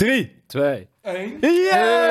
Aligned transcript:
Drie. 0.00 0.42
Twee. 0.46 0.88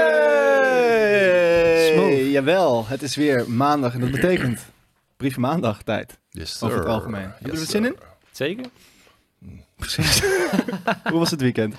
Yay! 0.10 1.92
Smooth. 1.94 2.32
Jawel, 2.32 2.88
het 2.88 3.02
is 3.02 3.16
weer 3.16 3.50
maandag 3.52 3.94
en 3.94 4.00
dat 4.00 4.12
betekent 4.12 4.66
brief 5.18 5.38
maandag 5.38 5.82
tijd. 5.84 6.20
Yes, 6.30 6.64
Over 6.64 6.76
het 6.78 6.86
sir. 6.86 6.94
algemeen. 6.96 7.22
Heb 7.22 7.38
je 7.40 7.46
er 7.46 7.52
Yes, 7.52 7.60
wat 7.60 7.70
zin 7.70 7.86
in? 7.86 7.96
sir. 8.00 8.08
Zeker? 8.32 8.66
Precies. 9.76 10.22
Hoe 11.12 11.20
was 11.20 11.32
het 11.32 11.42
weekend? 11.42 11.76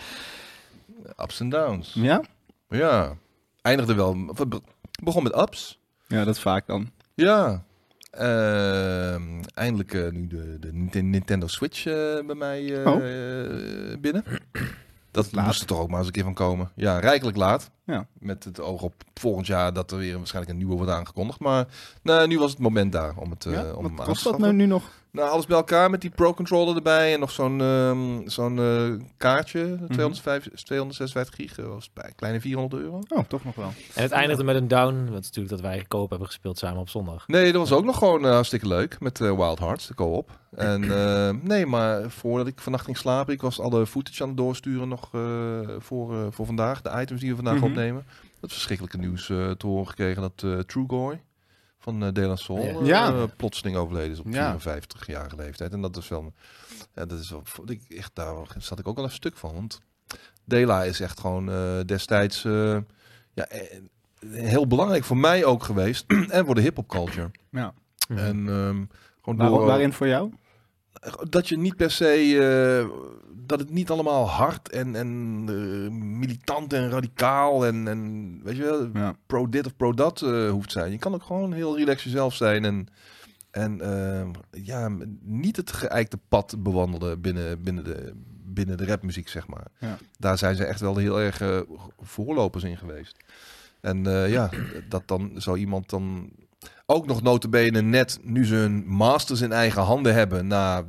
Ups 1.22 1.40
en 1.40 1.48
downs. 1.48 1.92
Ja? 1.94 2.22
Ja. 2.68 3.16
Eindigde 3.62 3.94
wel. 3.94 4.24
be- 4.48 4.60
begon 5.02 5.22
met 5.22 5.36
ups. 5.36 5.78
Ja, 6.06 6.24
dat 6.24 6.34
is 6.34 6.40
vaak 6.40 6.66
dan. 6.66 6.90
Ja. 7.14 7.64
Ehm, 8.10 9.42
eindelijk 9.54 9.94
eh, 9.94 10.08
nu 10.10 10.26
de, 10.26 10.56
de 10.60 10.72
Nint- 10.72 11.02
Nintendo 11.02 11.46
Switch 11.46 11.86
eh, 11.86 11.92
bij 12.26 12.34
mij 12.34 12.82
eh, 12.82 12.86
Oh. 12.92 12.96
eh, 12.96 13.98
binnen. 14.00 14.24
Dat 15.10 15.32
Laat. 15.32 15.46
moest 15.46 15.60
er 15.60 15.66
toch 15.66 15.78
ook 15.78 15.88
maar 15.88 15.98
eens 15.98 16.06
een 16.06 16.12
keer 16.12 16.24
van 16.24 16.34
komen. 16.34 16.70
Ja, 16.74 16.98
rijkelijk 16.98 17.36
laat. 17.36 17.70
Ja. 17.84 18.06
Met 18.18 18.44
het 18.44 18.60
oog 18.60 18.82
op 18.82 18.94
volgend 19.14 19.46
jaar 19.46 19.72
dat 19.72 19.90
er 19.90 19.98
weer 19.98 20.16
waarschijnlijk 20.16 20.52
een 20.52 20.58
nieuwe 20.58 20.76
wordt 20.76 20.92
aangekondigd. 20.92 21.40
Maar 21.40 21.66
nou, 22.02 22.26
nu 22.26 22.38
was 22.38 22.50
het 22.50 22.60
moment 22.60 22.92
daar 22.92 23.16
om 23.16 23.30
het 23.30 23.46
eh, 23.46 23.52
ja? 23.52 23.72
om 23.72 23.82
Wat 23.82 23.96
te 23.96 24.02
kost 24.02 24.24
dat 24.24 24.38
nou 24.38 24.52
nu 24.52 24.66
nog? 24.66 24.90
Nou, 25.12 25.30
alles 25.30 25.46
bij 25.46 25.56
elkaar 25.56 25.90
met 25.90 26.00
die 26.00 26.10
Pro 26.10 26.34
Controller 26.34 26.76
erbij 26.76 27.12
en 27.14 27.20
nog 27.20 27.30
zo'n 27.30 27.60
ehm, 27.60 28.28
zo'n 28.28 28.58
eh, 28.58 29.06
kaartje, 29.16 29.78
205, 29.88 30.48
256 30.64 31.34
gig, 31.34 31.54
dat 31.54 31.66
was 31.66 31.90
bij 31.92 32.04
een 32.04 32.14
kleine 32.14 32.40
400 32.40 32.82
euro. 32.82 33.00
Oh, 33.08 33.18
toch 33.28 33.44
nog 33.44 33.54
wel. 33.54 33.72
En 33.94 34.02
het 34.02 34.10
eindigde 34.12 34.44
met 34.44 34.56
een 34.56 34.68
down. 34.68 34.94
Want 35.10 35.10
natuurlijk 35.22 35.48
dat 35.48 35.60
wij 35.60 35.84
koop 35.88 36.08
hebben 36.10 36.26
gespeeld 36.28 36.58
samen 36.58 36.80
op 36.80 36.88
zondag. 36.88 37.28
Nee, 37.28 37.52
dat 37.52 37.68
was 37.68 37.78
ook 37.78 37.84
nog 37.84 37.98
gewoon 37.98 38.24
eh, 38.24 38.30
hartstikke 38.32 38.68
leuk 38.68 39.00
met 39.00 39.20
eh, 39.20 39.36
Wild 39.36 39.58
Hearts, 39.58 39.86
de 39.86 39.94
co-op. 39.94 40.30
En 40.56 40.84
eh, 40.98 41.30
nee, 41.42 41.66
maar 41.66 42.10
voordat 42.10 42.46
ik 42.46 42.58
vannacht 42.60 42.84
ging 42.84 42.96
slapen, 42.96 43.34
ik 43.34 43.40
was 43.40 43.60
alle 43.60 43.86
footage 43.86 44.22
aan 44.22 44.28
het 44.28 44.36
doorsturen 44.38 44.88
nog 44.88 45.08
eh, 45.14 45.20
voor, 45.78 46.14
eh, 46.14 46.26
voor 46.30 46.46
vandaag, 46.46 46.82
de 46.82 46.90
items 47.00 47.20
die 47.20 47.30
we 47.30 47.36
vandaag 47.36 47.54
Mhm. 47.56 47.64
opnemen. 47.64 48.04
Dat 48.40 48.52
verschrikkelijke 48.52 48.98
nieuws 48.98 49.30
eh, 49.30 49.50
te 49.50 49.66
horen 49.66 49.86
gekregen 49.88 50.22
dat 50.22 50.42
eh 50.44 50.58
Trugoy 50.58 51.20
van 51.80 52.02
uh, 52.04 52.08
De 52.12 52.20
La 52.20 52.36
Soul 52.36 52.62
Ja. 52.62 52.68
eh, 52.80 52.86
Ja. 52.86 53.26
plotseling 53.26 53.76
overleden 53.76 54.12
is 54.12 54.18
op 54.18 54.26
Ja. 54.28 54.56
54-jarige 54.58 55.36
leeftijd. 55.36 55.72
En 55.72 55.80
dat 55.80 55.96
is 55.96 56.08
wel, 56.08 56.32
ja, 56.94 57.04
dat 57.06 57.18
is 57.18 57.30
wel, 57.30 57.42
ik, 57.66 57.82
echt, 57.88 58.10
daar 58.14 58.34
zat 58.58 58.78
ik 58.78 58.88
ook 58.88 58.96
wel 58.96 59.04
even 59.04 59.16
stuk 59.16 59.36
van, 59.36 59.54
want 59.54 59.80
Dela 60.44 60.82
is 60.84 61.00
echt 61.00 61.20
gewoon 61.20 61.50
eh, 61.50 61.80
destijds 61.86 62.44
eh, 62.44 62.76
ja, 63.32 63.46
heel 64.26 64.66
belangrijk 64.66 65.04
voor 65.04 65.16
mij 65.16 65.44
ook 65.44 65.62
geweest 65.62 66.04
en 66.30 66.46
voor 66.46 66.54
de 66.54 66.60
hip-hop 66.60 66.88
culture. 66.88 67.30
Ja. 67.50 67.72
En 68.08 68.48
ehm, 68.48 68.84
gewoon 69.22 69.36
Waar, 69.38 69.48
door, 69.48 69.66
waarin 69.66 69.92
voor 69.92 70.06
jou? 70.06 70.32
Dat 71.28 71.48
je 71.48 71.58
niet 71.58 71.76
per 71.76 71.90
se 71.90 72.38
eh, 72.38 72.88
dat 73.46 73.58
het 73.58 73.70
niet 73.70 73.90
allemaal 73.90 74.28
hard 74.28 74.68
en, 74.68 74.96
en 74.96 75.42
eh, 75.48 75.92
militant 75.92 76.72
en 76.72 76.90
radicaal 76.90 77.66
en, 77.66 77.88
en 77.88 78.40
weet 78.44 78.56
je 78.56 78.62
wel, 78.62 78.90
Ja. 78.94 79.16
pro 79.26 79.48
dit 79.48 79.66
of 79.66 79.76
pro 79.76 79.92
dat 79.92 80.22
eh, 80.22 80.50
hoeft 80.50 80.68
te 80.68 80.78
zijn. 80.78 80.92
Je 80.92 80.98
kan 80.98 81.14
ook 81.14 81.22
gewoon 81.22 81.52
heel 81.52 81.76
relaxed 81.76 82.02
jezelf 82.02 82.34
zijn 82.34 82.64
en, 82.64 82.86
en 83.50 83.80
ja, 84.50 84.90
niet 85.20 85.56
het 85.56 85.72
geëikte 85.72 86.18
pad 86.28 86.54
bewandelen 86.62 87.20
binnen, 87.20 87.62
binnen, 87.62 87.84
de, 87.84 88.12
binnen 88.44 88.76
de 88.76 88.86
rapmuziek, 88.86 89.28
zeg 89.28 89.46
maar. 89.46 89.66
Ja. 89.78 89.98
Daar 90.18 90.38
zijn 90.38 90.56
ze 90.56 90.64
echt 90.64 90.80
wel 90.80 90.96
heel 90.96 91.20
erg 91.20 91.64
voorlopers 92.00 92.64
in 92.64 92.76
geweest. 92.76 93.16
En 93.80 94.04
ja, 94.28 94.50
dat 94.88 95.02
dan 95.06 95.32
zo 95.36 95.54
iemand 95.54 95.90
dan 95.90 96.30
ook 96.86 97.06
nog 97.06 97.22
notabene 97.22 97.80
net 97.82 98.18
nu 98.22 98.46
ze 98.46 98.54
hun 98.54 98.84
masters 98.86 99.40
in 99.40 99.52
eigen 99.52 99.82
handen 99.82 100.14
hebben 100.14 100.46
na 100.46 100.84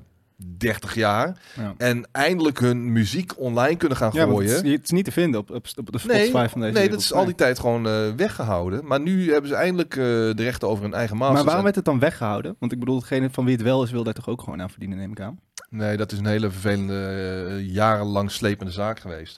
30 0.58 0.96
jaar 0.96 1.38
Ja. 1.56 1.74
en 1.78 2.08
eindelijk 2.12 2.60
hun 2.60 2.92
muziek 2.92 3.32
online 3.40 3.76
kunnen 3.76 3.98
gaan 3.98 4.10
Ja, 4.14 4.24
gooien. 4.26 4.52
het, 4.56 4.64
is, 4.66 4.72
het 4.72 4.84
is 4.84 4.90
niet 4.92 5.06
te 5.06 5.12
vinden 5.12 5.40
op, 5.40 5.50
op, 5.50 5.66
op 5.76 5.92
de 5.92 5.98
Spotify 6.00 6.32
Nee, 6.32 6.32
van 6.32 6.42
deze 6.42 6.56
nee, 6.62 6.72
wereld. 6.74 6.92
dat 6.92 7.00
is 7.02 7.14
al 7.14 7.26
die 7.26 7.36
tijd 7.36 7.60
gewoon 7.60 7.88
eh, 7.88 7.94
weggehouden. 8.16 8.86
Maar 8.86 9.00
nu 9.00 9.32
hebben 9.32 9.50
ze 9.50 9.56
eindelijk 9.56 9.96
eh, 9.96 10.04
de 10.04 10.34
rechten 10.38 10.68
over 10.68 10.84
hun 10.84 10.94
eigen 10.94 11.18
masters. 11.18 11.36
Maar 11.44 11.46
waarom 11.54 11.66
En- 11.66 11.74
werd 11.74 11.76
het 11.76 11.86
dan 11.86 12.00
weggehouden? 12.00 12.56
Want 12.60 12.72
ik 12.72 12.80
bedoel, 12.80 13.00
degene 13.00 13.30
van 13.32 13.46
wie 13.46 13.54
het 13.54 13.64
wel 13.64 13.84
is, 13.84 13.92
wil 13.92 14.04
daar 14.04 14.14
toch 14.14 14.28
ook 14.30 14.42
gewoon 14.42 14.62
aan 14.62 14.70
verdienen, 14.70 14.98
neem 14.98 15.12
ik 15.12 15.20
aan. 15.20 15.40
Nee, 15.72 15.98
dat 15.98 16.12
is 16.12 16.18
een 16.18 16.26
hele 16.26 16.52
vervelende, 16.52 17.06
eh, 17.48 17.74
jarenlang 17.74 18.32
slepende 18.32 18.72
zaak 18.72 19.00
geweest. 19.00 19.38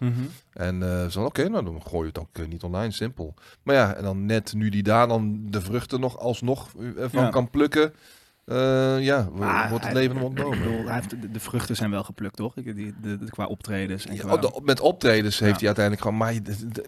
En 0.53 0.83
eh 0.83 1.07
zo, 1.07 1.23
oké, 1.23 1.49
nou 1.49 1.63
dan 1.63 1.81
gooi 1.81 2.01
je 2.01 2.07
het 2.07 2.19
ook 2.19 2.37
eh, 2.37 2.45
niet 2.45 2.63
online, 2.63 2.91
simpel. 2.91 3.33
Maar 3.63 3.75
ja, 3.75 3.95
en 3.95 4.03
dan 4.03 4.25
net 4.25 4.53
nu 4.53 4.69
die 4.69 4.83
daar 4.83 5.07
dan 5.07 5.45
de 5.49 5.61
vruchten 5.61 5.99
nog 5.99 6.19
alsnog 6.19 6.69
van 6.97 7.23
Ja. 7.23 7.29
kan 7.29 7.49
plukken, 7.49 7.93
eh, 8.45 9.03
ja, 9.03 9.29
wordt 9.69 9.83
het 9.85 9.93
leven 9.93 10.15
hem 10.15 10.25
ontnomen. 10.25 10.59
bedoel, 10.59 10.83
hij 10.85 10.93
heeft, 10.95 11.09
de, 11.09 11.31
de 11.31 11.39
vruchten 11.39 11.75
zijn 11.75 11.89
wel 11.91 12.03
geplukt, 12.03 12.35
toch? 12.35 12.53
Die, 12.53 12.73
de, 12.75 12.93
de- 13.01 13.29
qua 13.29 13.45
optredens. 13.45 14.05
En 14.05 14.15
Ja, 14.15 14.21
qua- 14.21 14.33
oh, 14.33 14.41
de- 14.41 14.61
met 14.63 14.79
optredens 14.79 15.39
heeft 15.39 15.51
Ja. 15.51 15.57
hij 15.57 15.65
uiteindelijk 15.65 16.01
gewoon, 16.05 16.17
maar 16.17 16.33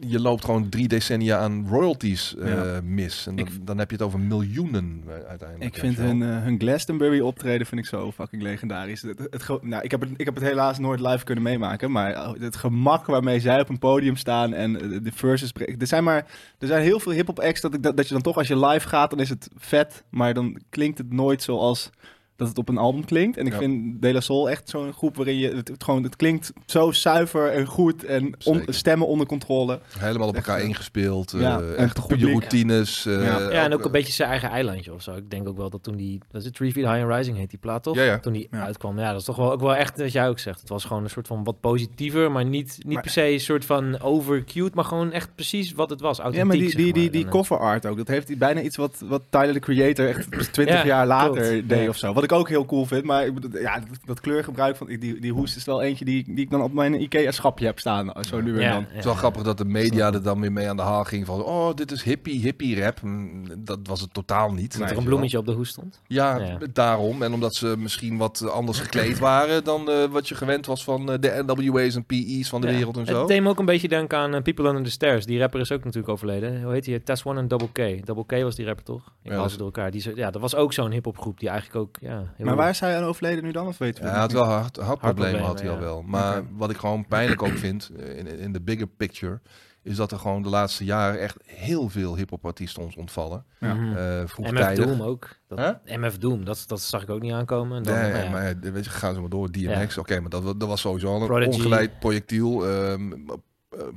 je, 0.07 0.19
loopt 0.19 0.45
gewoon 0.45 0.69
drie 0.69 0.87
decennia 0.87 1.37
aan 1.37 1.67
royalties 1.69 2.35
eh, 2.37 2.47
Ja. 2.49 2.81
mis. 2.83 3.27
En 3.27 3.35
dan, 3.35 3.45
Ik- 3.47 3.65
dan 3.67 3.77
heb 3.77 3.89
je 3.89 3.95
het 3.95 4.05
over 4.05 4.19
miljoenen 4.19 5.03
eh, 5.07 5.13
uiteindelijk. 5.29 5.73
Ik 5.75 5.79
vind 5.79 5.97
hun, 5.97 6.21
hun 6.21 6.59
Glastonbury 6.59 7.19
optreden 7.19 7.67
vind 7.67 7.81
ik 7.81 7.87
zo 7.87 8.11
fucking 8.11 8.41
legendarisch. 8.41 9.01
Het, 9.01 9.47
nou, 9.61 9.83
ik, 9.83 9.91
heb 9.91 10.01
het, 10.01 10.09
ik 10.17 10.25
heb 10.25 10.35
het 10.35 10.43
helaas 10.43 10.79
nooit 10.79 10.99
live 10.99 11.23
kunnen 11.23 11.43
meemaken, 11.43 11.91
maar 11.91 12.11
eh, 12.11 12.31
het 12.39 12.55
gemak 12.55 13.05
waarmee 13.05 13.39
zij 13.39 13.59
op 13.59 13.69
een 13.69 13.79
podium 13.79 14.15
staan 14.15 14.53
en 14.53 14.73
de 15.03 15.11
verses... 15.13 15.51
Er 15.79 15.87
zijn 15.87 16.03
maar 16.03 16.25
er 16.59 16.67
zijn 16.67 16.81
heel 16.83 16.99
veel 16.99 17.11
hip-hop 17.11 17.39
acts 17.39 17.61
dat, 17.61 17.73
ik, 17.73 17.83
dat, 17.83 17.97
dat 17.97 18.07
je 18.07 18.13
dan 18.13 18.21
toch 18.23 18.37
als 18.37 18.47
je 18.47 18.59
live 18.65 18.87
gaat, 18.87 19.09
dan 19.09 19.19
is 19.19 19.29
het 19.29 19.49
vet, 19.55 20.03
maar 20.09 20.33
dan 20.33 20.61
klinkt 20.69 20.97
het 20.97 21.13
nooit 21.13 21.43
zoals 21.45 21.89
dat 22.35 22.47
het 22.47 22.57
op 22.57 22.69
een 22.69 22.77
album 22.77 23.05
klinkt. 23.05 23.37
En 23.37 23.45
ik 23.45 23.51
Ja. 23.51 23.57
vind 23.57 24.01
De 24.01 24.13
La 24.13 24.19
Soul 24.19 24.49
echt 24.49 24.69
zo'n 24.69 24.93
groep 24.93 25.15
waarin 25.15 25.37
je 25.37 25.49
het, 25.55 25.67
het 25.67 25.83
gewoon 25.83 26.03
het 26.03 26.15
klinkt 26.15 26.51
zo 26.65 26.91
zuiver 26.91 27.51
en 27.51 27.65
goed 27.65 28.03
en 28.05 28.33
on- 28.43 28.63
stemmen 28.67 29.07
onder 29.07 29.27
controle. 29.27 29.79
Helemaal 29.99 30.27
op 30.27 30.35
elkaar 30.35 30.59
eh, 30.59 30.67
ingespeeld. 30.67 31.33
eh, 31.33 31.41
ja, 31.41 31.59
en 31.59 31.77
echt 31.77 31.97
goede 31.99 32.15
publiek. 32.15 32.39
routines. 32.39 33.05
eh, 33.05 33.13
Ja. 33.25 33.39
Ja, 33.39 33.63
en 33.63 33.73
ook 33.73 33.79
eh, 33.79 33.85
een 33.85 33.91
beetje 33.91 34.13
zijn 34.13 34.29
eigen 34.29 34.49
eilandje 34.49 34.93
of 34.93 35.01
zo. 35.01 35.13
Ik 35.15 35.29
denk 35.31 35.47
ook 35.47 35.57
wel 35.57 35.69
dat 35.69 35.83
toen 35.83 35.95
die... 35.95 36.19
Dat 36.31 36.41
is 36.41 36.47
het 36.47 36.55
Three 36.55 36.71
Feet 36.71 36.85
High 36.85 37.03
and 37.03 37.13
Rising 37.15 37.37
heet 37.37 37.49
die 37.49 37.59
plaat, 37.59 37.83
toch? 37.83 37.95
Ja, 37.95 38.03
ja. 38.03 38.19
Toen 38.19 38.33
die 38.33 38.47
Ja. 38.51 38.65
uitkwam. 38.65 38.99
Ja, 38.99 39.11
dat 39.11 39.19
is 39.19 39.25
toch 39.25 39.35
wel 39.35 39.51
ook 39.51 39.61
wel 39.61 39.75
echt 39.75 39.97
wat 39.97 40.11
jij 40.11 40.27
ook 40.29 40.39
zegt. 40.39 40.59
Het 40.59 40.69
was 40.69 40.83
gewoon 40.85 41.03
een 41.03 41.09
soort 41.09 41.27
van 41.27 41.43
wat 41.43 41.59
positiever, 41.59 42.31
maar 42.31 42.45
niet, 42.45 42.77
niet 42.83 42.93
Maar- 42.93 43.01
per 43.01 43.11
se 43.11 43.31
een 43.31 43.39
soort 43.39 43.65
van 43.65 44.01
overcute, 44.01 44.71
maar 44.75 44.85
gewoon 44.85 45.11
echt 45.11 45.29
precies 45.35 45.71
wat 45.73 45.89
het 45.89 46.01
was. 46.01 46.17
Ja, 46.17 46.23
maar 46.23 46.33
Authentiek, 46.33 46.59
die, 46.61 46.69
zeg 46.71 46.83
die, 46.83 46.93
die, 46.93 47.09
die 47.09 47.25
eh, 47.25 47.31
cover 47.31 47.57
art 47.59 47.85
ook, 47.85 47.97
dat 47.97 48.07
heeft 48.07 48.27
hij 48.27 48.37
bijna 48.37 48.61
iets 48.61 48.77
wat, 48.77 49.03
wat 49.05 49.21
Tyler, 49.29 49.53
the 49.53 49.59
Creator, 49.59 50.07
echt 50.07 50.53
20 50.53 50.75
Ja, 50.75 50.85
jaar 50.85 51.07
later 51.07 51.49
klopt. 51.51 51.69
deed 51.69 51.81
Ja. 51.83 51.89
of 51.89 51.97
zo. 51.97 52.13
Wat 52.13 52.23
ik 52.25 52.31
ook 52.31 52.49
heel 52.49 52.65
cool 52.65 52.85
vind, 52.85 53.03
maar 53.03 53.25
ik 53.25 53.33
bedoel, 53.33 53.61
ja, 53.61 53.79
dat, 53.79 53.87
dat 54.05 54.19
kleurgebruik 54.19 54.75
van 54.75 54.87
die, 54.87 55.19
die 55.19 55.31
hoest 55.33 55.55
is 55.55 55.65
wel 55.65 55.81
eentje 55.81 56.05
die, 56.05 56.23
die 56.23 56.37
ik 56.43 56.49
dan 56.49 56.61
op 56.61 56.73
mijn 56.73 57.01
IKEA-schapje 57.01 57.65
heb 57.65 57.79
staan, 57.79 58.11
zo 58.29 58.41
nu 58.41 58.55
en 58.55 58.61
ja, 58.61 58.71
dan. 58.71 58.81
ja, 58.81 58.87
Het 58.87 58.97
is 58.97 59.03
wel 59.05 59.13
grappig 59.13 59.43
dat 59.43 59.57
de 59.57 59.65
media 59.65 60.13
er 60.13 60.23
dan 60.23 60.41
weer 60.41 60.51
mee 60.51 60.69
aan 60.69 60.75
de 60.75 60.81
haal 60.81 61.03
ging 61.03 61.25
van... 61.25 61.43
oh, 61.43 61.73
dit 61.73 61.91
is 61.91 62.03
hippie, 62.03 62.39
hippie 62.39 62.81
rap. 62.81 63.01
Mm, 63.01 63.43
Dat 63.57 63.79
was 63.83 64.01
het 64.01 64.13
totaal 64.13 64.51
niet. 64.53 64.79
Dat 64.79 64.89
er 64.91 64.97
een 64.97 65.03
bloemetje 65.03 65.37
op 65.37 65.45
de 65.45 65.51
hoes 65.51 65.69
stond. 65.69 66.01
Ja, 66.07 66.37
Ja. 66.37 66.57
daarom. 66.73 67.21
En 67.23 67.33
omdat 67.33 67.55
ze 67.55 67.75
misschien 67.77 68.17
wat 68.17 68.49
anders 68.49 68.79
gekleed 68.79 69.19
waren... 69.19 69.63
dan 69.63 69.89
eh, 69.89 70.03
wat 70.05 70.27
je 70.27 70.35
gewend 70.35 70.65
was 70.65 70.83
van 70.83 71.11
eh, 71.11 71.19
de 71.19 71.43
NWA's 71.47 71.95
en 71.95 72.05
PE's 72.05 72.49
van 72.49 72.61
de 72.61 72.67
Ja. 72.67 72.73
wereld 72.73 72.97
en 72.97 73.05
zo. 73.05 73.19
Het 73.19 73.27
deed 73.27 73.41
me 73.41 73.49
ook 73.49 73.59
een 73.59 73.65
beetje 73.65 73.87
denken 73.87 74.17
aan 74.17 74.33
eh, 74.35 74.41
People 74.41 74.67
Under 74.67 74.83
the 74.83 74.91
Stairs. 74.91 75.25
Die 75.25 75.39
rapper 75.39 75.59
is 75.59 75.71
ook 75.71 75.83
natuurlijk 75.83 76.13
overleden. 76.13 76.63
Hoe 76.63 76.71
heet 76.73 76.85
hij? 76.85 76.99
Test 76.99 77.25
One 77.25 77.39
en 77.39 77.47
Double 77.47 77.69
K. 77.71 78.05
Double 78.05 78.25
K 78.25 78.43
was 78.43 78.55
die 78.55 78.65
rapper 78.65 78.85
toch? 78.85 79.11
Ik 79.23 79.31
Ja, 79.31 79.47
ze 79.47 79.57
door 79.57 79.65
elkaar. 79.65 79.91
Die, 79.91 80.15
ja, 80.15 80.31
dat 80.31 80.41
was 80.41 80.55
ook 80.55 80.73
zo'n 80.73 80.91
hip-hop 80.91 81.17
groep 81.17 81.39
die 81.39 81.49
eigenlijk 81.49 81.79
ook. 81.79 81.97
Ja, 81.99 82.14
Maar 82.37 82.55
waar 82.55 82.69
is 82.69 82.79
hij 82.79 82.97
aan 82.97 83.03
overleden 83.03 83.43
nu 83.43 83.51
dan? 83.51 83.67
Of 83.67 83.77
weten 83.77 84.01
we 84.01 84.07
Ja, 84.07 84.13
hij 84.13 84.21
had 84.21 84.31
wel 84.31 84.43
hart, 84.45 84.77
hartproblemen 84.77 85.41
had 85.41 85.59
hij 85.59 85.67
ja. 85.69 85.73
al 85.75 85.79
wel. 85.79 86.01
Maar 86.01 86.43
wat 86.51 86.69
ik 86.69 86.77
gewoon 86.77 87.07
pijnlijk 87.07 87.43
ook 87.43 87.57
vind 87.57 87.91
eh, 87.99 88.17
in, 88.17 88.27
in 88.39 88.53
de 88.53 88.61
bigger 88.61 88.87
picture... 88.87 89.39
is 89.83 89.95
dat 89.95 90.11
er 90.11 90.19
gewoon 90.19 90.41
de 90.41 90.49
laatste 90.49 90.83
jaren 90.85 91.19
echt 91.19 91.37
heel 91.45 91.89
veel 91.89 92.15
hip-hop 92.15 92.45
artiesten 92.45 92.83
ons 92.83 92.95
ontvallen. 92.95 93.45
Ja. 93.59 93.73
Mhm. 93.73 93.95
Eh 93.97 94.21
MF 94.21 94.31
vroegtijdig. 94.31 94.85
Doom 94.85 95.01
ook. 95.01 95.29
Dat, 95.47 95.79
MF 95.85 96.17
Doom, 96.17 96.45
dat, 96.45 96.63
dat 96.67 96.81
zag 96.81 97.01
ik 97.01 97.09
ook 97.09 97.21
niet 97.21 97.33
aankomen. 97.33 97.77
En 97.77 97.83
dan, 97.83 97.93
Nee, 97.93 98.11
nou 98.11 98.23
ja. 98.23 98.29
maar 98.29 98.55
weet 98.59 98.83
je, 98.85 98.89
gaan 98.89 99.13
ze 99.13 99.19
maar 99.19 99.29
door. 99.29 99.51
DMX, 99.51 99.97
oké, 99.97 100.19
maar 100.19 100.29
dat, 100.29 100.59
dat 100.59 100.67
was 100.67 100.81
sowieso 100.81 101.07
al 101.13 101.21
een 101.21 101.27
Prodigy. 101.27 101.49
ongeleid 101.57 101.99
projectiel. 101.99 102.63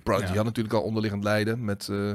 Prodigy 0.02 0.30
Ja. 0.30 0.36
had 0.36 0.44
natuurlijk 0.44 0.74
al 0.74 0.82
onderliggend 0.82 1.24
lijden 1.24 1.64
met 1.64 1.88
eh, 1.88 2.12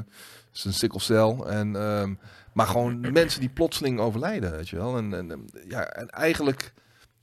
zijn 0.50 0.74
sikkelcel. 0.74 1.48
En, 1.50 1.76
ehm, 1.76 2.14
maar 2.54 2.66
gewoon 2.66 3.12
mensen 3.12 3.40
die 3.40 3.48
plotseling 3.48 4.00
overlijden, 4.00 4.50
weet 4.50 4.68
je 4.68 4.76
wel. 4.76 4.96
En, 4.96 5.14
en, 5.30 5.50
ja, 5.68 5.86
en 5.86 6.08
eigenlijk 6.08 6.72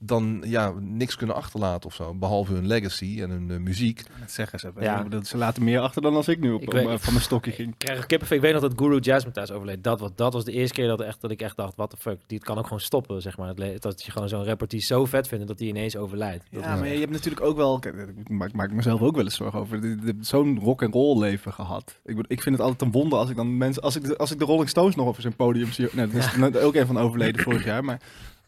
dan 0.03 0.44
ja, 0.45 0.74
niks 0.80 1.15
kunnen 1.15 1.36
achterlaten 1.36 1.89
of 1.89 1.95
zo. 1.95 2.13
Behalve 2.13 2.53
hun 2.53 2.68
legacy 2.68 3.18
en 3.21 3.30
hun 3.30 3.51
eh, 3.51 3.57
muziek. 3.57 4.03
Dat 4.19 4.31
zeggen 4.31 4.59
ze. 4.59 4.71
Ja. 4.80 5.03
Bedoel, 5.03 5.24
Ze 5.25 5.38
laten 5.38 5.63
meer 5.63 5.80
achter 5.80 6.01
dan 6.01 6.15
als 6.15 6.27
ik 6.27 6.39
nu 6.39 6.51
op, 6.51 6.62
Ik 6.62 6.74
eh, 6.74 6.83
van 6.98 7.13
mijn 7.13 7.25
stokje 7.25 7.51
ging. 7.51 7.69
Ik 7.69 7.77
krijg 7.77 8.06
kippenvel. 8.06 8.36
Ik 8.36 8.42
weet 8.42 8.51
nog 8.53 8.62
dat 8.62 8.74
Guru 8.75 9.00
Jazzmatazz 9.00 9.51
overleed. 9.51 9.83
Dat, 9.83 10.00
was- 10.00 10.09
dat 10.15 10.33
was 10.33 10.44
de 10.45 10.51
eerste 10.51 10.74
keer 10.74 10.88
dat, 10.88 11.01
echt, 11.01 11.21
dat 11.21 11.31
ik 11.31 11.42
echt 11.42 11.56
dacht, 11.57 11.75
what 11.75 11.89
the 11.89 11.98
fuck. 11.98 12.19
Dit 12.27 12.44
kan 12.44 12.57
ook 12.57 12.63
gewoon 12.63 12.80
stoppen, 12.80 13.21
zeg 13.21 13.38
maar. 13.38 13.56
Dat 13.80 14.03
je 14.03 14.12
gewoon 14.12 14.30
zo'n 14.30 14.45
rapper 14.45 14.68
die 14.68 14.81
zo 14.81 15.06
vet 15.06 15.27
vindt 15.27 15.48
dat 15.48 15.59
hij 15.59 15.68
ineens 15.68 15.95
overlijdt. 15.98 16.44
Dat- 16.51 16.63
Ja, 16.63 16.75
maar 16.75 16.88
je 16.88 17.00
hebt 17.00 17.12
natuurlijk 17.12 17.45
ook 17.45 17.56
wel... 17.56 17.80
kijk, 17.80 17.95
Ik 18.18 18.30
maak, 18.30 18.54
maak 18.54 18.71
mezelf 18.71 19.01
ook 19.01 19.15
wel 19.15 19.24
eens 19.25 19.36
zorgen 19.36 19.59
over. 19.59 19.95
Zo'n 20.19 20.59
rock 20.59 20.83
and 20.83 20.94
roll 20.94 21.19
leven 21.19 21.54
gehad. 21.54 22.00
Ik, 22.06 22.18
ik 22.27 22.42
vind 22.42 22.56
het 22.57 22.63
altijd 22.63 22.81
een 22.81 22.92
wonder 23.01 23.19
als 23.19 23.30
ik 23.30 23.36
dan 23.36 23.57
mensen... 23.57 23.83
Als 23.83 23.95
ik, 23.95 24.04
de- 24.04 24.18
als 24.18 24.31
ik 24.31 24.39
de 24.39 24.45
Rolling 24.45 24.69
Stones 24.69 24.95
nog 24.95 25.07
op 25.07 25.21
zijn 25.21 25.36
podium 25.36 25.71
zie... 25.71 25.88
Nee, 25.92 26.07
dat 26.07 26.15
is 26.56 26.62
ook 26.68 26.75
een 26.75 26.86
van 26.88 26.97
overleden 26.97 27.42
vorig 27.44 27.65
jaar. 27.65 27.83
Maar 27.83 28.01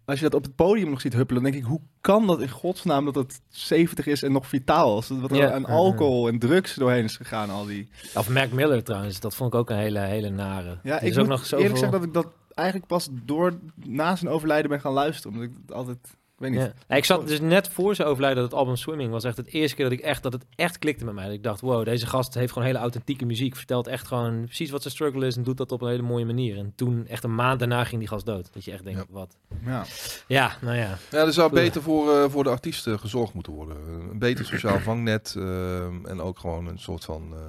als 0.06 0.20
je 0.20 0.26
dat 0.26 0.34
op 0.34 0.44
het 0.44 0.56
podium 0.56 0.90
nog 0.90 1.02
ziet 1.02 1.14
huppelen, 1.14 1.44
dan 1.44 1.52
denk 1.52 1.64
ik, 1.64 1.70
hoe 1.70 1.82
kan 2.02 2.28
dat 2.28 2.42
in 2.42 2.50
godsnaam 2.50 3.06
dat 3.06 3.16
het 3.16 3.42
70 3.50 4.08
is 4.08 4.24
en 4.24 4.32
nog 4.32 4.48
vitaal 4.48 5.00
is? 5.00 5.08
Wat 5.08 5.32
er 5.32 5.52
aan 5.52 5.66
alcohol 5.66 6.28
en 6.28 6.40
drugs 6.40 6.76
doorheen 6.76 7.04
is 7.04 7.18
gegaan, 7.18 7.50
al 7.50 7.66
die... 7.66 7.90
Of 8.16 8.30
Mac 8.30 8.52
Miller 8.52 8.84
trouwens, 8.84 9.20
dat 9.20 9.36
vond 9.36 9.54
ik 9.54 9.60
ook 9.60 9.70
een 9.70 9.78
hele, 9.78 10.00
hele 10.00 10.30
nare. 10.30 10.80
Ja, 10.84 11.00
ik 11.00 11.02
is 11.02 11.16
moet 11.16 11.24
ook 11.24 11.30
nog 11.30 11.46
zoveel... 11.46 11.60
eerlijk 11.60 11.80
zeggen 11.80 12.00
dat 12.00 12.08
ik 12.08 12.14
dat 12.14 12.28
eigenlijk 12.54 12.88
pas 12.88 13.10
door 13.12 13.60
na 13.76 14.16
zijn 14.16 14.32
overlijden 14.32 14.70
ben 14.70 14.82
gaan 14.82 14.94
luisteren. 14.94 15.32
Omdat 15.32 15.50
ik 15.50 15.56
het 15.62 15.76
altijd, 15.76 16.18
weet 16.44 16.52
niet. 16.52 16.60
Ja. 16.62 16.74
Ja, 16.88 16.96
ik 16.96 17.06
zat 17.06 17.28
dus 17.28 17.40
net 17.40 17.70
voor 17.70 17.96
zijn 17.96 18.08
overlijden, 18.08 18.42
dat 18.42 18.52
het 18.52 18.60
album 18.60 18.76
Swimming 18.76 19.12
was 19.12 19.24
echt 19.24 19.38
het 19.38 19.48
eerste 19.48 19.76
keer 19.76 19.84
dat 19.90 19.94
ik 19.94 20.00
echt, 20.00 20.24
dat 20.24 20.34
het 20.34 20.46
echt 20.56 20.80
klikte 20.80 21.06
met 21.06 21.14
mij. 21.14 21.24
Dat 21.26 21.34
ik 21.34 21.44
dacht, 21.44 21.62
wow, 21.62 21.86
deze 21.86 22.08
gast 22.08 22.34
heeft 22.34 22.52
gewoon 22.52 22.68
hele 22.68 22.80
authentieke 22.80 23.26
muziek. 23.26 23.56
Vertelt 23.56 23.88
echt 23.88 24.08
gewoon 24.08 24.44
precies 24.46 24.70
wat 24.70 24.82
zijn 24.82 24.94
struggle 24.94 25.26
is 25.26 25.36
en 25.36 25.44
doet 25.44 25.58
dat 25.58 25.72
op 25.72 25.82
een 25.82 25.90
hele 25.90 26.02
mooie 26.02 26.26
manier. 26.26 26.58
En 26.58 26.74
toen, 26.76 27.08
echt 27.08 27.24
een 27.24 27.36
maand 27.36 27.60
daarna, 27.60 27.84
ging 27.84 28.00
die 28.00 28.10
gast 28.10 28.26
dood. 28.26 28.54
Dat 28.54 28.66
je 28.66 28.72
echt 28.72 28.84
denkt, 28.84 29.00
Ja. 29.00 29.06
wat? 29.10 29.38
Ja. 29.66 29.86
Ja, 30.28 30.52
nou 30.62 30.78
ja. 30.78 30.98
Ja, 31.12 31.26
er 31.26 31.34
zou 31.34 31.52
beter 31.54 31.82
voor, 31.82 32.14
eh, 32.14 32.30
voor 32.30 32.44
de 32.44 32.50
artiesten 32.50 33.00
gezorgd 33.00 33.34
moeten 33.34 33.54
worden. 33.54 33.78
Een 34.12 34.20
beter 34.20 34.46
sociaal 34.46 34.80
vangnet 34.90 35.34
eh, 35.38 35.84
en 35.86 36.22
ook 36.22 36.40
gewoon 36.40 36.68
een 36.68 36.80
soort 36.80 37.04
van... 37.06 37.34
eh, 37.34 37.40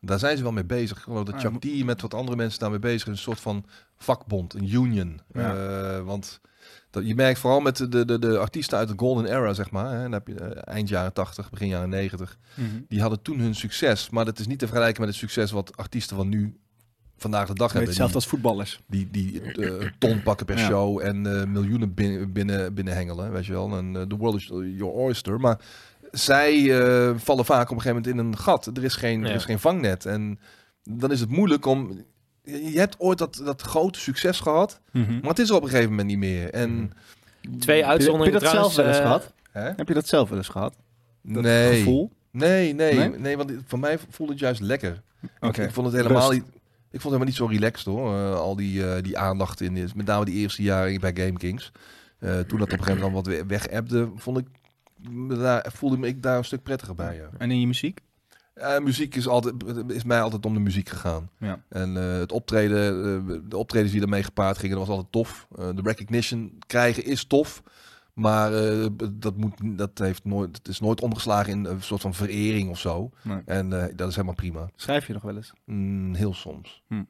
daar 0.00 0.18
zijn 0.18 0.36
ze 0.36 0.42
wel 0.42 0.52
mee 0.52 0.64
bezig. 0.64 0.96
Ik 0.96 1.02
geloof 1.02 1.24
dat 1.24 1.34
Ah, 1.34 1.40
Chuck 1.40 1.60
D 1.60 1.84
met 1.84 2.00
wat 2.00 2.14
andere 2.14 2.36
mensen 2.36 2.60
daarmee 2.60 2.78
bezig 2.78 3.02
is. 3.06 3.12
Een 3.12 3.18
soort 3.18 3.40
van 3.40 3.64
vakbond, 3.96 4.54
een 4.54 4.72
union. 4.74 5.20
Ja. 5.32 5.54
Eh, 5.96 6.04
want 6.04 6.40
je 7.06 7.14
merkt 7.14 7.38
vooral 7.38 7.60
met 7.60 7.76
de, 7.76 8.04
de, 8.04 8.18
de 8.18 8.38
artiesten 8.38 8.78
uit 8.78 8.88
de 8.88 8.94
golden 8.96 9.24
era, 9.26 9.52
zeg 9.52 9.70
maar. 9.70 9.92
Hè, 9.94 10.02
dan 10.02 10.12
heb 10.12 10.26
je, 10.28 10.34
eh, 10.34 10.74
eind 10.74 10.88
jaren 10.88 11.12
80, 11.12 11.50
begin 11.50 11.68
jaren 11.68 11.88
90. 11.88 12.38
Mhm. 12.54 12.66
Die 12.88 13.00
hadden 13.00 13.22
toen 13.22 13.38
hun 13.38 13.54
succes. 13.54 14.10
Maar 14.10 14.24
dat 14.24 14.38
is 14.38 14.46
niet 14.46 14.58
te 14.58 14.66
vergelijken 14.66 15.00
met 15.00 15.10
het 15.10 15.18
succes 15.18 15.50
wat 15.50 15.76
artiesten 15.76 16.16
van 16.16 16.28
nu... 16.28 16.56
Vandaag 17.20 17.46
de 17.46 17.54
dag 17.54 17.72
hebben. 17.72 17.88
Hetzelfde 17.88 18.18
Die- 18.18 18.22
als 18.24 18.32
voetballers. 18.32 18.80
die, 18.86 19.08
die 19.10 19.40
eh, 19.42 19.66
een 19.80 19.92
ton 19.98 20.22
pakken 20.22 20.46
per 20.46 20.58
Ja. 20.58 20.66
show 20.66 21.00
en 21.00 21.40
eh, 21.40 21.46
miljoenen 21.46 21.94
binnen, 21.94 22.32
binnen, 22.32 22.74
binnenhengelen, 22.74 23.32
weet 23.32 23.46
je 23.46 23.52
wel. 23.52 23.76
En 23.76 23.96
eh, 23.96 24.02
the 24.02 24.16
world 24.16 24.36
is 24.36 24.46
your 24.76 24.92
oyster. 24.94 25.40
Maar 25.40 25.58
zij 26.10 26.80
eh, 26.80 27.12
vallen 27.16 27.44
vaak 27.44 27.70
op 27.70 27.76
een 27.76 27.82
gegeven 27.82 28.02
moment 28.02 28.06
in 28.06 28.18
een 28.18 28.38
gat. 28.38 28.66
Er 28.66 28.84
is 28.84 28.94
geen, 28.94 29.24
er 29.24 29.34
is 29.34 29.44
geen 29.44 29.58
vangnet. 29.58 30.06
En 30.06 30.38
dan 30.82 31.10
is 31.12 31.20
het 31.20 31.30
moeilijk 31.30 31.66
om... 31.66 32.02
Je 32.50 32.72
je 32.72 32.78
hebt 32.78 32.94
ooit 32.98 33.18
dat, 33.18 33.40
dat 33.44 33.62
grote 33.62 33.98
succes 34.00 34.40
gehad, 34.40 34.80
Mhm. 34.92 35.12
maar 35.20 35.30
het 35.30 35.38
is 35.38 35.48
er 35.48 35.54
op 35.56 35.62
een 35.62 35.68
gegeven 35.68 35.90
moment 35.90 36.08
niet 36.08 36.18
meer. 36.18 36.50
En, 36.50 36.92
Twee 37.58 37.86
uitzonderingen 37.86 38.32
Heb 38.32 38.42
je 38.42 38.46
dat 38.46 38.48
trouwens. 38.48 38.74
zelf 38.74 38.86
wel 38.86 38.94
eens 38.94 39.04
eh, 39.04 39.04
gehad? 39.04 39.32
hè? 39.50 39.72
Heb 39.76 39.88
je 39.88 39.94
dat 39.94 40.06
zelf 40.08 40.28
wel 40.28 40.38
eens 40.38 40.48
gehad? 40.48 40.76
Dat 41.22 41.42
Nee. 41.42 41.78
gevoel? 41.78 42.10
Nee, 42.30 42.74
nee, 42.74 42.94
Nee? 42.94 43.08
nee, 43.08 43.36
want 43.36 43.52
voor 43.66 43.78
mij 43.78 43.98
voelde 44.10 44.32
het 44.32 44.40
juist 44.40 44.60
lekker. 44.60 45.02
Oké. 45.40 45.62
Ik, 45.62 45.68
ik 45.68 45.74
vond 45.74 45.86
het 45.86 45.96
helemaal 45.96 46.30
Rust. 46.30 46.32
niet. 46.42 46.56
Ik 46.90 47.00
vond 47.00 47.14
het 47.14 47.22
helemaal 47.22 47.24
niet 47.26 47.34
zo 47.36 47.46
relaxed 47.46 47.86
hoor. 47.86 48.14
Eh, 48.14 48.34
al 48.34 48.56
die, 48.56 48.90
eh, 48.92 49.02
die 49.02 49.18
aandacht 49.18 49.60
in, 49.60 49.72
met 49.94 50.06
name 50.06 50.24
die 50.24 50.34
eerste 50.34 50.62
jaren 50.62 51.00
bij 51.00 51.12
Game 51.14 51.38
Kings. 51.38 51.72
Eh, 52.18 52.38
toen 52.38 52.58
dat 52.58 52.72
op 52.72 52.78
een 52.78 52.84
gegeven 52.84 53.10
moment 53.10 53.24
dan 53.24 53.34
wat 53.34 53.46
weg 53.46 53.66
ebde, 53.66 54.08
vond 54.16 54.38
ik, 54.38 54.46
me 55.10 55.36
daar, 55.36 55.66
voelde 55.74 55.98
me 55.98 56.06
ik 56.06 56.22
daar 56.22 56.38
een 56.38 56.44
stuk 56.44 56.62
prettiger 56.62 56.94
bij. 56.94 57.14
Ja. 57.16 57.28
En 57.38 57.50
in 57.50 57.60
je 57.60 57.66
muziek? 57.66 58.00
Eh, 58.58 58.78
muziek 58.78 59.14
is, 59.14 59.28
altijd, 59.28 59.54
is 59.88 60.04
mij 60.04 60.20
altijd 60.22 60.46
om 60.46 60.54
de 60.54 60.60
muziek 60.60 60.88
gegaan. 60.88 61.30
Ja. 61.38 61.62
En 61.68 61.96
eh, 61.96 62.18
het 62.18 62.32
optreden, 62.32 62.78
eh, 63.28 63.36
de 63.48 63.56
optredens 63.56 63.92
die 63.92 64.02
ermee 64.02 64.22
gepaard 64.22 64.58
gingen, 64.58 64.76
dat 64.76 64.86
was 64.86 64.96
altijd 64.96 65.12
tof. 65.12 65.46
Eh, 65.58 65.68
de 65.74 65.82
recognition 65.82 66.58
krijgen 66.66 67.04
is 67.04 67.24
tof. 67.24 67.62
Maar 68.12 68.54
eh, 68.54 68.86
dat, 69.12 69.36
moet, 69.36 69.52
dat 69.62 69.98
heeft 69.98 70.24
nooit, 70.24 70.56
het 70.56 70.68
is 70.68 70.80
nooit 70.80 71.00
omgeslagen 71.00 71.52
in 71.52 71.64
een 71.64 71.82
soort 71.82 72.00
van 72.00 72.14
verering 72.14 72.70
of 72.70 72.78
zo. 72.78 73.10
Nee. 73.22 73.38
En 73.44 73.82
eh, 73.82 73.96
dat 73.96 74.08
is 74.08 74.14
helemaal 74.14 74.34
prima. 74.36 74.70
Schrijf 74.76 75.06
je 75.06 75.12
nog 75.12 75.22
wel 75.22 75.36
eens? 75.36 75.52
Mm, 75.64 76.14
heel 76.14 76.34
soms. 76.34 76.82
hmm. 76.88 77.06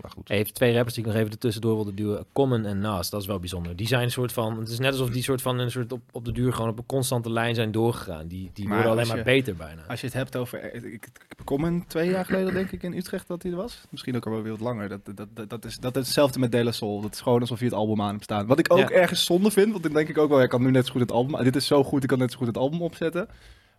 Maar 0.00 0.10
goed. 0.10 0.28
Hij 0.28 0.36
heeft 0.36 0.54
twee 0.54 0.74
rappers 0.74 0.94
die 0.94 1.04
ik 1.04 1.10
nog 1.10 1.18
even 1.18 1.30
ertussendoor 1.32 1.74
wilde 1.74 1.94
duwen. 1.94 2.26
Common 2.32 2.64
en 2.64 2.78
Nas, 2.78 3.10
dat 3.10 3.20
is 3.20 3.26
wel 3.26 3.38
bijzonder. 3.38 3.76
Die 3.76 3.86
zijn 3.86 4.02
een 4.02 4.10
soort 4.10 4.32
van, 4.32 4.58
het 4.58 4.68
is 4.68 4.78
net 4.78 4.92
alsof 4.92 5.10
die 5.10 5.22
soort 5.22 5.42
van 5.42 5.58
een 5.58 5.70
soort 5.70 5.92
op, 5.92 6.00
op 6.12 6.24
de 6.24 6.32
duur 6.32 6.52
gewoon 6.52 6.70
op 6.70 6.78
een 6.78 6.86
constante 6.86 7.30
lijn 7.30 7.54
zijn 7.54 7.72
doorgegaan. 7.72 8.26
Die, 8.26 8.50
die 8.52 8.68
Maar 8.68 8.76
worden 8.76 8.92
alleen 8.92 9.14
maar 9.14 9.24
beter 9.24 9.56
bijna. 9.56 9.82
Als 9.88 10.00
je 10.00 10.06
het 10.06 10.14
hebt 10.14 10.36
over... 10.36 10.74
Ik, 10.74 10.82
ik, 10.82 11.04
ik 11.36 11.44
kom 11.44 11.64
een 11.64 11.86
twee 11.86 12.10
jaar 12.10 12.24
geleden 12.24 12.54
denk 12.54 12.70
ik 12.70 12.82
in 12.82 12.92
Utrecht 12.92 13.26
dat 13.26 13.42
hij 13.42 13.50
er 13.52 13.56
was. 13.56 13.84
Misschien 13.90 14.16
ook 14.16 14.26
al 14.26 14.32
wel 14.32 14.42
weer 14.42 14.52
wat 14.52 14.60
langer. 14.60 14.88
Dat, 14.88 15.00
dat, 15.04 15.28
dat, 15.36 15.50
dat, 15.50 15.64
is, 15.64 15.78
dat 15.78 15.96
is 15.96 16.04
hetzelfde 16.04 16.38
met 16.38 16.52
De 16.52 16.64
La 16.64 16.72
Soul. 16.72 17.00
Dat 17.00 17.12
is 17.12 17.20
gewoon 17.20 17.40
alsof 17.40 17.58
je 17.58 17.64
het 17.64 17.74
album 17.74 18.00
aan 18.00 18.12
hebt 18.12 18.24
staan. 18.24 18.46
Wat 18.46 18.58
ik 18.58 18.72
ook 18.72 18.78
Ja. 18.78 18.90
ergens 18.90 19.24
zonde 19.24 19.50
vind. 19.50 19.70
Want 19.70 19.82
dan 19.82 19.92
denk 19.92 20.08
ik 20.08 20.18
ook 20.18 20.28
wel, 20.28 20.42
ik 20.42 20.48
kan 20.48 20.62
nu 20.62 20.70
net 20.70 20.86
zo 20.86 20.92
goed 20.92 21.00
het 21.00 21.12
album... 21.12 21.44
Dit 21.44 21.56
is 21.56 21.66
zo 21.66 21.84
goed, 21.84 22.02
ik 22.02 22.08
kan 22.08 22.18
net 22.18 22.32
zo 22.32 22.38
goed 22.38 22.46
het 22.46 22.56
album 22.56 22.82
opzetten. 22.82 23.28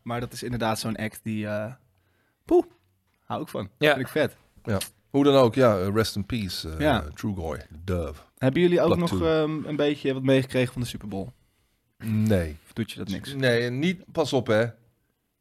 Maar 0.02 0.20
dat 0.20 0.34
is 0.34 0.44
inderdaad 0.44 0.80
zo'n 0.80 0.96
act 0.96 1.20
die... 1.24 1.48
eh 1.48 1.74
poeh, 2.46 2.64
hou 3.24 3.42
ik 3.42 3.48
van. 3.48 3.70
Ja. 3.78 3.94
Vind 3.94 4.06
ik 4.06 4.12
vet. 4.12 4.38
Hoe 5.16 5.24
dan 5.24 5.36
ook, 5.36 5.56
ja, 5.56 5.80
eh, 5.80 5.94
rest 5.94 6.16
in 6.16 6.26
peace, 6.26 6.70
eh 6.70 6.80
Ja. 6.80 7.04
Trugoy, 7.14 7.62
Dove. 7.84 8.22
Hebben 8.38 8.62
jullie 8.62 8.82
ook 8.82 8.98
nog 8.98 9.22
ehm, 9.22 9.66
een 9.66 9.76
beetje 9.76 10.14
wat 10.14 10.24
meegekregen 10.24 10.74
van 10.74 10.82
de 10.82 10.88
Super 10.88 11.08
Bowl? 11.08 11.28
Nee. 12.04 12.58
Of 12.66 12.74
doet 12.74 12.92
je 12.92 12.98
dat 12.98 13.10
niks? 13.10 13.34
Nee, 13.34 13.70
niet, 13.70 14.04
pas 14.12 14.34
op 14.34 14.48
hè. 14.48 14.62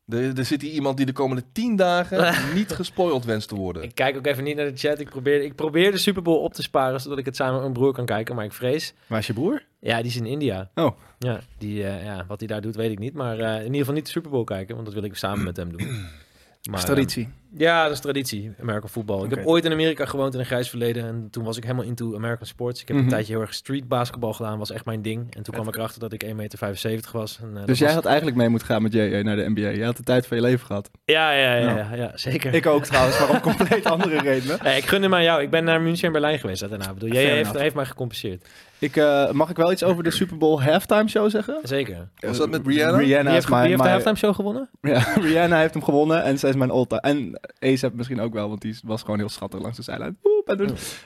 Er, 0.07 0.39
er 0.39 0.45
zit 0.45 0.63
hier 0.63 0.73
iemand 0.73 0.97
die 0.97 1.07
de 1.07 1.13
komende 1.13 1.45
tien 1.53 1.77
dagen 1.77 2.35
niet 2.59 2.73
gespoild 2.73 3.25
wenst 3.25 3.49
te 3.49 3.55
worden. 3.55 3.83
Ik 3.83 3.95
kijk 3.95 4.17
ook 4.17 4.27
even 4.27 4.45
niet 4.45 4.57
naar 4.57 4.67
de 4.67 4.77
chat. 4.77 5.01
Ik 5.01 5.11
probeer, 5.11 5.43
ik 5.43 5.55
probeer 5.55 5.91
de 5.91 5.99
Super 5.99 6.23
Bowl 6.23 6.43
op 6.43 6.55
te 6.55 6.63
sparen, 6.63 7.01
zodat 7.01 7.19
ik 7.19 7.25
het 7.25 7.37
samen 7.37 7.53
met 7.53 7.63
mijn 7.63 7.73
broer 7.73 7.93
kan 7.93 8.07
kijken. 8.07 8.35
Maar 8.35 8.45
ik 8.45 8.53
vrees... 8.53 8.95
Waar 9.07 9.19
is 9.19 9.27
je 9.27 9.33
broer? 9.33 9.63
Ja, 9.81 9.97
die 9.97 10.07
is 10.07 10.17
in 10.17 10.27
India. 10.27 10.71
Oh. 10.75 10.99
Ja, 11.19 11.41
die, 11.59 11.85
eh, 11.85 12.05
ja 12.05 12.25
wat 12.29 12.39
hij 12.39 12.49
daar 12.49 12.61
doet, 12.61 12.77
weet 12.77 12.91
ik 12.91 12.99
niet. 12.99 13.15
Maar 13.15 13.39
eh, 13.39 13.57
in 13.57 13.65
ieder 13.65 13.79
geval 13.79 13.95
niet 13.95 14.05
de 14.05 14.11
Super 14.11 14.31
Bowl 14.31 14.45
kijken, 14.45 14.75
want 14.75 14.87
dat 14.87 14.95
wil 14.95 15.05
ik 15.05 15.15
samen 15.15 15.45
met 15.45 15.57
hem 15.57 15.77
doen. 15.77 15.89
Maar, 16.71 16.85
traditie. 16.85 17.29
Ja, 17.57 17.83
dat 17.83 17.93
is 17.93 18.01
traditie, 18.01 18.53
American 18.61 18.89
football. 18.89 19.25
Ik 19.25 19.31
heb 19.31 19.47
ooit 19.47 19.65
in 19.65 19.73
Amerika 19.73 20.05
gewoond 20.05 20.35
in 20.35 20.41
een 20.41 20.47
grijs 20.47 20.69
verleden. 20.69 21.05
En 21.05 21.29
toen 21.31 21.45
was 21.45 21.57
ik 21.57 21.63
helemaal 21.63 21.85
into 21.85 22.15
American 22.17 22.47
sports. 22.47 22.81
Ik 22.81 22.89
heb 22.89 22.97
Mhm. 22.97 23.05
een 23.07 23.13
tijdje 23.13 23.33
heel 23.33 23.41
erg 23.43 23.55
street 23.55 23.89
basketbal 23.89 24.33
gedaan, 24.33 24.59
was 24.59 24.71
echt 24.71 24.85
mijn 24.85 25.03
ding. 25.03 25.35
En 25.37 25.43
toen 25.43 25.55
kwam 25.55 25.69
ik 25.69 25.77
erachter 25.77 26.01
dat 26.01 26.13
ik 26.13 26.23
1,75 26.23 27.13
meter 27.13 27.19
was. 27.21 27.39
En, 27.43 27.57
eh, 27.61 27.65
Dus 27.67 27.79
jij 27.79 27.87
was- 27.87 27.97
had 27.97 28.05
eigenlijk 28.07 28.37
mee 28.37 28.49
moeten 28.49 28.69
gaan 28.69 28.83
met 28.83 28.93
JJ 28.93 29.21
naar 29.23 29.37
de 29.37 29.49
NBA. 29.49 29.61
Jij 29.71 29.85
had 29.85 29.97
de 29.97 30.03
tijd 30.03 30.27
van 30.27 30.37
je 30.37 30.43
leven 30.43 30.67
gehad. 30.67 30.91
Ja, 31.05 31.33
ja, 31.33 31.55
ja, 31.55 31.69
Ja. 31.69 31.77
ja, 31.77 31.95
ja, 31.97 32.11
zeker. 32.15 32.55
Ik 32.55 32.67
ook 32.67 32.85
trouwens, 32.85 33.19
maar 33.19 33.31
om 33.31 33.41
compleet 33.55 33.85
andere 33.85 34.19
redenen. 34.21 34.59
Nee, 34.63 34.77
ik 34.77 34.87
gun 34.87 35.03
hem 35.03 35.15
aan 35.15 35.23
jou. 35.23 35.43
Ik 35.43 35.51
ben 35.51 35.65
naar 35.65 35.81
München 35.81 36.07
en 36.07 36.13
Berlijn 36.13 36.39
geweest 36.39 36.61
daarna. 36.69 36.89
Ik 36.89 36.95
bedoel, 36.95 37.09
jij 37.13 37.25
Fair 37.25 37.37
heeft, 37.37 37.59
heeft 37.59 37.75
mij 37.75 37.85
gecompenseerd. 37.85 38.49
Ik, 38.79 38.97
eh, 38.97 39.31
mag 39.31 39.51
ik 39.51 39.57
wel 39.57 39.73
iets 39.73 39.83
over 39.85 40.03
de 40.03 40.11
Super 40.11 40.37
Bowl 40.37 40.63
halftime 40.63 41.09
show 41.09 41.31
zeggen? 41.31 41.59
Zeker. 41.63 42.09
Was 42.19 42.37
dat 42.39 42.51
met 42.51 42.67
Rihanna? 42.67 42.97
Wie 42.99 43.07
Rihanna 43.07 43.31
heeft, 43.31 43.45
is 43.45 43.51
mijn... 43.51 43.63
wie 43.63 43.71
heeft 43.71 43.83
de 43.83 43.89
halftime 43.89 44.17
show 44.17 44.35
gewonnen? 44.35 44.69
Ja, 44.81 44.99
Rihanna 45.21 45.59
heeft 45.61 45.75
hem 45.75 45.83
gewonnen 45.85 46.23
en 46.23 46.39
zij 46.39 46.49
is 46.51 46.57
mijn 46.57 46.71
all-time. 46.71 47.01
En 47.01 47.41
Ace 47.61 47.91
misschien 47.95 48.21
ook 48.21 48.33
wel, 48.33 48.49
want 48.49 48.61
die 48.61 48.79
was 48.85 49.01
gewoon 49.03 49.19
heel 49.19 49.29
schattig 49.29 49.61
langs 49.61 49.77
de 49.77 49.83
zijlijn. 49.83 50.17
Oh. 50.23 50.33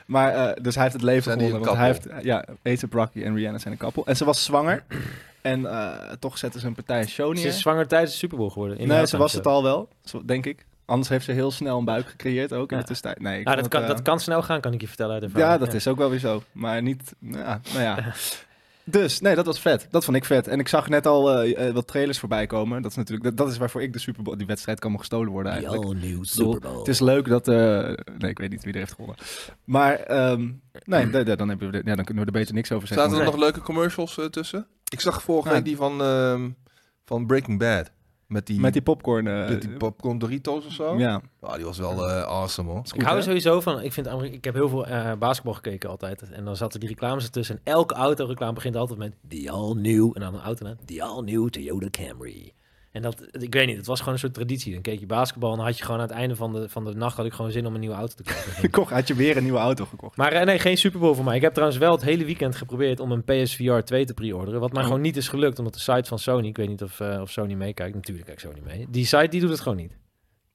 Maar 0.05 0.33
eh, 0.33 0.63
dus 0.63 0.73
hij 0.73 0.83
heeft 0.83 0.95
het 0.95 1.03
leven 1.05 1.23
Zijn 1.23 1.39
gewonnen. 1.39 1.65
Want 1.65 1.77
hij 1.77 1.87
heeft, 1.87 2.07
ja, 2.25 2.45
Ace 2.63 2.87
Rocky 2.91 3.23
en 3.23 3.35
Rihanna 3.35 3.57
zijn 3.59 3.73
een 3.73 3.79
koppel. 3.79 4.05
En 4.05 4.15
ze 4.17 4.25
was 4.25 4.43
zwanger. 4.43 4.83
En 5.41 5.65
eh, 5.65 6.11
toch 6.19 6.37
zetten 6.37 6.59
ze 6.59 6.67
een 6.67 6.73
partij 6.73 7.07
show 7.07 7.35
Ze 7.35 7.41
neer. 7.41 7.51
is 7.51 7.59
zwanger 7.59 7.87
tijdens 7.87 8.11
de 8.11 8.17
Super 8.17 8.37
Bowl 8.37 8.49
geworden. 8.49 8.77
in 8.77 8.87
Nee, 8.87 9.07
ze 9.07 9.17
was 9.17 9.33
het 9.33 9.47
al 9.47 9.63
wel, 9.63 9.89
denk 10.25 10.45
ik. 10.45 10.65
Anders 10.85 11.09
heeft 11.09 11.25
ze 11.25 11.31
heel 11.31 11.51
snel 11.51 11.77
een 11.77 11.85
buik 11.85 12.07
gecreëerd 12.07 12.53
ook 12.53 12.71
in 12.71 12.75
Ja. 12.77 12.81
de 12.81 12.87
tussentijd. 12.87 13.21
Nee, 13.21 13.39
ik 13.39 13.45
Nou, 13.45 13.57
dat, 13.57 13.67
kan, 13.67 13.81
dat 13.87 13.97
eh, 13.97 14.03
kan 14.03 14.19
snel 14.19 14.41
gaan, 14.41 14.61
kan 14.61 14.73
ik 14.73 14.81
je 14.81 14.87
vertellen 14.87 15.13
uit 15.13 15.21
Ja, 15.23 15.27
ervaring. 15.29 15.59
dat 15.65 15.73
is 15.73 15.87
ook 15.87 15.97
wel 15.97 16.09
weer 16.09 16.19
zo. 16.19 16.43
Maar 16.51 16.81
niet... 16.81 17.13
Ja, 17.19 17.61
nou 17.73 17.81
ja. 17.83 17.97
Dus, 18.83 19.19
nee, 19.19 19.35
dat 19.35 19.45
was 19.45 19.59
vet. 19.59 19.87
Dat 19.89 20.05
vond 20.05 20.17
ik 20.17 20.25
vet. 20.25 20.47
En 20.47 20.59
ik 20.59 20.67
zag 20.67 20.89
net 20.89 21.07
al 21.07 21.31
eh, 21.43 21.67
eh, 21.67 21.73
wat 21.73 21.87
trailers 21.87 22.19
voorbij 22.19 22.47
komen. 22.47 22.81
Dat 22.81 22.91
is 22.91 22.97
natuurlijk... 22.97 23.23
Dat, 23.25 23.37
dat 23.37 23.49
is 23.49 23.57
waarvoor 23.57 23.81
ik 23.81 23.93
de 23.93 23.99
Super 23.99 24.23
Bowl... 24.23 24.37
Die 24.37 24.47
wedstrijd 24.47 24.79
kan 24.79 24.91
me 24.91 24.97
gestolen 24.97 25.31
worden 25.31 25.51
eigenlijk. 25.51 25.83
new 25.83 26.21
bedoel, 26.35 26.77
Het 26.79 26.87
is 26.87 26.99
leuk 26.99 27.27
dat... 27.27 27.47
eh, 27.47 27.55
nee, 28.17 28.29
ik 28.29 28.39
weet 28.39 28.49
niet 28.49 28.63
wie 28.63 28.73
er 28.73 28.79
heeft 28.79 28.91
gewonnen. 28.93 29.17
Maar, 29.63 29.93
ehm, 29.99 30.49
nee, 30.83 31.09
da- 31.09 31.35
dan, 31.35 31.49
hebben 31.49 31.71
we 31.71 31.81
ja, 31.85 31.95
dan 31.95 32.05
kunnen 32.05 32.25
we 32.25 32.31
er 32.31 32.37
beter 32.39 32.53
niks 32.53 32.71
over 32.71 32.87
zeggen. 32.87 33.05
Zaten 33.09 33.19
er 33.21 33.31
Nee. 33.31 33.35
nog 33.35 33.43
leuke 33.45 33.61
commercials 33.65 34.19
tussen? 34.31 34.67
Ik 34.91 34.99
zag 35.01 35.21
vorige 35.23 35.47
Ja. 35.47 35.53
week 35.55 35.63
die 35.65 35.75
van, 35.75 36.01
ehm, 36.01 36.49
van 37.05 37.25
Breaking 37.25 37.59
Bad. 37.59 37.91
Met 38.29 38.45
die, 38.47 38.59
Met 38.59 38.73
die 38.73 38.81
popcorn... 38.81 39.27
eh, 39.27 39.49
met 39.49 39.61
die 39.61 39.69
popcorn 39.69 40.17
Doritos 40.17 40.65
of 40.65 40.71
zo. 40.71 40.97
ja. 40.97 41.21
Ah, 41.39 41.55
die 41.55 41.65
was 41.65 41.77
wel 41.77 42.09
eh, 42.09 42.21
awesome 42.23 42.69
hoor. 42.69 42.83
Ik 42.93 43.01
hou 43.01 43.17
hè? 43.17 43.21
sowieso 43.23 43.61
van, 43.61 43.81
ik, 43.81 43.93
vind, 43.93 44.07
ik 44.21 44.43
heb 44.43 44.53
heel 44.53 44.69
veel 44.69 44.85
eh, 44.85 45.13
basketbal 45.19 45.53
gekeken 45.53 45.89
altijd. 45.89 46.21
En 46.31 46.45
dan 46.45 46.55
zaten 46.55 46.79
die 46.79 46.89
reclames 46.89 47.23
ertussen. 47.23 47.55
En 47.55 47.61
elke 47.73 47.93
autoreclame 47.93 48.53
begint 48.53 48.75
altijd 48.75 48.99
met 48.99 49.13
The 49.27 49.51
All 49.51 49.73
New. 49.73 50.11
En 50.13 50.21
dan 50.21 50.33
een 50.33 50.41
auto, 50.41 50.75
The 50.85 51.03
All 51.03 51.23
New 51.23 51.49
Toyota 51.49 51.87
Camry. 51.91 52.53
En 52.91 53.01
dat, 53.01 53.27
ik 53.31 53.53
weet 53.53 53.67
niet, 53.67 53.77
het 53.77 53.85
was 53.85 53.99
gewoon 53.99 54.13
een 54.13 54.19
soort 54.19 54.33
traditie. 54.33 54.73
Dan 54.73 54.81
keek 54.81 54.99
je 54.99 55.05
basketbal 55.05 55.51
en 55.51 55.57
dan 55.57 55.65
had 55.65 55.77
je 55.77 55.83
gewoon 55.83 55.99
aan 56.01 56.07
het 56.07 56.15
einde 56.15 56.35
van 56.35 56.53
de, 56.53 56.69
van 56.69 56.85
de 56.85 56.93
nacht 56.93 57.17
had 57.17 57.25
ik 57.25 57.33
gewoon 57.33 57.51
zin 57.51 57.65
om 57.65 57.73
een 57.73 57.79
nieuwe 57.79 57.95
auto 57.95 58.13
te 58.15 58.23
kopen. 58.23 58.63
Ik 58.65 58.71
kocht, 58.71 58.91
had 58.91 59.07
je 59.07 59.13
weer 59.13 59.37
een 59.37 59.43
nieuwe 59.43 59.57
auto 59.59 59.85
gekocht. 59.85 60.17
Maar 60.17 60.31
eh, 60.31 60.45
nee, 60.45 60.59
geen 60.59 60.77
Super 60.77 60.99
Bowl 60.99 61.13
voor 61.15 61.23
mij. 61.23 61.35
Ik 61.35 61.41
heb 61.41 61.53
trouwens 61.53 61.79
wel 61.79 61.91
het 61.91 62.01
hele 62.01 62.25
weekend 62.25 62.55
geprobeerd 62.55 62.99
om 62.99 63.11
een 63.11 63.23
PSVR 63.23 63.79
2 63.79 64.05
te 64.05 64.13
pre-orderen. 64.13 64.59
Wat 64.59 64.71
mij 64.71 64.81
Oh. 64.81 64.87
gewoon 64.87 65.01
niet 65.01 65.17
is 65.17 65.27
gelukt, 65.27 65.57
omdat 65.57 65.73
de 65.73 65.79
site 65.79 66.09
van 66.09 66.19
Sony, 66.19 66.47
ik 66.47 66.57
weet 66.57 66.67
niet 66.67 66.83
of, 66.83 66.99
eh, 66.99 67.21
of 67.21 67.31
Sony 67.31 67.53
meekijkt. 67.53 67.95
Natuurlijk 67.95 68.25
kijkt 68.27 68.41
Sony 68.41 68.59
mee. 68.63 68.87
Die 68.89 69.05
site 69.05 69.27
die 69.27 69.39
doet 69.41 69.49
het 69.49 69.59
gewoon 69.59 69.77
niet. 69.77 69.97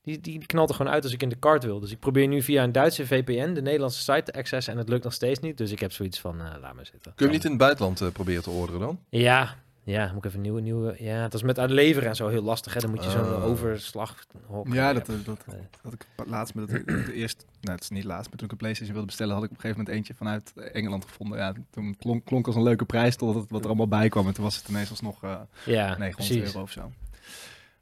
Die, 0.02 0.20
die, 0.20 0.46
knalt 0.46 0.68
er 0.68 0.74
gewoon 0.74 0.92
uit 0.92 1.04
als 1.04 1.12
ik 1.12 1.22
in 1.22 1.28
de 1.28 1.38
cart 1.38 1.64
wil. 1.64 1.80
Dus 1.80 1.90
ik 1.90 1.98
probeer 1.98 2.28
nu 2.28 2.42
via 2.42 2.62
een 2.62 2.72
Duitse 2.72 3.06
VPN 3.06 3.52
de 3.52 3.62
Nederlandse 3.62 4.00
site 4.02 4.22
te 4.22 4.32
accessen 4.38 4.72
en 4.72 4.78
het 4.78 4.88
lukt 4.88 5.04
nog 5.04 5.12
steeds 5.12 5.40
niet. 5.40 5.58
Dus 5.58 5.70
ik 5.70 5.80
heb 5.80 5.92
zoiets 5.92 6.20
van, 6.20 6.40
eh, 6.40 6.46
laat 6.60 6.74
maar 6.74 6.86
zitten. 6.86 7.00
Kun 7.02 7.12
je 7.16 7.24
hem 7.24 7.32
niet 7.32 7.44
in 7.44 7.50
het 7.50 7.58
buitenland 7.58 8.00
eh, 8.00 8.08
proberen 8.08 8.42
te 8.42 8.50
orderen 8.50 8.80
dan? 8.80 8.98
Ja, 9.08 9.54
Ja, 9.86 10.06
moet 10.08 10.16
ik 10.16 10.24
even 10.24 10.36
een 10.36 10.42
nieuwe, 10.42 10.60
nieuwe... 10.60 10.94
Ja, 10.98 11.22
het 11.22 11.34
is 11.34 11.42
met 11.42 11.58
uitleveren 11.58 12.08
en 12.08 12.16
zo 12.16 12.28
heel 12.28 12.42
lastig, 12.42 12.74
hè. 12.74 12.80
Dan 12.80 12.90
moet 12.90 13.04
je 13.04 13.10
zo'n 13.10 13.20
Oh. 13.34 13.44
overslag... 13.44 14.24
Ja, 14.64 14.92
dat, 14.92 15.06
dat, 15.06 15.24
dat 15.24 15.46
Nee. 15.46 15.60
had 15.82 15.92
ik 15.92 16.06
laatst 16.26 16.54
met 16.54 16.70
het, 16.72 16.82
het 16.90 17.08
eerst, 17.08 17.44
nou 17.60 17.74
het 17.74 17.82
is 17.82 17.90
niet 17.90 18.04
laatst, 18.04 18.28
maar 18.28 18.36
toen 18.36 18.46
ik 18.46 18.52
een 18.52 18.58
PlayStation 18.58 18.92
wilde 18.92 19.06
bestellen, 19.06 19.34
had 19.34 19.44
ik 19.44 19.50
op 19.50 19.56
een 19.56 19.60
gegeven 19.62 19.84
moment 19.84 19.96
eentje 19.98 20.14
vanuit 20.14 20.52
Engeland 20.72 21.04
gevonden. 21.04 21.38
Ja, 21.38 21.52
toen 21.70 21.96
klonk, 21.98 22.24
klonk 22.24 22.46
als 22.46 22.56
een 22.56 22.62
leuke 22.62 22.84
prijs 22.84 23.16
totdat 23.16 23.42
het 23.42 23.50
wat 23.50 23.60
er 23.60 23.66
allemaal 23.66 23.88
bij 23.88 24.08
kwam 24.08 24.26
en 24.26 24.34
toen 24.34 24.44
was 24.44 24.56
het 24.56 24.68
ineens 24.68 24.90
alsnog 24.90 25.22
eh 25.22 25.40
Ja, 25.64 25.86
900 25.98 26.16
precies. 26.16 26.42
euro 26.42 26.60
of 26.62 26.70
zo. 26.70 26.92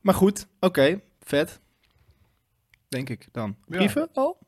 Maar 0.00 0.14
goed, 0.14 0.46
oké, 0.60 1.00
vet. 1.20 1.60
Denk 2.88 3.08
ik 3.08 3.28
dan. 3.32 3.56
Ja. 3.66 3.76
Brieven 3.76 4.08
al? 4.12 4.38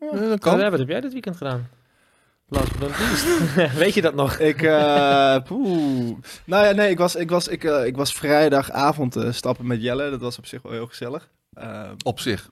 Ja, 0.00 0.10
dat 0.10 0.40
kan. 0.40 0.58
wat 0.70 0.78
heb 0.78 0.88
jij 0.88 1.00
dit 1.00 1.12
weekend 1.12 1.36
gedaan? 1.36 1.68
Last 2.48 2.78
but 2.78 2.80
not 2.88 2.98
least. 2.98 3.24
Weet 3.82 3.94
je 3.94 4.02
dat 4.02 4.14
nog? 4.14 4.38
Ik, 4.38 4.62
eh 4.62 5.36
poeh. 5.44 6.16
Nou 6.44 6.66
ja, 6.66 6.72
nee, 6.72 6.90
ik 6.90 6.98
was, 6.98 7.14
ik 7.16 7.30
was, 7.30 7.48
ik, 7.48 7.64
eh, 7.64 7.86
ik 7.86 7.96
was 7.96 8.12
vrijdagavond 8.12 9.16
eh, 9.16 9.32
stappen 9.32 9.66
met 9.66 9.82
Jelle. 9.82 10.10
Dat 10.10 10.20
was 10.20 10.38
op 10.38 10.46
zich 10.46 10.62
wel 10.62 10.72
heel 10.72 10.86
gezellig. 10.86 11.28
Eh, 11.52 11.82
Op 12.04 12.20
zich. 12.20 12.50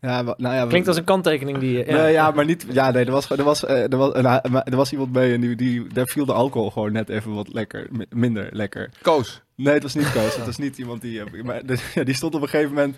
ja, 0.00 0.22
nou 0.22 0.54
ja, 0.54 0.66
Klinkt 0.66 0.88
als 0.88 0.96
een 0.96 1.04
kanttekening 1.04 1.58
die... 1.58 1.72
je- 1.78 1.84
Ja. 1.86 1.96
Nee, 2.02 2.12
ja, 2.12 2.30
maar 2.30 2.44
niet. 2.44 2.66
Ja, 2.70 2.90
nee, 2.90 3.04
er 3.04 3.10
was, 3.12 3.30
er 3.30 3.42
was, 3.44 3.62
er 3.68 3.96
was, 3.96 4.12
maar 4.22 4.42
er 4.64 4.76
was 4.76 4.92
iemand 4.92 5.12
mee 5.12 5.34
en 5.34 5.40
die, 5.40 5.56
die, 5.56 5.86
daar 5.92 6.06
viel 6.06 6.26
de 6.26 6.32
alcohol 6.32 6.70
gewoon 6.70 6.92
net 6.92 7.08
even 7.08 7.34
wat 7.34 7.52
lekker, 7.52 7.86
mi- 7.90 8.06
minder 8.10 8.48
lekker. 8.52 8.90
Koos. 9.02 9.42
Nee, 9.56 9.74
het 9.74 9.82
was 9.82 9.94
niet 9.94 10.12
Koos. 10.12 10.36
Het 10.36 10.46
was 10.46 10.56
niet 10.58 10.78
iemand 10.78 11.00
die. 11.00 11.42
Maar 11.44 11.66
de- 11.66 12.04
die 12.04 12.14
stond 12.14 12.34
op 12.34 12.42
een 12.42 12.48
gegeven 12.48 12.74
moment 12.74 12.96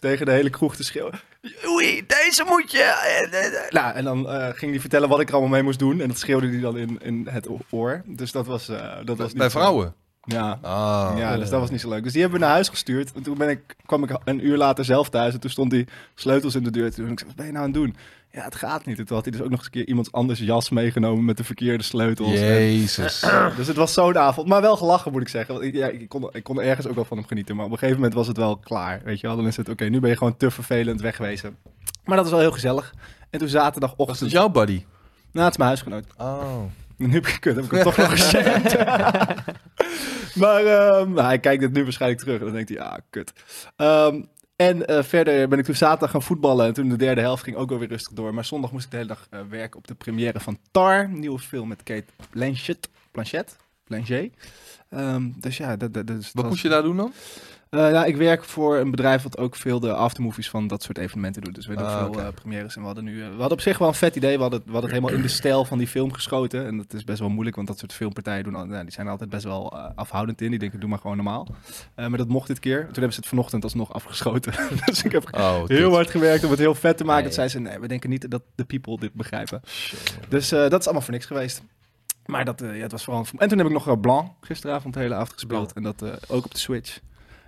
tegen 0.00 0.26
de 0.26 0.32
hele 0.32 0.50
kroeg 0.50 0.76
te 0.76 0.84
schreeuwen. 0.84 1.20
Oei, 1.66 2.04
deze 2.06 2.44
moet 2.48 2.70
je. 2.72 2.82
eh, 2.82 3.38
eh, 3.44 3.64
eh." 3.64 3.70
Nou, 3.70 3.94
en 3.94 4.04
dan 4.04 4.28
eh, 4.30 4.48
ging 4.54 4.70
hij 4.70 4.80
vertellen 4.80 5.08
wat 5.08 5.20
ik 5.20 5.28
er 5.28 5.32
allemaal 5.34 5.52
mee 5.52 5.62
moest 5.62 5.78
doen. 5.78 6.00
En 6.00 6.08
dat 6.08 6.18
schreeuwde 6.18 6.48
hij 6.48 6.60
dan 6.60 6.76
in, 6.78 6.98
in 7.02 7.26
het 7.30 7.48
oor. 7.70 8.02
Dus 8.06 8.32
dat 8.32 8.46
was. 8.46 8.68
eh, 8.68 8.96
dat 9.04 9.18
was 9.18 9.28
niet 9.28 9.36
Bij 9.36 9.48
zo- 9.48 9.58
vrouwen. 9.58 9.94
Ja. 10.24 10.58
Ah. 10.62 11.14
Ja, 11.18 11.36
dus 11.36 11.50
dat 11.50 11.60
was 11.60 11.70
niet 11.70 11.80
zo 11.80 11.88
leuk. 11.88 12.02
Dus 12.02 12.12
die 12.12 12.20
hebben 12.20 12.38
we 12.40 12.44
naar 12.44 12.54
huis 12.54 12.68
gestuurd. 12.68 13.12
En 13.12 13.22
toen 13.22 13.38
ben 13.38 13.48
ik, 13.48 13.76
kwam 13.86 14.02
ik 14.04 14.18
een 14.24 14.46
uur 14.46 14.56
later 14.56 14.84
zelf 14.84 15.08
thuis. 15.08 15.34
En 15.34 15.40
toen 15.40 15.50
stond 15.50 15.70
die 15.70 15.86
sleutels 16.14 16.54
in 16.54 16.62
de 16.64 16.70
deur. 16.70 16.94
Toen 16.94 17.10
ik 17.10 17.18
zei, 17.18 17.26
wat 17.28 17.36
ben 17.36 17.46
je 17.46 17.52
nou 17.52 17.64
aan 17.64 17.70
het 17.72 17.80
doen? 17.80 17.96
Ja, 18.32 18.44
het 18.44 18.54
gaat 18.54 18.86
niet. 18.86 18.98
En 18.98 19.04
toen 19.06 19.16
had 19.16 19.24
hij 19.24 19.32
dus 19.36 19.42
ook 19.44 19.50
nog 19.50 19.58
eens 19.58 19.66
een 19.66 19.72
keer 19.72 19.86
iemands 19.88 20.12
anders 20.12 20.38
jas 20.40 20.70
meegenomen 20.70 21.24
met 21.24 21.36
de 21.36 21.44
verkeerde 21.44 21.84
sleutels. 21.84 22.28
En- 22.34 22.36
Jezus. 22.36 23.20
dus 23.56 23.66
het 23.66 23.76
was 23.76 23.92
zo'n 23.92 24.18
avond. 24.18 24.48
Maar 24.48 24.60
wel 24.60 24.76
gelachen, 24.76 25.12
moet 25.12 25.20
ik 25.20 25.28
zeggen. 25.28 25.54
Want 25.54 25.66
ik, 25.66 25.74
ja, 25.74 25.86
ik, 25.86 26.08
kon, 26.08 26.28
ik 26.32 26.42
kon 26.42 26.58
er 26.60 26.64
ergens 26.66 26.86
ook 26.86 26.94
wel 26.94 27.04
van 27.04 27.16
hem 27.16 27.26
genieten. 27.26 27.56
Maar 27.56 27.64
op 27.64 27.70
een 27.72 27.78
gegeven 27.78 27.96
moment 28.00 28.14
was 28.18 28.26
het 28.26 28.36
wel 28.36 28.56
klaar. 28.56 29.00
Weet 29.04 29.20
je 29.20 29.26
wel? 29.26 29.36
Dan 29.36 29.46
is 29.46 29.56
het, 29.56 29.68
oké, 29.68 29.84
nu 29.84 30.00
ben 30.00 30.10
je 30.10 30.16
gewoon 30.16 30.36
te 30.36 30.50
vervelend 30.50 31.00
wegwezen. 31.00 31.56
Maar 32.04 32.16
dat 32.16 32.24
is 32.24 32.30
wel 32.32 32.40
heel 32.40 32.52
gezellig. 32.52 32.94
En 33.30 33.38
toen 33.38 33.48
Was 33.48 33.50
zaterdagochtend... 33.50 34.20
het 34.20 34.30
jouw 34.30 34.48
buddy? 34.48 34.84
Nou, 35.32 35.44
het 35.44 35.50
is 35.52 35.56
mijn 35.56 35.68
huisgenoot. 35.68 36.04
Oh. 36.18 36.62
Nu 37.00 37.12
heb 37.12 37.26
ik, 37.26 37.36
kut, 37.40 37.56
heb 37.56 37.64
ik 37.64 37.70
hem 37.70 37.82
toch 37.82 37.96
nog 37.96 38.10
gezegd. 38.10 38.76
maar 40.42 40.64
ehm, 40.64 41.12
nou, 41.12 41.26
hij 41.26 41.38
kijkt 41.38 41.62
het 41.62 41.72
nu 41.72 41.82
waarschijnlijk 41.82 42.20
terug 42.20 42.38
en 42.38 42.44
dan 42.44 42.54
denkt 42.54 42.68
hij, 42.68 42.80
ah, 42.80 42.98
kut. 43.10 43.32
Ehm, 43.76 44.22
en 44.56 44.86
eh, 44.86 45.02
verder 45.02 45.48
ben 45.48 45.58
ik 45.58 45.64
toen 45.64 45.74
zaterdag 45.74 46.10
gaan 46.10 46.22
voetballen. 46.22 46.66
En 46.66 46.72
toen 46.72 46.88
de 46.88 46.96
derde 46.96 47.20
helft 47.20 47.42
ging 47.42 47.56
ook 47.56 47.68
wel 47.68 47.78
weer 47.78 47.88
rustig 47.88 48.12
door. 48.12 48.34
Maar 48.34 48.44
zondag 48.44 48.72
moest 48.72 48.84
ik 48.84 48.90
de 48.90 48.96
hele 48.96 49.08
dag 49.08 49.26
eh, 49.30 49.40
werken 49.48 49.78
op 49.78 49.86
de 49.86 49.94
première 49.94 50.40
van 50.40 50.58
Tar. 50.70 51.04
Een 51.04 51.18
nieuwe 51.18 51.38
film 51.38 51.68
met 51.68 51.82
Kate 51.82 52.04
Blanchett. 52.30 52.88
Blanchett? 53.10 53.56
Blanchet. 53.84 54.32
Ehm, 54.90 55.30
dus 55.36 55.56
ja, 55.56 55.76
dat, 55.76 55.94
dat, 55.94 56.08
het 56.08 56.30
Wat 56.32 56.48
moest 56.48 56.62
je 56.62 56.68
daar 56.68 56.82
doen 56.82 56.96
dan? 56.96 57.12
Nou, 57.70 58.06
ik 58.06 58.16
werk 58.16 58.44
voor 58.44 58.76
een 58.76 58.90
bedrijf 58.90 59.22
wat 59.22 59.38
ook 59.38 59.56
veel 59.56 59.80
de 59.80 59.92
aftermovies 59.94 60.50
van 60.50 60.66
dat 60.66 60.82
soort 60.82 60.98
evenementen 60.98 61.42
doet. 61.42 61.54
Dus 61.54 61.66
we 61.66 61.74
doen 61.76 61.86
Ah, 61.86 61.98
veel 61.98 62.08
oké. 62.08 62.20
eh, 62.20 62.28
premières. 62.34 62.74
En 62.74 62.80
we 62.80 62.86
hadden 62.86 63.04
nu, 63.04 63.20
eh, 63.22 63.26
we 63.26 63.30
hadden 63.32 63.50
op 63.52 63.60
zich 63.60 63.78
wel 63.78 63.88
een 63.88 63.94
vet 63.94 64.16
idee. 64.16 64.34
We 64.36 64.42
hadden, 64.42 64.60
we 64.64 64.72
hadden 64.72 64.90
het 64.90 64.98
helemaal 64.98 65.16
in 65.20 65.26
de 65.26 65.32
stijl 65.34 65.64
van 65.64 65.78
die 65.78 65.86
film 65.86 66.12
geschoten. 66.12 66.66
En 66.66 66.76
dat 66.76 66.92
is 66.92 67.04
best 67.04 67.18
wel 67.18 67.28
moeilijk, 67.28 67.56
want 67.56 67.68
dat 67.68 67.78
soort 67.78 67.92
filmpartijen 67.92 68.44
doen, 68.44 68.52
nou, 68.52 68.82
die 68.82 68.92
zijn 68.92 69.06
er 69.06 69.12
altijd 69.12 69.30
best 69.30 69.44
wel 69.44 69.72
afhoudend 69.94 70.40
in. 70.40 70.50
Die 70.50 70.58
denken, 70.58 70.80
doe 70.80 70.88
maar 70.88 70.98
gewoon 70.98 71.16
normaal. 71.16 71.48
Maar 71.96 72.16
dat 72.16 72.28
mocht 72.28 72.46
dit 72.46 72.58
keer. 72.58 72.78
Toen 72.84 72.92
hebben 72.92 73.12
ze 73.12 73.18
het 73.20 73.28
vanochtend 73.28 73.64
alsnog 73.64 73.92
afgeschoten. 73.92 74.52
dus 74.84 75.02
ik 75.02 75.12
heb 75.12 75.28
Oh, 75.36 75.62
heel 75.66 75.92
hard 75.94 76.10
gewerkt 76.10 76.44
om 76.44 76.50
het 76.50 76.58
heel 76.58 76.74
vet 76.74 76.96
te 76.96 77.04
maken. 77.04 77.24
Nee. 77.24 77.24
Dat 77.24 77.34
zei 77.34 77.48
ze, 77.48 77.58
nee, 77.70 77.78
we 77.78 77.88
denken 77.88 78.10
niet 78.10 78.30
dat 78.30 78.42
de 78.54 78.64
people 78.64 78.98
dit 78.98 79.12
begrijpen. 79.12 79.60
Dus 80.28 80.48
dat 80.48 80.72
is 80.80 80.84
allemaal 80.84 81.02
voor 81.02 81.12
niks 81.12 81.26
geweest. 81.26 81.62
Maar 82.26 82.44
dat, 82.44 82.60
ja, 82.60 82.66
het 82.66 82.92
was 82.92 83.04
vooral... 83.04 83.26
En 83.36 83.48
toen 83.48 83.58
heb 83.58 83.66
ik 83.66 83.72
nog 83.72 83.88
uh, 83.88 83.94
Blanc 84.00 84.30
gisteravond 84.40 84.94
de 84.94 85.00
hele 85.00 85.14
avond 85.14 85.32
gespeeld. 85.32 85.72
En 85.72 85.82
dat 85.82 86.30
ook 86.30 86.44
op 86.44 86.52
de 86.52 86.58
Switch. 86.58 86.98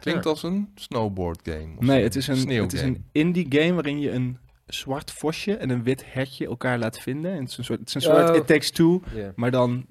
Klinkt 0.03 0.27
als 0.27 0.43
een 0.43 0.69
snowboard 0.75 1.41
game. 1.43 1.69
of 1.77 1.85
Nee, 1.85 2.03
het 2.03 2.17
is 2.17 2.27
een, 2.27 2.37
Sneeuwgame. 2.37 2.63
het 2.63 2.73
is 2.73 2.83
een 2.83 3.05
indie 3.13 3.47
game 3.49 3.73
waarin 3.73 4.01
je 4.01 4.11
een 4.11 4.39
zwart 4.67 5.11
vosje 5.11 5.57
en 5.57 5.71
een 5.71 5.83
wit 5.83 6.05
hertje 6.07 6.47
elkaar 6.47 6.79
laat 6.79 6.99
vinden. 7.01 7.33
En 7.33 7.41
het 7.41 7.51
is 7.51 7.59
een 7.59 7.65
soort, 7.65 7.79
het 7.79 7.89
is 7.89 7.95
een 7.95 8.01
soort 8.01 8.31
Oh. 8.31 8.37
It 8.37 8.47
Takes 8.47 8.71
Two, 8.71 9.03
maar 9.35 9.51
dan 9.51 9.87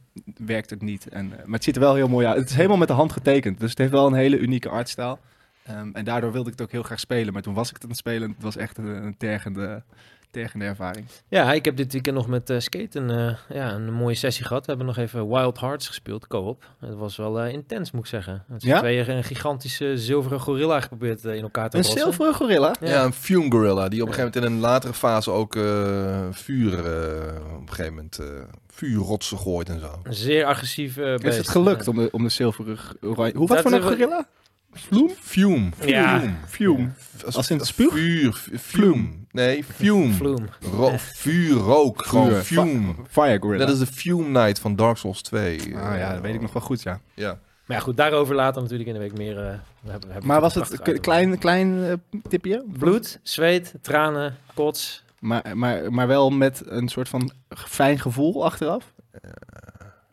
werkt 0.46 0.70
het 0.70 0.82
niet. 0.82 1.08
En, 1.08 1.32
eh, 1.32 1.46
maar 1.46 1.53
het 1.53 1.63
ziet 1.63 1.75
er 1.75 1.82
wel 1.82 1.96
heel 1.96 2.08
mooi 2.08 2.25
uit. 2.27 2.38
Het 2.39 2.50
is 2.50 2.56
helemaal 2.56 2.77
met 2.77 2.88
de 2.88 2.94
hand 2.94 3.12
getekend, 3.12 3.60
dus 3.60 3.70
het 3.70 3.77
heeft 3.80 3.91
wel 3.91 4.08
een 4.08 4.13
hele 4.13 4.38
unieke 4.38 4.70
artstijl. 4.70 5.20
Ehm, 5.63 5.89
en 5.94 6.06
daardoor 6.06 6.32
wilde 6.32 6.50
ik 6.51 6.53
het 6.58 6.65
ook 6.65 6.72
heel 6.72 6.84
graag 6.84 7.00
spelen. 7.00 7.34
Maar 7.34 7.41
toen 7.41 7.53
was 7.53 7.68
ik 7.68 7.74
het 7.74 7.84
aan 7.84 7.89
het 7.89 7.98
spelen 7.98 8.24
en 8.24 8.34
het 8.34 8.44
was 8.44 8.56
echt 8.56 8.77
een, 8.77 8.86
een 8.86 9.18
tergende, 9.18 9.84
tergende 10.31 10.65
ervaring. 10.65 11.05
Ja, 11.27 11.53
ik 11.53 11.65
heb 11.65 11.75
dit 11.77 11.91
weekend 11.93 12.15
nog 12.15 12.27
met 12.27 12.50
eh 12.50 12.59
Skate 12.59 13.00
een, 13.00 13.09
eh, 13.09 13.55
ja, 13.57 13.71
een 13.73 13.93
mooie 13.93 14.15
sessie 14.15 14.45
gehad. 14.45 14.61
We 14.65 14.69
hebben 14.69 14.85
nog 14.88 14.97
even 14.97 15.27
Wild 15.29 15.59
Hearts 15.59 15.88
gespeeld, 15.88 16.27
co-op. 16.27 16.63
Het 16.79 16.95
was 16.95 17.15
wel 17.17 17.39
eh, 17.41 17.53
intens, 17.53 17.91
moet 17.91 18.01
ik 18.03 18.07
zeggen. 18.09 18.43
Het 18.51 18.61
is 18.63 18.69
Ja? 18.69 18.79
twee 18.79 19.09
een 19.09 19.23
gigantische 19.23 19.97
zilveren 19.97 20.39
gorilla 20.39 20.79
geprobeerd 20.81 21.23
in 21.23 21.41
elkaar 21.41 21.69
te 21.69 21.77
Een 21.77 21.83
rossen. 21.83 22.01
zilveren 22.01 22.33
gorilla? 22.33 22.75
Ja. 22.79 23.03
een 23.03 23.13
fume 23.13 23.51
gorilla 23.51 23.89
die 23.89 24.01
op 24.01 24.07
een 24.07 24.13
gegeven 24.13 24.33
moment 24.33 24.35
in 24.35 24.57
een 24.57 24.59
latere 24.69 24.93
fase 24.93 25.31
ook 25.31 25.55
eh, 25.55 26.27
vuur 26.31 26.73
eh, 26.73 27.35
op 27.53 27.61
een 27.61 27.67
gegeven 27.69 27.93
moment 27.93 28.19
eh, 28.19 28.27
vuurrotsen 28.67 29.38
gooit 29.38 29.69
en 29.69 29.79
zo. 29.79 30.00
Een 30.03 30.13
zeer 30.13 30.45
agressief 30.45 30.97
Is 30.97 31.38
het 31.38 31.47
gelukt 31.50 31.85
Ja. 31.85 31.91
om 31.91 31.97
de, 31.97 32.09
om 32.11 32.23
de 32.23 32.29
zilveren 32.29 32.77
oranje... 33.01 33.38
Hoe, 33.38 33.47
wat 33.47 33.57
Dat 33.57 33.61
voor 33.61 33.71
een 33.71 33.81
gorilla? 33.88 34.27
Vloem? 34.73 35.09
Fume. 35.19 35.69
Ja. 35.85 36.19
Fume. 36.19 36.33
Fume. 36.47 36.89
Als 37.31 37.50
in 37.50 37.59
spuug? 37.59 37.91
Vuur. 37.93 38.41
Fume. 38.59 39.09
Nee, 39.31 39.63
fume. 39.63 40.13
Vloem. 40.13 40.45
Ro 40.73 40.91
vuur, 40.97 41.57
rook. 41.57 42.05
Gewoon 42.05 42.31
Vuur. 42.31 42.41
fume. 42.43 42.93
Fire 43.09 43.38
gorilla. 43.41 43.65
Dat 43.65 43.73
is 43.73 43.79
de 43.79 43.93
Fume 43.93 44.27
Night 44.39 44.59
van 44.59 44.75
Dark 44.75 44.97
Souls 44.97 45.21
2. 45.21 45.59
Ah 45.77 45.97
ja, 45.97 46.13
dat 46.13 46.21
weet 46.21 46.33
ik 46.35 46.41
nog 46.41 46.53
wel 46.53 46.61
goed, 46.61 46.81
ja. 46.81 47.00
Ja. 47.13 47.39
Maar 47.65 47.77
ja, 47.77 47.83
goed, 47.83 47.97
daarover 47.97 48.35
later 48.35 48.61
natuurlijk 48.61 48.89
in 48.89 48.95
de 48.95 49.01
week 49.01 49.17
meer. 49.17 49.38
eh, 49.38 49.43
we 49.81 49.89
hebben, 49.91 50.07
we 50.07 50.13
hebben 50.13 50.27
Maar 50.27 50.41
was 50.41 50.55
het 50.55 51.00
klein, 51.01 51.38
klein 51.38 51.83
eh, 51.83 51.93
tipje? 52.29 52.63
Bloed, 52.77 53.19
zweet, 53.23 53.73
tranen, 53.81 54.38
kots. 54.53 55.03
Maar, 55.19 55.57
maar, 55.57 55.93
maar 55.93 56.07
wel 56.07 56.29
met 56.29 56.61
een 56.65 56.88
soort 56.88 57.09
van 57.09 57.31
fijn 57.50 58.00
gevoel 58.00 58.45
achteraf? 58.45 58.93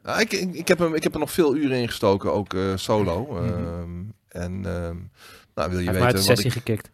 Nou, 0.03 0.21
ik, 0.21 0.33
ik, 0.33 0.55
ik, 0.55 0.69
heb 0.69 0.79
hem, 0.79 0.95
ik 0.95 1.03
heb 1.03 1.13
er 1.15 1.21
nog 1.21 1.31
veel 1.33 1.57
uren 1.57 1.77
in 1.79 1.89
gestoken, 1.89 2.33
ook 2.33 2.55
eh, 2.55 2.63
solo. 2.75 3.27
Mhm. 3.33 3.45
Ehm, 3.45 3.91
en 4.29 4.53
ehm, 4.67 4.97
nou, 5.55 5.71
wil 5.71 5.79
je 5.79 5.85
Hij 5.85 5.85
heeft 5.85 5.93
maar 5.99 6.03
uit 6.03 6.13
weten 6.13 6.13
de 6.13 6.23
sessie 6.23 6.47
ik... 6.47 6.53
gekikt. 6.53 6.91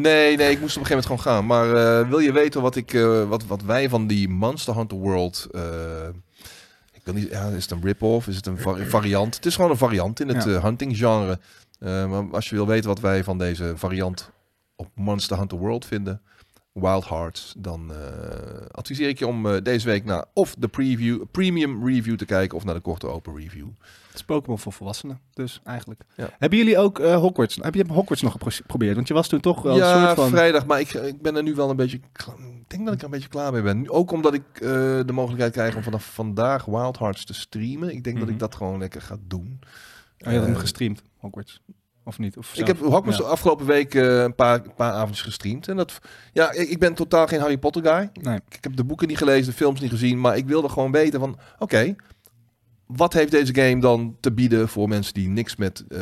Nee, 0.00 0.36
nee, 0.36 0.50
ik 0.50 0.60
moest 0.60 0.76
op 0.76 0.82
een 0.82 0.86
gegeven 0.88 1.08
moment 1.10 1.22
gewoon 1.22 1.36
gaan. 1.36 1.46
Maar 1.46 2.00
eh, 2.00 2.08
wil 2.08 2.18
je 2.18 2.32
weten 2.32 2.62
wat, 2.62 2.76
ik, 2.76 2.92
eh, 2.94 3.28
wat, 3.28 3.44
wat 3.46 3.62
wij 3.62 3.88
van 3.88 4.06
die 4.06 4.28
Monster 4.28 4.76
Hunter 4.76 4.98
World... 4.98 5.46
eh, 5.50 5.62
ik 6.92 7.00
wil 7.04 7.14
niet, 7.14 7.30
ja, 7.30 7.46
is 7.48 7.62
het 7.62 7.70
een 7.70 7.82
rip-off? 7.82 8.26
Is 8.26 8.36
het 8.36 8.46
een 8.46 8.58
vari- 8.58 8.84
variant? 8.86 9.34
Het 9.34 9.46
is 9.46 9.54
gewoon 9.54 9.70
een 9.70 9.76
variant 9.76 10.20
in 10.20 10.28
het 10.28 10.44
Ja. 10.44 10.60
hunting 10.60 10.96
genre. 10.96 11.38
Maar 11.78 12.24
als 12.32 12.48
je 12.48 12.54
wil 12.54 12.66
weten 12.66 12.88
wat 12.88 13.00
wij 13.00 13.24
van 13.24 13.38
deze 13.38 13.72
variant 13.76 14.30
op 14.76 14.88
Monster 14.94 15.38
Hunter 15.38 15.58
World 15.58 15.84
vinden... 15.86 16.20
Wild 16.74 17.08
Hearts, 17.08 17.54
dan 17.58 17.92
eh, 17.92 18.66
adviseer 18.70 19.08
ik 19.08 19.18
je 19.18 19.26
om 19.26 19.46
eh, 19.46 19.62
deze 19.62 19.86
week 19.86 20.04
naar 20.04 20.24
of 20.32 20.54
de 20.58 20.68
preview, 20.68 21.22
premium 21.30 21.86
review 21.86 22.16
te 22.16 22.24
kijken 22.24 22.56
of 22.56 22.64
naar 22.64 22.74
de 22.74 22.80
korte 22.80 23.06
open 23.06 23.36
review. 23.36 23.66
Het 24.06 24.14
is 24.14 24.24
Pokémon 24.24 24.58
voor 24.58 24.72
volwassenen, 24.72 25.20
dus 25.34 25.60
eigenlijk. 25.64 26.00
Ja. 26.16 26.28
Hebben 26.38 26.58
jullie 26.58 26.78
ook 26.78 26.98
eh, 26.98 27.16
Hogwarts? 27.16 27.58
Heb 27.60 27.74
je 27.74 27.84
Hogwarts 27.88 28.22
nog 28.22 28.32
gepro- 28.32 28.50
geprobeerd? 28.50 28.94
Want 28.94 29.08
je 29.08 29.14
was 29.14 29.28
toen 29.28 29.40
toch 29.40 29.62
wel 29.62 29.72
een 29.72 29.78
ja, 29.78 30.04
soort 30.04 30.18
van... 30.18 30.28
vrijdag, 30.28 30.66
maar 30.66 30.80
ik, 30.80 30.92
ik 30.92 31.22
ben 31.22 31.36
er 31.36 31.42
nu 31.42 31.54
wel 31.54 31.70
een 31.70 31.76
beetje. 31.76 31.96
Ik 31.96 32.70
denk 32.70 32.84
dat 32.84 32.94
ik 32.94 32.98
er 32.98 33.04
een 33.04 33.10
beetje 33.10 33.28
klaar 33.28 33.52
mee 33.52 33.62
ben. 33.62 33.90
Ook 33.90 34.10
omdat 34.12 34.34
ik 34.34 34.42
de 34.60 35.12
mogelijkheid 35.12 35.52
krijg 35.52 35.76
om 35.76 35.82
vanaf 35.82 36.14
vandaag 36.14 36.64
Wild 36.64 36.98
Hearts 36.98 37.24
te 37.24 37.34
streamen. 37.34 37.90
Ik 37.90 38.04
denk 38.04 38.16
dat 38.16 38.24
Mhm. 38.24 38.34
ik 38.34 38.38
dat 38.40 38.54
gewoon 38.54 38.78
lekker 38.78 39.00
ga 39.02 39.16
doen. 39.26 39.58
Oh, 40.26 40.32
je 40.32 40.38
had 40.38 40.46
hem 40.46 40.56
gestreamd, 40.56 41.02
Hogwarts. 41.16 41.60
Of 42.04 42.18
niet? 42.18 42.36
Of 42.36 42.54
ik 42.56 42.66
heb 42.66 42.78
Hogwarts 42.80 43.18
Ja. 43.18 43.24
de 43.24 43.30
afgelopen 43.30 43.66
week 43.66 43.94
eh, 43.94 44.22
een 44.22 44.34
paar, 44.34 44.60
paar 44.76 44.92
avondjes 44.92 45.22
gestreamd. 45.22 45.68
En 45.68 45.76
dat, 45.76 45.98
ja, 46.32 46.52
ik, 46.52 46.68
ik 46.68 46.78
ben 46.78 46.94
totaal 46.94 47.26
geen 47.26 47.40
Harry 47.40 47.58
Potter 47.58 47.82
guy. 47.82 48.10
Nee. 48.22 48.38
Ik 48.48 48.64
heb 48.64 48.76
de 48.76 48.84
boeken 48.84 49.08
niet 49.08 49.18
gelezen, 49.18 49.46
de 49.50 49.56
films 49.56 49.80
niet 49.80 49.90
gezien. 49.90 50.20
Maar 50.20 50.36
ik 50.36 50.46
wilde 50.46 50.68
gewoon 50.68 50.92
weten 50.92 51.20
van, 51.20 51.38
oké, 51.58 51.94
wat 52.86 53.12
heeft 53.12 53.30
deze 53.30 53.54
game 53.54 53.80
dan 53.80 54.16
te 54.20 54.32
bieden 54.32 54.68
voor 54.68 54.88
mensen 54.88 55.14
die 55.14 55.28
niks 55.28 55.56
met 55.56 55.84
eh, 55.88 56.00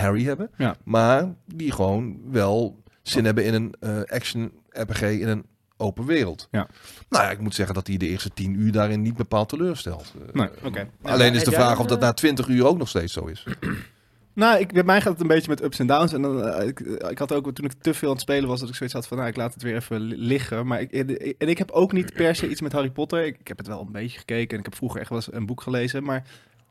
Harry 0.00 0.24
hebben. 0.24 0.50
Ja. 0.56 0.76
Maar 0.84 1.34
die 1.46 1.72
gewoon 1.72 2.18
wel 2.30 2.82
zin 3.02 3.24
hebben 3.24 3.44
in 3.44 3.54
een 3.54 3.74
eh, 3.80 4.02
action 4.16 4.52
RPG 4.68 5.00
in 5.02 5.28
een 5.28 5.44
open 5.76 6.06
wereld. 6.06 6.48
Ja. 6.50 6.68
Nou 7.08 7.24
ja, 7.24 7.30
ik 7.30 7.40
moet 7.40 7.54
zeggen 7.54 7.74
dat 7.74 7.86
hij 7.86 7.96
de 7.96 8.08
eerste 8.08 8.30
tien 8.34 8.60
uur 8.60 8.72
daarin 8.72 9.02
niet 9.02 9.16
bepaald 9.16 9.48
teleurstelt. 9.48 10.14
Nee, 10.32 10.48
oké. 10.64 10.88
Alleen 11.02 11.32
Ja, 11.32 11.38
is 11.38 11.44
de 11.44 11.50
vraag 11.52 11.78
of 11.78 11.86
dat 11.86 12.00
na 12.00 12.12
twintig 12.12 12.48
uur 12.48 12.66
ook 12.66 12.78
nog 12.78 12.88
steeds 12.88 13.12
zo 13.12 13.24
is. 13.26 13.46
Nou, 14.34 14.60
ik, 14.60 14.72
bij 14.72 14.82
mij 14.82 15.00
gaat 15.00 15.12
het 15.12 15.20
een 15.20 15.26
beetje 15.26 15.48
met 15.48 15.62
ups 15.62 15.78
en 15.78 15.86
downs. 15.86 16.12
En 16.12 16.22
dan, 16.22 16.48
eh, 16.48 16.66
ik, 16.68 16.80
ik 16.80 17.18
had 17.18 17.32
ook, 17.32 17.52
toen 17.52 17.64
ik 17.64 17.72
te 17.80 17.94
veel 17.94 18.08
aan 18.08 18.14
het 18.14 18.22
spelen 18.22 18.48
was, 18.48 18.60
dat 18.60 18.68
ik 18.68 18.74
zoiets 18.74 18.94
had 18.94 19.06
van, 19.06 19.16
nou, 19.16 19.28
ik 19.28 19.36
laat 19.36 19.54
het 19.54 19.62
weer 19.62 19.74
even 19.76 20.00
li- 20.00 20.16
liggen. 20.16 20.66
Maar 20.66 20.80
ik, 20.80 20.92
en 21.38 21.48
ik 21.48 21.58
heb 21.58 21.70
ook 21.70 21.92
niet 21.92 22.12
per 22.14 22.34
se 22.36 22.48
iets 22.48 22.60
met 22.60 22.72
Harry 22.72 22.90
Potter. 22.90 23.24
Ik, 23.24 23.48
heb 23.48 23.58
het 23.58 23.66
wel 23.66 23.80
een 23.80 23.92
beetje 23.92 24.18
gekeken 24.18 24.52
en 24.52 24.58
ik 24.58 24.64
heb 24.64 24.74
vroeger 24.74 25.00
echt 25.00 25.08
wel 25.08 25.18
eens 25.18 25.32
een 25.32 25.46
boek 25.46 25.60
gelezen. 25.62 26.04
Maar 26.04 26.24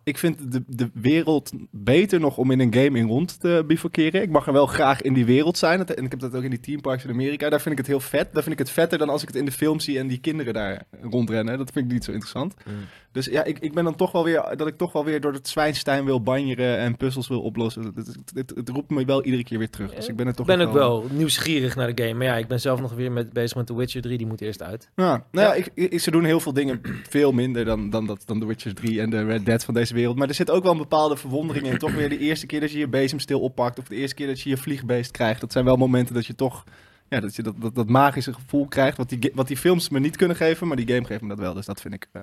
ik 0.04 0.18
vind 0.18 0.52
de, 0.52 0.64
de 0.68 0.90
wereld 0.94 1.52
beter 1.72 2.20
nog 2.20 2.38
om 2.38 2.52
in 2.52 2.60
een 2.60 2.74
game 2.74 2.98
in 3.00 3.08
rond 3.08 3.40
te 3.40 3.64
bivakeren. 3.68 4.22
Ik 4.22 4.30
mag 4.30 4.48
er 4.48 4.54
wel 4.54 4.66
graag 4.68 5.02
in 5.02 5.14
die 5.14 5.26
wereld 5.26 5.58
zijn. 5.58 5.86
En 5.86 6.04
ik 6.06 6.12
heb 6.12 6.20
dat 6.20 6.36
ook 6.36 6.44
in 6.44 6.50
die 6.50 6.60
teamparks 6.60 7.04
in 7.04 7.10
Amerika. 7.10 7.50
Daar 7.50 7.62
vind 7.62 7.72
ik 7.72 7.78
het 7.78 7.88
heel 7.88 8.00
vet. 8.00 8.34
Daar 8.34 8.44
vind 8.44 8.54
ik 8.54 8.60
het 8.66 8.70
vetter 8.70 8.98
dan 8.98 9.10
als 9.10 9.22
ik 9.22 9.28
het 9.28 9.38
in 9.38 9.46
de 9.46 9.52
film 9.52 9.80
zie 9.80 10.00
en 10.00 10.08
die 10.08 10.20
kinderen 10.20 10.54
daar 10.54 10.84
rondrennen. 11.02 11.58
Dat 11.58 11.72
vind 11.72 11.86
ik 11.86 11.92
niet 11.92 12.04
zo 12.04 12.12
interessant. 12.12 12.54
Mm. 12.66 12.74
Dus 13.14 13.26
ja, 13.26 13.44
ik, 13.44 13.60
ik 13.60 13.74
ben 13.74 13.84
dan 13.84 13.96
toch 13.96 14.12
wel 14.12 14.24
weer 14.24 14.54
dat 14.56 14.68
ik 14.68 14.78
toch 14.78 14.92
wel 14.92 15.06
weer 15.06 15.22
door 15.22 15.34
het 15.34 15.48
zwijnstein 15.48 16.06
wil 16.06 16.22
banjeren 16.22 16.78
en 16.78 16.98
puzzels 16.98 17.28
wil 17.28 17.42
oplossen. 17.42 17.84
Het, 17.84 17.96
het, 18.08 18.18
het, 18.34 18.54
het 18.56 18.70
roept 18.70 18.90
me 18.90 19.06
wel 19.06 19.24
iedere 19.24 19.44
keer 19.44 19.58
weer 19.58 19.70
terug. 19.70 19.94
Dus 19.96 20.08
ik 20.08 20.16
ben 20.16 20.28
er 20.28 20.34
toch 20.34 20.46
ben 20.46 20.62
ook 20.62 20.74
wel 20.74 21.06
nieuwsgierig 21.12 21.76
naar 21.76 21.96
de 21.96 22.04
game. 22.04 22.14
Maar 22.18 22.28
ja, 22.28 22.36
ik 22.36 22.48
ben 22.48 22.60
zelf 22.62 22.82
nog 22.82 22.94
weer 22.94 23.12
met, 23.12 23.34
bezig 23.34 23.58
met 23.58 23.66
The 23.66 23.76
Witcher 23.76 24.02
3. 24.02 24.18
Die 24.18 24.28
moet 24.28 24.42
eerst 24.42 24.62
uit. 24.62 24.90
Ja, 24.96 25.26
nou 25.32 25.48
ja, 25.48 25.54
ik, 25.54 25.70
ik- 25.74 26.00
ze 26.00 26.12
doen 26.12 26.24
heel 26.24 26.40
veel 26.40 26.54
dingen 26.54 26.82
veel 27.10 27.32
minder 27.32 27.66
dan, 27.66 27.90
dan, 27.90 28.06
dat, 28.06 28.24
dan 28.26 28.40
The 28.40 28.46
Witcher 28.46 28.74
3 28.74 29.02
en 29.02 29.10
de 29.10 29.24
Red 29.26 29.46
Dead 29.46 29.64
van 29.66 29.74
deze 29.74 29.94
wereld. 29.94 30.18
Maar 30.18 30.28
er 30.28 30.34
zit 30.34 30.52
ook 30.52 30.64
wel 30.64 30.72
een 30.72 30.78
bepaalde 30.78 31.18
verwondering 31.18 31.68
in. 31.68 31.78
Toch 31.78 31.94
weer 31.94 32.10
de 32.10 32.18
eerste 32.18 32.46
keer 32.46 32.60
dat 32.60 32.72
je 32.72 32.78
je 32.80 32.88
bezemstil 32.88 33.40
oppakt 33.40 33.80
of 33.80 33.88
de 33.88 33.96
eerste 33.96 34.16
keer 34.16 34.28
dat 34.28 34.42
je 34.42 34.50
je 34.50 34.58
vliegbeest 34.58 35.12
krijgt. 35.12 35.42
Dat 35.42 35.52
zijn 35.52 35.66
wel 35.66 35.76
momenten 35.78 36.14
dat 36.16 36.26
je 36.26 36.36
toch 36.36 36.64
ja, 37.10 37.20
dat, 37.20 37.36
je 37.36 37.44
dat, 37.44 37.56
dat, 37.62 37.76
dat 37.76 37.90
magische 37.90 38.34
gevoel 38.34 38.68
krijgt 38.68 38.98
wat 38.98 39.10
die, 39.10 39.32
wat 39.34 39.48
die 39.48 39.58
films 39.58 39.90
me 39.90 40.00
niet 40.00 40.16
kunnen 40.16 40.38
geven. 40.38 40.68
Maar 40.68 40.78
die 40.78 40.88
game 40.88 41.06
geeft 41.06 41.22
me 41.22 41.28
dat 41.28 41.40
wel. 41.40 41.54
Dus 41.54 41.66
dat 41.66 41.82
vind 41.82 41.94
ik 41.94 42.08
eh, 42.12 42.22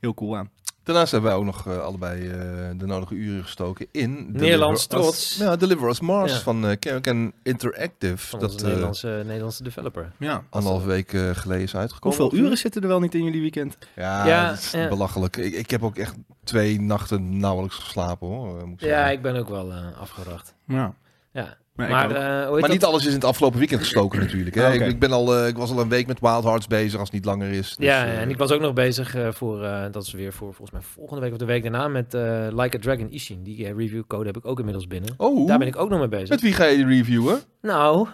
heel 0.00 0.14
cool 0.14 0.36
aan. 0.36 0.50
Daarnaast 0.82 1.12
hebben 1.12 1.30
wij 1.30 1.38
ook 1.38 1.44
nog 1.44 1.66
eh, 1.66 1.78
allebei 1.78 2.28
eh, 2.28 2.36
de 2.76 2.86
nodige 2.86 3.14
uren 3.14 3.42
gestoken 3.44 3.86
in... 3.90 4.32
Nederlands 4.32 4.88
Deliver 4.88 5.10
trots. 5.10 5.36
Ja, 5.36 5.56
Deliver 5.56 5.88
Us 5.88 6.00
Mars 6.00 6.32
Ja. 6.32 6.38
van 6.38 6.66
eh 6.66 6.76
Kernken 6.78 7.32
Interactive. 7.42 8.16
Van 8.16 8.38
dat 8.38 8.54
eh, 8.60 8.66
Nederlandse, 8.66 9.22
Nederlandse 9.26 9.62
developer. 9.62 10.12
Ja. 10.18 10.44
anderhalve 10.50 10.86
week 10.86 11.08
geleden 11.32 11.62
is 11.62 11.76
uitgekomen. 11.76 12.18
Hoeveel 12.18 12.38
uren 12.38 12.56
zitten 12.58 12.82
er 12.82 12.88
wel 12.88 13.00
niet 13.00 13.14
in 13.14 13.24
jullie 13.24 13.40
weekend? 13.40 13.78
Ja, 13.96 14.26
Ja, 14.26 14.48
dat 14.48 14.58
is 14.58 14.70
ja. 14.70 14.88
belachelijk. 14.88 15.36
Ik, 15.36 15.54
ik 15.54 15.70
heb 15.70 15.82
ook 15.82 15.96
echt 15.96 16.14
twee 16.44 16.80
nachten 16.80 17.38
nauwelijks 17.38 17.76
geslapen 17.76 18.26
hoor. 18.28 18.66
Moet 18.68 18.82
ik 18.82 18.88
Ja, 18.88 19.10
ik 19.10 19.22
ben 19.22 19.36
ook 19.36 19.48
wel 19.48 19.72
eh 19.72 19.98
afgeracht. 20.00 20.54
Ja. 20.66 20.94
Ja. 21.32 21.56
Maar 21.76 22.10
eh, 22.10 22.60
Maar 22.60 22.70
niet 22.70 22.84
alles 22.84 23.00
is 23.00 23.08
in 23.08 23.14
het 23.14 23.24
afgelopen 23.24 23.58
weekend 23.58 23.80
gestoken 23.80 24.20
natuurlijk. 24.20 24.54
Hè? 24.54 24.66
Ah, 24.66 24.74
ik, 24.74 24.80
ik, 24.86 24.98
ben 24.98 25.12
al, 25.12 25.36
eh, 25.36 25.48
ik 25.48 25.56
was 25.56 25.70
al 25.70 25.80
een 25.80 25.88
week 25.88 26.06
met 26.06 26.20
Wild 26.20 26.44
Hearts 26.44 26.66
bezig 26.66 26.92
als 26.98 27.08
het 27.08 27.12
niet 27.12 27.24
langer 27.24 27.50
is. 27.50 27.76
Dus, 27.76 27.86
ja, 27.86 28.04
eh, 28.04 28.20
en 28.20 28.30
ik 28.30 28.36
was 28.36 28.52
ook 28.52 28.60
nog 28.60 28.72
bezig 28.72 29.14
eh, 29.14 29.28
voor, 29.32 29.64
eh, 29.64 29.82
dat 29.90 30.02
is 30.02 30.12
weer 30.12 30.32
voor 30.32 30.54
volgens 30.54 30.70
mij 30.70 30.80
volgende 30.94 31.20
week 31.22 31.32
of 31.32 31.38
de 31.38 31.44
week 31.44 31.62
daarna, 31.62 31.88
met 31.88 32.14
eh, 32.14 32.46
Like 32.50 32.76
a 32.76 32.80
Dragon 32.80 33.10
Ishin. 33.10 33.42
Die 33.42 33.74
review 33.74 34.02
code 34.06 34.26
heb 34.26 34.36
ik 34.36 34.46
ook 34.46 34.58
inmiddels 34.58 34.86
binnen. 34.86 35.14
Oh, 35.16 35.46
Daar 35.46 35.58
ben 35.58 35.66
ik 35.66 35.76
ook 35.76 35.88
nog 35.90 35.98
mee 35.98 36.08
bezig. 36.08 36.28
met 36.28 36.40
wie 36.40 36.52
ga 36.52 36.64
je 36.64 36.76
die 36.76 36.86
reviewen? 36.86 37.40
Nou, 37.62 38.08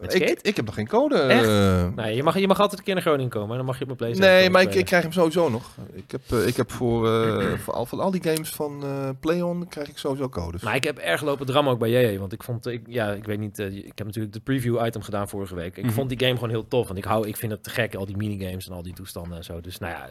Ik, 0.00 0.38
ik 0.42 0.56
heb 0.56 0.64
nog 0.64 0.74
geen 0.74 0.88
code. 0.88 1.16
Echt? 1.18 1.46
nee, 1.96 2.16
je, 2.16 2.22
mag, 2.22 2.38
je 2.38 2.46
mag 2.46 2.60
altijd 2.60 2.78
een 2.78 2.84
keer 2.84 2.94
naar 2.94 3.02
Groningen 3.02 3.30
komen. 3.30 3.50
en 3.50 3.56
Dan 3.56 3.64
mag 3.66 3.74
je 3.74 3.80
op 3.80 3.86
mijn 3.86 3.98
PlayStation 3.98 4.34
Nee, 4.34 4.50
maar 4.50 4.62
ik, 4.62 4.74
ik 4.74 4.84
krijg 4.84 5.02
hem 5.02 5.12
sowieso 5.12 5.48
nog. 5.48 5.62
Ik 5.92 6.10
heb, 6.10 6.20
eh, 6.30 6.46
ik 6.46 6.56
heb 6.56 6.70
voor, 6.72 7.08
eh, 7.08 7.52
voor, 7.64 7.74
al, 7.74 7.86
voor 7.86 8.00
al 8.00 8.10
die 8.10 8.22
games 8.22 8.50
van 8.54 8.82
eh 8.84 9.08
PlayOn 9.20 9.68
krijg 9.68 9.88
ik 9.88 9.98
sowieso 9.98 10.28
codes. 10.28 10.62
Maar 10.62 10.74
ik 10.74 10.84
heb 10.84 10.98
erg 10.98 11.22
lopen 11.22 11.46
drammen 11.46 11.72
ook 11.72 11.78
bij 11.78 11.90
JJ. 11.90 12.18
Want 12.18 12.32
ik 12.32 12.42
vond, 12.42 12.66
ik, 12.66 12.82
ja, 12.86 13.12
ik 13.12 13.24
weet 13.24 13.38
niet, 13.38 13.58
ik 13.58 13.92
heb 13.94 14.06
natuurlijk 14.06 14.34
de 14.34 14.40
preview 14.40 14.86
item 14.86 15.02
gedaan 15.02 15.28
vorige 15.28 15.54
week. 15.54 15.76
Ik 15.76 15.84
Mhm. 15.84 15.92
vond 15.92 16.08
die 16.08 16.18
game 16.18 16.34
gewoon 16.34 16.50
heel 16.50 16.68
tof. 16.68 16.86
Want 16.86 16.98
ik 16.98 17.04
hou, 17.04 17.28
ik 17.28 17.36
vind 17.36 17.52
het 17.52 17.62
te 17.62 17.70
gek, 17.70 17.94
al 17.94 18.06
die 18.06 18.16
minigames 18.16 18.68
en 18.68 18.74
al 18.74 18.82
die 18.82 18.94
toestanden 18.94 19.36
en 19.38 19.44
zo. 19.44 19.60
Dus 19.60 19.78
nou 19.78 19.92
ja, 19.92 20.08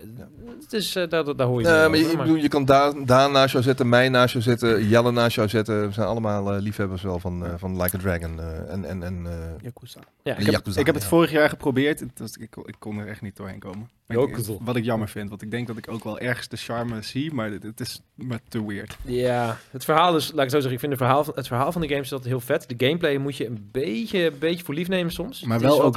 het 0.62 0.74
is, 0.74 0.94
daar, 0.94 1.10
daar 1.10 1.48
hoor 1.48 1.62
je 1.62 1.68
Nee, 1.68 1.76
maar 1.76 1.98
je, 1.98 2.04
over, 2.04 2.12
ik 2.12 2.16
maar- 2.18 2.26
bedoel, 2.26 2.42
je 2.42 2.48
kan 2.48 2.66
Daan, 2.66 3.06
Daan 3.06 3.32
naast 3.32 3.52
jou 3.52 3.64
zetten, 3.64 3.90
mij 3.90 4.10
naast 4.10 4.32
jou 4.32 4.44
zetten, 4.44 4.88
Jelle 4.88 5.12
naast 5.12 5.36
jou 5.36 5.48
zetten. 5.48 5.88
We 5.88 5.94
zijn 5.94 6.08
allemaal 6.08 6.52
liefhebbers 6.60 7.02
wel 7.02 7.20
van, 7.20 7.46
eh, 7.46 7.52
van 7.58 7.82
Like 7.82 7.96
a 7.96 8.00
Dragon. 8.00 8.40
eh, 8.40 8.74
en 8.74 8.86
en, 8.86 9.04
en 9.04 9.26
eh, 9.26 9.34
Yakuza. 9.80 10.00
ja, 10.24 10.32
ik 10.38 10.46
heb, 10.46 10.54
Yakuza, 10.54 10.80
Ik 10.80 10.86
heb 10.86 10.96
het 10.96 11.04
ja. 11.04 11.10
vorig 11.10 11.32
jaar 11.32 11.50
geprobeerd. 11.50 12.00
Het 12.00 12.20
was, 12.20 12.38
ik, 12.38 12.50
kon- 12.52 12.68
ik 12.68 12.76
kon 12.80 12.98
er 12.98 13.08
echt 13.08 13.22
niet 13.22 13.36
doorheen 13.36 13.60
komen. 13.60 13.90
Ik- 14.08 14.58
wat 14.60 14.76
ik 14.76 14.84
jammer 14.84 15.10
vind. 15.10 15.30
Want 15.30 15.42
ik 15.42 15.52
denk 15.52 15.68
dat 15.68 15.78
ik 15.78 15.88
ook 15.92 16.04
wel 16.04 16.20
ergens 16.20 16.48
de 16.48 16.58
charme 16.58 17.02
zie. 17.02 17.34
Maar 17.34 17.52
het, 17.52 17.64
het 17.64 17.80
is 17.80 18.02
maar 18.16 18.40
te 18.50 18.66
weird. 18.68 18.98
ja, 19.06 19.58
het 19.72 19.84
verhaal 19.86 20.16
is, 20.16 20.32
laat 20.32 20.44
ik 20.46 20.50
zo 20.52 20.56
zeggen, 20.60 20.72
ik 20.74 20.80
vind 20.80 20.92
het 20.92 21.02
verhaal, 21.02 21.24
van- 21.24 21.34
het 21.36 21.48
verhaal 21.48 21.72
van 21.72 21.82
de 21.82 21.88
games 21.88 22.06
is 22.06 22.12
altijd 22.12 22.30
heel 22.30 22.40
vet. 22.40 22.70
De 22.78 22.86
gameplay 22.86 23.18
moet 23.18 23.38
je 23.38 23.46
een 23.46 23.70
beetje, 23.72 24.26
een 24.26 24.40
beetje 24.40 24.64
voor 24.66 24.74
lief 24.74 24.88
nemen 24.88 25.12
soms. 25.12 25.44
Maar 25.44 25.60
Het 25.60 25.70
is 25.72 25.78
wel 25.78 25.84
ook... 25.86 25.96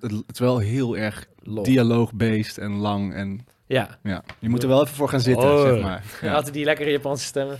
Het 0.00 0.32
is 0.32 0.38
wel 0.38 0.58
heel 0.58 0.96
erg 0.96 1.26
Lol. 1.42 1.62
dialoog-based 1.64 2.58
en 2.58 2.72
lang. 2.72 3.14
En 3.14 3.46
Ja, 3.66 3.98
ja, 4.02 4.24
je 4.38 4.48
moet 4.48 4.62
er 4.62 4.68
wel 4.68 4.82
even 4.82 4.94
voor 4.94 5.08
gaan 5.08 5.20
zitten, 5.20 5.50
Oh. 5.52 5.62
zeg 5.62 5.82
maar. 5.82 6.04
Ja. 6.22 6.34
altijd 6.34 6.54
die 6.54 6.64
lekkere 6.64 6.90
Japanse 6.90 7.24
stemmen. 7.24 7.58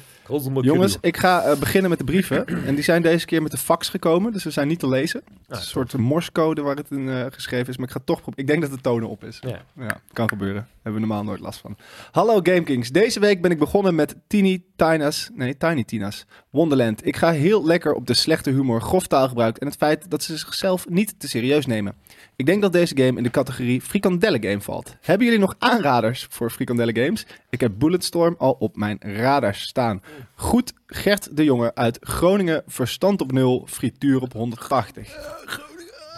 Jongens, 0.64 0.96
ik 1.00 1.16
ga 1.16 1.42
eh, 1.42 1.58
beginnen 1.58 1.90
met 1.90 1.98
de 1.98 2.04
brieven. 2.04 2.46
en 2.46 2.74
die 2.74 2.84
zijn 2.84 3.02
deze 3.02 3.26
keer 3.26 3.42
met 3.42 3.50
de 3.50 3.56
fax 3.58 3.88
gekomen, 3.88 4.32
dus 4.32 4.44
we 4.44 4.50
zijn 4.50 4.68
niet 4.68 4.78
te 4.78 4.88
lezen. 4.88 5.20
Het 5.24 5.32
is 5.38 5.56
Ah, 5.56 5.58
een 5.58 5.64
soort 5.66 5.96
morsecode 5.96 6.62
waar 6.62 6.76
het 6.76 6.90
in 6.90 7.08
eh, 7.08 7.24
geschreven 7.30 7.68
is, 7.68 7.76
maar 7.76 7.86
ik 7.86 7.92
ga 7.92 8.00
toch 8.04 8.20
proberen. 8.20 8.44
Ik 8.44 8.50
denk 8.50 8.62
dat 8.62 8.70
de 8.70 8.80
tonen 8.80 9.08
op 9.08 9.24
is. 9.24 9.38
Ja. 9.40 9.62
Ja, 9.78 10.00
kan 10.12 10.28
gebeuren. 10.28 10.66
Hebben 10.82 11.00
we 11.02 11.06
normaal 11.06 11.24
nooit 11.24 11.40
last 11.40 11.60
van. 11.60 11.76
Hallo 12.10 12.40
GameKings. 12.42 12.90
Deze 12.90 13.20
week 13.20 13.42
ben 13.42 13.50
ik 13.50 13.58
begonnen 13.58 13.94
met 13.94 14.14
Tiny 14.26 14.62
Tina's, 14.76 15.30
nee, 15.34 15.56
Tiny 15.56 15.84
Tina's 15.84 16.26
Wonderland. 16.50 17.06
Ik 17.06 17.16
ga 17.16 17.30
heel 17.32 17.66
lekker 17.66 17.92
op 17.94 18.06
de 18.06 18.14
slechte 18.14 18.50
humor, 18.50 18.80
grof 18.80 19.06
taalgebruik 19.06 19.56
en 19.58 19.66
het 19.66 19.76
feit 19.76 20.10
dat 20.10 20.22
ze 20.22 20.36
zichzelf 20.36 20.88
niet 20.88 21.14
te 21.20 21.28
serieus 21.28 21.66
nemen. 21.66 21.94
Ik 22.36 22.46
denk 22.46 22.62
dat 22.62 22.72
deze 22.72 22.96
game 22.96 23.16
in 23.16 23.22
de 23.22 23.30
categorie 23.30 23.80
frikandellen 23.80 24.42
game 24.44 24.60
valt. 24.60 24.96
Hebben 25.00 25.26
jullie 25.26 25.40
nog 25.40 25.54
aanraders 25.58 26.26
voor 26.30 26.50
frikandellen 26.50 26.96
games? 26.96 27.26
Ik 27.50 27.60
heb 27.60 27.72
Bulletstorm 27.78 28.34
al 28.38 28.56
op 28.58 28.76
mijn 28.76 28.98
radar 29.00 29.54
staan. 29.54 30.02
Goed, 30.34 30.72
Gert 30.86 31.36
de 31.36 31.44
Jonge 31.44 31.74
uit 31.74 31.98
Groningen, 32.00 32.62
verstand 32.66 33.20
op 33.20 33.32
0, 33.32 33.66
frituur 33.68 34.20
op 34.22 34.32
180. 34.32 35.08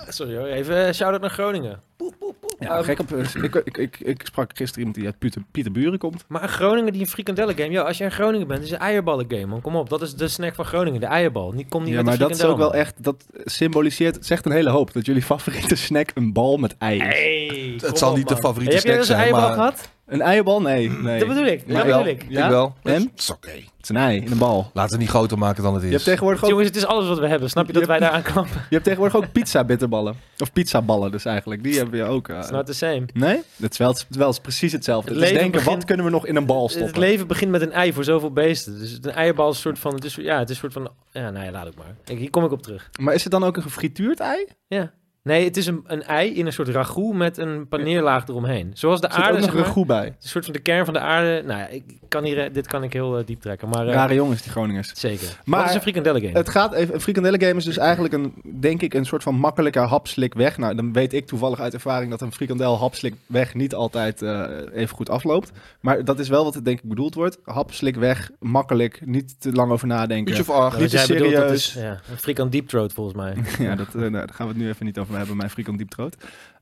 Sorry 0.08 0.36
hoor, 0.36 0.46
even 0.46 0.86
eh, 0.86 0.92
shout-out 0.92 1.20
naar 1.20 1.30
Groningen. 1.30 1.80
Poep, 1.96 2.14
poep, 2.18 2.36
poep. 2.40 2.56
Ja, 2.58 2.76
Ehm, 2.76 2.84
gek 2.84 2.98
op, 2.98 3.12
ik, 3.12 3.54
ik, 3.54 3.76
ik, 3.76 4.00
ik 4.00 4.20
sprak 4.24 4.50
gisteren 4.56 4.78
iemand 4.78 4.96
die 4.96 5.06
uit 5.06 5.18
Pieter, 5.18 5.42
Pieterburen 5.50 5.98
komt. 5.98 6.24
Maar 6.28 6.48
Groningen 6.48 6.92
die 6.92 7.00
een 7.00 7.06
frikandellen 7.08 7.56
game. 7.56 7.70
Ja, 7.70 7.82
als 7.82 7.98
je 7.98 8.04
in 8.04 8.10
Groningen 8.12 8.46
bent, 8.46 8.62
is 8.64 8.70
een 8.70 8.78
eierballen 8.78 9.24
game. 9.28 9.46
Man. 9.46 9.60
Kom 9.60 9.76
op, 9.76 9.88
dat 9.88 10.02
is 10.02 10.14
de 10.14 10.28
snack 10.28 10.54
van 10.54 10.64
Groningen, 10.64 11.00
de 11.00 11.06
eierbal. 11.06 11.50
Die 11.50 11.66
komt 11.68 11.82
niet 11.84 11.92
Ja, 11.92 11.96
met 11.96 12.04
maar 12.06 12.14
de 12.16 12.20
dat 12.20 12.30
is 12.30 12.36
ook 12.36 12.40
frikandel, 12.42 12.70
wel 12.70 12.80
echt, 12.80 12.94
dat 13.04 13.24
symboliseert, 13.44 14.26
zegt 14.26 14.46
een 14.46 14.52
hele 14.52 14.70
hoop. 14.70 14.92
Dat 14.92 15.06
jullie 15.06 15.22
favoriete 15.22 15.76
snack 15.76 16.10
een 16.14 16.32
bal 16.32 16.56
met 16.56 16.74
ei 16.78 16.98
man. 16.98 17.06
is. 17.08 17.12
Hey, 17.14 17.72
Het 17.76 17.86
kom 17.86 17.96
zal 17.96 18.10
op, 18.10 18.16
niet 18.16 18.28
de 18.28 18.32
man. 18.34 18.42
favoriete 18.42 18.74
Hey, 18.74 18.82
heb 18.84 18.94
jij 18.94 19.04
snack 19.04 19.06
dus 19.06 19.08
een 19.08 19.14
zijn, 19.16 19.20
eierbal 19.48 19.56
maar- 19.56 19.72
gehad? 19.72 19.92
Een 20.06 20.20
eierbal? 20.20 20.60
Nee, 20.62 20.90
nee. 20.90 21.18
Dat 21.18 21.28
bedoel 21.28 21.44
ik, 21.46 21.68
dat 21.72 21.84
bedoel 21.84 22.06
ik. 22.06 22.24
Ja? 22.28 22.44
Ik 22.44 22.50
wel. 22.50 22.74
En? 22.82 22.92
Het 23.00 23.10
is 23.16 23.30
oké. 23.30 23.50
Het 23.50 23.82
is 23.82 23.88
een 23.88 23.96
ei 23.96 24.20
in 24.20 24.32
een 24.32 24.38
bal. 24.38 24.56
Laten 24.56 24.72
we 24.74 24.80
het 24.80 24.98
niet 24.98 25.08
groter 25.08 25.38
maken 25.38 25.62
dan 25.62 25.72
het 25.74 25.82
is. 25.82 25.88
Je 25.88 25.94
hebt 25.94 26.04
tegenwoordig 26.08 26.42
ook, 26.42 26.48
Jongens, 26.50 26.66
het 26.68 26.76
is 26.76 26.86
alles 26.86 27.08
wat 27.08 27.18
we 27.18 27.28
hebben. 27.28 27.50
Snap 27.50 27.66
je 27.66 27.72
dat 27.72 27.82
Je 27.82 27.88
wij 27.88 27.98
daar 27.98 28.10
aankomen? 28.10 28.50
je 28.52 28.60
hebt 28.68 28.84
tegenwoordig 28.84 29.16
ook 29.16 29.32
pizza 29.32 29.64
bitterballen. 29.64 30.14
Of 30.38 30.52
pizzaballen 30.52 31.10
dus 31.10 31.24
eigenlijk. 31.24 31.62
Die 31.62 31.76
hebben 31.76 32.00
we 32.00 32.06
ook. 32.06 32.28
eh. 32.28 32.38
It's 32.38 32.50
not 32.50 32.66
the 32.66 32.72
same. 32.74 33.02
Nee? 33.12 33.42
Het 33.56 33.72
is 33.72 33.78
wel, 33.78 33.88
het 33.88 34.06
is 34.10 34.16
wel 34.16 34.40
precies 34.42 34.72
hetzelfde. 34.72 35.10
Het 35.10 35.18
Het 35.20 35.28
is 35.28 35.34
denken, 35.34 35.52
begint- 35.52 35.74
wat 35.74 35.84
kunnen 35.84 36.04
we 36.04 36.10
nog 36.10 36.26
in 36.26 36.36
een 36.36 36.46
bal 36.46 36.62
Het 36.62 36.72
stoppen? 36.72 36.98
leven 37.00 37.26
begint 37.26 37.50
met 37.50 37.60
een 37.62 37.72
ei 37.72 37.92
voor 37.92 38.04
zoveel 38.04 38.32
beesten. 38.32 38.78
Dus 38.78 38.98
een 39.02 39.10
eierbal 39.10 39.48
is 39.48 39.54
een 39.56 39.60
soort 39.62 39.78
van... 39.78 39.94
Het 39.94 40.04
is, 40.04 40.14
ja, 40.14 40.38
het 40.38 40.50
is 40.50 40.62
een 40.62 40.70
soort 40.70 40.72
van... 40.72 40.90
Ja, 41.10 41.30
nou 41.30 41.44
ja, 41.44 41.50
laat 41.50 41.66
ik 41.66 41.74
maar. 41.76 42.16
Hier 42.18 42.30
kom 42.30 42.44
ik 42.44 42.52
op 42.52 42.62
terug. 42.62 42.90
Maar 43.00 43.14
is 43.14 43.22
het 43.22 43.32
dan 43.32 43.44
ook 43.44 43.56
een 43.56 43.62
gefrituurd 43.62 44.20
ei? 44.20 44.46
Ja. 44.66 44.92
Nee, 45.24 45.44
het 45.44 45.56
is 45.56 45.66
een, 45.66 45.84
een 45.86 46.02
ei 46.02 46.34
in 46.34 46.46
een 46.46 46.52
soort 46.52 46.68
ragout 46.68 47.14
met 47.14 47.38
een 47.38 47.68
paneerlaag 47.68 48.28
eromheen. 48.28 48.70
Zoals 48.74 49.00
de 49.00 49.06
Er 49.06 49.12
zit 49.12 49.22
aarde, 49.22 49.34
ook 49.34 49.40
nog 49.40 49.50
zeg 49.50 49.58
maar. 49.58 49.66
ragout 49.68 49.86
bij. 49.86 50.06
Een 50.06 50.14
soort 50.18 50.44
van 50.44 50.52
de 50.52 50.60
kern 50.60 50.84
van 50.84 50.94
de 50.94 51.00
aarde. 51.00 51.42
Nou 51.46 51.58
ja, 51.58 51.66
ik 51.66 51.84
kan 52.14 52.24
hier, 52.24 52.52
dit 52.52 52.66
kan 52.66 52.82
ik 52.82 52.92
heel 52.92 53.18
eh, 53.18 53.26
diep 53.26 53.40
trekken. 53.40 53.68
Maar 53.68 53.86
eh, 53.86 53.94
Rare 53.94 54.14
jongens, 54.14 54.42
die 54.42 54.50
Groningers. 54.50 54.92
zeker. 54.94 55.40
Maar 55.44 55.60
Wat 55.60 55.68
is 55.68 55.74
een 55.74 55.80
frikandellen 55.80 56.20
game? 56.20 56.32
Het 56.32 56.48
gaat 56.48 56.72
even, 56.72 56.94
een 56.94 57.00
frikandellengame 57.00 57.58
is 57.58 57.64
dus 57.64 57.78
eigenlijk 57.78 58.14
een, 58.14 58.34
denk 58.60 58.82
ik, 58.82 58.94
een 58.94 59.06
soort 59.06 59.22
van 59.22 59.34
makkelijke 59.34 59.78
hapslik 59.78 60.34
weg. 60.34 60.58
Nou, 60.58 60.74
dan 60.74 60.92
weet 60.92 61.12
ik 61.12 61.26
toevallig 61.26 61.60
uit 61.60 61.74
ervaring 61.74 62.10
dat 62.10 62.20
een 62.20 62.32
frikandel 62.32 62.78
hapslik 62.78 63.14
weg 63.26 63.54
niet 63.54 63.74
altijd 63.74 64.22
eh, 64.22 64.44
even 64.72 64.96
goed 64.96 65.10
afloopt. 65.10 65.50
Maar 65.80 66.04
dat 66.04 66.18
is 66.18 66.28
wel 66.28 66.44
wat 66.44 66.54
het 66.54 66.64
denk 66.64 66.78
ik 66.78 66.88
bedoeld 66.88 67.14
wordt. 67.14 67.38
Hapslik 67.44 67.96
weg, 67.96 68.30
makkelijk, 68.38 69.00
niet 69.04 69.40
te 69.40 69.52
lang 69.52 69.70
over 69.70 69.86
nadenken. 69.86 70.34
Beetje 70.34 70.52
of 70.52 70.58
acht. 70.58 70.78
Niet 70.78 70.90
te 70.90 70.96
jij 70.96 71.06
bedoelt, 71.06 71.32
dat 71.32 71.40
serieus. 71.42 71.76
is, 71.76 71.82
ja, 71.82 72.00
een 72.10 72.18
frikand 72.18 72.52
deep 72.52 72.68
throat 72.68 72.92
volgens 72.92 73.16
mij. 73.16 73.36
ja, 73.68 73.74
dat, 73.74 73.86
eh, 73.86 73.94
nou, 73.94 74.10
daar 74.10 74.28
gaan 74.32 74.46
we 74.46 74.52
het 74.52 74.62
nu 74.62 74.68
even 74.68 74.86
niet 74.86 74.98
over 74.98 75.16
hebben, 75.16 75.36
mijn 75.36 75.50
frikand 75.50 75.78
diep 75.78 75.90
throat. 75.90 76.16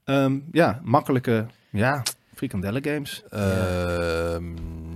Ehm, 0.05 0.39
ja, 0.53 0.81
makkelijke, 0.85 1.47
ja, 1.71 2.03
frikandellengames. 2.47 3.23
Ehm, 3.31 4.45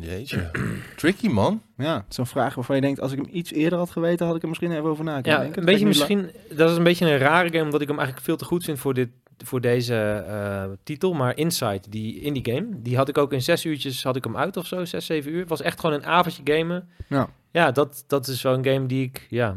jeetje. 0.00 0.50
Tricky, 0.96 1.28
man. 1.28 1.62
Ja, 1.76 2.04
zo'n 2.09 2.26
vraag 2.26 2.54
waarvan 2.54 2.76
je 2.76 2.82
denkt, 2.82 3.00
als 3.00 3.12
ik 3.12 3.18
hem 3.18 3.28
iets 3.30 3.52
eerder 3.52 3.78
had 3.78 3.90
geweten, 3.90 4.26
had 4.26 4.37
ik 4.37 4.42
er 4.42 4.48
misschien 4.48 4.70
even 4.72 4.85
over 4.85 5.04
na 5.04 5.12
kunnen 5.20 5.32
Ja, 5.32 5.38
denken. 5.38 5.59
een 5.61 5.64
Dat 5.66 5.72
beetje 5.74 5.87
misschien... 5.87 6.30
Dat 6.54 6.70
is 6.70 6.76
een 6.76 6.82
beetje 6.82 7.06
een 7.11 7.18
rare 7.18 7.48
game, 7.50 7.64
omdat 7.64 7.80
ik 7.80 7.88
hem 7.88 7.96
eigenlijk 7.96 8.26
veel 8.26 8.37
te 8.37 8.44
goed 8.44 8.64
vind 8.64 8.78
voor, 8.78 8.94
dit, 8.94 9.09
voor 9.44 9.61
deze 9.61 10.24
eh, 10.28 10.64
titel. 10.85 11.12
Maar 11.14 11.37
Inside, 11.37 11.80
die 11.88 12.20
indie 12.20 12.54
game, 12.54 12.66
die 12.82 12.96
had 12.96 13.09
ik 13.09 13.18
ook 13.18 13.32
in 13.32 13.42
zes 13.42 13.64
uurtjes 13.64 14.02
had 14.02 14.16
ik 14.16 14.24
hem 14.24 14.37
uit 14.37 14.56
of 14.56 14.66
zo. 14.66 14.85
Zes, 14.85 15.06
zeven 15.06 15.32
uur. 15.32 15.40
Het 15.40 15.48
was 15.48 15.62
echt 15.62 15.80
gewoon 15.80 15.96
een 15.96 16.06
avondje 16.06 16.42
gamen. 16.44 16.88
Ja. 17.09 17.28
Ja, 17.52 17.70
dat, 17.70 18.04
dat 18.06 18.26
is 18.28 18.40
zo'n 18.40 18.64
game 18.64 18.87
die 18.87 19.04
ik... 19.04 19.26
Ja, 19.30 19.56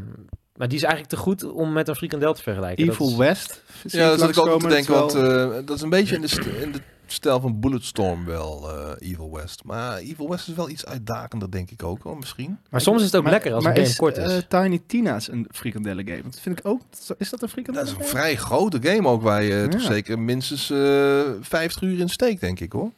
maar 0.56 0.67
die 0.67 0.78
is 0.78 0.84
eigenlijk 0.84 1.13
te 1.13 1.19
goed 1.19 1.43
om 1.52 1.73
met 1.73 1.88
een 1.88 1.95
frikandel 1.95 2.34
te 2.34 2.41
vergelijken. 2.41 2.86
Dat 2.86 2.93
Evil 2.95 3.10
is- 3.10 3.15
West. 3.15 3.63
Ja, 3.84 4.10
dat 4.10 4.19
zat 4.19 4.30
ik 4.30 4.38
ook 4.38 4.60
te 4.62 4.67
denken, 4.67 4.93
dat 4.93 5.15
is 5.15 5.21
want 5.21 5.52
eh, 5.54 5.65
dat 5.65 5.75
is 5.75 5.82
een 5.82 5.89
beetje 5.89 6.15
in 6.15 6.21
de, 6.21 6.60
in 6.62 6.71
de 6.71 6.80
stijl 7.12 7.39
van 7.39 7.60
Bulletstorm 7.60 8.26
wel, 8.26 8.69
eh, 9.00 9.10
Evil 9.12 9.32
West. 9.32 9.63
Maar 9.63 9.98
Evil 9.98 10.30
West 10.30 10.48
is 10.48 10.56
wel 10.56 10.69
iets 10.69 10.86
uitdagender, 10.86 11.52
denk 11.52 11.72
ik 11.72 11.84
ook 11.84 12.04
wel, 12.04 12.15
misschien. 12.15 12.58
Maar 12.69 12.82
soms 12.82 13.00
is 13.00 13.06
het 13.06 13.15
ook 13.15 13.24
Maar- 13.24 13.32
lekker 13.32 13.54
als 13.54 13.63
maar 13.63 13.72
een 13.72 13.78
game 13.78 13.89
is, 13.91 13.98
kort 13.98 14.17
is. 14.17 14.32
eh, 14.32 14.38
Tiny 14.62 14.82
Tina's 14.88 15.32
een 15.32 15.48
frikandellengame? 15.52 16.22
Dat 16.24 16.39
vind 16.39 16.60
ik 16.60 16.65
ook. 16.67 16.82
Is 16.91 17.06
dat 17.08 17.19
een 17.19 17.38
Dat 17.39 17.50
frikandellen? 17.50 17.89
is 17.89 17.95
een 17.98 18.04
vrij 18.04 18.36
grote 18.36 18.78
game 18.82 19.08
ook, 19.08 19.22
waar 19.22 19.43
je 19.43 19.67
toch 19.67 19.82
zeker 19.82 20.19
minstens 20.19 20.69
eh 20.69 21.22
50 21.41 21.82
uur 21.82 22.00
in 22.00 22.10
steekt, 22.10 22.41
denk 22.41 22.60
ik, 22.60 22.72
hoor. 22.72 22.91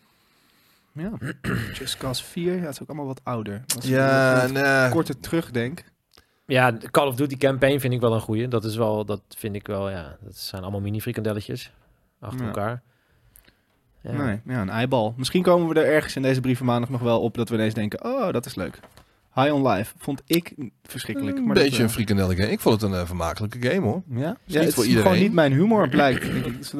Ja. 0.94 1.12
Just 1.80 1.98
Cause 1.98 2.24
4, 2.24 2.56
ja, 2.56 2.62
het 2.62 2.70
is 2.74 2.82
ook 2.82 2.88
allemaal 2.88 3.06
wat 3.08 3.22
ouder. 3.24 3.62
Als 3.76 3.86
Ja, 3.86 4.48
nee. 4.48 4.90
korter 4.90 5.20
terugdenk. 5.20 5.84
Ja, 6.46 6.72
de 6.72 6.92
Call 6.92 7.08
of 7.08 7.16
Duty 7.16 7.38
campaign 7.38 7.80
vind 7.80 7.94
ik 7.94 8.00
wel 8.00 8.14
een 8.14 8.22
goeie. 8.22 8.48
Dat 8.48 8.64
is 8.64 8.76
wel, 8.76 9.06
dat 9.06 9.22
vind 9.38 9.56
ik 9.56 9.68
wel, 9.68 9.90
ja. 9.90 10.18
Dat 10.22 10.38
zijn 10.38 10.62
allemaal 10.62 10.82
mini 10.82 11.02
frikandelletjes 11.02 11.72
achter 12.20 12.40
Ja. 12.42 12.46
elkaar. 12.46 12.82
Ja. 14.02 14.12
Nee, 14.26 14.40
ja, 14.46 14.62
een 14.62 14.70
eibal. 14.70 15.14
Misschien 15.18 15.44
komen 15.44 15.68
we 15.68 15.80
er 15.80 15.94
ergens 15.94 16.16
in 16.16 16.22
deze 16.22 16.42
brief 16.42 16.58
van 16.58 16.66
maandag 16.68 16.90
nog 16.90 17.02
wel 17.02 17.22
op 17.22 17.36
dat 17.36 17.50
we 17.50 17.56
ineens 17.56 17.74
denken, 17.74 18.06
oh, 18.06 18.32
dat 18.32 18.46
is 18.46 18.56
leuk. 18.56 18.80
High 19.36 19.54
on 19.54 19.68
Life 19.68 19.94
vond 19.98 20.22
ik 20.26 20.54
verschrikkelijk. 20.84 21.38
Een 21.38 21.46
maar 21.46 21.54
beetje 21.54 21.70
dat, 21.70 21.80
een 21.80 21.86
eh, 21.86 21.92
frikandelle 21.92 22.36
game. 22.36 22.52
Ik 22.52 22.60
vond 22.60 22.82
het 22.82 22.92
een 22.92 22.98
eh, 23.00 23.06
vermakelijke 23.06 23.70
game 23.70 23.80
hoor. 23.88 24.02
Ja, 24.10 24.28
niet 24.28 24.38
ja 24.46 24.62
het 24.62 24.74
voor 24.74 24.86
is 24.86 24.96
gewoon 24.96 25.20
niet 25.20 25.34
mijn 25.34 25.52
humor, 25.54 25.90
blijkt. 25.90 26.24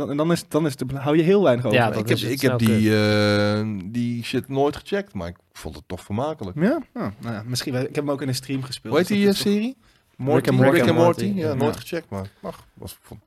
En 0.10 0.18
dan, 0.18 0.32
is, 0.32 0.48
dan 0.48 0.66
is 0.66 0.72
het, 0.78 0.92
hou 0.92 1.18
je 1.18 1.24
heel 1.24 1.44
weinig 1.44 1.66
over. 1.66 1.78
Ja, 1.78 1.94
ik 1.94 2.08
heb, 2.10 2.18
ik 2.18 2.42
heb 2.42 2.60
die, 2.60 2.96
eh, 3.06 3.68
die 3.86 4.24
shit 4.24 4.48
nooit 4.50 4.76
gecheckt, 4.76 5.14
maar 5.14 5.28
ik 5.28 5.36
vond 5.54 5.76
het 5.76 5.84
toch 5.88 6.02
vermakelijk. 6.02 6.60
Ja? 6.60 6.78
Oh, 6.94 7.02
nou 7.20 7.34
ja, 7.36 7.44
misschien. 7.46 7.74
wel- 7.74 7.82
Ik 7.82 7.96
heb 7.96 8.04
hem 8.04 8.12
ook 8.12 8.22
in 8.22 8.28
een 8.28 8.36
stream 8.36 8.64
gespeeld. 8.64 8.94
Hoe 8.94 9.02
heet 9.04 9.08
dus 9.12 9.18
die 9.18 9.28
eh, 9.28 9.34
serie? 9.34 9.78
Morty, 10.16 10.50
Rick, 10.50 10.60
Morty. 10.60 10.80
and 10.82 10.86
Morty. 10.94 11.24
Morty. 11.26 11.40
Ja, 11.40 11.48
Ja. 11.48 11.54
nooit 11.54 11.78
gecheckt, 11.78 12.10
maar 12.10 12.30
mag. 12.40 12.66
Was 12.74 12.98
vond- 13.02 13.22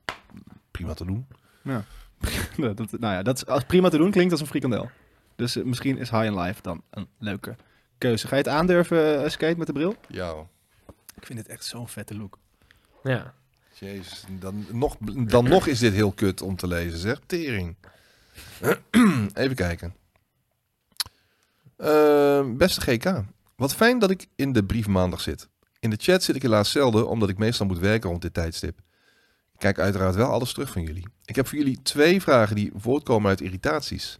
prima 0.71 0.93
te 0.93 1.05
doen. 1.05 1.25
Ja, 1.61 1.83
dat, 2.75 2.91
nou 2.91 3.13
ja, 3.13 3.23
dat 3.23 3.35
is 3.35 3.45
als 3.45 3.63
prima 3.63 3.89
te 3.89 3.97
doen, 3.97 4.11
klinkt 4.11 4.31
als 4.31 4.41
een 4.41 4.47
frikandel. 4.47 4.89
Dus 5.35 5.55
eh, 5.55 5.63
misschien 5.63 5.97
is 5.97 6.09
High 6.09 6.31
on 6.31 6.39
Life 6.39 6.61
dan 6.61 6.81
een 6.89 7.07
leuke 7.19 7.55
keuze. 7.97 8.27
Ga 8.27 8.35
je 8.35 8.41
het 8.41 8.51
aandurven, 8.51 9.23
eh, 9.23 9.29
Skate, 9.29 9.57
met 9.57 9.67
de 9.67 9.73
bril? 9.73 9.95
Ja, 10.07 10.29
hoor. 10.29 10.47
Ik 11.15 11.25
vind 11.25 11.39
het 11.39 11.47
echt 11.47 11.65
zo'n 11.65 11.87
vette 11.87 12.15
look. 12.15 12.37
Ja. 13.03 13.33
jezus. 13.73 14.25
Dan 14.39 14.65
nog, 14.71 14.97
dan 15.27 15.43
nog 15.49 15.67
is 15.67 15.79
dit 15.79 15.93
heel 15.93 16.11
kut 16.11 16.41
om 16.41 16.55
te 16.55 16.67
lezen, 16.67 16.99
zeg. 16.99 17.19
Tering. 17.25 17.75
Even 19.33 19.55
kijken. 19.55 19.95
Ehm, 21.77 22.57
beste 22.57 22.81
GK. 22.81 23.23
Wat 23.55 23.75
fijn 23.75 23.99
dat 23.99 24.09
ik 24.09 24.27
in 24.35 24.51
de 24.53 24.63
brief 24.63 24.87
maandag 24.87 25.21
zit. 25.21 25.49
In 25.79 25.89
de 25.89 25.97
chat 25.99 26.23
zit 26.23 26.35
ik 26.35 26.41
helaas 26.41 26.71
zelden, 26.71 27.09
omdat 27.09 27.29
ik 27.29 27.37
meestal 27.37 27.65
moet 27.65 27.79
werken 27.79 28.09
rond 28.09 28.21
dit 28.21 28.33
tijdstip. 28.33 28.79
Kijk 29.57 29.79
uiteraard 29.79 30.15
wel 30.15 30.29
alles 30.29 30.53
terug 30.53 30.71
van 30.71 30.81
jullie. 30.81 31.07
Ik 31.25 31.35
heb 31.35 31.47
voor 31.47 31.57
jullie 31.57 31.81
twee 31.81 32.21
vragen 32.21 32.55
die 32.55 32.71
voortkomen 32.75 33.29
uit 33.29 33.41
irritaties. 33.41 34.19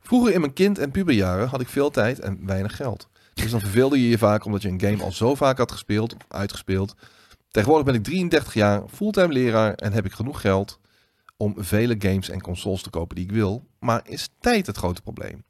Vroeger 0.00 0.32
in 0.32 0.40
mijn 0.40 0.52
kind- 0.52 0.78
en 0.78 0.90
puberjaren 0.90 1.48
had 1.48 1.60
ik 1.60 1.68
veel 1.68 1.90
tijd 1.90 2.18
en 2.18 2.46
weinig 2.46 2.76
geld. 2.76 3.08
Dus 3.34 3.50
dan 3.50 3.60
verveelde 3.60 4.02
je 4.02 4.08
je 4.08 4.18
vaak 4.18 4.44
omdat 4.44 4.62
je 4.62 4.68
een 4.68 4.80
game 4.80 5.02
al 5.02 5.12
zo 5.12 5.34
vaak 5.34 5.58
had 5.58 5.72
gespeeld, 5.72 6.16
uitgespeeld. 6.28 6.94
Tegenwoordig 7.50 7.86
ben 7.86 7.94
ik 7.94 8.04
33 8.04 8.54
jaar, 8.54 8.82
fulltime 8.88 9.32
leraar 9.32 9.74
en 9.74 9.92
heb 9.92 10.04
ik 10.04 10.12
genoeg 10.12 10.40
geld 10.40 10.80
om 11.36 11.54
vele 11.56 11.96
games 11.98 12.28
en 12.28 12.40
consoles 12.40 12.82
te 12.82 12.90
kopen 12.90 13.16
die 13.16 13.24
ik 13.24 13.32
wil. 13.32 13.66
Maar 13.78 14.00
is 14.04 14.28
tijd 14.40 14.66
het 14.66 14.76
grote 14.76 15.02
probleem? 15.02 15.44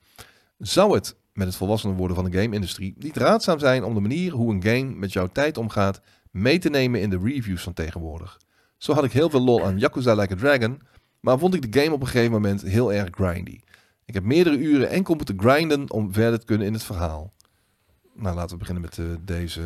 Zou 0.59 0.95
het, 0.95 1.17
met 1.33 1.47
het 1.47 1.57
volwassenen 1.57 1.97
worden 1.97 2.17
van 2.17 2.31
de 2.31 2.39
game-industrie, 2.39 2.95
niet 2.99 3.17
raadzaam 3.17 3.59
zijn 3.59 3.85
om 3.85 3.95
de 3.95 4.01
manier 4.01 4.33
hoe 4.33 4.55
een 4.55 4.63
game 4.63 4.95
met 4.95 5.13
jouw 5.13 5.27
tijd 5.27 5.59
omgaat 5.59 6.01
mee 6.31 6.59
te 6.59 6.71
nemen 6.71 7.01
in 7.01 7.11
de 7.11 7.21
reviews 7.25 7.63
van 7.63 7.73
tegenwoordig? 7.73 8.39
Zo 8.85 8.93
had 8.93 9.05
ik 9.05 9.13
heel 9.13 9.31
veel 9.31 9.41
lol 9.41 9.65
aan 9.65 9.79
Yakuza 9.79 10.15
Like 10.15 10.33
a 10.33 10.37
Dragon, 10.37 10.81
maar 11.21 11.39
vond 11.39 11.55
ik 11.55 11.73
de 11.73 11.81
game 11.81 11.95
op 11.95 12.01
een 12.01 12.07
gegeven 12.07 12.33
moment 12.33 12.63
heel 12.63 12.93
erg 12.93 13.09
grindy. 13.11 13.59
Ik 14.05 14.15
heb 14.15 14.25
meerdere 14.25 14.59
uren 14.59 14.91
enkel 14.91 15.15
moeten 15.15 15.41
grinden 15.41 15.91
om 15.91 16.13
verder 16.13 16.39
te 16.39 16.47
kunnen 16.47 16.67
in 16.67 16.73
het 16.73 16.83
verhaal. 16.83 17.33
Nou, 18.15 18.35
laten 18.35 18.51
we 18.51 18.57
beginnen 18.57 18.83
met 18.83 18.99
eh, 18.99 19.05
deze 19.25 19.61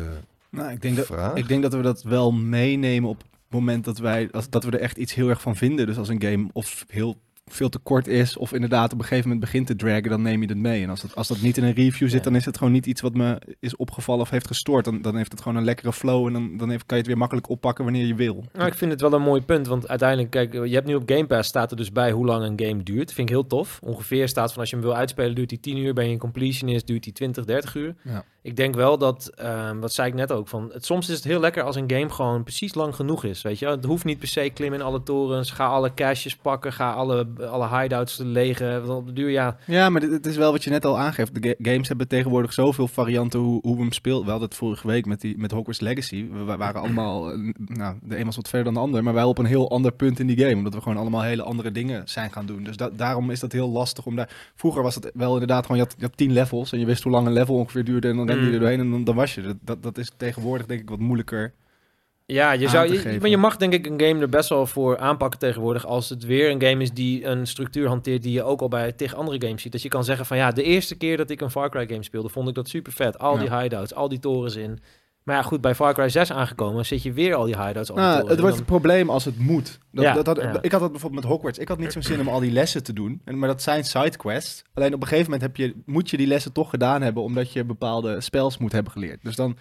Nou, 0.49 0.71
ik 0.71 0.81
denk, 0.81 0.95
dat, 0.95 1.05
vraag. 1.05 1.35
ik 1.35 1.47
denk 1.47 1.61
dat 1.61 1.73
we 1.73 1.81
dat 1.81 2.03
wel 2.03 2.31
meenemen 2.31 3.09
op 3.09 3.17
het 3.17 3.27
moment 3.49 3.85
dat, 3.85 3.97
wij, 3.97 4.31
als, 4.31 4.49
dat 4.49 4.63
we 4.63 4.71
er 4.71 4.79
echt 4.79 4.97
iets 4.97 5.13
heel 5.13 5.29
erg 5.29 5.41
van 5.41 5.55
vinden. 5.55 5.85
Dus 5.85 5.97
als 5.97 6.09
een 6.09 6.21
game 6.21 6.49
of 6.53 6.85
heel 6.87 7.17
veel 7.53 7.69
te 7.69 7.79
kort 7.79 8.07
is, 8.07 8.37
of 8.37 8.53
inderdaad 8.53 8.93
op 8.93 8.99
een 8.99 9.05
gegeven 9.05 9.29
moment 9.29 9.45
begint 9.45 9.67
te 9.67 9.75
draggen, 9.75 10.09
dan 10.09 10.21
neem 10.21 10.41
je 10.41 10.47
het 10.47 10.57
mee. 10.57 10.83
En 10.83 10.89
als 10.89 11.01
dat, 11.01 11.15
als 11.15 11.27
dat 11.27 11.41
niet 11.41 11.57
in 11.57 11.63
een 11.63 11.73
review 11.73 12.09
zit, 12.09 12.23
dan 12.23 12.35
is 12.35 12.45
het 12.45 12.57
gewoon 12.57 12.73
niet 12.73 12.85
iets 12.85 13.01
wat 13.01 13.13
me 13.13 13.41
is 13.59 13.75
opgevallen 13.75 14.21
of 14.21 14.29
heeft 14.29 14.47
gestoord. 14.47 14.85
Dan, 14.85 15.01
dan 15.01 15.15
heeft 15.15 15.31
het 15.31 15.41
gewoon 15.41 15.57
een 15.57 15.63
lekkere 15.63 15.93
flow 15.93 16.27
en 16.27 16.33
dan, 16.33 16.57
dan 16.57 16.69
heeft, 16.69 16.85
kan 16.85 16.97
je 16.97 17.03
het 17.03 17.11
weer 17.11 17.17
makkelijk 17.21 17.49
oppakken 17.49 17.83
wanneer 17.83 18.05
je 18.05 18.15
wil. 18.15 18.45
Nou, 18.53 18.67
ik 18.67 18.73
vind 18.73 18.91
het 18.91 19.01
wel 19.01 19.13
een 19.13 19.21
mooi 19.21 19.41
punt, 19.41 19.67
want 19.67 19.87
uiteindelijk, 19.87 20.29
kijk, 20.29 20.53
je 20.53 20.73
hebt 20.73 20.87
nu 20.87 20.95
op 20.95 21.03
Game 21.05 21.25
Pass 21.25 21.49
staat 21.49 21.71
er 21.71 21.77
dus 21.77 21.91
bij 21.91 22.11
hoe 22.11 22.25
lang 22.25 22.43
een 22.43 22.67
game 22.67 22.83
duurt. 22.83 23.13
Vind 23.13 23.29
ik 23.29 23.35
heel 23.35 23.47
tof. 23.47 23.79
Ongeveer 23.83 24.27
staat 24.27 24.51
van 24.51 24.59
als 24.59 24.69
je 24.69 24.75
hem 24.75 24.85
wil 24.85 24.95
uitspelen, 24.95 25.35
duurt 25.35 25.49
hij 25.49 25.59
10 25.59 25.77
uur. 25.77 25.93
Ben 25.93 26.05
je 26.05 26.11
een 26.11 26.17
completionist, 26.17 26.87
duurt 26.87 27.03
hij 27.03 27.13
20, 27.13 27.45
30 27.45 27.75
uur. 27.75 27.95
Ja. 28.03 28.25
Ik 28.41 28.55
denk 28.55 28.75
wel 28.75 28.97
dat, 28.97 29.31
ehm 29.35 29.79
wat 29.79 29.93
zei 29.93 30.07
ik 30.07 30.13
net 30.13 30.31
ook, 30.31 30.47
van 30.47 30.69
het, 30.73 30.85
soms 30.85 31.09
is 31.09 31.15
het 31.15 31.23
heel 31.23 31.39
lekker 31.39 31.63
als 31.63 31.75
een 31.75 31.91
game 31.91 32.09
gewoon 32.09 32.43
precies 32.43 32.73
lang 32.75 32.95
genoeg 32.95 33.23
is. 33.23 33.41
Weet 33.41 33.59
je, 33.59 33.67
het 33.67 33.85
hoeft 33.85 34.05
niet 34.05 34.19
per 34.19 34.27
se 34.27 34.49
klimmen 34.53 34.79
in 34.79 34.85
alle 34.85 35.03
torens. 35.03 35.51
Ga 35.51 35.67
alle 35.67 35.93
caches 35.93 36.35
pakken, 36.35 36.73
ga 36.73 36.91
alle, 36.93 37.27
alle 37.51 37.67
hideouts 37.79 38.17
legen. 38.17 38.95
Op 38.95 39.05
de 39.07 39.13
duur, 39.13 39.29
ja, 39.29 39.57
Ja, 39.65 39.89
maar 39.89 40.01
het 40.01 40.25
is 40.25 40.35
wel 40.37 40.51
wat 40.51 40.63
je 40.63 40.69
net 40.69 40.85
al 40.85 40.97
aangeeft. 40.99 41.41
De 41.41 41.47
ga- 41.57 41.71
games 41.71 41.87
hebben 41.87 42.07
tegenwoordig 42.07 42.53
zoveel 42.53 42.87
varianten 42.87 43.39
hoe, 43.39 43.59
hoe 43.61 43.75
we 43.75 43.81
hem 43.81 43.91
speelt. 43.91 44.25
We 44.25 44.31
hadden 44.31 44.53
vorige 44.53 44.87
week 44.87 45.05
met, 45.05 45.21
die, 45.21 45.37
met 45.37 45.51
Hogwarts 45.51 45.79
Legacy. 45.79 46.27
We, 46.31 46.43
wa- 46.43 46.57
waren 46.57 46.81
allemaal, 46.81 47.31
eh, 47.31 47.37
nou, 47.57 47.95
de 48.01 48.19
een 48.19 48.25
was 48.25 48.35
wat 48.35 48.49
verder 48.49 48.65
dan 48.65 48.73
de 48.73 48.79
ander, 48.79 49.03
maar 49.03 49.13
wij 49.13 49.23
op 49.23 49.37
een 49.37 49.45
heel 49.45 49.69
ander 49.69 49.91
punt 49.91 50.19
in 50.19 50.27
die 50.27 50.37
game. 50.39 50.55
Omdat 50.55 50.73
we 50.73 50.81
gewoon 50.81 50.97
allemaal 50.97 51.21
hele 51.21 51.43
andere 51.43 51.71
dingen 51.71 52.01
zijn 52.05 52.31
gaan 52.31 52.45
doen. 52.45 52.63
Dus 52.63 52.77
da- 52.77 52.89
daarom 52.93 53.31
is 53.31 53.39
dat 53.39 53.51
heel 53.51 53.69
lastig 53.69 54.05
om 54.05 54.15
daar... 54.15 54.51
Vroeger 54.55 54.83
was 54.83 54.95
het 54.95 55.11
wel 55.13 55.33
inderdaad 55.33 55.65
gewoon, 55.65 55.77
je 55.77 55.83
had, 55.83 55.95
je 55.97 56.03
had 56.05 56.17
tien 56.17 56.31
levels 56.33 56.71
en 56.71 56.79
je 56.79 56.85
wist 56.85 57.03
hoe 57.03 57.11
lang 57.11 57.27
een 57.27 57.33
level 57.33 57.55
ongeveer 57.55 57.83
duurde 57.83 58.07
en 58.09 58.15
dan 58.17 58.27
je 58.37 58.45
Mm. 58.45 58.53
er 58.53 58.59
doorheen 58.59 58.79
en 58.79 58.91
dan, 58.91 59.03
dan 59.03 59.15
was 59.15 59.35
je. 59.35 59.41
Dat, 59.41 59.55
dat, 59.61 59.83
dat 59.83 59.97
is 59.97 60.11
tegenwoordig 60.17 60.65
denk 60.65 60.81
ik 60.81 60.89
wat 60.89 60.99
moeilijker. 60.99 61.53
Ja, 62.25 62.51
je 62.51 62.67
zou, 62.67 62.93
je, 62.93 63.17
maar 63.19 63.29
je 63.29 63.37
mag 63.37 63.57
denk 63.57 63.73
ik 63.73 63.85
een 63.85 64.01
game 64.01 64.21
er 64.21 64.29
best 64.29 64.49
wel 64.49 64.65
voor 64.65 64.97
aanpakken 64.97 65.39
tegenwoordig. 65.39 65.85
Als 65.85 66.09
het 66.09 66.23
weer 66.25 66.49
een 66.49 66.61
game 66.61 66.83
is 66.83 66.91
die 66.91 67.25
een 67.25 67.47
structuur 67.47 67.87
hanteert 67.87 68.23
die 68.23 68.31
je 68.31 68.43
ook 68.43 68.61
al 68.61 68.67
bij 68.67 68.91
tegen 68.91 69.17
andere 69.17 69.41
games 69.45 69.61
ziet. 69.61 69.71
Dat 69.71 69.81
je 69.81 69.89
kan 69.89 70.03
zeggen 70.03 70.25
van 70.25 70.37
ja, 70.37 70.51
de 70.51 70.63
eerste 70.63 70.95
keer 70.95 71.17
dat 71.17 71.29
ik 71.29 71.41
een 71.41 71.51
Far 71.51 71.69
Cry 71.69 71.87
game 71.87 72.03
speelde, 72.03 72.29
vond 72.29 72.49
ik 72.49 72.55
dat 72.55 72.67
super 72.69 72.91
vet. 72.91 73.19
Al 73.19 73.37
die 73.37 73.55
hideouts, 73.55 73.93
al 73.93 74.09
die 74.09 74.19
torens 74.19 74.55
in. 74.55 74.79
Maar 75.23 75.35
ja, 75.35 75.41
goed, 75.41 75.61
bij 75.61 75.75
Far 75.75 75.93
Cry 75.93 76.09
6 76.09 76.31
aangekomen 76.31 76.85
zit 76.85 77.03
je 77.03 77.13
weer 77.13 77.35
al 77.35 77.45
die 77.45 77.57
hideouts, 77.57 77.89
die 77.89 77.97
Nou, 77.97 78.17
het 78.17 78.25
wordt 78.27 78.41
dan- 78.41 78.51
het 78.51 78.65
probleem 78.65 79.09
als 79.09 79.25
het 79.25 79.39
moet. 79.39 79.79
Dat, 79.91 80.03
Ja, 80.03 80.21
dat 80.21 80.37
ja. 80.41 80.61
Ik 80.61 80.71
had 80.71 80.79
dat 80.81 80.91
bijvoorbeeld 80.91 81.21
met 81.23 81.31
Hogwarts. 81.31 81.59
Ik 81.59 81.67
had 81.67 81.77
niet 81.77 81.91
zo'n 81.91 82.03
zin 82.03 82.19
om 82.19 82.27
al 82.27 82.39
die 82.39 82.51
lessen 82.51 82.83
te 82.83 82.93
doen. 82.93 83.21
En, 83.25 83.39
maar 83.39 83.49
dat 83.49 83.61
zijn 83.61 83.83
sidequests. 83.83 84.63
Alleen 84.73 84.93
op 84.93 85.01
een 85.01 85.07
gegeven 85.07 85.31
moment 85.31 85.41
heb 85.41 85.55
je, 85.55 85.75
moet 85.85 86.09
je 86.09 86.17
die 86.17 86.27
lessen 86.27 86.51
toch 86.53 86.69
gedaan 86.69 87.01
hebben... 87.01 87.23
omdat 87.23 87.53
je 87.53 87.63
bepaalde 87.63 88.21
spels 88.21 88.57
moet 88.57 88.71
hebben 88.71 88.91
geleerd. 88.91 89.23
Dus 89.23 89.35
dan 89.35 89.57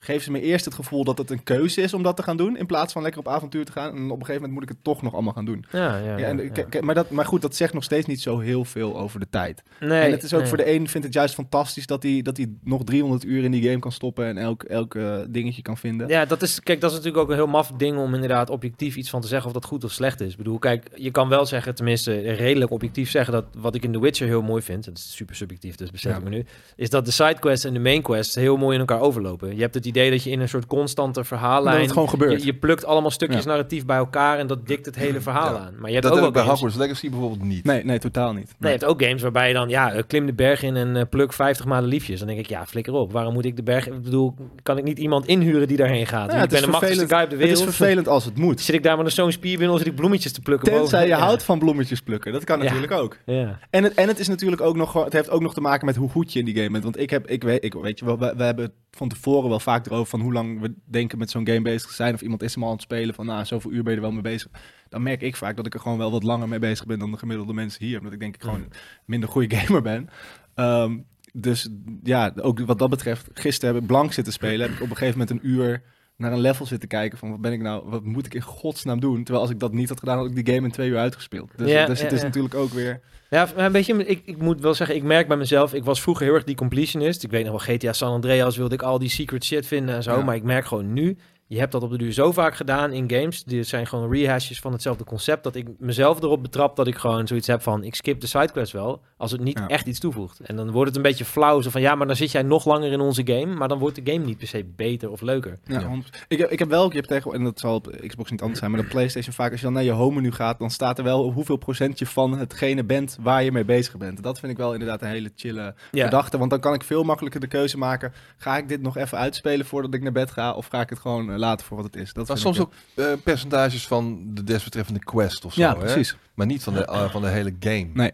geven 0.00 0.22
ze 0.22 0.30
me 0.30 0.40
eerst 0.40 0.64
het 0.64 0.74
gevoel 0.74 1.04
dat 1.04 1.18
het 1.18 1.30
een 1.30 1.42
keuze 1.42 1.80
is 1.80 1.94
om 1.94 2.02
dat 2.02 2.16
te 2.16 2.22
gaan 2.22 2.36
doen... 2.36 2.56
in 2.56 2.66
plaats 2.66 2.92
van 2.92 3.02
lekker 3.02 3.20
op 3.20 3.28
avontuur 3.28 3.64
te 3.64 3.72
gaan. 3.72 3.96
En 3.96 4.04
op 4.04 4.18
een 4.20 4.26
gegeven 4.26 4.34
moment 4.34 4.52
moet 4.52 4.62
ik 4.62 4.68
het 4.68 4.84
toch 4.84 5.02
nog 5.02 5.12
allemaal 5.12 5.32
gaan 5.32 5.44
doen. 5.44 5.64
ja, 5.72 5.98
ja, 5.98 6.16
Ja, 6.16 6.26
en, 6.26 6.50
ja. 6.70 6.80
maar, 6.80 6.94
dat, 6.94 7.10
maar 7.10 7.24
goed, 7.24 7.42
dat 7.42 7.56
zegt 7.56 7.72
nog 7.72 7.84
steeds 7.84 8.06
niet 8.06 8.20
zo 8.20 8.38
heel 8.38 8.64
veel 8.64 8.98
over 8.98 9.20
de 9.20 9.26
tijd. 9.30 9.62
Nee, 9.80 10.02
en 10.02 10.10
het 10.10 10.22
is 10.22 10.34
ook 10.34 10.40
nee. 10.40 10.48
voor 10.48 10.56
de 10.56 10.72
een 10.72 10.88
vindt 10.88 11.06
het 11.06 11.14
juist 11.14 11.34
fantastisch... 11.34 11.86
dat 11.86 12.02
hij 12.02 12.22
dat 12.22 12.36
hij 12.36 12.52
nog 12.62 12.84
300 12.84 13.24
uur 13.24 13.44
in 13.44 13.50
die 13.50 13.62
game 13.62 13.78
kan 13.78 13.92
stoppen... 13.92 14.26
en 14.26 14.38
elk, 14.38 14.62
elk 14.62 14.94
eh, 14.94 15.18
dingetje 15.28 15.62
kan 15.62 15.76
vinden. 15.76 16.08
Ja, 16.08 16.24
dat 16.24 16.42
is, 16.42 16.62
kijk, 16.62 16.80
dat 16.80 16.90
is 16.90 16.96
natuurlijk 16.96 17.22
ook 17.22 17.30
een 17.30 17.36
heel 17.36 17.46
maf 17.46 17.72
ding 17.76 17.98
om 17.98 18.14
inderdaad 18.14 18.50
objectief 18.50 18.96
iets 18.96 19.10
van 19.10 19.20
te 19.20 19.28
zeggen 19.28 19.46
of 19.46 19.52
dat 19.52 19.64
goed 19.64 19.84
of 19.84 19.92
slecht 19.92 20.20
is. 20.20 20.30
Ik 20.30 20.36
bedoel, 20.36 20.58
kijk, 20.58 20.88
je 20.94 21.10
kan 21.10 21.28
wel 21.28 21.46
zeggen, 21.46 21.74
tenminste 21.74 22.20
redelijk 22.20 22.70
objectief 22.70 23.10
zeggen 23.10 23.32
dat 23.32 23.44
wat 23.58 23.74
ik 23.74 23.84
in 23.84 23.92
The 23.92 24.00
Witcher 24.00 24.26
heel 24.26 24.42
mooi 24.42 24.62
vind, 24.62 24.84
dat 24.84 24.98
is 24.98 25.16
super 25.16 25.36
subjectief, 25.36 25.74
dus 25.74 25.90
besef 25.90 26.16
ik 26.16 26.22
me 26.22 26.30
nu, 26.30 26.44
is 26.76 26.90
dat 26.90 27.04
de 27.04 27.10
sidequests 27.10 27.64
en 27.64 27.72
de 27.72 27.80
main 27.80 28.02
quests 28.02 28.34
heel 28.34 28.56
mooi 28.56 28.74
in 28.74 28.80
elkaar 28.80 29.00
overlopen. 29.00 29.54
Je 29.54 29.60
hebt 29.60 29.74
het 29.74 29.86
idee 29.88 30.10
dat 30.10 30.22
je 30.24 30.30
in 30.30 30.40
een 30.40 30.48
soort 30.48 30.66
constante 30.66 31.18
dat 31.18 31.26
verhaallijn, 31.26 31.80
het 31.80 31.92
gewoon 31.92 32.08
gebeurt. 32.08 32.40
je, 32.40 32.46
je 32.46 32.54
plukt 32.54 32.84
allemaal 32.84 33.10
stukjes 33.10 33.44
Ja. 33.44 33.48
narratief 33.50 33.84
bij 33.86 33.96
elkaar 33.96 34.38
en 34.38 34.46
dat 34.46 34.66
dikt 34.66 34.86
het 34.86 34.96
hele 34.96 35.20
verhaal 35.20 35.54
Ja. 35.54 35.58
aan. 35.60 35.74
Maar 35.78 35.86
je 35.88 35.92
hebt 35.96 36.02
dat 36.08 36.16
ook 36.18 36.24
heb 36.24 36.32
bij 36.32 36.42
games, 36.42 36.60
Hogwarts 36.60 36.76
Legacy 36.76 37.10
bijvoorbeeld 37.10 37.42
niet. 37.42 37.64
Nee, 37.64 37.84
nee, 37.84 37.98
totaal 37.98 38.32
niet. 38.32 38.54
Nee, 38.58 38.72
je 38.72 38.78
hebt 38.78 38.84
ook 38.90 39.02
games 39.02 39.22
waarbij 39.22 39.48
je 39.48 39.54
dan, 39.54 39.68
ja, 39.68 39.92
eh, 39.92 40.02
klim 40.06 40.26
de 40.26 40.32
berg 40.32 40.62
in 40.62 40.76
en 40.76 40.96
eh, 40.96 41.02
pluk 41.10 41.32
50 41.32 41.66
malen 41.66 41.88
liefjes. 41.88 42.18
Dan 42.18 42.28
denk 42.28 42.40
ik, 42.40 42.46
ja, 42.48 42.66
flikker 42.66 42.92
op. 42.92 43.12
Waarom 43.12 43.32
moet 43.34 43.44
ik 43.44 43.56
de 43.56 43.62
berg... 43.62 43.86
Ik 43.86 44.02
bedoel, 44.02 44.34
kan 44.62 44.78
ik 44.78 44.84
niet 44.84 44.98
iemand 44.98 45.26
inhuren 45.26 45.68
die 45.68 45.76
daarheen 45.76 46.06
gaat? 46.06 46.28
Ja, 46.30 46.34
ik 46.34 46.40
het 46.40 46.48
ben 46.50 46.58
is 46.58 46.64
de 46.64 46.70
machtigste 46.70 46.98
vervelend. 47.06 47.10
guy 47.12 47.22
op 47.24 47.30
de 47.30 47.44
Het 47.46 47.52
is 47.54 47.58
wereld. 47.58 47.76
vervelend 47.76 48.08
als 48.08 48.24
het 48.24 48.36
moet. 48.44 48.60
Zit 48.60 48.74
ik 48.74 48.82
daar 48.82 48.96
met 49.02 49.12
zo'n 49.12 49.32
spierbindel, 49.32 49.78
zit 49.78 49.86
ik 49.86 49.94
bloemetjes 49.94 50.32
te 50.32 50.40
plukken 50.40 50.68
Tenzij 50.72 50.82
boven? 50.98 51.00
je 51.00 51.06
Ja. 51.06 51.18
houdt 51.26 51.42
van 51.42 51.58
bloemetjes 51.58 52.00
plukken. 52.00 52.32
Dat 52.32 52.44
kan 52.44 52.58
Ja. 52.58 52.64
natuurlijk 52.64 52.92
ook. 52.92 53.16
Ja. 53.24 53.58
En 53.70 53.82
het, 53.84 53.94
en 53.94 54.08
het 54.08 54.18
is 54.18 54.28
natuurlijk 54.28 54.60
ook 54.62 54.76
nog 54.76 55.04
het 55.04 55.12
heeft 55.12 55.30
ook 55.30 55.40
nog 55.42 55.54
te 55.54 55.60
maken 55.60 55.86
met 55.86 55.96
hoe 55.96 56.08
goed 56.10 56.32
je 56.32 56.38
in 56.38 56.44
die 56.44 56.54
game 56.56 56.70
bent. 56.70 56.84
Want 56.84 56.98
ik 57.00 57.10
heb, 57.10 57.26
ik 57.26 57.42
weet, 57.42 57.64
ik, 57.64 57.74
weet 57.74 57.98
je 57.98 58.04
wel, 58.04 58.18
we, 58.18 58.34
we 58.36 58.42
hebben 58.44 58.72
van 58.90 59.08
tevoren 59.08 59.48
wel 59.48 59.60
vaak 59.60 59.77
erover 59.86 60.06
van 60.06 60.20
hoe 60.20 60.32
lang 60.32 60.60
we 60.60 60.74
denken 60.84 61.18
met 61.18 61.30
zo'n 61.30 61.46
game 61.46 61.62
bezig 61.62 61.88
te 61.88 61.94
zijn. 61.94 62.14
Of 62.14 62.20
iemand 62.20 62.42
is 62.42 62.54
hem 62.54 62.62
al 62.62 62.68
aan 62.68 62.74
het 62.74 62.84
spelen 62.84 63.14
van, 63.14 63.26
nou, 63.26 63.44
zoveel 63.44 63.70
uur 63.70 63.82
ben 63.82 63.90
je 63.90 63.98
er 63.98 64.04
wel 64.04 64.12
mee 64.12 64.22
bezig. 64.22 64.50
Dan 64.88 65.02
merk 65.02 65.22
ik 65.22 65.36
vaak 65.36 65.56
dat 65.56 65.66
ik 65.66 65.74
er 65.74 65.80
gewoon 65.80 65.98
wel 65.98 66.10
wat 66.10 66.22
langer 66.22 66.48
mee 66.48 66.58
bezig 66.58 66.86
ben 66.86 66.98
dan 66.98 67.10
de 67.10 67.16
gemiddelde 67.16 67.52
mensen 67.52 67.84
hier. 67.84 67.98
Omdat 67.98 68.12
ik 68.12 68.20
denk 68.20 68.34
ik 68.34 68.42
gewoon 68.42 68.60
een 68.60 68.72
minder 69.04 69.28
goede 69.28 69.54
gamer 69.56 69.82
ben. 69.82 70.08
Ehm, 70.54 70.98
dus 71.32 71.68
ja, 72.02 72.32
ook 72.36 72.60
wat 72.60 72.78
dat 72.78 72.90
betreft, 72.90 73.28
gisteren 73.34 73.74
heb 73.74 73.82
ik 73.82 73.88
blank 73.88 74.12
zitten 74.12 74.32
spelen. 74.32 74.66
Heb 74.66 74.76
ik 74.76 74.82
op 74.82 74.90
een 74.90 74.96
gegeven 74.96 75.18
moment 75.18 75.42
een 75.42 75.50
uur 75.50 75.82
naar 76.18 76.32
een 76.32 76.40
level 76.40 76.66
zitten 76.66 76.88
kijken 76.88 77.18
van 77.18 77.30
wat 77.30 77.40
ben 77.40 77.52
ik 77.52 77.60
nou, 77.60 77.82
wat 77.86 78.04
moet 78.04 78.26
ik 78.26 78.34
in 78.34 78.42
godsnaam 78.42 79.00
doen? 79.00 79.24
Terwijl 79.24 79.40
als 79.40 79.50
ik 79.50 79.60
dat 79.60 79.72
niet 79.72 79.88
had 79.88 79.98
gedaan, 79.98 80.18
had 80.18 80.26
ik 80.26 80.44
die 80.44 80.54
game 80.54 80.66
in 80.66 80.72
twee 80.72 80.88
uur 80.88 80.98
uitgespeeld. 80.98 81.50
Dus, 81.56 81.70
Ja, 81.70 81.86
dus 81.86 81.98
ja, 81.98 82.04
het 82.04 82.12
is 82.12 82.20
ja. 82.20 82.26
natuurlijk 82.26 82.54
ook 82.54 82.70
weer... 82.70 83.00
Ja, 83.30 83.48
maar 83.56 83.72
weet 83.72 83.86
je, 83.86 84.06
ik, 84.06 84.22
ik 84.24 84.38
moet 84.38 84.60
wel 84.60 84.74
zeggen, 84.74 84.96
ik 84.96 85.02
merk 85.02 85.28
bij 85.28 85.36
mezelf, 85.36 85.74
ik 85.74 85.84
was 85.84 86.02
vroeger 86.02 86.26
heel 86.26 86.34
erg 86.34 86.44
die 86.44 86.54
completionist. 86.54 87.22
Ik 87.22 87.30
weet 87.30 87.44
nog 87.44 87.66
wel, 87.66 87.76
GTA 87.76 87.92
San 87.92 88.12
Andreas 88.12 88.56
wilde 88.56 88.74
ik 88.74 88.82
al 88.82 88.98
die 88.98 89.08
secret 89.08 89.44
shit 89.44 89.66
vinden 89.66 89.94
en 89.94 90.02
zo. 90.02 90.22
Maar 90.22 90.34
ik 90.34 90.42
merk 90.42 90.66
gewoon 90.66 90.92
nu, 90.92 91.16
je 91.48 91.58
hebt 91.58 91.72
dat 91.72 91.82
op 91.82 91.90
de 91.90 91.98
duur 91.98 92.12
zo 92.12 92.32
vaak 92.32 92.54
gedaan 92.54 92.92
in 92.92 93.10
games. 93.10 93.44
Dit 93.44 93.66
zijn 93.68 93.86
gewoon 93.86 94.12
rehashes 94.12 94.60
van 94.60 94.72
hetzelfde 94.72 95.04
concept. 95.04 95.44
Dat 95.44 95.54
ik 95.54 95.66
mezelf 95.78 96.22
erop 96.22 96.42
betrap 96.42 96.76
dat 96.76 96.86
ik 96.86 96.96
gewoon 96.96 97.26
zoiets 97.26 97.46
heb 97.46 97.62
van... 97.62 97.84
ik 97.84 97.94
skip 97.94 98.20
de 98.20 98.26
sidequest 98.26 98.72
wel, 98.72 99.00
als 99.16 99.30
het 99.32 99.40
niet 99.40 99.58
Ja. 99.58 99.66
echt 99.68 99.86
iets 99.86 99.98
toevoegt. 100.00 100.40
En 100.40 100.56
dan 100.56 100.70
wordt 100.70 100.86
het 100.88 100.96
een 100.96 101.02
beetje 101.02 101.24
flauw. 101.24 101.60
Zo 101.60 101.70
van, 101.70 101.80
ja, 101.80 101.94
maar 101.94 102.06
dan 102.06 102.16
zit 102.16 102.30
jij 102.32 102.42
nog 102.42 102.64
langer 102.64 102.92
in 102.92 103.00
onze 103.00 103.22
game. 103.24 103.54
Maar 103.54 103.68
dan 103.68 103.78
wordt 103.78 104.04
de 104.04 104.12
game 104.12 104.24
niet 104.24 104.38
per 104.38 104.46
se 104.46 104.64
beter 104.76 105.10
of 105.10 105.20
leuker. 105.20 105.58
Ja, 105.64 105.80
Ja. 105.80 105.86
100%. 105.86 106.24
Ik, 106.28 106.38
heb- 106.38 106.50
ik 106.50 106.58
heb 106.58 106.68
wel, 106.68 106.88
je 106.88 106.94
hebt 106.96 107.08
tegen, 107.08 107.32
en 107.32 107.44
dat 107.44 107.58
zal 107.60 107.74
op 107.74 107.96
Xbox 108.06 108.30
niet 108.30 108.40
anders 108.40 108.58
zijn, 108.58 108.70
maar 108.70 108.80
de 108.82 108.86
PlayStation 108.88 109.34
vaak, 109.34 109.50
als 109.50 109.60
je 109.60 109.66
dan 109.66 109.74
naar 109.74 109.84
je 109.84 109.90
home 109.90 110.14
menu 110.14 110.32
gaat, 110.32 110.58
dan 110.58 110.70
staat 110.70 110.98
er 110.98 111.04
wel 111.04 111.30
hoeveel 111.32 111.56
procent 111.56 111.98
je 111.98 112.06
van 112.06 112.38
hetgene 112.38 112.84
bent 112.84 113.16
waar 113.20 113.42
je 113.42 113.52
mee 113.52 113.64
bezig 113.64 113.96
bent. 113.96 114.22
Dat 114.22 114.38
vind 114.40 114.52
ik 114.52 114.58
wel 114.58 114.72
inderdaad 114.72 115.02
een 115.02 115.08
hele 115.08 115.30
chille 115.36 115.74
Ja, 115.92 116.04
gedachte, 116.04 116.38
want 116.38 116.50
dan 116.50 116.60
kan 116.60 116.74
ik 116.74 116.82
veel 116.82 117.02
makkelijker 117.02 117.40
de 117.40 117.46
keuze 117.46 117.78
maken. 117.78 118.12
Ga 118.36 118.56
ik 118.56 118.68
dit 118.68 118.82
nog 118.82 118.96
even 118.96 119.18
uitspelen 119.18 119.66
voordat 119.66 119.94
ik 119.94 120.02
naar 120.02 120.12
bed 120.12 120.30
ga, 120.30 120.52
of 120.52 120.66
ga 120.66 120.80
ik 120.80 120.90
het 120.90 120.98
gewoon 120.98 121.30
eh, 121.32 121.37
laten 121.38 121.66
voor 121.66 121.76
wat 121.76 121.86
het 121.86 121.96
is? 121.96 122.12
Dat 122.12 122.28
Maar 122.28 122.38
soms 122.38 122.60
ook 122.60 122.72
eh, 122.94 123.06
percentages 123.24 123.86
van 123.86 124.20
de 124.26 124.44
desbetreffende 124.44 125.00
quest 125.00 125.44
of 125.44 125.52
zo. 125.54 125.60
Ja, 125.60 125.72
hè? 125.72 125.78
precies. 125.78 126.16
Maar 126.34 126.46
niet 126.46 126.62
van 126.62 126.74
de, 126.74 126.84
eh, 126.84 127.10
van 127.10 127.22
de 127.22 127.28
hele 127.28 127.54
game. 127.60 127.88
Nee. 127.94 128.12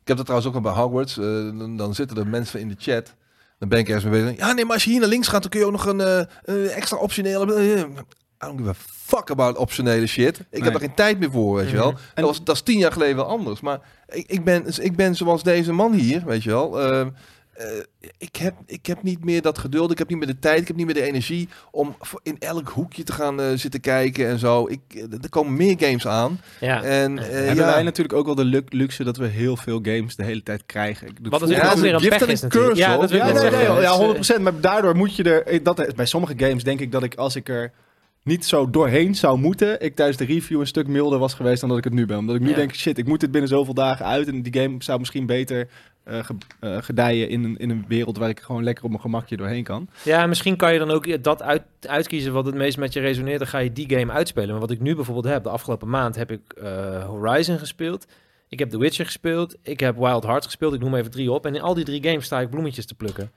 Ik 0.00 0.06
heb 0.08 0.16
dat 0.16 0.26
trouwens 0.26 0.48
ook 0.48 0.54
al 0.54 0.60
bij 0.72 0.82
Hogwarts. 0.82 1.16
eh, 1.18 1.24
dan, 1.58 1.76
dan 1.76 1.94
zitten 1.94 2.16
er 2.16 2.26
mensen 2.26 2.60
in 2.60 2.68
de 2.68 2.76
chat. 2.78 3.14
Dan 3.58 3.68
ben 3.68 3.78
ik 3.78 3.86
ergens 3.88 4.04
mee 4.10 4.22
bezig. 4.22 4.38
Ja, 4.38 4.52
nee, 4.52 4.64
maar 4.64 4.74
als 4.74 4.84
je 4.84 4.90
hier 4.90 5.00
naar 5.00 5.08
links 5.08 5.28
gaat, 5.28 5.40
dan 5.42 5.50
kun 5.50 5.60
je 5.60 5.66
ook 5.66 5.72
nog 5.72 5.86
een 5.86 6.28
extra 6.70 6.96
optionele... 6.96 7.86
I 8.44 8.46
don't 8.46 8.58
give 8.58 8.70
a 8.70 8.74
fuck 8.88 9.30
about 9.30 9.56
optionele 9.56 10.06
shit. 10.06 10.38
Ik 10.38 10.46
Nee. 10.50 10.62
heb 10.62 10.74
er 10.74 10.80
geen 10.80 10.94
tijd 10.94 11.18
meer 11.18 11.30
voor, 11.30 11.56
weet 11.56 11.70
je 11.70 11.76
wel. 11.76 11.90
Mhm. 11.92 12.00
Dat, 12.14 12.24
was, 12.24 12.44
dat 12.44 12.54
is 12.54 12.62
tien 12.62 12.78
jaar 12.78 12.92
geleden 12.92 13.16
wel 13.16 13.24
anders. 13.26 13.60
Maar 13.60 13.80
ik, 14.08 14.26
ik, 14.28 14.44
ben, 14.44 14.64
ik 14.84 14.96
ben 14.96 15.14
zoals 15.16 15.42
deze 15.42 15.72
man 15.72 15.92
hier, 15.92 16.24
weet 16.24 16.42
je 16.42 16.50
wel. 16.50 16.78
Eh, 17.60 17.66
ik, 18.18 18.36
heb, 18.36 18.54
ik 18.66 18.86
heb 18.86 19.02
niet 19.02 19.24
meer 19.24 19.42
dat 19.42 19.58
geduld, 19.58 19.90
ik 19.90 19.98
heb 19.98 20.08
niet 20.08 20.18
meer 20.18 20.26
de 20.26 20.38
tijd, 20.38 20.60
ik 20.60 20.66
heb 20.66 20.76
niet 20.76 20.86
meer 20.86 20.94
de 20.94 21.02
energie 21.02 21.48
om 21.70 21.96
in 22.22 22.36
elk 22.38 22.68
hoekje 22.68 23.02
te 23.02 23.12
gaan 23.12 23.40
eh, 23.40 23.46
zitten 23.54 23.80
kijken 23.80 24.26
en 24.28 24.38
zo. 24.38 24.68
Ik, 24.68 24.80
eh, 24.94 25.02
er 25.02 25.28
komen 25.28 25.56
meer 25.56 25.74
games 25.78 26.06
aan. 26.06 26.40
ja. 26.60 26.82
En 26.82 27.18
eh, 27.18 27.24
Hebben 27.24 27.54
ja, 27.54 27.72
wij 27.72 27.82
natuurlijk 27.82 28.18
ook 28.18 28.26
wel 28.26 28.34
de 28.34 28.44
lu- 28.44 28.64
luxe 28.68 29.04
dat 29.04 29.16
we 29.16 29.26
heel 29.26 29.56
veel 29.56 29.78
games 29.82 30.16
de 30.16 30.24
hele 30.24 30.42
tijd 30.42 30.62
krijgen. 30.66 31.08
Wat 31.22 31.40
Ja, 31.48 31.72
is 31.72 31.80
weer 31.80 31.94
een 31.94 32.00
gift 32.00 32.28
is 32.28 32.42
een 32.42 32.48
curse, 32.48 32.76
Ja, 32.76 32.96
dat 32.96 33.10
wil 33.10 33.20
ik 33.20 33.26
Ja, 33.26 33.32
nee, 33.42 33.50
nee, 33.50 33.62
ja, 33.80 33.98
Het 34.00 34.18
is, 34.18 34.32
100%. 34.36 34.40
Maar 34.42 34.60
daardoor 34.60 34.96
moet 34.96 35.16
je 35.16 35.22
er... 35.40 35.62
Dat, 35.62 35.94
bij 35.96 36.06
sommige 36.06 36.34
games 36.36 36.64
denk 36.64 36.80
ik 36.80 36.92
dat 36.92 37.02
ik, 37.02 37.14
als 37.14 37.36
ik 37.36 37.48
er 37.48 37.72
niet 38.24 38.44
zo 38.44 38.70
doorheen 38.70 39.14
zou 39.14 39.38
moeten, 39.38 39.80
ik 39.80 39.94
tijdens 39.96 40.18
de 40.18 40.24
review 40.24 40.60
een 40.60 40.66
stuk 40.66 40.86
milder 40.86 41.18
was 41.18 41.34
geweest 41.34 41.60
dan 41.60 41.68
dat 41.68 41.78
ik 41.78 41.84
het 41.84 41.92
nu 41.92 42.06
ben. 42.06 42.18
Omdat 42.18 42.34
ik 42.36 42.40
nu 42.42 42.48
Ja. 42.48 42.54
denk, 42.54 42.74
shit, 42.74 42.98
ik 42.98 43.06
moet 43.06 43.20
dit 43.20 43.30
binnen 43.30 43.50
zoveel 43.50 43.74
dagen 43.74 44.06
uit. 44.06 44.28
En 44.28 44.42
die 44.42 44.60
game 44.60 44.74
zou 44.82 44.98
misschien 44.98 45.26
beter 45.26 45.68
ge- 46.04 46.34
eh, 46.60 46.76
gedijen 46.80 47.28
in 47.28 47.44
een, 47.44 47.56
in 47.58 47.70
een 47.70 47.84
wereld 47.88 48.16
waar 48.18 48.28
ik 48.28 48.40
gewoon 48.40 48.64
lekker 48.64 48.84
op 48.84 48.90
mijn 48.90 49.02
gemakje 49.02 49.36
doorheen 49.36 49.64
kan. 49.64 49.88
Ja, 50.04 50.26
misschien 50.26 50.56
kan 50.56 50.72
je 50.72 50.78
dan 50.78 50.90
ook 50.90 51.22
dat 51.22 51.42
uit, 51.42 51.62
uitkiezen 51.80 52.32
wat 52.32 52.46
het 52.46 52.54
meest 52.54 52.78
met 52.78 52.92
je 52.92 53.00
resoneert. 53.00 53.38
Dan 53.38 53.48
ga 53.48 53.58
je 53.58 53.72
die 53.72 53.90
game 53.98 54.12
uitspelen. 54.12 54.50
Maar 54.50 54.60
wat 54.60 54.70
ik 54.70 54.80
nu 54.80 54.94
bijvoorbeeld 54.94 55.26
heb, 55.34 55.42
de 55.42 55.48
afgelopen 55.48 55.88
maand 55.88 56.16
heb 56.16 56.30
ik 56.30 56.40
eh, 56.62 57.04
Horizon 57.04 57.58
gespeeld. 57.58 58.06
Ik 58.48 58.58
heb 58.58 58.70
The 58.70 58.78
Witcher 58.78 59.04
gespeeld. 59.04 59.56
Ik 59.62 59.80
heb 59.80 59.96
Wild 59.96 60.22
Hearts 60.22 60.46
gespeeld. 60.46 60.74
Ik 60.74 60.80
noem 60.80 60.94
even 60.94 61.10
drie 61.10 61.32
op. 61.32 61.46
En 61.46 61.54
in 61.54 61.60
al 61.60 61.74
die 61.74 61.84
drie 61.84 62.02
games 62.02 62.24
sta 62.24 62.40
ik 62.40 62.50
bloemetjes 62.50 62.86
te 62.86 62.94
plukken. 62.94 63.30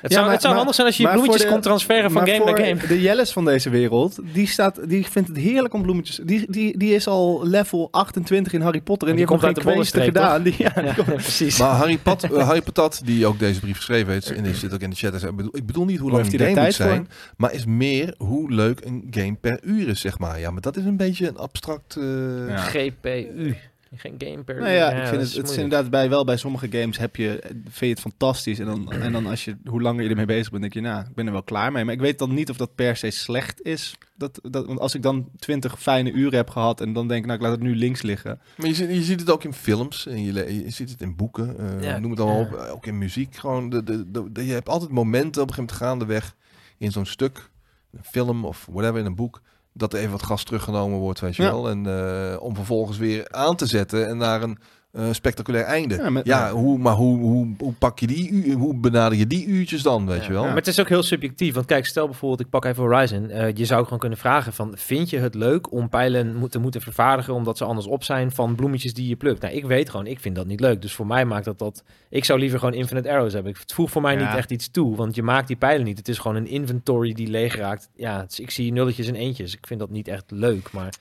Het 0.00 0.10
Ja, 0.10 0.16
zou, 0.16 0.22
maar- 0.22 0.32
het 0.32 0.40
zou 0.42 0.54
maar- 0.54 0.56
handig 0.62 0.74
zijn 0.74 0.86
als 0.86 0.96
je 0.96 1.08
bloemetjes 1.08 1.42
de- 1.42 1.48
kon 1.48 1.60
transferen 1.60 2.10
van 2.10 2.26
game 2.28 2.44
naar 2.44 2.58
game. 2.58 2.86
De 2.86 3.00
Jelles 3.00 3.32
van 3.32 3.44
deze 3.44 3.70
wereld, 3.70 4.18
die, 4.32 4.46
staat, 4.46 4.88
die 4.88 5.06
vindt 5.06 5.28
het 5.28 5.36
heerlijk 5.38 5.74
om 5.74 5.82
bloemetjes. 5.82 6.20
Die, 6.24 6.44
die, 6.50 6.78
die 6.78 6.94
is 6.94 7.06
al 7.06 7.46
level 7.46 7.88
28 7.90 8.52
in 8.52 8.60
Harry 8.60 8.80
Potter 8.80 9.08
en 9.08 9.14
Die 9.16 9.26
die, 9.26 9.36
komt 9.36 9.42
heeft 9.46 9.64
nog 9.64 9.74
uit 9.76 9.88
geen 9.92 10.00
de 10.00 10.06
gedaan. 10.06 10.42
Die, 10.42 10.54
ja, 10.64 10.72
die 10.74 10.84
Ja, 10.84 11.12
precies. 11.22 11.58
Maar 11.58 11.70
Harry, 11.74 11.98
Pat, 11.98 12.22
eh, 12.32 12.46
Harry 12.46 12.62
Patat, 12.62 13.00
die 13.04 13.26
ook 13.26 13.38
deze 13.38 13.60
brief 13.60 13.76
geschreven 13.76 14.12
heeft, 14.12 14.30
en 14.32 14.42
die 14.42 14.54
zit 14.54 14.74
ook 14.74 14.80
in 14.80 14.90
de 14.90 14.96
chat. 14.96 15.22
Ik 15.22 15.36
bedoel, 15.36 15.56
ik 15.56 15.66
bedoel 15.66 15.84
niet 15.84 15.98
hoe 15.98 16.10
lang 16.10 16.24
een 16.24 16.28
hij 16.30 16.38
game 16.38 16.50
moet 16.50 16.58
tijd 16.60 16.74
zijn, 16.74 17.08
maar 17.36 17.52
is 17.52 17.64
meer 17.64 18.14
hoe 18.18 18.52
leuk 18.52 18.80
een 18.84 19.06
game 19.10 19.34
per 19.40 19.58
uur 19.62 19.88
is, 19.88 20.00
zeg 20.00 20.18
maar. 20.18 20.40
Ja, 20.40 20.50
maar 20.50 20.60
dat 20.60 20.76
is 20.76 20.84
een 20.84 20.96
beetje 20.96 21.28
een 21.28 21.36
abstract... 21.38 21.96
eh, 21.96 22.02
Ja. 22.48 22.56
GPU. 22.56 23.54
Geen 23.96 24.14
game 24.18 24.42
per 24.44 24.56
Nou 24.60 24.70
ja, 24.70 24.90
ik 24.92 25.06
vind 25.08 25.22
het, 25.22 25.32
het 25.34 25.48
is 25.50 25.56
inderdaad 25.56 25.90
bij 25.90 26.08
wel 26.08 26.24
bij 26.24 26.36
sommige 26.36 26.66
games 26.70 26.98
heb 26.98 27.16
je, 27.16 27.38
vind 27.62 27.78
je 27.78 27.86
het 27.86 28.00
fantastisch. 28.00 28.58
En 28.58 28.66
dan, 28.66 28.92
en 28.92 29.12
dan 29.12 29.26
als 29.26 29.44
je, 29.44 29.56
hoe 29.64 29.82
langer 29.82 30.02
je 30.04 30.08
ermee 30.10 30.26
bezig 30.26 30.50
bent, 30.50 30.62
denk 30.62 30.74
je, 30.74 30.80
nou, 30.80 31.04
ik 31.08 31.14
ben 31.14 31.26
er 31.26 31.32
wel 31.32 31.42
klaar 31.42 31.72
mee. 31.72 31.84
Maar 31.84 31.94
ik 31.94 32.00
weet 32.00 32.18
dan 32.18 32.34
niet 32.34 32.50
of 32.50 32.56
dat 32.56 32.74
per 32.74 32.96
se 32.96 33.10
slecht 33.10 33.62
is. 33.62 33.94
Dat, 34.16 34.38
dat, 34.42 34.66
want 34.66 34.78
als 34.80 34.94
ik 34.94 35.02
dan 35.02 35.28
20 35.38 35.80
fijne 35.80 36.10
uren 36.12 36.36
heb 36.36 36.50
gehad 36.50 36.80
en 36.80 36.92
dan 36.92 37.08
denk 37.08 37.20
ik, 37.20 37.26
nou, 37.26 37.38
ik 37.38 37.44
laat 37.44 37.54
het 37.54 37.62
nu 37.62 37.76
links 37.76 38.02
liggen. 38.02 38.40
Maar 38.56 38.66
je, 38.68 38.74
ziet- 38.74 38.90
je 38.90 39.02
ziet 39.02 39.20
het 39.20 39.30
ook 39.30 39.44
in 39.44 39.52
films, 39.52 40.06
en 40.06 40.24
je, 40.24 40.64
ziet 40.70 40.90
het 40.90 41.00
in 41.00 41.16
boeken, 41.16 41.58
eh, 41.58 41.82
Ja, 41.82 41.98
noem 41.98 42.10
het 42.10 42.20
ja. 42.20 42.38
op, 42.40 42.52
eh, 42.54 42.72
ook 42.72 42.86
in 42.86 42.98
muziek. 42.98 43.36
Gewoon 43.36 43.70
de, 43.70 43.82
de, 43.82 44.10
de, 44.10 44.32
de- 44.32 44.46
je 44.46 44.52
hebt 44.52 44.68
altijd 44.68 44.90
momenten 44.90 45.42
op 45.42 45.48
een 45.48 45.54
gegeven 45.54 45.76
moment 45.78 46.00
gaandeweg 46.06 46.36
in 46.78 46.92
zo'n 46.92 47.06
stuk, 47.06 47.50
een 47.92 48.04
film 48.04 48.44
of 48.44 48.66
whatever, 48.70 48.98
in 49.00 49.06
een 49.06 49.14
boek, 49.14 49.42
dat 49.72 49.92
er 49.92 49.98
even 49.98 50.10
wat 50.10 50.22
gas 50.22 50.44
teruggenomen 50.44 50.98
wordt, 50.98 51.20
weet 51.20 51.36
je 51.36 51.42
Ja. 51.42 51.50
wel. 51.50 51.68
En 51.68 51.86
eh, 51.86 52.42
om 52.42 52.54
vervolgens 52.54 52.98
weer 52.98 53.28
aan 53.30 53.56
te 53.56 53.66
zetten 53.66 54.08
en 54.08 54.16
naar 54.16 54.42
een 54.42 54.58
eh, 54.92 55.04
spectaculair 55.12 55.64
einde. 55.64 55.94
Ja, 55.94 56.20
Ja, 56.24 56.52
hoe, 56.52 56.78
maar 56.78 56.94
hoe, 56.94 57.18
hoe, 57.18 57.54
hoe 57.58 57.72
pak 57.72 57.98
je 57.98 58.06
die, 58.06 58.52
hoe 58.54 58.74
benader 58.74 59.18
je 59.18 59.26
die 59.26 59.46
uurtjes 59.46 59.82
dan, 59.82 60.06
weet 60.06 60.20
Ja. 60.20 60.26
je 60.26 60.32
wel? 60.32 60.44
Maar 60.44 60.54
het 60.54 60.66
is 60.66 60.80
ook 60.80 60.88
heel 60.88 61.02
subjectief. 61.02 61.54
Want 61.54 61.66
kijk, 61.66 61.86
stel 61.86 62.06
bijvoorbeeld, 62.06 62.40
ik 62.40 62.48
pak 62.48 62.64
even 62.64 62.82
Horizon. 62.82 63.30
Eh, 63.30 63.54
je 63.54 63.64
zou 63.64 63.84
gewoon 63.84 63.98
kunnen 63.98 64.18
vragen 64.18 64.52
van, 64.52 64.72
vind 64.76 65.10
je 65.10 65.18
het 65.18 65.34
leuk 65.34 65.72
om 65.72 65.88
pijlen 65.88 66.48
te 66.48 66.58
moeten 66.58 66.80
vervaardigen 66.80 67.34
omdat 67.34 67.56
ze 67.58 67.64
anders 67.64 67.86
op 67.86 68.04
zijn 68.04 68.30
van 68.30 68.54
bloemetjes 68.54 68.94
die 68.94 69.08
je 69.08 69.16
plukt? 69.16 69.42
Nou, 69.42 69.54
ik 69.54 69.64
weet 69.64 69.90
gewoon, 69.90 70.06
ik 70.06 70.20
vind 70.20 70.34
dat 70.36 70.46
niet 70.46 70.60
leuk. 70.60 70.82
Dus 70.82 70.92
voor 70.94 71.06
mij 71.06 71.24
maakt 71.24 71.44
dat 71.44 71.58
dat... 71.58 71.82
Ik 72.10 72.24
zou 72.24 72.38
liever 72.38 72.58
gewoon 72.58 72.74
infinite 72.74 73.10
arrows 73.10 73.32
hebben. 73.32 73.52
Het 73.60 73.72
voegt 73.72 73.92
voor 73.92 74.02
mij 74.02 74.14
Ja. 74.18 74.26
niet 74.28 74.36
echt 74.36 74.50
iets 74.50 74.70
toe, 74.70 74.96
want 74.96 75.14
je 75.14 75.22
maakt 75.22 75.46
die 75.46 75.56
pijlen 75.56 75.84
niet. 75.86 75.98
Het 75.98 76.08
is 76.08 76.18
gewoon 76.18 76.36
een 76.36 76.48
inventory 76.48 77.12
die 77.12 77.28
leeg 77.28 77.56
raakt. 77.56 77.88
Ja, 77.96 78.26
ik 78.36 78.50
zie 78.50 78.72
nulletjes 78.72 79.06
en 79.06 79.14
eentjes. 79.14 79.54
Ik 79.56 79.66
vind 79.66 79.80
dat 79.80 79.90
niet 79.90 80.08
echt 80.08 80.24
leuk, 80.30 80.72
maar... 80.72 80.94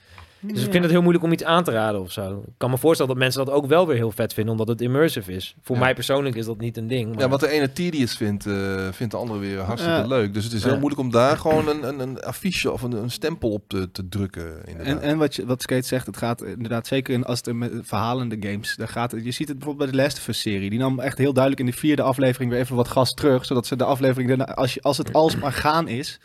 Dus 0.43 0.63
ik 0.65 0.71
vind 0.71 0.83
het 0.83 0.91
heel 0.91 1.01
moeilijk 1.01 1.23
om 1.25 1.31
iets 1.31 1.43
aan 1.43 1.63
te 1.63 1.71
raden 1.71 2.01
of 2.01 2.11
zo. 2.11 2.43
Ik 2.47 2.53
kan 2.57 2.69
me 2.69 2.77
voorstellen 2.77 3.11
dat 3.11 3.21
mensen 3.21 3.45
dat 3.45 3.53
ook 3.53 3.65
wel 3.65 3.87
weer 3.87 3.95
heel 3.95 4.11
vet 4.11 4.33
vinden, 4.33 4.51
omdat 4.51 4.67
het 4.67 4.81
immersive 4.81 5.31
is. 5.33 5.55
Voor 5.61 5.75
Ja. 5.75 5.81
mij 5.81 5.93
persoonlijk 5.93 6.35
is 6.35 6.45
dat 6.45 6.59
niet 6.59 6.77
een 6.77 6.87
ding. 6.87 7.09
Maar... 7.11 7.19
Ja, 7.19 7.29
wat 7.29 7.39
de 7.39 7.49
ene 7.49 7.71
tedious 7.71 8.15
vindt, 8.17 8.45
eh, 8.45 8.87
vindt 8.91 9.11
de 9.11 9.19
andere 9.19 9.39
weer 9.39 9.59
hartstikke 9.59 9.99
Ja. 9.99 10.07
leuk. 10.07 10.33
Dus 10.33 10.43
het 10.43 10.53
is 10.53 10.61
Ja. 10.63 10.67
heel 10.69 10.77
moeilijk 10.77 11.01
om 11.01 11.11
daar 11.11 11.37
gewoon 11.37 11.67
een, 11.67 11.87
een, 11.87 11.99
een 11.99 12.19
affiche 12.21 12.71
of 12.71 12.81
een, 12.81 12.91
een 12.91 13.11
stempel 13.11 13.49
op 13.51 13.63
te, 13.67 13.91
te 13.91 14.09
drukken. 14.09 14.67
Inderdaad. 14.67 14.95
En, 14.95 15.01
en 15.01 15.17
wat, 15.17 15.35
je, 15.35 15.45
wat 15.45 15.61
Skate 15.61 15.87
zegt, 15.87 16.05
het 16.05 16.17
gaat 16.17 16.43
inderdaad 16.43 16.87
zeker 16.87 17.13
in, 17.13 17.23
als 17.23 17.39
het 17.43 17.55
met 17.55 17.71
verhalende 17.81 18.37
games, 18.39 18.75
daar 18.75 18.87
gaat, 18.87 19.11
je 19.23 19.31
ziet 19.31 19.47
het 19.47 19.57
bijvoorbeeld 19.57 19.89
bij 19.89 19.97
de 19.99 20.03
Last 20.03 20.17
of 20.17 20.27
Us 20.27 20.41
serie. 20.41 20.69
Die 20.69 20.79
nam 20.79 20.99
echt 20.99 21.17
heel 21.17 21.33
duidelijk 21.33 21.63
in 21.63 21.71
de 21.71 21.77
vierde 21.77 22.01
aflevering 22.01 22.51
weer 22.51 22.59
even 22.59 22.75
wat 22.75 22.87
gas 22.87 23.11
terug, 23.13 23.45
zodat 23.45 23.65
ze 23.67 23.75
de 23.75 23.83
aflevering 23.83 24.27
daarna, 24.29 24.45
als, 24.53 24.73
je, 24.73 24.81
als 24.81 24.97
het 24.97 25.13
alsmaar 25.21 25.53
gaan 25.53 25.87
is. 25.87 26.19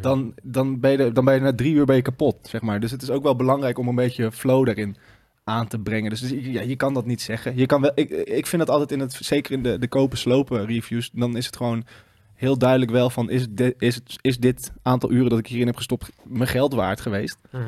Dan, 0.00 0.34
dan, 0.42 0.80
ben 0.80 0.90
je 0.90 1.12
dan 1.12 1.24
ben 1.24 1.34
je 1.34 1.40
na 1.40 1.54
drie 1.54 1.74
uur 1.74 1.84
ben 1.84 1.96
je 1.96 2.02
kapot, 2.02 2.36
zeg 2.42 2.60
maar. 2.60 2.80
Dus 2.80 2.90
het 2.90 3.02
is 3.02 3.10
ook 3.10 3.22
wel 3.22 3.36
belangrijk 3.36 3.78
om 3.78 3.88
een 3.88 3.94
beetje 3.94 4.32
flow 4.32 4.66
daarin 4.66 4.96
aan 5.44 5.66
te 5.66 5.78
brengen. 5.78 6.10
Dus 6.10 6.28
ja, 6.30 6.60
je 6.60 6.76
kan 6.76 6.94
dat 6.94 7.06
niet 7.06 7.20
zeggen. 7.20 7.56
Je 7.56 7.66
kan 7.66 7.80
wel, 7.80 7.92
ik, 7.94 8.10
ik 8.10 8.46
vind 8.46 8.66
dat 8.66 8.70
altijd 8.70 8.92
in 8.92 9.00
het, 9.00 9.12
zeker 9.12 9.52
in 9.52 9.62
de, 9.62 9.78
de 9.78 9.88
kopen 9.88 10.18
slopen 10.18 10.66
reviews, 10.66 11.10
dan 11.12 11.36
is 11.36 11.46
het 11.46 11.56
gewoon 11.56 11.84
heel 12.34 12.58
duidelijk 12.58 12.90
wel 12.90 13.10
van, 13.10 13.30
is, 13.30 13.46
dit 13.50 13.74
is, 13.78 14.00
is 14.20 14.38
dit 14.38 14.72
aantal 14.82 15.10
uren 15.10 15.30
dat 15.30 15.38
ik 15.38 15.46
hierin 15.46 15.66
heb 15.66 15.76
gestopt 15.76 16.10
mijn 16.22 16.48
geld 16.48 16.74
waard 16.74 17.00
geweest? 17.00 17.38
Mhm. 17.50 17.62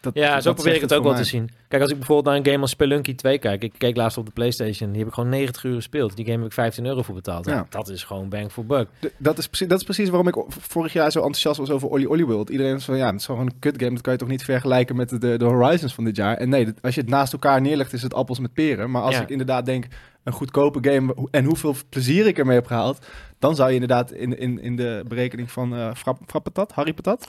Dat, 0.00 0.14
Ja, 0.14 0.40
zo 0.40 0.52
probeer 0.52 0.74
ik 0.74 0.80
het 0.80 0.94
ook 0.94 1.04
wel 1.04 1.14
te 1.14 1.24
zien. 1.24 1.50
Kijk, 1.68 1.82
als 1.82 1.90
ik 1.90 1.96
bijvoorbeeld 1.96 2.26
naar 2.26 2.36
een 2.36 2.52
game 2.52 2.62
als 2.62 2.70
Spelunky 2.70 3.14
2 3.14 3.38
kijk. 3.38 3.62
Ik 3.62 3.72
keek 3.78 3.96
laatst 3.96 4.18
op 4.18 4.26
de 4.26 4.32
PlayStation. 4.32 4.88
Die 4.90 4.98
heb 4.98 5.08
ik 5.08 5.14
gewoon 5.14 5.28
90 5.28 5.64
uur 5.64 5.74
gespeeld. 5.74 6.16
Die 6.16 6.24
game 6.24 6.36
heb 6.38 6.46
ik 6.46 6.52
15 6.52 6.86
euro 6.86 7.02
voor 7.02 7.14
betaald. 7.14 7.46
Ja. 7.46 7.66
Dat 7.68 7.88
is 7.88 8.04
gewoon 8.04 8.28
bang 8.28 8.52
for 8.52 8.66
buck. 8.66 8.88
Dat 9.16 9.38
is, 9.38 9.46
precies, 9.46 9.68
dat 9.68 9.78
is 9.78 9.84
precies 9.84 10.08
waarom 10.08 10.28
ik 10.28 10.34
vorig 10.48 10.92
jaar 10.92 11.10
zo 11.10 11.18
enthousiast 11.18 11.58
was 11.58 11.70
over 11.70 11.88
Olly 11.88 12.04
Olly 12.04 12.24
World. 12.24 12.48
Iedereen 12.48 12.72
was 12.72 12.84
van, 12.84 12.96
ja, 12.96 13.06
het 13.06 13.20
is 13.20 13.24
gewoon 13.24 13.46
een 13.46 13.58
kut 13.58 13.74
game. 13.78 13.92
Dat 13.92 14.02
kan 14.02 14.12
je 14.12 14.18
toch 14.18 14.28
niet 14.28 14.44
vergelijken 14.44 14.96
met 14.96 15.08
de, 15.08 15.36
de, 15.36 15.44
Horizons 15.44 15.94
van 15.94 16.04
dit 16.04 16.16
jaar. 16.16 16.36
En 16.36 16.48
nee, 16.48 16.68
als 16.80 16.94
je 16.94 17.00
het 17.00 17.10
naast 17.10 17.32
elkaar 17.32 17.60
neerlegt, 17.60 17.92
is 17.92 18.02
het 18.02 18.14
appels 18.14 18.38
met 18.38 18.52
peren. 18.54 18.90
Maar 18.90 19.02
als 19.02 19.14
Ja. 19.14 19.22
ik 19.22 19.28
inderdaad 19.30 19.66
denk, 19.66 19.86
een 20.24 20.32
goedkope 20.32 20.90
game 20.90 21.14
en 21.30 21.44
hoeveel 21.44 21.74
plezier 21.88 22.26
ik 22.26 22.38
ermee 22.38 22.54
heb 22.56 22.66
gehaald, 22.66 23.06
dan 23.38 23.54
zou 23.54 23.68
je 23.68 23.74
inderdaad 23.74 24.12
in, 24.12 24.38
in, 24.38 24.62
in 24.62 24.76
de 24.76 25.04
berekening 25.08 25.50
van 25.50 25.74
eh 25.76 25.90
Frap, 25.94 26.18
Frappatat, 26.26 26.72
Harry 26.72 26.92
Patat? 26.92 27.28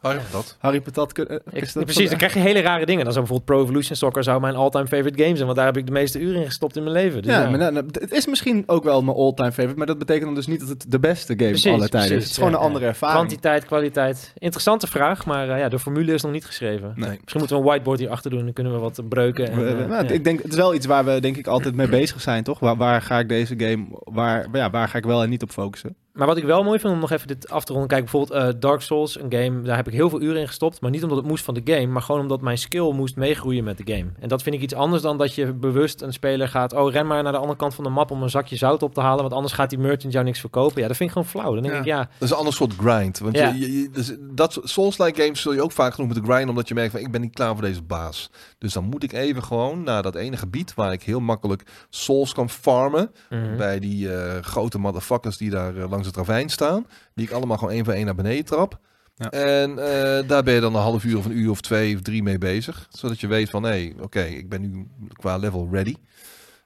Harry 0.59 0.81
Patat 0.81 1.13
kunnen... 1.13 1.41
Ik, 1.51 1.61
is 1.61 1.73
dat 1.73 1.83
precies, 1.83 1.97
dan 2.01 2.07
van- 2.09 2.17
krijg 2.17 2.33
je 2.33 2.39
hele 2.39 2.59
rare 2.61 2.85
dingen. 2.85 3.03
Dan 3.03 3.13
zou 3.13 3.25
bijvoorbeeld 3.25 3.45
Pro 3.45 3.63
Evolution 3.63 3.95
Soccer 3.95 4.23
zou 4.23 4.41
mijn 4.41 4.55
all-time 4.55 4.87
favorite 4.87 5.23
game 5.23 5.33
zijn. 5.35 5.45
Want 5.45 5.55
daar 5.57 5.65
heb 5.65 5.77
ik 5.77 5.85
de 5.85 5.91
meeste 5.91 6.19
uren 6.19 6.39
in 6.39 6.45
gestopt 6.45 6.75
in 6.75 6.83
mijn 6.83 6.95
leven. 6.95 7.21
Dus 7.21 7.31
ja, 7.31 7.41
ja, 7.41 7.49
maar 7.49 7.59
nou, 7.59 7.71
nou, 7.73 7.85
het 7.91 8.11
is 8.11 8.27
misschien 8.27 8.63
ook 8.65 8.83
wel 8.83 9.01
mijn 9.01 9.17
all-time 9.17 9.51
favorite, 9.51 9.77
maar 9.77 9.87
dat 9.87 9.97
betekent 9.97 10.25
dan 10.25 10.35
dus 10.35 10.47
niet 10.47 10.59
dat 10.59 10.69
het 10.69 10.85
de 10.87 10.99
beste 10.99 11.33
game 11.37 11.49
Precies, 11.49 11.71
aller 11.71 11.89
tijden 11.89 12.01
is. 12.01 12.07
precies, 12.07 12.21
Het 12.23 12.31
is 12.31 12.37
gewoon 12.37 12.51
ja, 12.51 12.57
een 12.57 12.63
andere 12.63 12.85
ervaring. 12.85 13.17
Kwantiteit, 13.19 13.65
kwaliteit. 13.65 14.31
Interessante 14.37 14.87
vraag, 14.87 15.25
maar 15.25 15.49
eh, 15.49 15.59
ja, 15.59 15.69
de 15.69 15.79
formule 15.79 16.13
is 16.13 16.21
nog 16.21 16.31
niet 16.31 16.45
geschreven. 16.45 16.93
Nee. 16.95 17.09
Misschien 17.21 17.39
moeten 17.39 17.55
we 17.55 17.61
een 17.61 17.67
whiteboard 17.67 17.99
hier 17.99 18.09
achter 18.09 18.31
doen. 18.31 18.43
Dan 18.43 18.53
kunnen 18.53 18.73
we 18.73 18.79
wat 18.79 19.01
breuken. 19.09 19.51
En, 19.51 19.67
eh, 19.67 19.87
nou, 19.87 20.03
ja. 20.05 20.09
Ik 20.09 20.23
denk, 20.23 20.41
het 20.41 20.51
is 20.51 20.57
wel 20.57 20.73
iets 20.73 20.85
waar 20.85 21.05
we 21.05 21.19
denk 21.19 21.37
ik 21.37 21.47
altijd 21.47 21.75
mee 21.75 21.87
bezig 21.87 22.21
zijn, 22.21 22.43
toch? 22.43 22.59
Waar, 22.59 22.77
waar 22.81 23.01
ga 23.01 23.19
ik 23.19 23.29
deze 23.29 23.59
game, 23.59 23.85
waar, 23.89 24.47
ja, 24.51 24.69
waar 24.69 24.87
ga 24.87 24.97
ik 24.97 25.03
wel 25.03 25.23
en 25.23 25.29
niet 25.29 25.43
op 25.43 25.51
focussen? 25.51 25.95
Maar 26.13 26.27
wat 26.27 26.37
ik 26.37 26.43
wel 26.43 26.63
mooi 26.63 26.79
vind 26.79 26.93
om 26.93 26.99
nog 26.99 27.11
even 27.11 27.27
dit 27.27 27.49
af 27.49 27.63
te 27.63 27.71
ronden. 27.71 27.89
Kijk, 27.89 28.01
bijvoorbeeld 28.01 28.39
eh, 28.43 28.59
Dark 28.59 28.81
Souls, 28.81 29.19
een 29.19 29.31
game, 29.33 29.61
daar 29.61 29.75
heb 29.75 29.87
ik 29.87 29.93
heel 29.93 30.09
veel 30.09 30.21
uren 30.21 30.41
in 30.41 30.47
gestopt. 30.47 30.81
Maar 30.81 30.91
niet 30.91 31.03
omdat 31.03 31.17
het 31.17 31.27
moest 31.27 31.43
van 31.43 31.53
de 31.53 31.61
game, 31.63 31.85
maar 31.87 32.01
gewoon 32.01 32.21
omdat 32.21 32.41
mijn 32.41 32.57
skill 32.57 32.91
moest 32.93 33.15
meegroeien 33.15 33.63
met 33.63 33.77
de 33.77 33.93
game. 33.93 34.09
En 34.19 34.27
dat 34.27 34.43
vind 34.43 34.55
ik 34.55 34.61
iets 34.61 34.73
anders 34.73 35.01
dan 35.01 35.17
dat 35.17 35.35
je 35.35 35.53
bewust 35.53 36.01
een 36.01 36.13
speler 36.13 36.47
gaat... 36.47 36.73
Oh, 36.73 36.91
ren 36.91 37.07
maar 37.07 37.23
naar 37.23 37.31
de 37.31 37.37
andere 37.37 37.57
kant 37.57 37.75
van 37.75 37.83
de 37.83 37.89
map 37.89 38.11
om 38.11 38.23
een 38.23 38.29
zakje 38.29 38.55
zout 38.55 38.83
op 38.83 38.93
te 38.93 39.01
halen. 39.01 39.21
Want 39.21 39.33
anders 39.33 39.53
gaat 39.53 39.69
die 39.69 39.79
merchant 39.79 40.13
jou 40.13 40.25
niks 40.25 40.39
verkopen. 40.39 40.81
Ja, 40.81 40.87
dat 40.87 40.97
vind 40.97 41.09
ik 41.09 41.15
gewoon 41.15 41.31
flauw. 41.31 41.53
Dan 41.53 41.63
denk 41.63 41.73
Ja. 41.73 41.79
ik, 41.79 41.85
ja, 41.85 41.97
Dat 41.97 42.07
is 42.19 42.29
een 42.29 42.37
ander 42.37 42.53
soort 42.53 42.73
grind. 42.73 43.19
Want 43.19 43.35
Ja. 43.37 43.47
je, 43.49 43.59
je, 43.59 43.81
je- 43.81 43.89
dus 43.89 44.15
dat 44.19 44.59
Souls-like 44.63 45.21
games 45.21 45.41
zul 45.41 45.53
je 45.53 45.63
ook 45.63 45.71
vaak 45.71 45.93
genoeg 45.93 46.09
moeten 46.11 46.25
grinden, 46.29 46.49
omdat 46.49 46.67
je 46.67 46.73
merkt 46.73 46.91
van 46.91 46.99
ik 46.99 47.11
ben 47.11 47.21
niet 47.21 47.33
klaar 47.33 47.53
voor 47.53 47.61
deze 47.63 47.81
baas. 47.81 48.29
Dus 48.57 48.73
dan 48.73 48.83
moet 48.83 49.03
ik 49.03 49.11
even 49.13 49.43
gewoon 49.43 49.83
naar 49.83 50.03
dat 50.03 50.15
ene 50.15 50.37
gebied 50.37 50.73
waar 50.73 50.91
ik 50.93 51.03
heel 51.03 51.19
makkelijk 51.19 51.63
souls 51.89 52.33
kan 52.33 52.49
farmen. 52.49 53.11
mhm. 53.29 53.57
Bij 53.57 53.79
die 53.79 54.13
eh, 54.13 54.41
grote 54.41 54.77
motherfuckers 54.79 55.37
die 55.37 55.49
daar 55.49 55.75
eh, 55.77 55.89
langs 55.89 56.00
het 56.05 56.15
ravijn 56.15 56.49
staan. 56.49 56.85
Die 57.15 57.25
ik 57.27 57.31
allemaal 57.31 57.57
gewoon 57.57 57.73
één 57.73 57.85
voor 57.85 57.93
één 57.93 58.05
naar 58.05 58.15
beneden 58.15 58.45
trap. 58.45 58.79
Ja. 59.15 59.29
En 59.29 59.69
eh, 59.79 60.27
daar 60.27 60.43
ben 60.43 60.53
je 60.53 60.59
dan 60.59 60.75
een 60.75 60.81
half 60.81 61.03
uur 61.03 61.17
of 61.17 61.25
een 61.25 61.37
uur 61.37 61.49
of 61.49 61.61
twee 61.61 61.95
of 61.95 62.01
drie 62.01 62.23
mee 62.23 62.37
bezig. 62.37 62.87
Zodat 62.89 63.19
je 63.19 63.27
weet 63.27 63.49
van, 63.49 63.63
hé, 63.63 63.91
oké, 64.01 64.21
ik 64.23 64.49
ben 64.49 64.61
nu 64.61 64.87
qua 65.13 65.37
level 65.37 65.67
ready. 65.71 65.95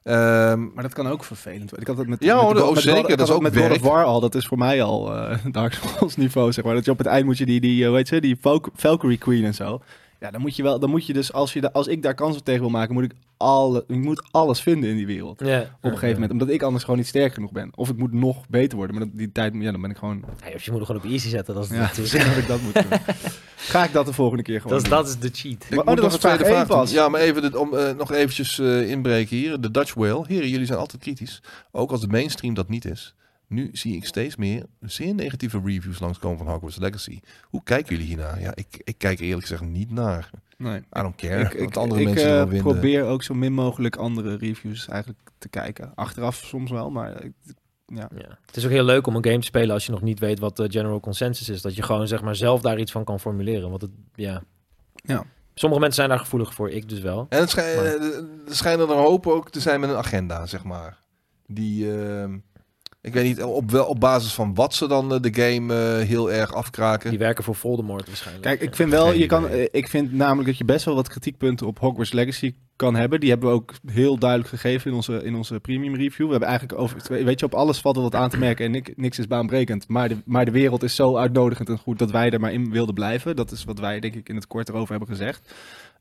Ehm, 0.03 0.63
Maar 0.73 0.83
dat 0.83 0.93
kan 0.93 1.07
ook 1.07 1.23
vervelend 1.23 1.69
worden. 1.69 1.79
Ik 1.81 1.87
had 1.87 1.97
het 1.97 2.07
met, 2.07 2.23
Ja, 2.23 2.35
met, 2.47 2.61
oh, 2.61 2.73
met 2.73 2.83
zeker, 2.83 3.17
dat 3.17 3.27
is 3.27 3.33
ook 3.33 3.41
met 3.41 3.51
of 3.51 3.57
werk. 3.67 3.81
War 3.81 4.03
al. 4.03 4.19
Dat 4.19 4.35
is 4.35 4.45
voor 4.47 4.57
mij 4.57 4.83
al 4.83 5.15
eh 5.15 5.37
Dark 5.51 5.73
Souls 5.73 6.15
niveau, 6.15 6.51
zeg 6.51 6.63
maar. 6.65 6.73
Dat 6.73 6.85
je 6.85 6.91
op 6.91 6.97
het 6.97 7.07
eind 7.07 7.25
moet 7.25 7.37
je 7.37 7.45
die, 7.45 7.59
die 7.59 7.81
eh, 7.81 7.87
hoe 7.87 7.97
heet 7.97 8.07
ze, 8.07 8.19
die 8.21 8.37
Valk- 8.41 8.69
Valkyrie 8.75 9.17
Queen 9.17 9.45
en 9.45 9.53
zo. 9.53 9.81
Ja, 10.25 10.31
dan 10.31 10.41
moet 10.41 10.55
je 10.55 10.63
wel, 10.63 10.79
dan 10.79 10.89
moet 10.89 11.05
je 11.05 11.13
dus, 11.13 11.33
als, 11.33 11.53
je 11.53 11.61
da- 11.61 11.69
als 11.73 11.87
ik 11.87 12.01
daar 12.03 12.13
kans 12.13 12.37
op 12.37 12.43
tegen 12.45 12.61
wil 12.61 12.69
maken, 12.69 12.93
moet 12.93 13.03
ik, 13.03 13.11
alle, 13.37 13.83
ik 13.87 13.95
moet 13.95 14.23
alles 14.31 14.61
vinden 14.61 14.89
in 14.89 14.95
die 14.95 15.05
wereld. 15.05 15.39
ja. 15.45 15.59
Op 15.59 15.67
een 15.81 15.91
gegeven 15.91 16.13
moment, 16.13 16.31
omdat 16.31 16.49
ik 16.49 16.61
anders 16.61 16.83
gewoon 16.83 16.99
niet 16.99 17.07
sterk 17.07 17.33
genoeg 17.33 17.51
ben. 17.51 17.71
Of 17.75 17.89
ik 17.89 17.97
moet 17.97 18.11
nog 18.13 18.47
beter 18.47 18.77
worden, 18.77 18.95
maar 18.97 19.05
die 19.11 19.31
tijd, 19.31 19.53
ja, 19.59 19.71
dan 19.71 19.81
ben 19.81 19.89
ik 19.89 19.97
gewoon, 19.97 20.23
Ja, 20.47 20.53
of 20.55 20.63
je 20.63 20.71
moet 20.71 20.79
er 20.79 20.85
gewoon 20.85 21.01
op 21.03 21.09
easy 21.11 21.29
zetten. 21.29 21.55
Dat 21.55 21.63
is, 21.63 21.69
ja, 21.69 21.91
dat 21.95 21.95
dat 22.11 22.37
ik 22.37 22.47
dat 22.47 22.61
moet 22.61 22.73
doen. 22.73 22.99
Ga 23.55 23.83
ik 23.83 23.93
dat 23.93 24.05
de 24.05 24.13
volgende 24.13 24.43
keer 24.43 24.61
gewoon 24.61 24.77
dat 24.81 24.89
dat 24.89 25.07
is 25.07 25.17
de 25.19 25.29
cheat. 25.33 25.63
Ik 25.63 25.69
Maar- 25.69 25.79
oh, 25.79 25.85
dat 25.85 25.99
was 25.99 26.13
nog 26.21 26.31
een 26.31 26.37
tweede 26.37 26.65
vraag. 26.65 26.91
Ja, 26.91 27.09
maar 27.09 27.21
even 27.21 27.41
dit, 27.41 27.55
om 27.55 27.73
eh, 27.73 27.91
nog 27.97 28.11
eventjes 28.11 28.59
eh, 28.59 28.89
inbreken 28.89 29.37
hier. 29.37 29.61
De 29.61 29.71
Dutch 29.71 29.93
Whale. 29.93 30.23
Heren, 30.27 30.49
jullie 30.49 30.65
zijn 30.65 30.79
altijd 30.79 31.01
kritisch. 31.01 31.41
Ook 31.71 31.91
als 31.91 32.01
de 32.01 32.07
mainstream 32.07 32.53
dat 32.53 32.69
niet 32.69 32.85
is. 32.85 33.15
Nu 33.47 33.69
zie 33.73 33.95
ik 33.95 34.05
steeds 34.05 34.35
meer 34.35 34.65
zeer 34.79 35.13
negatieve 35.15 35.61
reviews 35.65 35.99
langskomen 35.99 36.37
van 36.37 36.47
Hogwarts 36.47 36.77
Legacy. 36.77 37.19
Hoe 37.43 37.63
kijken 37.63 37.89
jullie 37.95 38.07
hiernaar? 38.07 38.39
Ja, 38.41 38.51
ik, 38.55 38.81
ik 38.83 38.97
kijk 38.97 39.19
er 39.19 39.25
eerlijk 39.25 39.41
gezegd 39.47 39.63
niet 39.63 39.91
naar. 39.91 40.29
Nee. 40.57 40.77
I 40.77 40.83
don't 40.91 41.15
care 41.15 41.41
Ik, 41.41 41.53
ik, 41.53 41.59
wat 41.63 41.77
andere 41.77 42.01
ik, 42.01 42.07
mensen 42.07 42.51
eh, 42.51 42.59
probeer 42.61 43.03
ook 43.03 43.23
zo 43.23 43.33
min 43.33 43.53
mogelijk 43.53 43.95
andere 43.95 44.37
reviews 44.37 44.87
eigenlijk 44.87 45.19
te 45.37 45.49
kijken. 45.49 45.91
Achteraf 45.95 46.35
soms 46.35 46.71
wel, 46.71 46.89
maar 46.91 47.23
ik- 47.23 47.33
ja. 47.87 48.09
Ja. 48.17 48.37
Het 48.45 48.55
is 48.57 48.65
ook 48.65 48.71
heel 48.71 48.83
leuk 48.83 49.07
om 49.07 49.15
een 49.15 49.25
game 49.25 49.39
te 49.39 49.45
spelen 49.45 49.73
als 49.73 49.85
je 49.85 49.91
nog 49.91 50.01
niet 50.01 50.19
weet 50.19 50.39
wat 50.39 50.55
de 50.57 50.71
general 50.71 50.99
consensus 50.99 51.49
is. 51.49 51.61
Dat 51.61 51.75
je 51.75 51.81
gewoon 51.83 52.07
zeg 52.07 52.21
maar 52.21 52.35
zelf 52.35 52.61
daar 52.61 52.79
iets 52.79 52.91
van 52.91 53.03
kan 53.03 53.19
formuleren. 53.19 53.69
Want 53.69 53.81
het, 53.81 53.91
ja. 54.15 54.43
Ja. 54.95 55.23
Sommige 55.53 55.81
mensen 55.81 56.03
zijn 56.03 56.09
daar 56.15 56.25
gevoelig 56.25 56.53
voor, 56.53 56.69
ik 56.69 56.89
dus 56.89 56.99
wel. 56.99 57.25
En 57.29 57.39
het 57.39 57.49
schij- 57.49 57.75
Maar- 57.75 57.85
eh, 57.85 58.03
er 58.47 58.55
schijnen 58.55 58.87
er 58.89 58.95
een 58.95 59.01
hoop 59.03 59.27
ook 59.27 59.49
te 59.49 59.59
zijn 59.59 59.79
met 59.79 59.89
een 59.89 59.95
agenda, 59.95 60.45
zeg 60.45 60.63
maar. 60.63 60.97
Die, 61.47 61.99
ehm, 61.99 62.37
ik 63.05 63.13
weet 63.13 63.23
niet 63.23 63.43
op, 63.43 63.71
wel, 63.71 63.85
op 63.85 63.99
basis 63.99 64.33
van 64.33 64.53
wat 64.53 64.73
ze 64.73 64.87
dan 64.87 65.13
eh, 65.13 65.19
de 65.21 65.33
game 65.41 65.73
eh, 65.73 66.07
heel 66.07 66.31
erg 66.31 66.53
afkraken. 66.53 67.09
Die 67.09 67.19
werken 67.19 67.43
voor 67.43 67.55
Voldemort 67.55 68.07
waarschijnlijk. 68.07 68.45
Kijk, 68.45 68.61
ik 68.61 68.75
vind 68.75 68.89
wel, 68.89 69.13
je 69.13 69.25
kan, 69.25 69.47
eh, 69.47 69.67
ik 69.71 69.87
vind 69.87 70.13
namelijk 70.13 70.47
dat 70.47 70.57
je 70.57 70.65
best 70.65 70.85
wel 70.85 70.95
wat 70.95 71.07
kritiekpunten 71.09 71.67
op 71.67 71.79
Hogwarts 71.79 72.11
Legacy 72.11 72.55
kan 72.75 72.95
hebben. 72.95 73.19
Die 73.19 73.29
hebben 73.29 73.49
we 73.49 73.55
ook 73.55 73.73
heel 73.85 74.17
duidelijk 74.17 74.49
gegeven 74.49 74.89
in 74.89 74.95
onze, 74.95 75.23
in 75.23 75.35
onze 75.35 75.59
premium 75.59 75.95
review. 75.95 76.25
We 76.25 76.31
hebben 76.31 76.49
eigenlijk 76.49 76.79
over, 76.79 77.23
weet 77.23 77.39
je, 77.39 77.45
op 77.45 77.53
alles 77.53 77.79
valt 77.79 77.95
wel 77.95 78.03
wat 78.03 78.15
aan 78.15 78.29
te 78.29 78.37
merken 78.37 78.65
en 78.65 78.71
nik- 78.71 78.93
niks 78.97 79.19
is 79.19 79.27
baanbrekend. 79.27 79.87
Maar 79.87 80.09
de, 80.09 80.17
maar 80.25 80.45
de 80.45 80.51
wereld 80.51 80.83
is 80.83 80.95
zo 80.95 81.17
uitnodigend 81.17 81.69
en 81.69 81.77
goed 81.77 81.99
dat 81.99 82.11
wij 82.11 82.29
er 82.29 82.39
maar 82.39 82.53
in 82.53 82.71
wilden 82.71 82.93
blijven. 82.95 83.35
Dat 83.35 83.51
is 83.51 83.63
wat 83.63 83.79
wij 83.79 83.99
denk 83.99 84.15
ik 84.15 84.29
in 84.29 84.35
het 84.35 84.47
kort 84.47 84.69
erover 84.69 84.89
hebben 84.89 85.15
gezegd. 85.15 85.53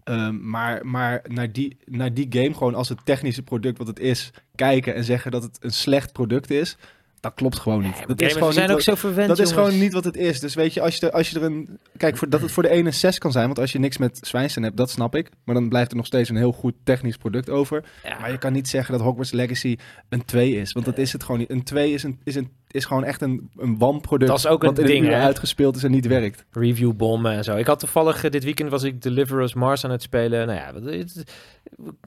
Ehm, 0.05 0.51
maar 0.51 0.87
maar 0.87 1.25
naar, 1.29 1.53
die, 1.53 1.77
naar 1.85 2.14
die 2.14 2.27
game 2.31 2.55
gewoon 2.55 2.75
als 2.75 2.88
het 2.88 2.99
technische 3.05 3.43
product 3.43 3.79
wat 3.79 3.87
het 3.87 3.99
is, 3.99 4.31
kijken 4.55 4.95
en 4.95 5.05
zeggen 5.05 5.31
dat 5.31 5.43
het 5.43 5.59
een 5.61 5.73
slecht 5.73 6.12
product 6.12 6.51
is, 6.51 6.77
dat 7.25 7.35
klopt 7.35 7.59
gewoon 7.59 7.83
niet. 7.83 7.97
dat 8.07 8.23
Gamers, 8.23 8.35
we 8.35 8.53
zijn 8.53 8.55
niet 8.55 8.63
ook 8.63 8.69
wat- 8.71 8.83
zo 8.83 8.95
verwend, 8.95 9.29
dat 9.29 9.39
is 9.39 9.53
gewoon 9.53 9.79
niet 9.79 9.93
wat 9.93 10.05
het 10.05 10.17
is. 10.17 10.41
Dus 10.41 10.55
weet 10.55 10.75
je, 10.75 10.81
als 10.81 10.97
je 10.97 11.07
er, 11.07 11.13
als 11.13 11.31
je 11.31 11.39
er 11.39 11.45
een. 11.45 11.79
Kijk, 11.97 12.17
voor, 12.17 12.29
dat 12.29 12.41
het 12.41 12.53
voor 12.53 12.63
de 12.63 12.69
ene 12.69 12.87
een 12.87 12.95
6 12.95 13.19
kan 13.19 13.33
zijn. 13.33 13.47
Want 13.47 13.59
als 13.59 13.73
je 13.73 13.79
niks 13.79 13.99
met 13.99 14.19
Zwijnstein 14.23 14.65
hebt, 14.65 14.77
dat 14.77 14.91
snap 14.91 15.15
ik. 15.15 15.31
Maar 15.45 15.55
dan 15.55 15.69
blijft 15.69 15.91
er 15.91 15.97
nog 15.97 16.07
steeds 16.07 16.29
een 16.29 16.37
heel 16.37 16.53
goed 16.53 16.75
technisch 16.85 17.17
product 17.17 17.51
over. 17.51 17.85
Ja. 18.05 18.19
Maar 18.19 18.31
je 18.31 18.39
kan 18.39 18.53
niet 18.53 18.69
zeggen 18.69 18.93
dat 18.95 19.03
Hogwarts 19.03 19.33
Legacy 19.33 19.77
een 20.09 20.25
2 20.25 20.57
is. 20.57 20.73
Want 20.73 20.87
dat 20.87 20.99
is 20.99 21.13
het 21.13 21.23
gewoon 21.23 21.41
niet. 21.41 21.51
Een 21.51 21.63
2 21.63 21.93
is, 21.93 22.03
een, 22.03 22.21
is, 22.25 22.35
een, 22.35 22.51
is 22.75 22.85
gewoon 22.85 23.05
echt 23.05 23.23
een, 23.23 23.51
een 23.57 23.79
wanproduct. 23.79 24.31
Dat 24.31 24.39
is 24.39 24.47
ook 24.47 24.63
een 24.63 24.69
wat 24.69 24.79
in 24.79 24.87
ding, 24.87 25.07
hè? 25.07 25.15
uitgespeeld 25.21 25.77
is 25.77 25.85
en 25.85 25.91
niet 25.91 26.07
werkt. 26.07 26.45
reviewbommen 26.53 27.33
en 27.33 27.45
zo. 27.45 27.57
Ik 27.57 27.67
had 27.67 27.79
toevallig 27.79 28.25
eh, 28.25 28.31
dit 28.31 28.45
weekend 28.45 28.71
was 28.71 28.83
ik 28.83 29.03
Deliverous 29.03 29.55
Mars 29.55 29.85
aan 29.85 29.91
het 29.91 30.03
spelen. 30.03 30.47
Nou 30.47 30.59
ja, 30.59 31.03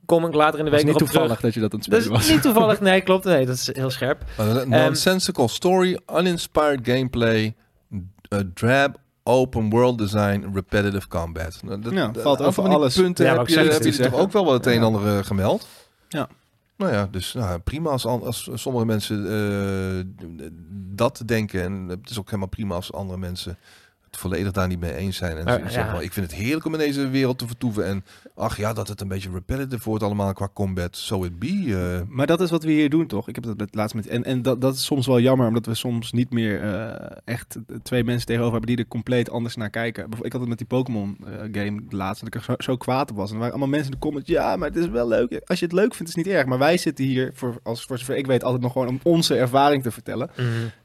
kom 0.06 0.26
ik 0.26 0.34
later 0.34 0.60
in 0.60 0.66
de 0.66 0.72
Het 0.72 0.80
week 0.84 0.94
is 0.94 1.00
niet 1.00 1.12
toevallig 1.12 1.28
terug. 1.38 1.42
dat 1.42 1.54
je 1.54 1.60
dat 1.60 1.74
aan 1.74 1.80
het 1.80 1.90
Dat 1.90 2.02
spelen 2.02 2.20
is 2.22 2.26
was. 2.28 2.36
niet 2.36 2.42
toevallig. 2.42 2.82
Nee, 2.82 3.02
klopt. 3.02 3.26
Nee, 3.26 3.46
dat 3.46 3.56
is 3.56 3.70
heel 3.74 3.90
scherp. 3.90 4.24
Een 4.38 4.70
nonsensical 4.70 5.48
story, 5.48 6.00
uninspired 6.18 6.80
gameplay, 6.84 7.56
a 8.36 8.42
drab 8.54 8.96
open 9.24 9.70
world 9.70 9.98
design, 9.98 10.46
repetitive 10.54 11.08
combat. 11.08 11.60
Nou, 11.66 11.82
dat, 11.82 11.94
Ja, 11.94 12.08
dat- 12.08 12.24
valt 12.24 12.40
een 12.40 12.46
over 12.46 12.64
alles. 12.68 12.96
punten 12.96 13.26
Ja, 13.26 13.38
heb 13.38 13.48
je, 13.48 13.60
heb 13.60 13.84
je 13.84 13.98
toch 14.10 14.14
ook 14.20 14.32
wel 14.32 14.46
wat 14.46 14.54
het 14.54 14.66
een 14.66 14.72
en 14.74 14.80
Ja. 14.80 14.86
ander 14.86 15.18
eh, 15.18 15.24
gemeld. 15.26 15.68
Ja. 16.10 16.28
Nou 16.78 16.92
ja, 16.92 17.08
dus 17.08 17.34
nou, 17.34 17.60
prima 17.60 17.90
als, 17.90 18.50
sommige 18.54 18.86
mensen 18.86 19.26
eh, 19.26 20.06
dat 20.96 21.22
denken. 21.26 21.64
En 21.64 21.88
het 21.88 22.10
is 22.10 22.20
ook 22.20 22.26
helemaal 22.26 22.48
prima 22.48 22.76
als 22.76 22.94
andere 22.94 23.20
mensen 23.20 23.58
het 24.18 24.26
volledig 24.32 24.52
daar 24.52 24.68
niet 24.68 24.80
mee 24.80 24.94
eens 24.96 25.18
zijn. 25.18 25.38
En 25.38 25.44
Maar, 25.44 25.54
ze 25.54 25.64
zeggen 25.64 25.86
ja. 25.86 25.92
wel, 25.92 26.02
ik 26.02 26.14
vind 26.14 26.32
het 26.32 26.40
heerlijk 26.40 26.66
om 26.66 26.74
in 26.74 26.80
deze 26.80 27.10
wereld 27.10 27.38
te 27.38 27.48
vertoeven. 27.48 27.86
En 27.86 28.04
ach 28.36 28.58
ja, 28.58 28.74
dat 28.74 28.88
het 28.88 29.02
een 29.02 29.08
beetje 29.08 29.30
repetitive 29.32 29.90
wordt 29.90 30.04
allemaal 30.04 30.34
qua 30.34 30.50
combat. 30.54 30.96
So 30.98 31.24
it 31.24 31.40
be. 31.40 31.48
eh. 31.48 32.08
Maar 32.16 32.28
dat 32.28 32.42
is 32.42 32.50
wat 32.50 32.64
we 32.64 32.72
hier 32.72 32.90
doen, 32.90 33.08
toch? 33.08 33.28
Ik 33.28 33.36
heb 33.36 33.44
dat 33.58 33.76
laatst 33.76 33.96
met. 33.96 34.08
En, 34.08 34.24
en 34.24 34.42
dat, 34.42 34.62
dat 34.62 34.76
is 34.76 34.86
soms 34.86 35.08
wel 35.08 35.20
jammer, 35.20 35.48
omdat 35.48 35.66
we 35.66 35.74
soms 35.76 36.12
niet 36.12 36.32
meer 36.32 36.62
eh, 36.62 37.18
echt 37.26 37.58
twee 37.84 38.04
mensen 38.04 38.26
tegenover 38.26 38.54
hebben 38.54 38.76
die 38.76 38.84
er 38.86 38.90
compleet 38.92 39.30
anders 39.30 39.56
naar 39.56 39.70
kijken. 39.70 39.94
Bijvoorbeeld, 40.10 40.26
Ik 40.26 40.32
had 40.32 40.42
het 40.42 40.50
met 40.50 40.58
die 40.58 40.68
Pokémon 40.68 41.18
eh, 41.26 41.32
game 41.64 41.82
de 41.90 41.96
laatste, 41.96 42.26
dat 42.26 42.34
ik 42.34 42.40
er 42.40 42.46
zo, 42.46 42.72
zo 42.72 42.78
kwaad 42.78 43.12
op 43.12 43.18
was. 43.18 43.28
En 43.28 43.34
er 43.34 43.40
waren 43.40 43.54
allemaal 43.54 43.70
mensen 43.76 43.92
in 43.92 43.98
de 44.00 44.06
comments. 44.06 44.30
Ja, 44.30 44.56
maar 44.56 44.68
het 44.68 44.78
is 44.78 44.88
wel 44.88 45.08
leuk. 45.08 45.42
Als 45.46 45.60
je 45.60 45.66
het 45.66 45.74
leuk 45.74 45.94
vindt, 45.96 46.10
is 46.10 46.16
het 46.16 46.26
niet 46.26 46.36
erg. 46.36 46.46
Maar 46.46 46.58
wij 46.58 46.78
zitten 46.78 47.06
hier, 47.06 47.32
voor, 47.34 47.60
als, 47.64 47.84
voor 47.86 47.98
zover 47.98 48.16
ik 48.18 48.26
weet, 48.28 48.44
altijd 48.44 48.62
nog 48.64 48.72
gewoon 48.72 48.88
om 48.88 49.00
onze 49.04 49.36
ervaring 49.36 49.84
te 49.84 49.92
vertellen. 49.92 50.30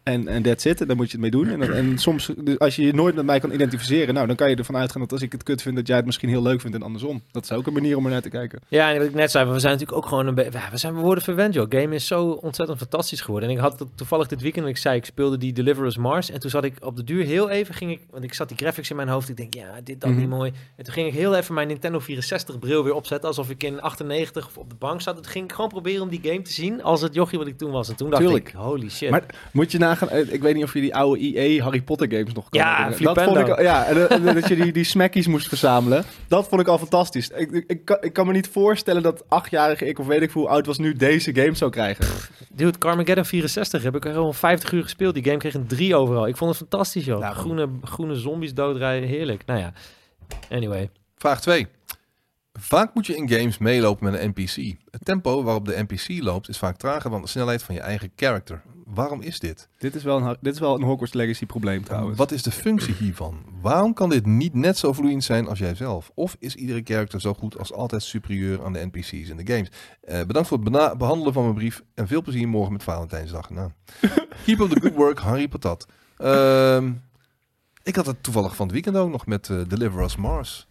En, 0.03 0.29
en 0.29 0.43
that's 0.43 0.65
it. 0.65 0.81
En 0.81 0.87
daar 0.87 0.97
moet 0.97 1.07
je 1.11 1.13
het 1.13 1.21
mee 1.21 1.31
doen. 1.31 1.49
En, 1.63 1.75
en 1.75 1.99
soms, 1.99 2.31
dus 2.45 2.59
als 2.59 2.77
je 2.77 2.83
je 2.83 2.93
nooit 2.95 3.15
met 3.23 3.31
mij 3.31 3.41
kan 3.41 3.53
identificeren, 3.53 4.15
nou, 4.15 4.27
dan 4.27 4.37
kan 4.37 4.51
je 4.51 4.57
ervan 4.57 4.77
uitgaan 4.77 5.01
dat 5.01 5.13
als 5.13 5.23
ik 5.23 5.33
het 5.33 5.43
kut 5.43 5.63
vind, 5.63 5.77
dat 5.77 5.87
jij 5.87 5.97
het 5.97 6.07
misschien 6.07 6.29
heel 6.29 6.43
leuk 6.43 6.61
vindt 6.61 6.77
en 6.77 6.83
andersom. 6.83 7.23
Dat 7.31 7.45
is 7.45 7.53
ook 7.53 7.67
een 7.67 7.73
manier 7.73 7.97
om 7.97 8.05
er 8.05 8.11
naar 8.11 8.23
te 8.23 8.29
kijken. 8.29 8.61
Ja, 8.69 8.91
en 8.93 8.99
wat 8.99 9.07
ik 9.07 9.15
net 9.15 9.31
zei, 9.31 9.51
we 9.51 9.59
zijn 9.59 9.73
natuurlijk 9.73 9.99
ook 9.99 10.07
gewoon 10.07 10.27
een 10.27 10.35
beetje... 10.35 10.51
We, 10.71 10.77
zijn, 10.77 10.95
we 10.95 11.01
worden 11.01 11.25
verwend, 11.25 11.55
joh. 11.55 11.67
Game 11.69 11.95
is 11.95 12.07
zo 12.07 12.25
ontzettend 12.31 12.79
fantastisch 12.79 13.21
geworden. 13.21 13.49
En 13.49 13.55
ik 13.55 13.61
had 13.61 13.87
toevallig 13.95 14.27
dit 14.27 14.41
weekend, 14.41 14.67
ik 14.67 14.77
zei, 14.77 14.97
ik 14.97 15.05
speelde 15.05 15.39
die 15.39 15.53
Deliverous 15.53 15.97
Mars. 15.97 16.31
En 16.31 16.41
toen 16.41 16.51
zat 16.51 16.65
ik 16.65 16.75
op 16.81 16.97
de 16.97 17.05
duur 17.05 17.25
heel 17.25 17.49
even, 17.51 17.75
ging 17.75 17.91
ik... 17.91 18.01
Want 18.11 18.25
ik 18.25 18.35
zat 18.35 18.49
die 18.49 18.57
graphics 18.57 18.91
in 18.91 18.97
mijn 18.97 19.09
hoofd. 19.09 19.29
Ik 19.29 19.37
denk, 19.37 19.55
ja, 19.55 19.81
dit, 19.85 20.01
dat 20.01 20.11
Mhm. 20.11 20.19
niet 20.21 20.29
mooi. 20.29 20.53
En 20.77 20.85
toen 20.85 20.93
ging 20.93 21.07
ik 21.09 21.15
heel 21.15 21.35
even 21.37 21.55
mijn 21.55 21.69
Nintendo 21.69 21.99
64 21.99 22.59
bril 22.59 22.85
weer 22.85 22.95
opzetten. 22.95 23.29
Alsof 23.29 23.51
ik 23.51 23.63
in 23.63 23.81
98 23.81 24.47
of 24.47 24.57
op 24.59 24.71
de 24.71 24.77
bank 24.79 25.01
zat. 25.01 25.15
Toen 25.15 25.25
ging 25.25 25.45
ik 25.45 25.53
gewoon 25.53 25.71
proberen 25.71 26.03
om 26.03 26.09
die 26.09 26.21
game 26.23 26.43
te 26.43 26.53
zien 26.53 26.83
als 26.83 27.01
het 27.01 27.15
jochie 27.15 27.39
wat 27.39 27.47
ik 27.47 27.59
toen 27.59 27.71
was. 27.71 27.89
En 27.89 27.97
toen 27.97 28.11
dacht 28.11 28.23
Tuurlijk. 28.23 28.49
ik, 28.49 28.55
holy 28.55 28.89
shit. 28.91 29.11
Maar 29.11 29.23
Moet 29.53 29.73
je 29.73 29.79
nagaan, 29.79 30.09
eh, 30.09 30.33
ik 30.33 30.43
weet 30.43 30.55
niet 30.55 30.65
of 30.65 30.75
je 30.75 30.81
die 30.81 30.95
oude 30.95 31.21
EA 31.37 31.63
Harry 31.63 31.83
Potter 31.83 32.11
games 32.11 32.33
nog 32.33 32.49
kan 32.49 32.61
Ja. 32.61 32.91
Dat 33.15 33.25
vond 33.25 33.49
ik, 33.49 33.61
ja, 33.61 33.85
en, 33.85 34.09
en 34.09 34.35
dat 34.35 34.49
je 34.49 34.57
die, 34.57 34.73
die 34.83 34.85
smackies 34.85 35.27
moest 35.27 35.49
verzamelen. 35.49 36.05
Dat 36.29 36.49
vond 36.49 36.61
ik 36.61 36.67
al 36.67 36.79
fantastisch. 36.79 37.29
Ik, 37.29 37.51
ik, 37.51 37.65
ik, 37.67 37.85
kan, 37.85 37.97
ik 38.01 38.13
kan 38.13 38.27
me 38.27 38.33
niet 38.33 38.49
voorstellen 38.49 39.03
dat 39.03 39.25
achtjarige 39.29 39.87
ik, 39.87 39.99
of 39.99 40.07
weet 40.07 40.23
ik 40.23 40.31
hoe 40.31 40.49
oud 40.49 40.67
was, 40.67 40.79
nu 40.79 40.93
deze 40.93 41.35
game 41.35 41.55
zou 41.55 41.71
krijgen. 41.71 42.07
Dude, 42.55 42.79
Carmageddon 42.79 43.25
64 43.25 43.83
heb 43.83 43.97
ik 43.97 44.05
er 44.05 44.13
gewoon 44.13 44.35
50 44.35 44.73
uur 44.73 44.83
gespeeld. 44.83 45.15
Die 45.15 45.25
game 45.25 45.37
kreeg 45.37 45.55
een 45.55 45.67
3 45.67 45.97
overal. 45.97 46.27
Ik 46.27 46.37
vond 46.37 46.51
het 46.51 46.59
fantastisch, 46.59 47.05
joh. 47.05 47.21
Nou, 47.21 47.35
groene, 47.35 47.69
groene 47.85 48.15
zombies 48.15 48.55
doodrijden, 48.55 49.09
heerlijk. 49.09 49.43
Nou 49.47 49.61
ja, 49.61 49.73
anyway. 50.51 50.91
Vraag 51.17 51.41
2. 51.41 51.67
Vaak 52.53 52.95
moet 52.95 53.07
je 53.07 53.17
in 53.17 53.29
games 53.29 53.59
meelopen 53.59 54.11
met 54.11 54.21
een 54.21 54.29
NPC. 54.29 54.77
Het 54.91 55.05
tempo 55.05 55.43
waarop 55.43 55.65
de 55.65 55.85
NPC 55.89 56.23
loopt 56.23 56.49
is 56.49 56.59
vaak 56.59 56.77
trager 56.77 57.11
dan 57.11 57.23
de 57.23 57.29
snelheid 57.29 57.63
van 57.63 57.75
je 57.75 57.81
eigen 57.81 58.13
character. 58.17 58.63
Waarom 58.95 59.21
is 59.21 59.39
dit? 59.39 59.69
Dit 59.79 59.95
is 59.95 60.03
wel 60.03 60.21
een, 60.23 60.37
dit 60.41 60.55
is 60.55 60.61
wel 60.61 60.75
een 60.75 60.83
Hogwarts 60.83 61.13
Legacy 61.15 61.47
probleem 61.47 61.85
trouwens. 61.85 62.19
Wat 62.19 62.31
is 62.33 62.43
de 62.43 62.51
functie 62.51 62.95
hiervan? 62.95 63.37
Waarom 63.61 63.95
kan 63.95 64.09
dit 64.09 64.27
niet 64.27 64.55
net 64.55 64.79
zo 64.79 64.93
vloeiend 64.93 65.25
zijn 65.25 65.49
als 65.49 65.59
jij 65.59 65.75
zelf? 65.75 66.11
Of 66.15 66.37
is 66.39 66.55
iedere 66.55 66.81
character 66.85 67.21
zo 67.21 67.35
goed 67.35 67.59
als 67.59 67.73
altijd 67.73 68.03
superieur 68.03 68.65
aan 68.65 68.73
de 68.73 68.87
NPC's 68.93 69.13
in 69.29 69.37
de 69.37 69.53
games? 69.53 69.69
Eh, 70.03 70.25
bedankt 70.25 70.49
voor 70.49 70.59
het 70.59 70.99
behandelen 70.99 71.33
van 71.33 71.43
mijn 71.43 71.55
brief 71.55 71.83
en 71.95 72.07
veel 72.07 72.23
plezier 72.23 72.49
morgen 72.49 72.73
met 72.73 72.83
Valentijnsdag. 72.83 73.51
Nou, 73.51 73.71
keep 74.45 74.61
up 74.61 74.71
the 74.71 74.81
good 74.81 74.95
work, 74.95 75.19
Harry 75.19 75.49
Patat. 75.49 75.87
Ehm, 76.17 76.93
ik 77.83 77.97
had 77.97 78.07
het 78.07 78.23
toevallig 78.23 78.57
van 78.57 78.65
het 78.67 78.75
weekend 78.75 78.97
ook 78.97 79.11
nog 79.11 79.27
met 79.27 79.49
eh, 79.51 79.59
Deliver 79.69 80.03
Us 80.03 80.17
Mars. 80.17 80.67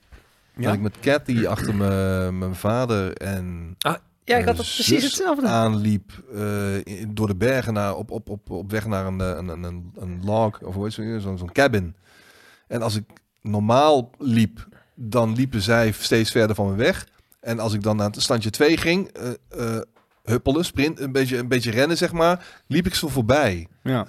Ja? 0.56 0.64
Dat 0.64 0.74
ik 0.74 0.82
met 0.82 1.00
Cathy 1.00 1.46
achter 1.46 1.76
me- 1.76 2.30
mijn 2.32 2.56
vader 2.56 3.14
en... 3.18 3.76
Ah. 3.80 3.96
Ja, 4.24 4.38
ik 4.38 4.46
had 4.46 4.58
dat 4.58 4.66
precies 4.66 5.04
hetzelfde. 5.04 5.48
aanliep 5.48 6.12
eh, 6.34 7.06
door 7.08 7.28
de 7.28 7.36
bergen 7.36 7.74
naar, 7.74 7.96
op, 7.96 8.12
op, 8.12 8.30
op, 8.30 8.50
op 8.50 8.72
weg 8.72 8.86
naar 8.86 9.06
een, 9.06 9.22
eh, 9.22 9.28
een, 9.28 9.64
een, 9.64 9.92
een, 9.96 10.20
log, 10.24 10.62
of 10.62 10.74
hoe 10.76 10.84
heet 10.84 10.96
het, 10.96 11.22
zo'n 11.22 11.38
zo'n 11.38 11.52
cabin. 11.52 11.96
En 12.68 12.82
als 12.82 12.96
ik 12.96 13.04
normaal 13.42 14.12
liep, 14.18 14.68
dan 14.96 15.36
liepen 15.36 15.62
zij 15.62 15.92
steeds 15.92 16.32
verder 16.32 16.56
van 16.56 16.70
me 16.70 16.76
weg. 16.76 17.08
En 17.40 17.60
als 17.60 17.74
ik 17.74 17.84
dan 17.84 17.96
naar 17.96 18.10
het 18.10 18.22
standje 18.22 18.50
2 18.50 18.78
ging, 18.78 19.08
eh, 19.08 19.78
huppelen, 20.24 20.66
sprint, 20.66 21.00
een 21.00 21.12
beetje, 21.12 21.38
een 21.38 21.48
beetje 21.48 21.72
rennen 21.72 21.98
zeg 21.98 22.12
maar, 22.12 22.46
liep 22.68 22.86
ik 22.86 22.96
ze 22.96 23.08
voorbij. 23.08 23.68
Ja. 23.84 24.06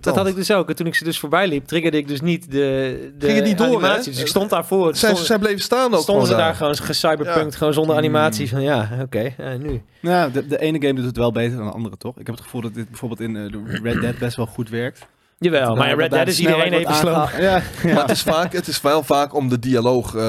Dat 0.00 0.16
had 0.16 0.26
ik 0.26 0.34
dus 0.34 0.50
ook. 0.50 0.68
En 0.68 0.76
toen 0.76 0.86
ik 0.86 0.94
ze 0.94 1.04
dus 1.04 1.18
voorbij 1.18 1.48
liep, 1.48 1.66
triggerde 1.66 1.96
ik 1.96 2.08
dus 2.08 2.20
niet 2.20 2.50
de, 2.50 3.12
de 3.18 3.26
Ging 3.26 3.38
het 3.38 3.46
niet 3.48 3.58
door, 3.58 3.66
animatie. 3.66 3.98
hè? 4.04 4.10
Dus 4.10 4.20
ik 4.20 4.26
stond 4.26 4.50
daarvoor. 4.50 4.96
Zij, 4.96 5.10
Stond, 5.10 5.26
zij 5.26 5.38
bleven 5.38 5.60
staan 5.60 5.94
ook 5.94 6.02
stonden 6.02 6.26
ze 6.26 6.36
daar 6.36 6.54
gewoon 6.54 6.76
gecyberpunkt, 6.76 7.56
gewoon 7.56 7.72
zonder 7.72 7.92
Mm. 7.92 7.98
animatie. 8.00 8.48
Van 8.48 8.62
ja, 8.62 8.88
oké, 9.02 9.34
eh, 9.38 9.54
nu. 9.54 9.82
Nou, 10.00 10.32
de, 10.32 10.46
de 10.46 10.58
ene 10.60 10.80
game 10.80 10.94
doet 10.94 11.04
het 11.04 11.16
wel 11.16 11.32
beter 11.32 11.56
dan 11.56 11.66
de 11.66 11.72
andere, 11.72 11.96
toch? 11.96 12.18
Ik 12.18 12.26
heb 12.26 12.34
het 12.34 12.44
gevoel 12.44 12.60
dat 12.60 12.74
dit 12.74 12.88
bijvoorbeeld 12.88 13.20
in 13.20 13.36
eh, 13.36 13.82
Red 13.82 14.00
Dead 14.00 14.18
best 14.18 14.36
wel 14.36 14.46
goed 14.46 14.68
werkt. 14.68 15.06
Jawel, 15.40 15.76
maar 15.76 15.96
Red 15.96 16.10
Dead 16.10 16.24
de 16.24 16.30
is 16.30 16.40
iedereen 16.40 16.72
even 16.72 16.88
aangehaald. 16.88 17.30
Ja, 17.30 17.62
ja. 17.82 17.94
Maar 17.94 18.02
het 18.02 18.10
is, 18.10 18.22
vaak, 18.22 18.52
het 18.52 18.66
is 18.66 18.80
wel 18.80 19.02
vaak 19.02 19.34
om 19.34 19.48
de 19.48 19.58
dialoog, 19.58 20.14
eh, 20.14 20.22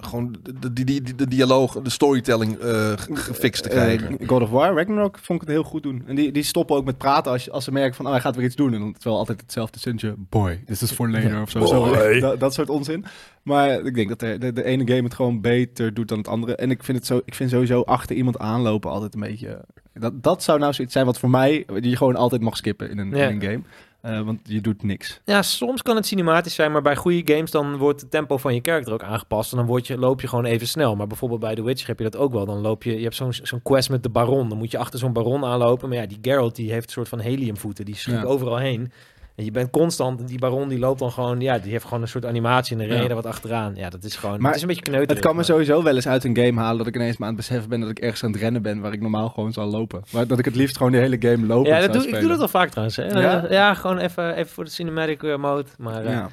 gewoon 0.00 0.36
de, 0.60 0.72
die, 0.72 0.84
die, 0.84 1.14
de 1.14 1.28
dialoog, 1.28 1.80
de 1.82 1.90
storytelling 1.90 2.58
eh, 2.58 2.92
gefixt 2.96 3.62
te 3.62 3.68
krijgen. 3.68 4.18
Eh, 4.18 4.28
God 4.28 4.42
of 4.42 4.50
War, 4.50 4.74
Ragnarok 4.74 5.18
vond 5.22 5.42
ik 5.42 5.48
het 5.48 5.56
heel 5.56 5.66
goed 5.66 5.82
doen. 5.82 6.02
En 6.06 6.14
die, 6.14 6.32
die 6.32 6.42
stoppen 6.42 6.76
ook 6.76 6.84
met 6.84 6.98
praten 6.98 7.32
als, 7.32 7.50
als 7.50 7.64
ze 7.64 7.72
merken 7.72 7.94
van, 7.94 8.06
oh, 8.06 8.12
hij 8.12 8.20
gaat 8.20 8.36
weer 8.36 8.44
iets 8.44 8.56
doen. 8.56 8.72
En 8.72 8.78
dan 8.78 8.88
is 8.88 8.94
het 8.94 9.04
wel 9.04 9.16
altijd 9.16 9.40
hetzelfde 9.40 9.78
zinnetje, 9.78 10.14
boy, 10.16 10.62
this 10.66 10.82
is 10.82 10.90
for 10.90 11.10
later, 11.10 11.42
of 11.42 11.50
zo. 11.50 11.66
zo 11.66 12.18
dat, 12.20 12.40
dat 12.40 12.54
soort 12.54 12.70
onzin. 12.70 13.04
Maar 13.42 13.70
ik 13.86 13.94
denk 13.94 14.08
dat 14.08 14.20
de, 14.20 14.38
de, 14.38 14.52
de 14.52 14.64
ene 14.64 14.86
game 14.88 15.02
het 15.02 15.14
gewoon 15.14 15.40
beter 15.40 15.94
doet 15.94 16.08
dan 16.08 16.18
het 16.18 16.28
andere. 16.28 16.54
En 16.56 16.70
ik 16.70 16.84
vind 16.84 16.98
het 16.98 17.06
zo, 17.06 17.20
ik 17.24 17.34
vind 17.34 17.50
sowieso 17.50 17.80
achter 17.82 18.16
iemand 18.16 18.38
aanlopen 18.38 18.90
altijd 18.90 19.14
een 19.14 19.20
beetje... 19.20 19.64
Dat, 19.94 20.22
dat 20.22 20.42
zou 20.42 20.58
nou 20.58 20.72
zoiets 20.72 20.92
zijn 20.92 21.06
wat 21.06 21.18
voor 21.18 21.30
mij, 21.30 21.66
die 21.74 21.90
je 21.90 21.96
gewoon 21.96 22.16
altijd 22.16 22.42
mag 22.42 22.56
skippen 22.56 22.90
in 22.90 22.98
een, 22.98 23.10
Ja. 23.10 23.28
in 23.28 23.34
een 23.34 23.42
game. 23.42 23.60
Eh, 24.00 24.20
want 24.20 24.40
je 24.42 24.60
doet 24.60 24.82
niks. 24.82 25.20
Ja, 25.24 25.42
soms 25.42 25.82
kan 25.82 25.96
het 25.96 26.06
cinematisch 26.06 26.54
zijn, 26.54 26.72
maar 26.72 26.82
bij 26.82 26.96
goede 26.96 27.34
games 27.34 27.50
dan 27.50 27.76
wordt 27.76 28.00
het 28.00 28.10
tempo 28.10 28.36
van 28.36 28.54
je 28.54 28.60
character 28.62 28.92
ook 28.92 29.02
aangepast. 29.02 29.50
En 29.52 29.56
dan 29.58 29.66
word 29.66 29.86
je, 29.86 29.98
loop 29.98 30.20
je 30.20 30.28
gewoon 30.28 30.44
even 30.44 30.66
snel. 30.66 30.96
Maar 30.96 31.06
bijvoorbeeld 31.06 31.40
bij 31.40 31.54
The 31.54 31.62
Witcher 31.64 31.88
heb 31.88 31.98
je 31.98 32.04
dat 32.04 32.16
ook 32.16 32.32
wel. 32.32 32.46
Dan 32.46 32.58
loop 32.60 32.82
je, 32.82 32.96
je 32.96 33.02
hebt 33.02 33.14
zo'n 33.14 33.32
zo'n 33.32 33.62
quest 33.62 33.90
met 33.90 34.02
de 34.02 34.08
baron. 34.08 34.48
Dan 34.48 34.58
moet 34.58 34.70
je 34.70 34.78
achter 34.78 34.98
zo'n 34.98 35.12
baron 35.12 35.44
aanlopen. 35.44 35.88
Maar 35.88 35.98
ja, 35.98 36.06
die 36.06 36.18
Geralt 36.22 36.56
die 36.56 36.72
heeft 36.72 36.86
een 36.86 36.92
soort 36.92 37.08
van 37.08 37.18
heliumvoeten. 37.18 37.84
Die 37.84 37.96
schiet 37.96 38.14
Ja. 38.14 38.22
overal 38.22 38.56
heen. 38.58 38.92
En 39.40 39.46
je 39.46 39.52
bent 39.52 39.70
constant, 39.70 40.28
die 40.28 40.38
baron 40.38 40.68
die 40.68 40.78
loopt 40.78 40.98
dan 40.98 41.10
gewoon, 41.12 41.40
ja, 41.40 41.58
die 41.58 41.70
heeft 41.72 41.84
gewoon 41.84 42.02
een 42.02 42.08
soort 42.08 42.26
animatie 42.26 42.72
en 42.72 42.78
dan 42.78 42.86
ren 42.86 42.96
je 42.96 43.02
Ja. 43.02 43.08
er 43.08 43.14
wat 43.14 43.26
achteraan. 43.26 43.72
Ja, 43.76 43.90
dat 43.90 44.04
is 44.04 44.16
gewoon, 44.16 44.36
Maar 44.40 44.46
het 44.46 44.56
is 44.56 44.62
een 44.62 44.68
beetje 44.68 44.82
kneuterig. 44.82 45.16
Het 45.16 45.26
kan 45.26 45.36
me 45.36 45.42
sowieso 45.42 45.82
wel 45.82 45.94
eens 45.94 46.06
uit 46.08 46.24
een 46.24 46.36
game 46.36 46.60
halen 46.60 46.78
dat 46.78 46.86
ik 46.86 46.94
ineens 46.94 47.16
maar 47.16 47.28
aan 47.28 47.34
het 47.34 47.46
beseffen 47.46 47.68
ben 47.70 47.80
dat 47.80 47.90
ik 47.90 47.98
ergens 47.98 48.24
aan 48.24 48.32
het 48.32 48.40
rennen 48.40 48.62
ben 48.62 48.80
waar 48.80 48.92
ik 48.92 49.00
normaal 49.00 49.28
gewoon 49.28 49.52
zal 49.52 49.66
lopen. 49.66 50.02
Maar 50.10 50.26
dat 50.26 50.38
ik 50.38 50.44
het 50.44 50.54
liefst 50.54 50.76
gewoon 50.76 50.92
de 50.92 50.98
hele 50.98 51.16
game 51.20 51.46
lopen 51.46 51.72
Ja, 51.72 51.80
dat 51.80 51.92
doe, 51.92 52.08
ik 52.08 52.20
doe 52.20 52.28
dat 52.28 52.38
wel 52.38 52.48
vaak 52.48 52.68
trouwens. 52.68 52.96
Hè. 52.96 53.04
Ja? 53.04 53.46
Ja? 53.50 53.74
gewoon 53.74 53.98
even, 53.98 54.34
even 54.34 54.52
voor 54.52 54.64
de 54.64 54.70
cinematic 54.70 55.22
eh, 55.22 55.36
mode. 55.36 55.68
Maar 55.78 56.04
eh, 56.04 56.12
Ja. 56.12 56.28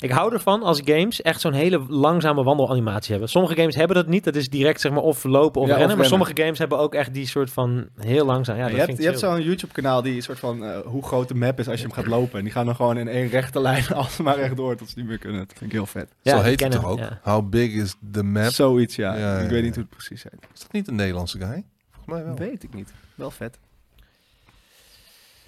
Ik 0.00 0.10
hou 0.10 0.32
ervan 0.32 0.62
als 0.62 0.80
games 0.84 1.22
echt 1.22 1.40
zo'n 1.40 1.52
hele 1.52 1.84
langzame 1.88 2.42
wandelanimatie 2.42 3.10
hebben. 3.10 3.28
Sommige 3.28 3.54
games 3.54 3.74
hebben 3.74 3.96
dat 3.96 4.06
niet. 4.06 4.24
Dat 4.24 4.34
is 4.34 4.48
direct 4.48 4.80
zeg 4.80 4.92
maar 4.92 5.02
of 5.02 5.24
lopen 5.24 5.60
of 5.60 5.66
Ja, 5.66 5.72
of 5.72 5.78
rennen. 5.78 5.96
Maar 5.96 6.06
sommige 6.06 6.32
games 6.34 6.58
hebben 6.58 6.78
ook 6.78 6.94
echt 6.94 7.14
die 7.14 7.26
soort 7.26 7.50
van 7.50 7.88
heel 7.98 8.26
langzaam. 8.26 8.56
Ja, 8.56 8.62
dat 8.62 8.70
je 8.70 8.76
vind 8.76 8.88
hebt, 8.88 9.00
je 9.00 9.06
hebt 9.06 9.18
zo'n 9.18 9.42
YouTube-kanaal 9.42 10.02
die 10.02 10.14
een 10.16 10.22
soort 10.22 10.38
van 10.38 10.64
eh, 10.64 10.78
hoe 10.84 11.02
groot 11.02 11.28
de 11.28 11.34
map 11.34 11.58
is 11.58 11.68
als 11.68 11.80
je 11.80 11.86
hem 11.86 11.94
gaat 11.94 12.06
lopen. 12.06 12.38
En 12.38 12.44
die 12.44 12.52
gaan 12.52 12.66
dan 12.66 12.74
gewoon 12.76 12.98
in 12.98 13.08
één 13.08 13.28
rechte 13.28 13.60
lijn 13.68 13.86
alsmaar 13.88 14.36
rechtdoor 14.36 14.76
tot 14.76 14.88
ze 14.88 14.98
niet 14.98 15.06
meer 15.08 15.18
kunnen. 15.18 15.38
Dat 15.40 15.52
vind 15.58 15.70
ik 15.70 15.76
heel 15.76 15.86
vet. 15.86 16.12
Ja, 16.22 16.30
Zo 16.30 16.36
die 16.36 16.46
heet 16.48 16.60
het 16.60 16.72
toch 16.72 16.84
ook? 16.86 16.98
ja. 16.98 17.20
How 17.22 17.48
big 17.48 17.72
is 17.72 17.94
the 18.12 18.22
map? 18.22 18.50
Zoiets, 18.50 18.96
ja. 18.96 19.14
Ja, 19.14 19.36
ja, 19.38 19.44
ik 19.44 19.50
weet 19.50 19.62
niet 19.62 19.74
hoe 19.74 19.84
het 19.88 19.92
precies 19.96 20.22
heet. 20.22 20.46
Is 20.54 20.60
dat 20.60 20.72
niet 20.72 20.88
een 20.88 20.94
Nederlandse 20.94 21.38
guy? 21.38 21.64
Volgens 21.90 22.14
mij 22.14 22.24
wel. 22.24 22.34
Weet 22.34 22.62
ik 22.62 22.74
niet. 22.74 22.92
Wel 23.14 23.30
vet. 23.30 23.58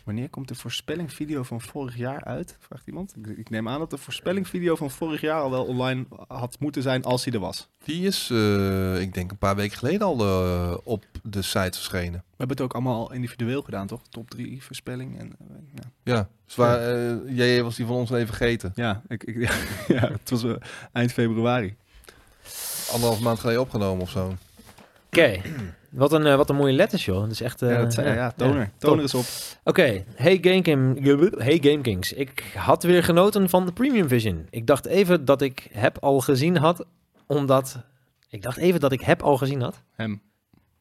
Wanneer 0.05 0.29
komt 0.29 0.49
de 0.49 0.55
voorspellingvideo 0.55 1.43
van 1.43 1.61
vorig 1.61 1.97
jaar 1.97 2.25
uit? 2.25 2.57
Vraagt 2.61 2.87
iemand. 2.87 3.15
Ik, 3.17 3.39
ik 3.39 3.51
neem 3.51 3.69
aan 3.69 3.79
dat 3.79 3.91
de 3.91 3.99
voorspellingvideo 3.99 4.77
van 4.77 4.91
vorig 4.91 5.21
jaar 5.21 5.41
al 5.41 5.51
wel 5.51 5.65
online 5.65 6.05
had 6.29 6.57
moeten 6.59 6.83
zijn 6.83 7.05
als 7.05 7.25
hij 7.25 7.35
er 7.35 7.41
was. 7.41 7.69
Die 7.85 8.07
is, 8.07 8.31
eh, 8.31 9.01
ik 9.01 9.15
denk 9.15 9.31
een 9.31 9.39
paar 9.39 9.57
weken 9.57 9.79
geleden 9.79 10.07
al 10.07 10.21
eh, 10.21 10.77
op 10.85 11.05
de 11.23 11.43
site 11.43 11.79
verschenen. 11.79 12.23
We 12.31 12.37
hebben 12.37 12.57
het 12.57 12.61
ook 12.61 12.73
allemaal 12.75 13.13
individueel 13.13 13.63
gedaan, 13.63 13.87
toch? 13.87 14.01
Top 14.09 14.31
3 14.31 14.63
voorspelling. 14.63 15.19
En, 15.19 15.33
eh, 15.39 15.57
ja. 15.75 15.83
Ja, 16.03 16.29
zwaar, 16.47 16.81
eh, 16.81 17.37
jij 17.37 17.63
was 17.63 17.77
die 17.77 17.87
van 17.87 17.97
ons 17.97 18.11
even 18.11 18.27
vergeten. 18.27 18.73
Ja, 18.75 19.03
ik, 19.09 19.25
ik, 19.25 19.37
ja, 19.89 20.11
het 20.13 20.31
was 20.31 20.45
eind 20.93 21.13
februari. 21.13 21.77
Anderhalf 22.93 23.21
maand 23.21 23.39
geleden 23.39 23.61
opgenomen 23.61 24.03
of 24.03 24.11
zo. 24.11 24.37
Oké, 25.07 25.41
wat, 25.93 26.13
een, 26.13 26.27
eh, 26.27 26.37
wat 26.37 26.51
een 26.51 26.57
mooie 26.57 26.73
letters 26.73 27.05
joh. 27.05 27.21
Dat 27.21 27.31
is 27.31 27.41
echt... 27.41 27.63
eh, 27.63 27.71
ja, 27.71 27.83
dat 27.83 27.93
zei, 27.95 28.15
ja, 28.15 28.31
toner. 28.31 28.71
toner 28.79 29.05
is 29.05 29.15
op. 29.15 29.25
Oké, 29.65 30.05
hey, 30.15 30.39
Game 30.41 30.63
King- 30.63 31.39
hey 31.39 31.59
GameKings. 31.63 32.13
Ik 32.13 32.53
had 32.55 32.83
weer 32.83 33.05
genoten 33.05 33.49
van 33.49 33.67
de 33.67 33.73
Premium 33.73 34.09
Vision. 34.09 34.47
Ik 34.51 34.67
dacht 34.67 34.87
even 34.87 35.25
dat 35.25 35.43
ik 35.43 35.69
heb 35.73 35.99
al 36.01 36.21
gezien 36.21 36.57
had, 36.57 36.85
omdat... 37.27 37.79
Ik 38.29 38.43
dacht 38.43 38.57
even 38.57 38.81
dat 38.81 38.93
ik 38.93 39.01
heb 39.01 39.23
al 39.23 39.37
gezien 39.37 39.61
had. 39.61 39.83
Hem. 39.93 40.23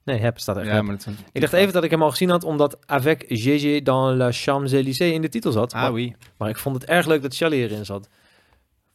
Nee, 0.03 0.20
heb 0.20 0.39
staat 0.39 0.57
er. 0.57 0.66
Ja, 0.66 0.82
maar 0.82 0.97
dat 0.97 1.07
Ik 1.32 1.41
dacht 1.41 1.53
even 1.53 1.74
dat 1.74 1.84
ik 1.84 1.89
hem 1.91 2.01
al 2.03 2.09
gezien 2.09 2.30
had, 2.30 2.43
omdat 2.43 2.88
Avec 2.88 3.26
GG 3.28 3.82
dans 3.82 4.18
la 4.18 4.32
Champs-Élysées 4.32 5.14
in 5.14 5.22
de 5.22 5.30
titel 5.30 5.51
zat. 5.51 5.74
Ah, 5.74 5.82
maar, 5.82 5.91
oui. 5.91 6.16
maar 6.38 6.49
ik 6.49 6.57
vond 6.57 6.76
het 6.76 6.86
erg 6.86 7.05
leuk 7.05 7.22
dat 7.22 7.34
Shelly 7.34 7.62
erin 7.64 7.86
zat. 7.86 8.09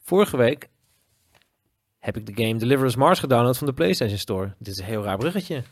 Vorige 0.03 0.37
week 0.37 0.69
heb 2.07 2.17
ik 2.17 2.35
de 2.35 2.43
game 2.43 2.57
Deliver 2.57 2.85
Us 2.85 2.95
Mars 2.95 3.19
gedownload 3.19 3.57
van 3.57 3.67
de 3.67 3.73
PlayStation 3.73 4.17
Store. 4.17 4.53
Dit 4.57 4.73
is 4.73 4.79
een 4.79 4.85
heel 4.85 5.03
raar 5.03 5.17
bruggetje. 5.17 5.63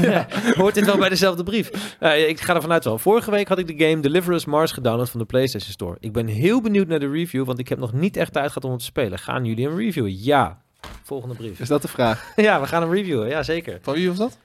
ja, 0.00 0.26
hoort 0.60 0.74
dit 0.74 0.84
wel 0.84 0.98
bij 0.98 1.08
dezelfde 1.08 1.42
brief? 1.42 1.96
Eh, 2.00 2.28
ik 2.28 2.40
ga 2.40 2.54
ervan 2.54 2.72
uit 2.72 2.84
wel. 2.84 2.98
Vorige 2.98 3.30
week 3.30 3.48
had 3.48 3.58
ik 3.58 3.66
de 3.66 3.84
game 3.86 4.00
Deliver 4.00 4.34
Us 4.34 4.44
Mars 4.44 4.72
gedownload 4.72 5.08
van 5.08 5.20
de 5.20 5.26
PlayStation 5.26 5.72
Store. 5.72 5.96
Ik 6.00 6.12
ben 6.12 6.26
heel 6.26 6.60
benieuwd 6.60 6.86
naar 6.86 6.98
de 6.98 7.10
review, 7.10 7.44
want 7.44 7.58
ik 7.58 7.68
heb 7.68 7.78
nog 7.78 7.92
niet 7.92 8.16
echt 8.16 8.32
tijd 8.32 8.46
gehad 8.46 8.64
om 8.64 8.70
het 8.70 8.78
te 8.78 8.84
spelen. 8.84 9.18
Gaan 9.18 9.44
jullie 9.44 9.66
hem 9.66 9.76
reviewen? 9.76 10.22
Ja. 10.22 10.62
Volgende 11.02 11.34
brief. 11.34 11.60
Is 11.60 11.68
dat 11.68 11.82
de 11.82 11.88
vraag? 11.88 12.32
ja, 12.36 12.60
we 12.60 12.66
gaan 12.66 12.82
hem 12.82 12.92
reviewen. 12.92 13.28
Ja, 13.28 13.42
zeker. 13.42 13.78
Van 13.82 13.94
wie 13.94 14.08
was 14.08 14.18
dat? 14.18 14.38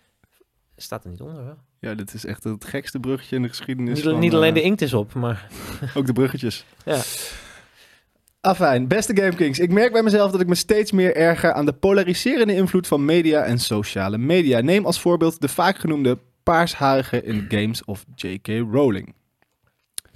Staat 0.76 1.04
er 1.04 1.10
niet 1.10 1.22
onder, 1.22 1.46
wel. 1.46 1.58
Ja, 1.80 1.94
dit 1.94 2.14
is 2.14 2.26
echt 2.26 2.44
het 2.44 2.66
gekste 2.66 3.00
bruggetje 3.00 3.36
in 3.36 3.42
de 3.42 3.48
geschiedenis. 3.48 3.94
Niet, 3.94 4.04
van, 4.04 4.20
niet 4.20 4.34
alleen 4.34 4.56
eh, 4.56 4.62
de 4.62 4.62
inkt 4.62 4.82
is 4.82 4.94
op, 4.94 5.14
maar... 5.14 5.48
Ook 5.96 6.06
de 6.06 6.14
bruggetjes. 6.14 6.66
Ja. 6.86 7.02
Afijn, 8.42 8.88
beste 8.88 9.16
GameKings. 9.16 9.60
Ik 9.60 9.72
merk 9.72 9.92
bij 9.92 10.04
mezelf 10.04 10.32
dat 10.32 10.42
ik 10.42 10.48
me 10.48 10.56
steeds 10.56 10.92
meer 10.92 11.16
erger 11.16 11.54
aan 11.54 11.66
de 11.66 11.74
polariserende 11.74 12.56
invloed 12.56 12.88
van 12.88 13.06
media 13.06 13.44
en 13.44 13.60
sociale 13.60 14.18
media. 14.18 14.62
Neem 14.62 14.86
als 14.86 15.02
voorbeeld 15.02 15.42
de 15.42 15.48
vaak 15.48 15.78
genoemde 15.78 16.18
paarsharige 16.44 17.24
in 17.24 17.46
games 17.50 17.86
of 17.86 18.06
J.K. 18.16 18.48
Rowling. 18.48 19.14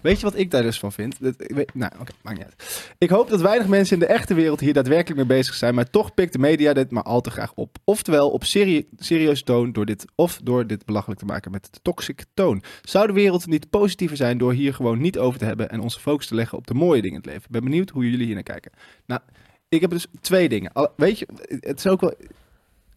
Weet 0.05 0.19
je 0.19 0.25
wat 0.25 0.37
ik 0.37 0.51
daar 0.51 0.61
dus 0.61 0.79
van 0.79 0.91
vind? 0.91 1.21
Dat, 1.21 1.33
ik 1.37 1.73
nou, 1.73 1.91
oké, 1.99 2.11
maakt 2.21 2.37
niet 2.37 2.45
uit. 2.45 2.93
Ik 2.97 3.09
hoop 3.09 3.29
dat 3.29 3.41
weinig 3.41 3.67
mensen 3.67 3.93
in 3.93 4.07
de 4.07 4.13
echte 4.13 4.33
wereld 4.33 4.59
hier 4.59 4.73
daadwerkelijk 4.73 5.27
mee 5.27 5.37
bezig 5.37 5.53
zijn, 5.53 5.75
maar 5.75 5.89
toch 5.89 6.13
pikt 6.13 6.33
de 6.33 6.39
media 6.39 6.73
dit 6.73 6.91
maar 6.91 7.03
al 7.03 7.21
te 7.21 7.29
graag 7.29 7.53
op. 7.53 7.77
Oftewel 7.83 8.29
op 8.29 8.43
serie, 8.43 8.87
serieus 8.97 9.43
toon 9.43 9.71
door 9.71 9.85
dit, 9.85 10.05
of 10.15 10.39
door 10.43 10.67
dit 10.67 10.85
belachelijk 10.85 11.19
te 11.19 11.25
maken 11.25 11.51
met 11.51 11.67
de 11.71 11.79
toxic 11.81 12.25
toon. 12.33 12.63
Zou 12.81 13.07
de 13.07 13.13
wereld 13.13 13.47
niet 13.47 13.69
positiever 13.69 14.17
zijn 14.17 14.37
door 14.37 14.53
hier 14.53 14.73
gewoon 14.73 15.01
niet 15.01 15.17
over 15.17 15.39
te 15.39 15.45
hebben 15.45 15.69
en 15.69 15.79
onze 15.79 15.99
focus 15.99 16.27
te 16.27 16.35
leggen 16.35 16.57
op 16.57 16.67
de 16.67 16.73
mooie 16.73 17.01
dingen 17.01 17.17
in 17.17 17.21
het 17.21 17.25
leven? 17.25 17.43
Ik 17.43 17.51
ben 17.51 17.63
benieuwd 17.63 17.89
hoe 17.89 18.09
jullie 18.09 18.25
hier 18.25 18.35
naar 18.35 18.43
kijken. 18.43 18.71
Nou, 19.05 19.21
ik 19.69 19.81
heb 19.81 19.89
dus 19.89 20.07
twee 20.21 20.49
dingen. 20.49 20.71
Weet 20.95 21.19
je, 21.19 21.27
het 21.59 21.77
is 21.77 21.87
ook 21.87 22.01
wel. 22.01 22.13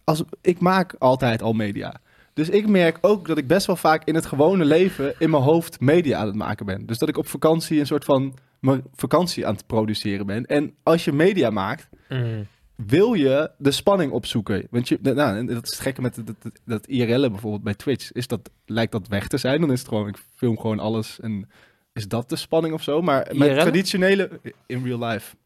Als, 0.04 0.22
ik 0.40 0.60
maak 0.60 0.94
altijd 0.98 1.42
al 1.42 1.52
media. 1.52 2.00
Dus 2.38 2.48
ik 2.48 2.68
merk 2.68 2.98
ook 3.00 3.26
dat 3.26 3.38
ik 3.38 3.46
best 3.46 3.66
wel 3.66 3.76
vaak 3.76 4.04
in 4.04 4.14
het 4.14 4.26
gewone 4.26 4.64
leven 4.64 5.14
in 5.18 5.30
mijn 5.30 5.42
hoofd 5.42 5.80
media 5.80 6.18
aan 6.18 6.26
het 6.26 6.34
maken 6.36 6.66
ben. 6.66 6.86
Dus 6.86 6.98
dat 6.98 7.08
ik 7.08 7.16
op 7.16 7.28
vakantie 7.28 7.80
een 7.80 7.86
soort 7.86 8.04
van 8.04 8.34
mijn 8.60 8.82
vakantie 8.94 9.46
aan 9.46 9.54
het 9.54 9.66
produceren 9.66 10.26
ben. 10.26 10.46
En 10.46 10.74
als 10.82 11.04
je 11.04 11.12
media 11.12 11.50
maakt, 11.50 11.88
Mm. 12.08 12.46
wil 12.74 13.14
je 13.14 13.50
de 13.58 13.70
spanning 13.70 14.12
opzoeken. 14.12 14.66
Want 14.70 14.88
je, 14.88 14.98
nou, 15.02 15.36
en 15.36 15.46
dat 15.46 15.64
is 15.64 15.70
het 15.70 15.80
gekke 15.80 16.00
met 16.00 16.14
dat, 16.14 16.26
dat, 16.26 16.52
dat 16.64 16.86
IRL'en 16.86 17.30
bijvoorbeeld 17.32 17.62
bij 17.62 17.74
Twitch. 17.74 18.12
Is 18.12 18.26
dat, 18.26 18.50
lijkt 18.66 18.92
dat 18.92 19.08
weg 19.08 19.28
te 19.28 19.36
zijn. 19.36 19.60
Dan 19.60 19.72
is 19.72 19.78
het 19.78 19.88
gewoon, 19.88 20.08
ik 20.08 20.16
film 20.34 20.58
gewoon 20.58 20.78
alles 20.78 21.20
en 21.20 21.48
is 21.92 22.08
dat 22.08 22.28
de 22.28 22.36
spanning 22.36 22.74
of 22.74 22.82
zo. 22.82 23.02
Maar 23.02 23.26
met 23.32 23.48
IRL? 23.48 23.60
traditionele, 23.60 24.30
in 24.66 24.84
real 24.84 25.04
life. 25.04 25.36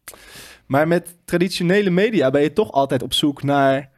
Maar 0.66 0.88
met 0.88 1.16
traditionele 1.24 1.90
media 1.90 2.30
ben 2.30 2.42
je 2.42 2.52
toch 2.52 2.72
altijd 2.72 3.02
op 3.02 3.12
zoek 3.12 3.42
naar, 3.42 3.90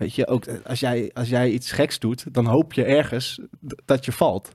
weet 0.00 0.14
je, 0.14 0.26
ook 0.26 0.44
als 0.66 0.80
jij, 0.80 1.10
als 1.14 1.28
jij 1.28 1.50
iets 1.50 1.72
geks 1.72 1.98
doet, 1.98 2.34
dan 2.34 2.46
hoop 2.46 2.72
je 2.72 2.84
ergens 2.84 3.40
dat 3.84 4.04
je 4.04 4.12
valt. 4.12 4.50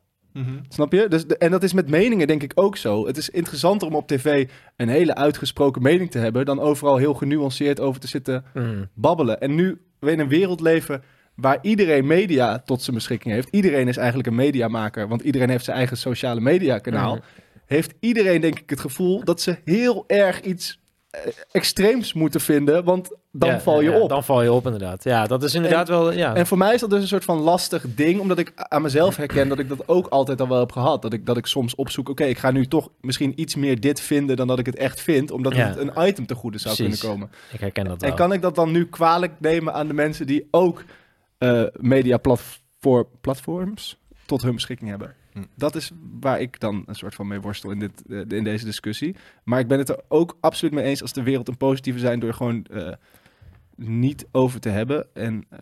Snap 0.69 0.91
je? 0.93 1.07
Dus 1.07 1.27
de- 1.27 1.37
en 1.37 1.51
dat 1.51 1.63
is 1.63 1.73
met 1.73 1.89
meningen 1.89 2.27
denk 2.27 2.43
ik 2.43 2.51
ook 2.55 2.77
zo. 2.77 3.07
Het 3.07 3.17
is 3.17 3.29
interessanter 3.29 3.87
om 3.87 3.95
op 3.95 4.07
tv 4.07 4.47
een 4.75 4.87
hele 4.89 5.15
uitgesproken 5.15 5.81
mening 5.81 6.11
te 6.11 6.17
hebben... 6.17 6.45
dan 6.45 6.59
overal 6.59 6.97
heel 6.97 7.13
genuanceerd 7.13 7.79
over 7.79 8.01
te 8.01 8.07
zitten 8.07 8.45
Mm. 8.53 8.87
babbelen. 8.93 9.41
En 9.41 9.55
nu 9.55 9.81
we 9.99 10.11
in 10.11 10.19
een 10.19 10.27
wereld 10.27 10.59
leven 10.61 11.03
waar 11.35 11.57
iedereen 11.61 12.07
media 12.07 12.59
tot 12.59 12.81
zijn 12.81 12.95
beschikking 12.95 13.33
heeft. 13.33 13.47
Iedereen 13.51 13.87
is 13.87 13.97
eigenlijk 13.97 14.27
een 14.27 14.35
mediamaker, 14.35 15.07
want 15.07 15.21
iedereen 15.21 15.49
heeft 15.49 15.65
zijn 15.65 15.77
eigen 15.77 15.97
sociale 15.97 16.41
media 16.41 16.77
kanaal. 16.77 17.15
Mm. 17.15 17.21
Heeft 17.65 17.93
iedereen 17.99 18.41
denk 18.41 18.59
ik 18.59 18.69
het 18.69 18.79
gevoel 18.79 19.23
dat 19.23 19.41
ze 19.41 19.57
heel 19.65 20.03
erg 20.07 20.41
iets 20.41 20.73
eh, 20.73 20.84
extreems 21.51 22.13
moeten 22.13 22.41
vinden, 22.41 22.83
want 22.83 23.15
dan 23.31 23.49
Ja, 23.49 23.59
val 23.59 23.81
je 23.81 23.89
ja, 23.89 23.99
op. 23.99 24.09
Dan 24.09 24.23
val 24.23 24.41
je 24.43 24.51
op, 24.51 24.65
inderdaad. 24.65 25.03
Ja, 25.03 25.27
dat 25.27 25.43
is 25.43 25.53
inderdaad 25.53 25.87
wel... 25.87 26.11
Ja. 26.11 26.35
En 26.35 26.47
voor 26.47 26.57
mij 26.57 26.73
is 26.73 26.79
dat 26.79 26.89
dus 26.89 27.01
een 27.01 27.07
soort 27.07 27.23
van 27.23 27.39
lastig 27.39 27.85
ding, 27.95 28.19
omdat 28.19 28.37
ik 28.37 28.51
aan 28.55 28.81
mezelf 28.81 29.15
herken 29.15 29.49
dat 29.49 29.59
ik 29.59 29.69
dat 29.69 29.87
ook 29.87 30.07
altijd 30.07 30.41
al 30.41 30.47
wel 30.47 30.59
heb 30.59 30.71
gehad. 30.71 31.01
Dat 31.01 31.13
ik, 31.13 31.25
dat 31.25 31.37
ik 31.37 31.45
soms 31.45 31.75
opzoek, 31.75 32.09
oké, 32.09 32.23
ik 32.23 32.37
ga 32.37 32.51
nu 32.51 32.65
toch 32.67 32.89
misschien 33.01 33.39
iets 33.41 33.55
meer 33.55 33.79
dit 33.79 34.01
vinden 34.01 34.35
dan 34.35 34.47
dat 34.47 34.59
ik 34.59 34.65
het 34.65 34.75
echt 34.75 35.01
vind, 35.01 35.31
omdat 35.31 35.55
Ja. 35.55 35.67
het 35.67 35.77
een 35.77 35.91
item 36.07 36.25
te 36.25 36.35
goede 36.35 36.57
zou 36.57 36.75
Precies. 36.75 36.99
kunnen 36.99 37.17
komen. 37.17 37.31
ik 37.51 37.59
herken 37.59 37.85
dat 37.85 38.01
wel. 38.01 38.09
En 38.09 38.15
kan 38.15 38.33
ik 38.33 38.41
dat 38.41 38.55
dan 38.55 38.71
nu 38.71 38.85
kwalijk 38.85 39.31
nemen 39.39 39.73
aan 39.73 39.87
de 39.87 39.93
mensen 39.93 40.27
die 40.27 40.47
ook 40.51 40.83
eh 41.37 41.63
mediaplatforms 41.79 43.97
tot 44.25 44.41
hun 44.41 44.53
beschikking 44.55 44.89
hebben? 44.89 45.13
Hm. 45.35 45.43
Dat 45.55 45.75
is 45.75 45.91
waar 46.19 46.41
ik 46.41 46.59
dan 46.59 46.83
een 46.85 46.95
soort 46.95 47.15
van 47.15 47.27
mee 47.27 47.41
worstel 47.41 47.71
in, 47.71 47.79
dit, 47.79 48.03
eh, 48.09 48.37
in 48.37 48.43
deze 48.43 48.65
discussie. 48.65 49.15
Maar 49.43 49.59
ik 49.59 49.67
ben 49.67 49.77
het 49.77 49.89
er 49.89 49.99
ook 50.07 50.37
absoluut 50.39 50.73
mee 50.73 50.83
eens 50.83 51.01
als 51.01 51.13
de 51.13 51.23
wereld 51.23 51.47
een 51.47 51.57
positieve 51.57 51.99
zijn 51.99 52.19
door 52.19 52.33
gewoon 52.33 52.65
eh, 52.65 52.91
niet 53.77 54.25
over 54.31 54.59
te 54.59 54.69
hebben. 54.69 55.05
En 55.13 55.45
eh, 55.49 55.59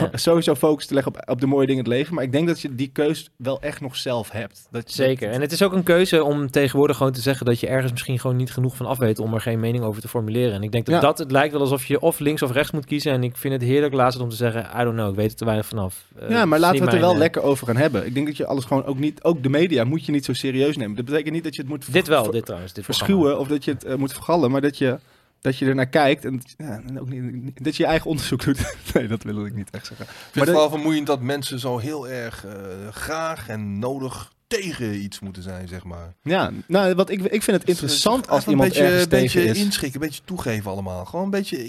Ja. 0.00 0.10
sowieso 0.12 0.54
focus 0.54 0.86
te 0.86 0.94
leggen 0.94 1.14
op, 1.14 1.30
op 1.30 1.40
de 1.40 1.46
mooie 1.46 1.66
dingen 1.66 1.84
in 1.84 1.90
het 1.90 1.98
leven. 1.98 2.14
Maar 2.14 2.24
ik 2.24 2.32
denk 2.32 2.46
dat 2.46 2.60
je 2.60 2.74
die 2.74 2.90
keus 2.92 3.30
wel 3.36 3.60
echt 3.60 3.80
nog 3.80 3.96
zelf 3.96 4.30
hebt. 4.30 4.66
Dat, 4.70 4.90
Zeker. 4.90 5.30
En 5.30 5.40
het 5.40 5.52
is 5.52 5.62
ook 5.62 5.72
een 5.72 5.82
keuze 5.82 6.24
om 6.24 6.50
tegenwoordig 6.50 6.96
gewoon 6.96 7.12
te 7.12 7.20
zeggen 7.20 7.46
dat 7.46 7.60
je 7.60 7.66
ergens 7.66 7.92
misschien 7.92 8.18
gewoon 8.18 8.36
niet 8.36 8.52
genoeg 8.52 8.76
van 8.76 8.86
af 8.86 8.98
weet 8.98 9.18
om 9.18 9.34
er 9.34 9.40
geen 9.40 9.60
mening 9.60 9.84
over 9.84 10.02
te 10.02 10.08
formuleren. 10.08 10.52
En 10.54 10.62
ik 10.62 10.72
denk 10.72 10.86
dat 10.86 10.94
Ja. 10.94 11.00
dat, 11.00 11.18
het 11.18 11.30
lijkt 11.30 11.52
wel 11.52 11.60
alsof 11.60 11.84
je 11.86 12.00
of 12.00 12.18
links 12.18 12.42
of 12.42 12.52
rechts 12.52 12.70
moet 12.70 12.84
kiezen. 12.84 13.12
En 13.12 13.22
ik 13.22 13.36
vind 13.36 13.52
het 13.54 13.62
heerlijk 13.62 13.94
laatst 13.94 14.20
om 14.20 14.28
te 14.28 14.36
zeggen, 14.36 14.66
I 14.80 14.82
don't 14.84 14.94
know, 14.96 15.10
ik 15.10 15.16
weet 15.16 15.30
er 15.30 15.36
te 15.36 15.44
weinig 15.44 15.66
vanaf. 15.66 16.04
Eh, 16.18 16.30
Ja, 16.30 16.44
maar 16.44 16.58
laten 16.58 16.78
we 16.78 16.84
het 16.84 16.94
er 16.94 17.00
wel 17.00 17.12
eh, 17.12 17.18
lekker 17.18 17.42
over 17.42 17.66
gaan 17.66 17.76
hebben. 17.76 18.06
Ik 18.06 18.14
denk 18.14 18.26
dat 18.26 18.36
je 18.36 18.46
alles 18.46 18.64
gewoon 18.64 18.84
ook 18.84 18.98
niet... 18.98 19.22
Ook 19.24 19.42
de 19.42 19.48
media 19.48 19.84
moet 19.84 20.06
je 20.06 20.12
niet 20.12 20.24
zo 20.24 20.32
serieus 20.32 20.76
nemen. 20.76 20.96
Dat 20.96 21.04
betekent 21.04 21.34
niet 21.34 21.44
dat 21.44 21.54
je 21.54 21.60
het 21.60 21.70
moet... 21.70 21.92
Dit 21.92 22.06
wel, 22.08 22.30
dit 22.30 22.44
trouwens. 22.44 22.72
Dit 22.72 22.84
programma. 22.84 23.14
verschuwen 23.14 23.38
of 23.38 23.48
dat 23.48 23.64
je 23.64 23.70
het 23.78 23.98
moet 23.98 24.12
vergallen, 24.12 24.50
maar 24.50 24.60
dat 24.60 24.78
je, 24.78 24.98
dat 25.42 25.58
je 25.58 25.66
er 25.66 25.74
naar 25.74 25.88
kijkt 25.88 26.24
en, 26.24 26.42
ja, 26.56 26.82
en 26.86 27.00
ook 27.00 27.08
niet, 27.08 27.64
dat 27.64 27.76
je 27.76 27.82
je 27.82 27.88
eigen 27.88 28.10
onderzoek 28.10 28.44
doet. 28.44 28.76
nee, 28.94 29.06
dat 29.06 29.22
wil 29.22 29.46
ik 29.46 29.54
niet 29.54 29.70
echt 29.70 29.86
zeggen. 29.86 30.06
Ik 30.06 30.12
vind 30.12 30.34
Maar 30.34 30.46
het 30.46 30.54
wel 30.54 30.70
vermoeiend 30.70 31.06
dat 31.06 31.20
mensen 31.20 31.58
zo 31.58 31.78
heel 31.78 32.08
erg 32.08 32.44
eh, 32.46 32.52
graag 32.90 33.48
en 33.48 33.78
nodig 33.78 34.32
tegen 34.60 34.94
iets 35.02 35.20
moeten 35.20 35.42
zijn, 35.42 35.68
zeg 35.68 35.84
maar. 35.84 36.14
Ja, 36.22 36.50
nou, 36.66 36.94
wat 36.94 37.10
ik, 37.10 37.20
ik 37.22 37.42
vind 37.42 37.58
het 37.60 37.68
interessant 37.68 38.28
als 38.28 38.46
iemand 38.46 38.62
een 38.62 38.68
beetje, 38.68 38.84
ergens 38.84 39.02
een 39.02 39.08
beetje 39.08 39.38
tegen 39.40 39.50
is. 39.54 39.64
inschikken, 39.64 40.00
een 40.00 40.06
beetje 40.06 40.22
toegeven 40.24 40.70
allemaal. 40.70 41.04
Gewoon 41.04 41.24
een 41.24 41.30
beetje 41.30 41.66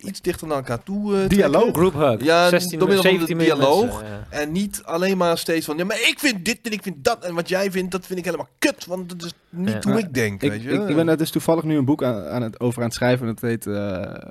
iets 0.00 0.20
dichter 0.20 0.46
naar 0.46 0.56
elkaar 0.56 0.82
toe. 0.82 1.22
eh, 1.22 1.28
Dialoog. 1.28 1.72
Group 1.72 1.92
hug. 1.94 2.24
Ja, 2.24 2.48
16, 2.48 2.78
door 2.78 2.88
middel 2.88 3.04
van 3.04 3.12
de 3.12 3.26
17 3.26 3.36
miljoen 3.36 3.58
dialoog. 3.58 4.00
mensen, 4.00 4.08
ja. 4.30 4.38
En 4.40 4.52
niet 4.52 4.82
alleen 4.84 5.16
maar 5.16 5.38
steeds 5.38 5.66
van, 5.66 5.76
ja, 5.76 5.84
maar 5.84 6.00
ik 6.00 6.14
vind 6.18 6.44
dit 6.44 6.58
en 6.62 6.72
ik 6.72 6.82
vind 6.82 7.04
dat. 7.04 7.24
En 7.24 7.34
wat 7.34 7.48
jij 7.48 7.70
vindt, 7.70 7.90
dat 7.92 8.06
vind 8.06 8.18
ik 8.18 8.24
helemaal 8.24 8.48
kut. 8.58 8.86
Want 8.86 9.08
dat 9.08 9.22
is 9.22 9.32
niet 9.50 9.68
Ja. 9.68 9.78
hoe 9.82 9.92
Maar 9.92 9.98
ik 10.02 10.14
denk, 10.14 10.42
Ik, 10.42 10.50
weet 10.50 10.62
je. 10.62 10.70
ik, 10.70 10.88
ik 10.88 10.96
ben 10.96 11.08
er 11.08 11.16
dus 11.16 11.30
toevallig 11.30 11.64
nu 11.64 11.76
een 11.76 11.84
boek 11.84 12.02
aan, 12.02 12.24
aan 12.24 12.42
het, 12.42 12.60
over 12.60 12.78
aan 12.78 12.84
het 12.88 12.94
schrijven 12.94 13.26
en 13.28 13.34
dat 13.34 13.50
heet 13.50 13.66
eh 13.66 14.30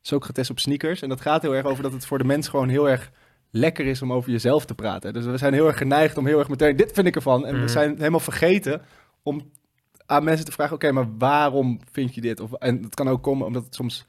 Socrates 0.00 0.50
op 0.50 0.58
sneakers. 0.58 1.02
En 1.02 1.08
dat 1.08 1.20
gaat 1.20 1.42
heel 1.42 1.54
erg 1.54 1.66
over 1.66 1.82
dat 1.82 1.92
het 1.92 2.06
voor 2.06 2.18
de 2.18 2.24
mens 2.24 2.48
gewoon 2.48 2.68
heel 2.68 2.88
erg 2.88 3.10
lekker 3.56 3.86
is 3.86 4.02
om 4.02 4.12
over 4.12 4.30
jezelf 4.30 4.64
te 4.64 4.74
praten. 4.74 5.12
Dus 5.12 5.24
we 5.24 5.36
zijn 5.36 5.52
heel 5.54 5.66
erg 5.66 5.78
geneigd 5.78 6.16
om 6.16 6.26
heel 6.26 6.38
erg 6.38 6.48
meteen, 6.48 6.76
dit 6.76 6.92
vind 6.92 7.06
ik 7.06 7.14
ervan. 7.14 7.46
En 7.46 7.52
we 7.54 7.58
Mhm. 7.58 7.68
zijn 7.68 7.96
helemaal 7.96 8.20
vergeten 8.20 8.82
om 9.22 9.50
aan 10.06 10.24
mensen 10.24 10.44
te 10.44 10.52
vragen, 10.52 10.74
oké, 10.74 10.92
maar 10.92 11.08
waarom 11.18 11.80
vind 11.90 12.14
je 12.14 12.20
dit? 12.20 12.40
Of, 12.40 12.52
en 12.52 12.82
het 12.82 12.94
kan 12.94 13.08
ook 13.08 13.22
komen 13.22 13.46
omdat 13.46 13.64
het 13.64 13.74
soms 13.74 14.06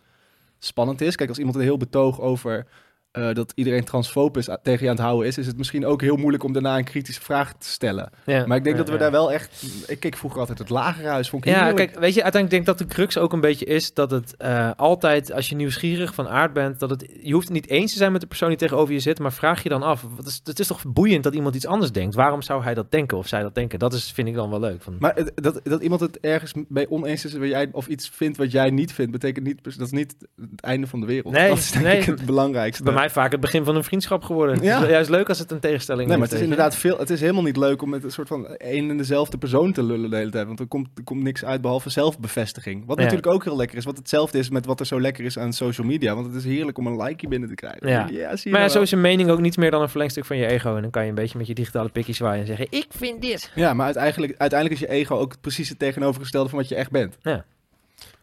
spannend 0.60 1.02
is. 1.02 1.16
Kijk, 1.16 1.30
als 1.30 1.38
iemand 1.38 1.56
een 1.58 1.64
heel 1.64 1.78
betoog 1.78 2.22
over 2.22 2.68
eh, 3.16 3.34
dat 3.34 3.52
iedereen 3.56 3.84
transfoob 3.84 4.38
is, 4.38 4.50
a- 4.50 4.58
tegen 4.64 4.84
je 4.84 4.90
aan 4.90 4.96
het 4.96 5.06
houden 5.06 5.28
is, 5.28 5.38
is 5.38 5.48
het 5.48 5.58
misschien 5.58 5.86
ook 5.86 6.02
heel 6.02 6.16
moeilijk 6.16 6.44
om 6.44 6.54
daarna 6.54 6.78
een 6.78 6.84
kritische 6.84 7.22
vraag 7.22 7.54
te 7.54 7.68
stellen. 7.70 8.10
Ja. 8.26 8.46
Maar 8.46 8.58
ik 8.58 8.64
denk 8.64 8.76
Ja, 8.78 8.82
dat 8.84 8.92
we 8.92 8.98
daar 8.98 9.12
wel 9.12 9.32
echt... 9.32 9.64
Ik 9.88 10.00
keek 10.00 10.16
vroeger 10.18 10.40
altijd 10.40 10.58
het 10.60 10.70
lagerhuis, 10.70 11.30
vond 11.30 11.46
ik 11.46 11.52
Ja, 11.52 11.74
kijk, 11.74 12.00
weet 12.00 12.14
je, 12.14 12.24
uiteindelijk 12.24 12.50
denk 12.50 12.62
ik 12.62 12.68
dat 12.68 12.78
de 12.78 12.96
crux 12.96 13.18
ook 13.18 13.34
een 13.34 13.42
beetje 13.42 13.66
is 13.66 13.94
dat 13.94 14.12
het 14.12 14.38
eh, 14.38 14.70
altijd, 14.76 15.32
als 15.34 15.50
je 15.50 15.56
nieuwsgierig 15.56 16.14
van 16.14 16.28
aard 16.28 16.54
bent, 16.54 16.80
dat 16.80 16.90
het, 16.90 17.06
je 17.22 17.34
hoeft 17.34 17.48
het 17.48 17.54
niet 17.54 17.70
eens 17.70 17.92
te 17.92 17.98
zijn 17.98 18.12
met 18.12 18.22
de 18.22 18.28
persoon 18.28 18.50
die 18.50 18.58
tegenover 18.58 18.94
je 18.94 19.00
zit, 19.00 19.20
maar 19.20 19.34
vraag 19.34 19.64
je 19.64 19.70
dan 19.70 19.84
af, 19.84 20.06
wat 20.16 20.26
is, 20.26 20.42
het 20.44 20.60
is 20.60 20.68
toch 20.68 20.84
boeiend 20.88 21.24
dat 21.24 21.34
iemand 21.36 21.56
iets 21.56 21.66
anders 21.66 21.92
denkt? 21.92 22.16
Waarom 22.16 22.42
zou 22.42 22.64
hij 22.64 22.74
dat 22.74 22.92
denken 22.92 23.18
of 23.18 23.28
zij 23.28 23.42
dat 23.42 23.56
denken? 23.56 23.80
Dat 23.80 23.94
is, 23.94 24.12
vind 24.12 24.28
ik 24.28 24.34
dan 24.34 24.50
wel 24.50 24.60
leuk. 24.60 24.82
Van, 24.82 24.96
Maar 25.00 25.16
dat, 25.36 25.60
dat 25.64 25.82
iemand 25.82 26.02
het 26.02 26.20
ergens 26.20 26.54
mee 26.68 26.92
oneens 26.92 27.26
is 27.26 27.34
waar 27.34 27.48
jij, 27.48 27.70
of 27.72 27.88
iets 27.88 28.10
vindt 28.14 28.38
wat 28.38 28.52
jij 28.52 28.70
niet 28.70 28.94
vindt, 28.94 29.12
betekent 29.12 29.46
niet, 29.46 29.64
dat 29.64 29.80
is 29.80 29.92
niet 29.92 30.16
het 30.52 30.62
einde 30.62 30.88
van 30.88 31.00
de 31.00 31.06
wereld. 31.06 31.34
Nee, 31.34 31.50
dat 31.50 31.58
is 31.58 31.72
denk 31.72 31.84
nee. 31.86 31.98
ik 32.00 32.06
het 32.06 32.26
belangrijkste. 32.26 32.84
bij 32.84 32.94
mij 32.94 33.05
vaak 33.12 33.32
het 33.32 33.40
begin 33.42 33.64
van 33.64 33.76
een 33.76 33.84
vriendschap 33.84 34.24
geworden. 34.24 34.64
Ja. 34.64 34.76
Het 34.76 34.84
is 34.84 34.90
juist 34.92 35.10
leuk 35.10 35.30
als 35.30 35.40
het 35.40 35.52
een 35.52 35.60
tegenstelling 35.60 36.08
Nee, 36.08 36.18
maar 36.18 36.28
het 36.28 36.36
is 36.36 36.44
inderdaad 36.44 36.76
veel. 36.76 36.98
Het 36.98 37.10
is 37.10 37.20
helemaal 37.20 37.44
niet 37.44 37.58
leuk 37.58 37.82
om 37.82 37.90
met 37.90 38.04
een 38.04 38.12
soort 38.12 38.28
van 38.28 38.48
één 38.48 38.90
en 38.90 38.98
dezelfde 38.98 39.38
persoon 39.38 39.72
te 39.72 39.84
lullen 39.84 40.10
de 40.10 40.16
hele 40.16 40.32
tijd. 40.32 40.48
Want 40.48 40.60
er 40.60 40.68
komt, 40.68 40.88
er 40.96 41.04
komt 41.04 41.24
niks 41.24 41.46
uit 41.46 41.62
behalve 41.62 41.90
zelfbevestiging. 41.90 42.86
Wat 42.86 42.98
Ja. 42.98 43.04
natuurlijk 43.04 43.34
ook 43.34 43.44
heel 43.44 43.56
lekker 43.56 43.78
is. 43.78 43.86
Wat 43.86 43.98
hetzelfde 43.98 44.38
is 44.38 44.50
met 44.50 44.66
wat 44.66 44.80
er 44.80 44.86
zo 44.86 45.02
lekker 45.02 45.26
is 45.26 45.38
aan 45.38 45.54
social 45.54 45.88
media. 45.88 46.14
Want 46.16 46.26
het 46.26 46.36
is 46.36 46.44
heerlijk 46.44 46.78
om 46.78 46.88
een 46.88 47.02
likeje 47.04 47.28
binnen 47.28 47.50
te 47.50 47.56
krijgen. 47.56 47.90
Ja. 47.90 48.08
zie 48.08 48.18
je 48.44 48.50
Maar 48.52 48.62
ja, 48.62 48.70
zo 48.70 48.82
is 48.82 48.92
een 48.92 49.02
mening 49.02 49.30
ook 49.30 49.40
niet 49.40 49.58
meer 49.58 49.72
dan 49.72 49.82
een 49.82 49.90
verlengstuk 49.90 50.26
van 50.26 50.38
je 50.38 50.46
ego. 50.48 50.76
En 50.76 50.82
dan 50.82 50.92
kan 50.92 51.04
je 51.04 51.10
een 51.10 51.16
beetje 51.16 51.38
met 51.38 51.48
je 51.48 51.54
digitale 51.54 51.90
pikje 51.90 52.14
zwaaien 52.14 52.42
en 52.42 52.48
zeggen, 52.48 52.68
ik 52.70 52.88
vind 52.90 53.22
dit. 53.22 53.52
Ja, 53.56 53.74
maar 53.74 53.86
uiteindelijk, 53.86 54.34
uiteindelijk 54.38 54.82
is 54.82 54.88
je 54.88 54.94
ego 54.94 55.16
ook 55.16 55.42
precies 55.42 55.70
het 55.70 55.80
tegenovergestelde 55.80 56.50
van 56.50 56.58
wat 56.60 56.68
je 56.68 56.76
echt 56.76 56.92
bent. 56.92 57.18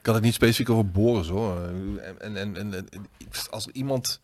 Ik 0.03 0.09
had 0.09 0.15
het 0.15 0.25
niet 0.25 0.35
specifiek 0.35 0.71
over 0.71 0.87
Boris 0.91 1.29
hoor. 1.29 1.57
En, 2.19 2.37
en, 2.37 2.57
en, 2.57 2.57
en 2.57 2.87
als 3.51 3.69
iemand 3.73 4.21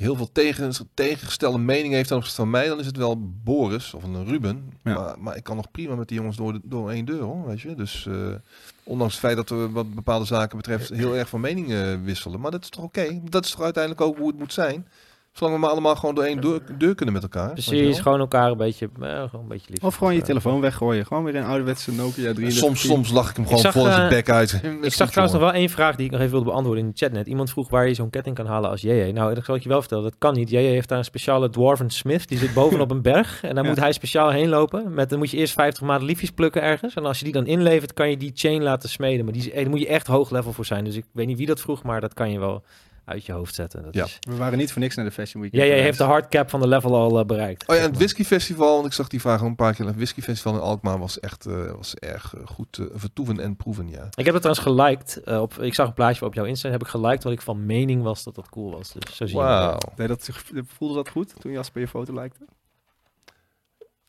heel 0.00 0.16
veel 0.16 0.32
tegen, 0.32 0.72
tegengestelde 0.94 1.58
mening 1.58 1.92
heeft 1.94 2.08
ten 2.08 2.16
opzichte 2.16 2.40
van 2.40 2.50
mij, 2.50 2.68
dan 2.68 2.78
is 2.78 2.86
het 2.86 2.96
wel 2.96 3.30
Boris 3.44 3.94
of 3.94 4.02
een 4.02 4.26
Ruben. 4.26 4.72
Ja. 4.84 4.94
Maar, 4.94 5.14
maar 5.18 5.36
ik 5.36 5.42
kan 5.44 5.56
nog 5.56 5.70
prima 5.70 5.94
met 5.94 6.08
die 6.08 6.16
jongens 6.18 6.36
door, 6.36 6.52
de- 6.52 6.60
door 6.62 6.90
één 6.90 7.04
deur 7.04 7.20
hoor, 7.22 7.46
weet 7.46 7.60
je. 7.60 7.74
Dus 7.74 8.06
eh, 8.06 8.14
ondanks 8.84 9.12
het 9.12 9.22
feit 9.22 9.36
dat 9.36 9.48
we 9.48 9.70
wat 9.70 9.94
bepaalde 9.94 10.24
zaken 10.24 10.56
betreft 10.56 10.88
heel 10.88 11.16
erg 11.16 11.28
van 11.28 11.40
mening 11.40 11.72
eh, 11.72 11.94
wisselen. 12.04 12.40
Maar 12.40 12.50
dat 12.50 12.62
is 12.62 12.68
toch 12.68 12.84
oké? 12.84 13.20
Dat 13.24 13.44
is 13.44 13.50
toch 13.50 13.62
uiteindelijk 13.62 14.02
ook 14.04 14.16
hoe 14.18 14.26
het 14.28 14.38
moet 14.38 14.52
zijn? 14.52 14.86
Zolang 15.32 15.54
we 15.56 15.60
maar 15.62 15.70
allemaal 15.70 15.96
gewoon 15.96 16.14
door 16.14 16.24
één 16.24 16.40
deur, 16.40 16.60
deur 16.78 16.94
kunnen 16.94 17.14
met 17.14 17.22
elkaar. 17.22 17.52
Precies, 17.52 17.98
gewoon 18.00 18.18
elkaar 18.20 18.50
een 18.50 18.56
beetje, 18.56 18.88
eh, 19.00 19.08
gewoon 19.08 19.30
een 19.42 19.48
beetje 19.48 19.70
lief. 19.70 19.84
Of 19.84 19.94
gewoon 19.94 20.14
je 20.14 20.22
telefoon 20.22 20.60
weggooien. 20.60 21.06
Gewoon 21.06 21.24
weer 21.24 21.36
een 21.36 21.44
ouderwetse 21.44 21.92
Nokia 21.92 22.12
33. 22.32 22.52
Soms, 22.52 22.80
soms 22.86 23.10
lach 23.10 23.30
ik 23.30 23.36
hem 23.36 23.44
gewoon 23.44 23.60
zag, 23.60 23.72
vol 23.72 23.86
in 23.86 23.92
zijn 23.92 24.02
eh, 24.04 24.08
bek 24.10 24.30
uit. 24.30 24.60
Ik 24.82 24.92
zag 24.92 25.10
trouwens 25.10 25.38
nog 25.38 25.50
wel 25.50 25.60
één 25.60 25.68
vraag 25.68 25.96
die 25.96 26.04
ik 26.04 26.10
nog 26.10 26.20
even 26.20 26.32
wilde 26.32 26.46
beantwoorden 26.50 26.84
in 26.84 26.90
de 26.90 26.96
chat 26.96 27.12
net. 27.12 27.26
Iemand 27.26 27.50
vroeg 27.50 27.70
waar 27.70 27.88
je 27.88 27.94
zo'n 27.94 28.10
ketting 28.10 28.36
kan 28.36 28.46
halen 28.46 28.70
als 28.70 28.80
JJ. 28.80 29.10
Nou, 29.10 29.34
dat 29.34 29.44
zal 29.44 29.54
ik 29.54 29.62
je 29.62 29.68
wel 29.68 29.80
vertellen. 29.80 30.04
Dat 30.04 30.14
kan 30.18 30.34
niet. 30.34 30.50
JJ 30.50 30.56
heeft 30.58 30.88
daar 30.88 30.98
een 30.98 31.04
speciale 31.04 31.50
Dwarven 31.50 31.90
Smith. 31.90 32.28
Die 32.28 32.38
zit 32.38 32.54
bovenop 32.54 32.90
een 32.94 33.02
berg. 33.02 33.42
En 33.42 33.54
daar 33.54 33.64
Ja. 33.64 33.70
moet 33.70 33.80
hij 33.80 33.92
speciaal 33.92 34.30
heen 34.30 34.48
lopen. 34.48 34.94
Met, 34.94 35.08
dan 35.10 35.18
moet 35.18 35.30
je 35.30 35.36
eerst 35.36 35.52
50 35.52 35.82
maanden 35.82 36.06
liefjes 36.06 36.30
plukken 36.30 36.62
ergens. 36.62 36.94
En 36.94 37.04
als 37.04 37.18
je 37.18 37.24
die 37.24 37.32
dan 37.32 37.46
inlevert, 37.46 37.92
kan 37.92 38.10
je 38.10 38.16
die 38.16 38.32
chain 38.34 38.62
laten 38.62 38.88
smeden. 38.88 39.24
Maar 39.24 39.34
die, 39.34 39.50
eh, 39.52 39.60
daar 39.60 39.70
moet 39.70 39.80
je 39.80 39.88
echt 39.88 40.06
hoog 40.06 40.30
level 40.30 40.52
voor 40.52 40.66
zijn. 40.66 40.84
Dus 40.84 40.96
ik 40.96 41.04
weet 41.12 41.26
niet 41.26 41.38
wie 41.38 41.46
dat 41.46 41.60
vroeg, 41.60 41.82
maar 41.82 42.00
dat 42.00 42.14
kan 42.14 42.30
je 42.32 42.38
wel 42.38 42.62
uit 43.10 43.26
je 43.26 43.32
hoofd 43.32 43.54
zetten. 43.54 43.82
Dat 43.82 43.94
Ja. 43.94 44.04
is... 44.04 44.18
We 44.20 44.36
waren 44.36 44.58
niet 44.58 44.72
voor 44.72 44.80
niks 44.80 44.94
naar 44.96 45.04
de 45.04 45.10
Fashion 45.10 45.42
Week. 45.42 45.54
JJ 45.54 45.60
heeft 45.80 45.98
de 45.98 46.04
hardcap 46.04 46.50
van 46.50 46.60
de 46.60 46.68
level 46.68 46.94
al 46.94 47.18
eh, 47.18 47.24
bereikt. 47.24 47.68
Oh 47.68 47.76
ja, 47.76 47.82
het 47.82 47.96
Whisky 47.96 48.24
Festival, 48.24 48.74
want 48.74 48.86
ik 48.86 48.92
zag 48.92 49.08
die 49.08 49.20
vraag 49.20 49.40
al 49.40 49.46
een 49.46 49.54
paar 49.54 49.74
keer. 49.74 49.86
Het 49.86 49.96
Whisky 49.96 50.20
Festival 50.20 50.54
in 50.54 50.60
Alkmaar 50.60 50.98
was 50.98 51.20
echt 51.20 51.46
eh, 51.46 51.72
was 51.72 51.94
erg 51.94 52.34
eh, 52.34 52.46
goed 52.46 52.80
vertoeven 52.92 53.40
en 53.40 53.56
proeven, 53.56 53.88
ja. 53.88 54.08
Ik 54.14 54.24
heb 54.24 54.34
het 54.34 54.42
trouwens 54.42 54.58
geliked. 54.66 55.20
op, 55.40 55.54
ik 55.54 55.74
zag 55.74 55.86
een 55.86 55.92
plaatje 55.94 56.24
op 56.24 56.34
jouw 56.34 56.44
Insta. 56.44 56.70
Heb 56.70 56.80
ik 56.80 56.88
geliked 56.88 57.22
wat 57.22 57.32
ik 57.32 57.40
van 57.42 57.66
mening 57.66 58.02
was 58.02 58.24
dat 58.24 58.34
dat 58.34 58.48
cool 58.48 58.70
was. 58.70 58.92
Dus 58.92 59.16
zo 59.16 59.26
zie 59.26 59.36
je 59.38 59.42
dat. 59.44 59.96
Nee, 59.96 60.08
dat, 60.08 60.28
voelde 60.66 60.94
dat 60.94 61.08
goed 61.08 61.40
toen 61.40 61.52
Jasper 61.52 61.80
je 61.80 61.88
foto 61.88 62.12
lijkte? 62.14 62.44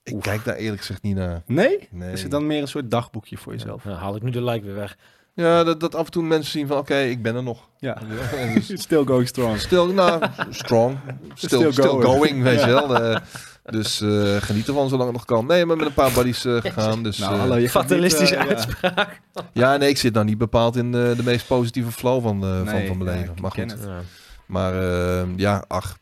Ik 0.03 0.21
kijk 0.21 0.43
daar 0.43 0.55
eerlijk 0.55 0.79
gezegd 0.81 1.01
niet 1.01 1.15
naar. 1.15 1.43
Nee? 1.45 1.87
Nee. 1.91 2.11
Is 2.11 2.21
het 2.21 2.31
dan 2.31 2.47
meer 2.47 2.61
een 2.61 2.67
soort 2.67 2.91
dagboekje 2.91 3.37
voor 3.37 3.53
jezelf? 3.53 3.83
Nou, 3.83 3.97
haal 3.97 4.15
ik 4.15 4.21
nu 4.21 4.29
de 4.29 4.43
like 4.43 4.65
weer 4.65 4.75
weg. 4.75 4.97
Ja, 5.33 5.63
dat, 5.63 5.79
dat 5.79 5.95
af 5.95 6.05
en 6.05 6.11
toe 6.11 6.23
mensen 6.23 6.51
zien 6.51 6.67
van, 6.67 6.77
oké, 6.77 6.97
ik 6.97 7.21
ben 7.21 7.35
er 7.35 7.43
nog. 7.43 7.69
Ja. 7.77 7.97
Dus 8.53 8.71
Still 8.81 9.03
going 9.05 9.27
strong. 9.27 9.59
Still, 9.59 9.85
nou, 9.85 10.23
strong. 10.49 10.97
Still, 11.33 11.59
Still 11.59 11.71
still, 11.71 11.83
going. 11.85 12.03
going. 12.03 12.43
weet 12.43 12.59
je 12.59 12.65
wel. 12.65 12.95
Eh, 12.95 13.15
dus 13.63 14.01
eh, 14.01 14.35
geniet 14.35 14.67
ervan 14.67 14.89
zolang 14.89 15.03
het 15.09 15.17
nog 15.17 15.25
kan. 15.25 15.45
Nee, 15.45 15.65
maar 15.65 15.77
met 15.77 15.85
een 15.85 15.93
paar 15.93 16.11
buddies 16.11 16.45
eh, 16.45 16.55
gegaan. 16.57 17.03
Dus, 17.03 17.17
Nou, 17.17 17.35
hallo, 17.37 17.55
je 17.55 17.69
gaat 17.69 17.81
Fatalistische 17.81 18.35
niet, 18.35 18.43
ja. 18.49 18.55
uitspraak. 18.55 19.21
ja, 19.53 19.77
nee, 19.77 19.89
ik 19.89 19.97
zit 19.97 20.13
nou 20.13 20.25
niet 20.25 20.37
bepaald 20.37 20.75
in 20.75 20.91
de 20.91 21.21
meest 21.23 21.47
positieve 21.47 21.91
flow 21.91 22.21
van, 22.23 22.43
eh, 22.43 22.55
van, 22.55 22.65
Nee, 22.65 22.87
van 22.87 22.97
mijn 22.97 23.09
ja, 23.09 23.17
leven. 23.17 23.35
ik 23.35 23.41
Maar 23.41 23.51
ken 23.51 23.69
goed. 23.69 23.79
Maar 24.45 24.73
ja, 25.35 25.63
ach. 25.67 25.97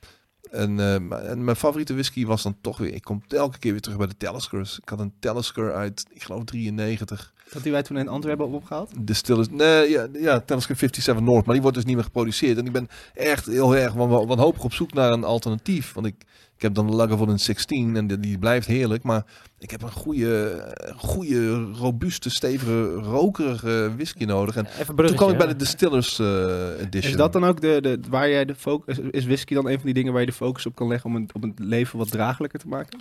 En, 0.51 0.79
eh, 0.79 1.29
en 1.29 1.43
mijn 1.43 1.55
favoriete 1.57 1.93
whisky 1.93 2.25
was 2.25 2.43
dan 2.43 2.57
toch 2.61 2.77
weer... 2.77 2.93
Ik 2.93 3.03
kom 3.03 3.23
elke 3.27 3.59
keer 3.59 3.71
weer 3.71 3.81
terug 3.81 3.97
bij 3.97 4.07
de 4.07 4.17
Taliskers. 4.17 4.79
Ik 4.79 4.89
had 4.89 4.99
een 4.99 5.13
Talisker 5.19 5.73
uit, 5.73 6.05
ik 6.13 6.23
geloof 6.23 6.43
93. 6.43 7.33
Dat 7.53 7.63
die 7.63 7.71
wij 7.71 7.83
toen 7.83 7.97
in 7.97 8.07
Antwerpen 8.07 8.41
hebben 8.41 8.59
opgehaald? 8.61 8.91
De 9.07 9.13
stil 9.13 9.39
is... 9.39 9.49
Nee, 9.49 9.89
ja, 9.89 10.07
ja 10.13 10.39
Talisker 10.39 10.75
57 10.75 11.19
North. 11.19 11.45
Maar 11.45 11.53
die 11.53 11.61
wordt 11.61 11.77
dus 11.77 11.85
niet 11.85 11.95
meer 11.95 12.03
geproduceerd. 12.03 12.57
En 12.57 12.65
ik 12.65 12.71
ben 12.71 12.87
echt 13.13 13.45
heel 13.45 13.75
erg 13.75 13.93
wan- 13.93 14.27
wanhopig 14.27 14.63
op 14.63 14.73
zoek 14.73 14.93
naar 14.93 15.11
een 15.11 15.23
alternatief. 15.23 15.93
Want 15.93 16.05
ik, 16.05 16.15
ik 16.59 16.65
heb 16.65 16.73
dan 16.73 16.87
de 16.87 16.93
Lagavulin 16.93 17.39
16 17.39 17.95
en 17.95 18.07
die, 18.07 18.19
die 18.19 18.37
blijft 18.37 18.67
heerlijk. 18.67 19.03
Maar 19.03 19.25
ik 19.57 19.71
heb 19.71 19.81
een 19.81 19.91
goede, 19.91 20.63
goede 20.97 21.61
robuuste, 21.63 22.29
stevige, 22.29 22.93
rokerige 22.93 23.91
whisky 23.95 24.23
nodig. 24.25 24.55
En 24.55 24.65
Even 24.65 24.99
een 24.99 25.05
toen 25.05 25.15
kwam 25.15 25.29
ik 25.29 25.37
bij 25.37 25.47
de 25.47 25.55
Distillers 25.55 26.19
eh, 26.19 26.79
Edition. 26.79 27.11
Is 27.11 27.17
dat 27.17 27.33
dan 27.33 27.43
ook 27.45 27.61
de, 27.61 27.79
de, 27.81 27.99
waar 28.09 28.29
jij 28.29 28.45
de 28.45 28.55
focus... 28.55 28.97
Is 28.99 29.25
whisky 29.25 29.53
dan 29.53 29.67
een 29.67 29.75
van 29.75 29.85
die 29.85 29.93
dingen 29.93 30.11
waar 30.11 30.21
je 30.21 30.27
de 30.27 30.33
focus 30.33 30.65
op 30.65 30.75
kan 30.75 30.87
leggen 30.87 31.09
om 31.09 31.15
een, 31.15 31.29
om 31.33 31.41
het 31.41 31.59
leven 31.59 31.97
wat 31.97 32.11
draaglijker 32.11 32.59
te 32.59 32.67
maken? 32.67 32.99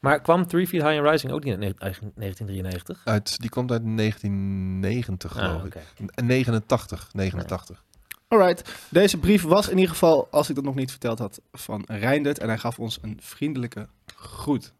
Maar 0.00 0.20
kwam 0.20 0.46
Three 0.46 0.66
Feet 0.66 0.82
High 0.82 0.98
and 0.98 1.08
Rising 1.10 1.32
ook 1.32 1.44
niet 1.44 1.52
in 1.52 1.58
ne- 1.58 1.74
eigen- 1.78 2.12
1993? 2.14 3.00
Uit, 3.04 3.40
die 3.40 3.50
komt 3.50 3.70
uit 3.70 3.82
1990, 3.96 5.36
Ah, 5.38 5.44
geloof 5.44 5.64
ik. 5.64 5.66
oké. 5.66 5.80
En 6.14 6.26
89, 6.26 7.08
89. 7.12 7.84
Alright, 8.28 8.70
deze 8.88 9.18
brief 9.18 9.42
was 9.42 9.68
in 9.68 9.76
ieder 9.76 9.90
geval, 9.92 10.28
als 10.30 10.48
ik 10.48 10.54
dat 10.54 10.64
nog 10.64 10.74
niet 10.74 10.90
verteld 10.90 11.18
had, 11.18 11.40
van 11.52 11.84
Reindert. 11.86 12.38
En 12.38 12.48
hij 12.48 12.58
gaf 12.58 12.78
ons 12.78 12.98
een 13.02 13.18
vriendelijke 13.22 13.88
groet. 14.16 14.72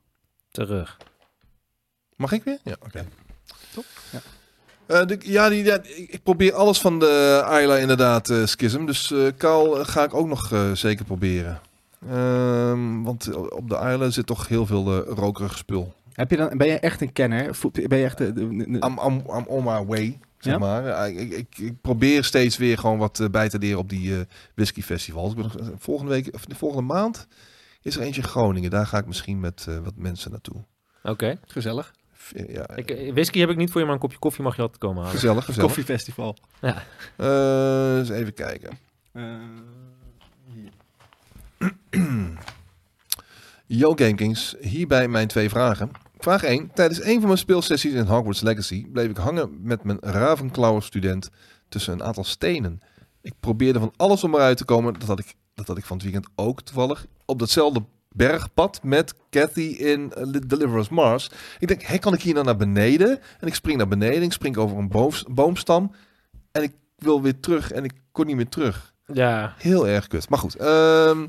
Terug. 0.50 0.96
Mag 2.16 2.32
ik 2.32 2.44
weer? 2.44 2.58
Ja, 2.64 2.76
oké. 2.84 3.06
Top, 3.74 3.84
ja. 4.10 4.20
Eh, 4.86 5.06
de- 5.06 5.18
ja, 5.22 5.48
die, 5.48 5.64
ja, 5.64 5.74
ik, 5.82 6.08
ik 6.08 6.22
probeer 6.22 6.52
alles 6.54 6.80
van 6.80 6.98
de 6.98 7.42
Ayla 7.44 7.76
inderdaad, 7.76 8.30
eh 8.30 8.44
Schism. 8.46 8.84
Dus 8.86 9.10
eh 9.12 9.26
Kaal 9.36 9.84
ga 9.84 10.02
ik 10.04 10.14
ook 10.14 10.26
nog 10.28 10.52
eh, 10.52 10.72
zeker 10.72 11.04
proberen. 11.04 11.60
Ehm, 12.08 13.02
want 13.02 13.34
op 13.50 13.68
de 13.68 13.76
Ayla 13.76 14.10
zit 14.10 14.26
toch 14.26 14.48
heel 14.48 14.66
veel 14.66 15.04
eh, 15.06 15.12
rokerig 15.16 15.56
spul. 15.58 15.94
Heb 16.12 16.30
je 16.30 16.36
dan, 16.36 16.56
ben 16.58 16.66
je 16.66 16.78
echt 16.78 17.00
een 17.00 17.12
kenner? 17.12 17.56
Ben 17.72 17.98
je 17.98 18.04
echt 18.04 18.18
de, 18.18 18.32
de- 18.32 18.48
de- 18.48 18.64
I'm, 18.64 18.98
I'm, 19.06 19.22
I'm 19.36 19.44
on 19.46 19.64
my 19.64 19.84
way, 19.86 20.18
zeg 20.38 20.52
Ja? 20.52 20.58
maar. 20.58 21.08
Ik, 21.10 21.32
ik, 21.32 21.58
ik 21.58 21.80
probeer 21.80 22.24
steeds 22.24 22.56
weer 22.56 22.78
gewoon 22.78 22.98
wat 22.98 23.20
eh, 23.20 23.28
bij 23.28 23.48
te 23.48 23.58
leren 23.58 23.78
op 23.78 23.88
die 23.88 24.14
eh 24.18 24.20
whisky 24.54 24.82
festivals. 24.82 25.30
Ik 25.30 25.36
ben 25.36 25.44
nog, 25.44 25.56
eh, 25.58 25.66
volgende 25.78 26.12
week, 26.12 26.28
of 26.34 26.44
de 26.44 26.54
volgende 26.54 26.84
maand 26.94 27.26
is 27.82 27.96
er 27.96 28.02
eentje 28.02 28.22
in 28.22 28.28
Groningen. 28.28 28.70
Daar 28.70 28.86
ga 28.86 28.98
ik 28.98 29.06
misschien 29.06 29.40
met 29.40 29.64
eh, 29.68 29.78
wat 29.78 29.94
mensen 29.96 30.30
naartoe. 30.30 30.64
Oké. 31.02 31.38
gezellig? 31.46 31.92
Ja, 32.48 32.76
Ik, 32.76 33.12
Whisky 33.12 33.38
heb 33.38 33.50
ik 33.50 33.56
niet 33.56 33.70
voor 33.70 33.80
je, 33.80 33.86
maar 33.86 33.94
een 33.94 34.00
kopje 34.00 34.18
koffie 34.18 34.44
mag 34.44 34.56
je 34.56 34.62
altijd 34.62 34.80
komen 34.80 34.96
halen. 35.02 35.14
gezellig, 35.18 35.44
gezellig. 35.44 35.66
Koffiefestival. 35.68 36.36
Ja. 36.60 36.82
Eh, 37.16 37.98
eens 37.98 38.08
even 38.08 38.34
kijken. 38.34 38.78
Eh, 39.12 39.22
Yo 43.66 43.92
GameKings, 43.94 44.54
hierbij 44.60 45.08
mijn 45.08 45.28
twee 45.28 45.48
vragen. 45.48 45.90
Vraag 46.18 46.42
1. 46.42 46.70
Tijdens 46.74 47.02
een 47.02 47.18
van 47.18 47.26
mijn 47.26 47.38
speelsessies 47.38 47.92
in 47.92 48.06
Hogwarts 48.06 48.40
Legacy 48.40 48.86
bleef 48.86 49.10
ik 49.10 49.16
hangen 49.16 49.58
met 49.62 49.84
mijn 49.84 49.98
Ravenclaw 50.00 50.82
student 50.82 51.30
tussen 51.68 51.92
een 51.92 52.02
aantal 52.02 52.24
stenen. 52.24 52.80
Ik 53.20 53.32
probeerde 53.40 53.78
van 53.78 53.92
alles 53.96 54.24
om 54.24 54.34
eruit 54.34 54.56
te 54.56 54.64
komen. 54.64 54.92
Dat 54.92 55.08
had 55.08 55.18
ik, 55.18 55.34
dat 55.54 55.66
had 55.66 55.78
ik 55.78 55.84
van 55.84 55.96
het 55.96 56.04
weekend 56.04 56.28
ook 56.34 56.62
toevallig. 56.62 57.06
Op 57.24 57.38
datzelfde 57.38 57.82
bergpad 58.08 58.80
met 58.82 59.14
Cathy 59.30 59.60
in 59.60 60.12
uh, 60.18 60.40
Deliver 60.46 60.78
Us 60.78 60.88
Mars. 60.88 61.30
Ik 61.58 61.68
denk, 61.68 61.82
hé, 61.82 61.98
kan 61.98 62.14
ik 62.14 62.22
hier 62.22 62.34
nou 62.34 62.44
naar 62.44 62.56
beneden? 62.56 63.20
En 63.40 63.46
ik 63.46 63.54
spring 63.54 63.76
naar 63.76 63.88
beneden. 63.88 64.22
Ik 64.22 64.32
spring 64.32 64.56
over 64.56 64.76
een 64.76 65.12
boomstam. 65.28 65.92
En 66.52 66.62
ik 66.62 66.72
wil 66.96 67.22
weer 67.22 67.40
terug 67.40 67.72
en 67.72 67.84
ik 67.84 67.92
kon 68.12 68.26
niet 68.26 68.36
meer 68.36 68.48
terug. 68.48 68.94
Ja. 69.12 69.54
Heel 69.58 69.88
erg 69.88 70.06
kut. 70.06 70.28
Maar 70.28 70.38
goed. 70.38 70.56
ehm, 70.56 71.26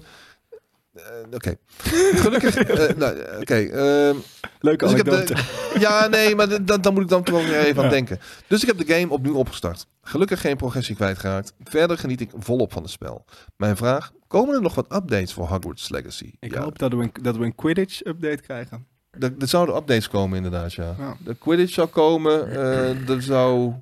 eh, 1.00 1.34
Oké. 1.34 1.56
Gelukkig. 2.24 2.56
eh, 2.56 2.96
nou, 2.98 3.18
eh, 3.20 3.40
Oké. 3.40 3.56
ehm, 3.56 4.16
leuke 4.60 4.86
dus 4.86 4.94
anekdote. 4.94 5.34
de, 5.34 5.76
ja, 5.80 6.08
nee, 6.08 6.36
maar 6.36 6.66
dan 6.66 6.82
dan 6.82 6.94
moet 6.94 7.04
ik 7.04 7.10
dan 7.10 7.24
toch 7.24 7.48
weer 7.48 7.60
even 7.60 7.84
aan 7.84 7.90
denken. 7.90 8.20
Dus 8.48 8.62
ik 8.62 8.68
heb 8.68 8.78
de 8.88 8.94
game 8.94 9.10
opnieuw 9.14 9.36
opgestart. 9.36 9.88
Gelukkig 10.02 10.42
geen 10.42 10.58
progressie 10.58 10.96
kwijtgeraakt. 10.96 11.54
Verder 11.64 11.98
geniet 11.98 12.22
ik 12.22 12.30
volop 12.38 12.72
van 12.74 12.82
het 12.82 12.92
spel. 12.92 13.26
Mijn 13.58 13.78
vraag: 13.78 14.12
komen 14.28 14.56
er 14.56 14.62
nog 14.62 14.76
wat 14.76 14.86
updates 14.94 15.34
voor 15.34 15.48
Hogwarts 15.48 15.90
Legacy? 15.90 16.32
Ik 16.40 16.54
ja, 16.54 16.62
hoop 16.62 16.80
dat 16.80 16.92
we 16.94 16.98
een, 17.04 17.12
dat 17.22 17.38
we 17.38 17.44
een 17.46 17.56
Quidditch-update 17.56 18.42
krijgen. 18.42 18.86
er, 19.12 19.34
er 19.40 19.48
zouden 19.48 19.76
updates 19.76 20.08
komen, 20.08 20.38
inderdaad. 20.38 20.74
Ja. 20.74 20.96
Ja. 20.98 21.16
De 21.24 21.36
Quidditch 21.36 21.74
zou 21.74 21.88
komen. 21.88 22.52
eh, 22.52 23.10
er 23.10 23.22
zou. 23.22 23.74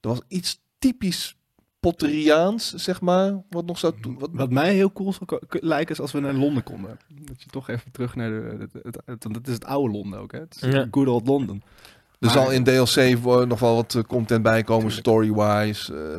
Er 0.00 0.08
was 0.08 0.20
iets 0.28 0.60
typisch 0.78 1.36
Potteriaans, 1.90 2.74
zeg 2.74 3.00
maar. 3.00 3.42
Wat 3.50 3.66
nog 3.66 3.78
zou. 3.78 3.94
Wat, 4.18 4.28
Wat 4.32 4.50
mij 4.50 4.74
heel 4.74 4.92
cool 4.92 5.12
zou 5.12 5.40
lijken 5.48 5.94
is 5.94 6.00
als 6.00 6.12
we 6.12 6.20
naar 6.20 6.32
Londen 6.34 6.62
konden. 6.62 6.98
Dat 7.24 7.42
je 7.42 7.48
toch 7.50 7.68
even 7.68 7.90
terug 7.92 8.14
naar 8.14 8.28
de... 8.30 8.56
Het, 8.58 8.72
het, 8.82 8.98
het- 9.04 9.24
want 9.24 9.36
het 9.36 9.46
is 9.48 9.54
het 9.54 9.64
oude 9.64 9.92
Londen 9.92 10.18
ook, 10.20 10.32
hè? 10.32 10.38
Het 10.38 10.56
is 10.60 10.72
Ja. 10.72 10.86
good 10.90 11.06
old 11.08 11.26
London. 11.26 11.62
Er 12.18 12.26
Maar- 12.26 12.30
zal 12.30 12.50
in 12.50 12.64
DLC 12.64 13.18
nog 13.48 13.58
wel 13.60 13.74
wat 13.74 13.94
eh, 13.94 14.02
content 14.02 14.42
bij 14.42 14.62
komen, 14.62 14.90
story-wise, 14.92 15.94
eh, 15.94 16.16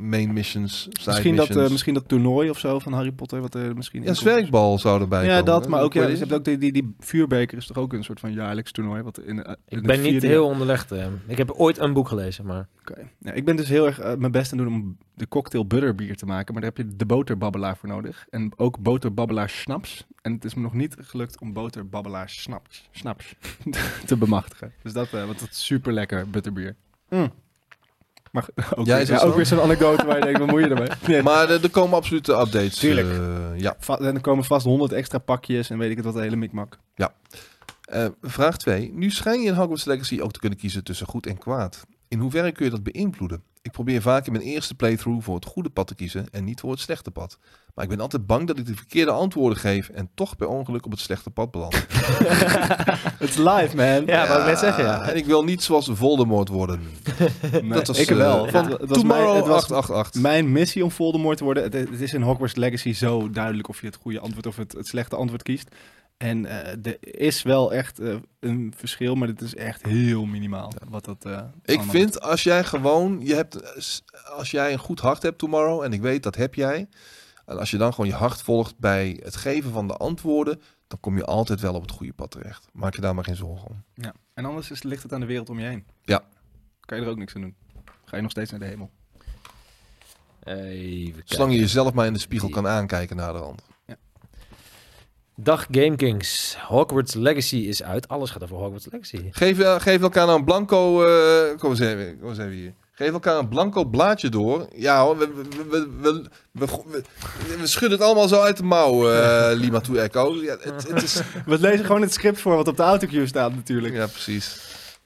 main 0.00 0.32
missions, 0.32 0.82
side 0.82 1.10
Misschien 1.10 1.36
dat, 1.36 1.56
eh, 1.56 1.68
misschien 1.70 1.94
dat 1.94 2.08
toernooi 2.08 2.50
of 2.50 2.58
zo 2.58 2.78
van 2.78 2.92
Harry 2.92 3.12
Potter. 3.12 3.40
Wat 3.40 3.54
er 3.54 3.74
misschien 3.76 4.02
ja, 4.02 4.14
zwerkbal 4.14 4.78
zou 4.78 5.00
erbij 5.00 5.22
Ja, 5.24 5.28
komen. 5.28 5.44
dat. 5.44 5.64
hè, 5.64 5.70
Maar 5.70 5.82
ook, 5.82 5.92
ja, 5.92 6.00
Quidditch. 6.00 6.22
je 6.24 6.26
hebt 6.34 6.38
ook 6.38 6.44
die, 6.44 6.58
die, 6.72 6.82
die 6.82 6.94
vuurbeker 7.00 7.58
is 7.58 7.66
toch 7.66 7.76
ook 7.76 7.92
een 7.92 8.04
soort 8.04 8.20
van 8.20 8.32
jaarlijks 8.32 8.72
toernooi. 8.72 9.02
Wat 9.02 9.18
in, 9.18 9.36
in 9.36 9.56
Ik 9.78 9.86
ben 9.86 10.02
niet 10.02 10.22
heel 10.22 10.46
onderlegd. 10.46 10.92
eh. 10.92 11.06
Ik 11.26 11.36
heb 11.38 11.50
ooit 11.50 11.78
een 11.78 11.92
boek 11.92 12.08
gelezen, 12.08 12.46
maar... 12.46 12.68
Ja, 13.18 13.32
ik 13.32 13.44
ben 13.44 13.56
dus 13.56 13.68
heel 13.68 13.86
erg 13.86 13.98
eh, 14.00 14.14
mijn 14.14 14.32
best 14.32 14.52
aan 14.52 14.58
het 14.58 14.68
doen 14.68 14.76
om 14.76 14.98
de 15.14 15.28
cocktail 15.28 15.66
butterbier 15.66 16.16
te 16.16 16.26
maken. 16.26 16.52
Maar 16.54 16.62
daar 16.62 16.72
heb 16.76 16.86
je 16.86 16.96
de 16.96 17.06
boterbabbelaar 17.06 17.76
voor 17.76 17.88
nodig. 17.88 18.26
En 18.30 18.52
ook 18.56 18.78
boterbabbelaar 18.78 19.48
snaps. 19.48 20.06
En 20.22 20.32
het 20.32 20.44
is 20.44 20.54
me 20.54 20.60
nog 20.62 20.72
niet 20.74 20.96
gelukt 21.00 21.40
om 21.40 21.52
boterbabbelaar 21.52 22.28
snaps, 22.30 22.88
snaps 22.90 23.34
te 24.06 24.16
bemachtigen. 24.16 24.72
Dus 24.82 24.92
dat, 24.92 25.12
eh 25.12 25.24
want 25.26 25.38
dat 25.40 25.48
is 25.50 25.64
super 25.64 25.92
lekker 25.92 26.30
butterbier. 26.30 26.76
Mm. 27.08 27.32
Maar 28.32 28.46
ook, 28.76 28.86
Ja, 28.86 28.96
weer, 28.96 29.10
ja, 29.10 29.18
ook 29.18 29.34
weer 29.36 29.46
zo'n 29.46 29.60
anekdote 29.60 30.06
waar 30.06 30.16
je 30.16 30.22
denkt, 30.24 30.38
wat 30.38 30.48
moet 30.50 30.60
je 30.60 30.68
ermee? 30.68 30.88
Nee. 31.06 31.22
Maar 31.22 31.50
er 31.50 31.70
komen 31.70 31.96
absolute 31.96 32.32
updates. 32.32 32.78
Tuurlijk. 32.78 33.08
eh, 33.08 33.60
ja. 33.60 33.76
Va- 33.78 33.98
En 33.98 34.14
er 34.14 34.20
komen 34.20 34.44
vast 34.44 34.66
honderd 34.66 34.92
extra 34.92 35.18
pakjes 35.18 35.70
en 35.70 35.78
weet 35.78 35.90
ik 35.90 35.96
het 35.96 36.04
wat, 36.04 36.14
de 36.14 36.20
hele 36.20 36.36
mikmak. 36.36 36.78
Eh, 37.88 38.06
vraag 38.22 38.56
2. 38.58 38.92
Nu 38.94 39.10
schijn 39.10 39.40
je 39.40 39.48
in 39.48 39.54
Hogwarts 39.54 39.84
Legacy 39.84 40.20
ook 40.20 40.32
te 40.32 40.38
kunnen 40.40 40.58
kiezen 40.58 40.84
tussen 40.84 41.06
goed 41.06 41.26
en 41.26 41.38
kwaad. 41.38 41.86
In 42.08 42.18
hoeverre 42.18 42.52
kun 42.52 42.64
je 42.64 42.70
dat 42.70 42.82
beïnvloeden? 42.82 43.42
Ik 43.62 43.72
probeer 43.72 44.02
vaak 44.02 44.26
in 44.26 44.32
mijn 44.32 44.44
eerste 44.44 44.74
playthrough 44.74 45.24
voor 45.24 45.34
het 45.34 45.44
goede 45.44 45.68
pad 45.70 45.86
te 45.86 45.94
kiezen 45.94 46.26
en 46.30 46.44
niet 46.44 46.60
voor 46.60 46.70
het 46.70 46.80
slechte 46.80 47.10
pad. 47.10 47.38
Maar 47.74 47.84
ik 47.84 47.90
ben 47.90 48.00
altijd 48.00 48.26
bang 48.26 48.46
dat 48.46 48.58
ik 48.58 48.66
de 48.66 48.74
verkeerde 48.74 49.10
antwoorden 49.10 49.58
geef 49.58 49.88
en 49.88 50.10
toch 50.14 50.36
per 50.36 50.46
ongeluk 50.48 50.84
op 50.84 50.90
het 50.90 51.00
slechte 51.00 51.30
pad 51.30 51.50
beland. 51.50 51.74
Het 53.18 53.28
is 53.28 53.36
live, 53.36 53.76
man. 53.76 54.06
Ja, 54.06 54.28
wat 54.28 54.38
ik 54.38 54.44
net 54.46 54.58
zeggen, 54.58 54.84
ja. 54.84 55.02
En 55.02 55.16
ik 55.16 55.24
wil 55.26 55.44
niet 55.44 55.62
zoals 55.62 55.90
Voldemort 55.92 56.48
worden. 56.48 56.80
Nee, 57.52 57.68
dat 57.68 57.86
was, 57.86 57.98
ik 57.98 58.08
wel. 58.08 58.46
eh, 58.46 58.52
Van, 58.52 58.62
van 58.64 58.72
het 58.72 58.88
was 58.88 58.88
mijn, 58.88 59.00
Tomorrow 59.00 59.36
het 59.36 59.46
was 59.46 59.62
888. 59.62 60.22
mijn 60.22 60.52
missie 60.52 60.84
om 60.84 60.90
Voldemort 60.90 61.36
te 61.38 61.44
worden. 61.44 61.62
Het, 61.62 61.72
het 61.72 62.00
is 62.00 62.14
in 62.14 62.22
Hogwarts 62.22 62.54
Legacy 62.54 62.92
zo 62.92 63.30
duidelijk 63.30 63.68
of 63.68 63.80
je 63.80 63.86
het 63.86 63.96
goede 63.96 64.20
antwoord 64.20 64.46
of 64.46 64.56
het, 64.56 64.72
het 64.72 64.86
slechte 64.86 65.16
antwoord 65.16 65.42
kiest. 65.42 65.74
En 66.18 66.46
eh, 66.46 66.92
er 66.92 66.96
is 67.00 67.42
wel 67.42 67.72
echt 67.72 67.98
eh, 67.98 68.16
een 68.40 68.72
verschil, 68.76 69.14
maar 69.14 69.28
het 69.28 69.40
is 69.40 69.54
echt 69.54 69.82
heel 69.82 70.24
minimaal. 70.24 70.72
Wat 70.88 71.04
dat, 71.04 71.24
eh, 71.24 71.42
Ik 71.64 71.82
vind 71.82 72.20
als 72.20 72.42
jij 72.42 72.64
gewoon, 72.64 73.20
je 73.22 73.34
hebt, 73.34 73.54
eh, 73.54 74.30
als 74.36 74.50
jij 74.50 74.72
een 74.72 74.78
goed 74.78 75.00
hart 75.00 75.22
hebt 75.22 75.38
tomorrow, 75.38 75.82
en 75.82 75.92
ik 75.92 76.00
weet 76.00 76.22
dat 76.22 76.36
heb 76.36 76.54
jij, 76.54 76.88
en 77.46 77.58
als 77.58 77.70
je 77.70 77.76
dan 77.76 77.94
gewoon 77.94 78.10
je 78.10 78.16
hart 78.16 78.42
volgt 78.42 78.78
bij 78.78 79.20
het 79.22 79.36
geven 79.36 79.72
van 79.72 79.86
de 79.86 79.96
antwoorden, 79.96 80.60
dan 80.86 81.00
kom 81.00 81.16
je 81.16 81.24
altijd 81.24 81.60
wel 81.60 81.74
op 81.74 81.82
het 81.82 81.90
goede 81.90 82.12
pad 82.12 82.30
terecht. 82.30 82.68
Maak 82.72 82.94
je 82.94 83.00
daar 83.00 83.14
maar 83.14 83.24
geen 83.24 83.36
zorgen 83.36 83.68
om. 83.68 83.84
Ja. 83.94 84.14
En 84.34 84.44
anders 84.44 84.70
is, 84.70 84.82
ligt 84.82 85.02
het 85.02 85.12
aan 85.12 85.20
de 85.20 85.26
wereld 85.26 85.50
om 85.50 85.58
je 85.58 85.66
heen. 85.66 85.86
Ja. 86.02 86.22
Kan 86.80 86.98
je 86.98 87.04
er 87.04 87.10
ook 87.10 87.18
niks 87.18 87.34
aan 87.34 87.40
doen. 87.40 87.56
Ga 88.04 88.16
je 88.16 88.22
nog 88.22 88.30
steeds 88.30 88.50
naar 88.50 88.60
de 88.60 88.66
hemel. 88.66 88.90
Even. 90.44 91.22
Zolang 91.24 91.52
je 91.52 91.58
jezelf 91.58 91.92
maar 91.92 92.06
in 92.06 92.12
de 92.12 92.18
spiegel 92.18 92.48
kan 92.48 92.66
aankijken 92.66 93.16
naar 93.16 93.32
de 93.32 93.38
hand. 93.38 93.62
Dag 95.40 95.66
GameKings. 95.70 96.56
Hogwarts 96.66 97.14
Legacy 97.14 97.56
is 97.56 97.82
uit. 97.82 98.08
Alles 98.08 98.30
gaat 98.30 98.42
over 98.42 98.56
Hogwarts 98.56 98.86
Legacy. 98.90 99.28
Geef, 99.30 99.58
eh, 99.58 99.80
geef 99.80 100.00
elkaar 100.02 100.26
nou 100.26 100.38
een 100.38 100.44
blanco, 100.44 101.04
eh, 101.06 101.58
kom, 101.58 101.70
eens 101.70 101.80
even, 101.80 102.18
kom 102.20 102.28
eens 102.28 102.38
even 102.38 102.50
hier. 102.52 102.72
Geef 102.92 103.12
elkaar 103.12 103.38
een 103.38 103.48
blanco 103.48 103.84
blaadje 103.84 104.28
door. 104.28 104.66
Ja 104.74 105.02
hoor, 105.02 105.18
we, 105.18 105.28
we, 105.34 105.66
we, 105.70 105.88
we, 106.00 106.22
we, 106.52 106.66
we- 106.86 107.02
we 107.60 107.66
schudden 107.66 107.98
het 107.98 108.06
allemaal 108.06 108.28
zo 108.28 108.40
uit 108.40 108.56
de 108.56 108.62
mouw, 108.62 109.10
eh 109.10 109.50
Lima 109.60 109.80
to 109.80 109.94
Echo. 109.94 110.34
Ja, 110.34 110.56
het, 110.60 110.88
het 110.88 111.02
is, 111.02 111.20
We 111.46 111.58
lezen 111.60 111.84
gewoon 111.84 112.02
het 112.02 112.12
script 112.12 112.40
voor 112.40 112.56
wat 112.56 112.68
op 112.68 112.76
de 112.76 112.82
autocue 112.82 113.26
staat 113.26 113.54
natuurlijk. 113.54 113.94
ja, 113.94 114.06
precies. 114.06 114.56